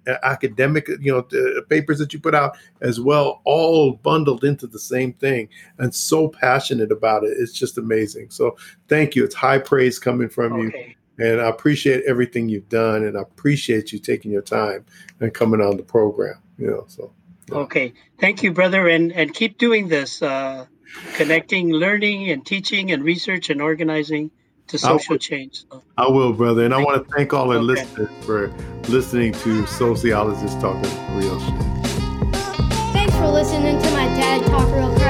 uh, 0.07 0.15
academic 0.23 0.87
you 0.99 1.11
know 1.11 1.23
papers 1.69 1.97
that 1.99 2.13
you 2.13 2.19
put 2.19 2.35
out 2.35 2.57
as 2.81 2.99
well, 2.99 3.41
all 3.45 3.93
bundled 3.93 4.43
into 4.43 4.67
the 4.67 4.79
same 4.79 5.13
thing, 5.13 5.47
and 5.77 5.93
so 5.95 6.27
passionate 6.27 6.91
about 6.91 7.23
it. 7.23 7.35
It's 7.39 7.53
just 7.53 7.77
amazing. 7.77 8.31
So 8.31 8.57
thank 8.87 9.15
you. 9.15 9.23
It's 9.23 9.35
high 9.35 9.59
praise 9.59 9.97
coming 9.97 10.29
from 10.29 10.53
okay. 10.53 10.89
you, 10.89 10.95
and 11.19 11.41
I 11.41 11.49
appreciate 11.49 12.03
everything 12.07 12.49
you've 12.49 12.69
done, 12.69 13.03
and 13.03 13.17
I 13.17 13.21
appreciate 13.21 13.91
you 13.91 13.99
taking 13.99 14.31
your 14.31 14.41
time 14.41 14.85
and 15.19 15.33
coming 15.33 15.61
on 15.61 15.77
the 15.77 15.83
program. 15.83 16.35
You 16.57 16.67
know, 16.67 16.85
so. 16.87 17.11
Yeah. 17.49 17.55
Okay, 17.55 17.93
thank 18.19 18.43
you, 18.43 18.51
brother, 18.51 18.87
and 18.87 19.11
and 19.11 19.33
keep 19.33 19.57
doing 19.57 19.87
this, 19.87 20.21
uh, 20.21 20.65
connecting, 21.13 21.71
learning, 21.71 22.29
and 22.29 22.45
teaching, 22.45 22.91
and 22.91 23.03
research 23.03 23.49
and 23.49 23.61
organizing 23.61 24.31
to 24.67 24.77
social 24.77 25.13
will, 25.15 25.19
change. 25.19 25.65
So. 25.69 25.83
I 25.97 26.07
will, 26.07 26.31
brother. 26.31 26.63
And 26.63 26.73
I 26.73 26.77
want 26.77 27.03
to 27.03 27.15
thank 27.15 27.33
all 27.33 27.51
our 27.51 27.57
okay. 27.57 27.65
listeners 27.65 28.09
for 28.23 28.53
listening 28.87 29.33
to 29.33 29.65
Sociologists 29.65 30.61
Talking 30.61 31.15
Real 31.15 31.39
Shit. 31.39 32.33
Thanks 32.93 33.15
for 33.15 33.27
listening 33.27 33.81
to 33.81 33.91
my 33.91 34.05
dad 34.05 34.45
talk 34.45 34.67
real 34.73 34.95
crap. 34.95 35.08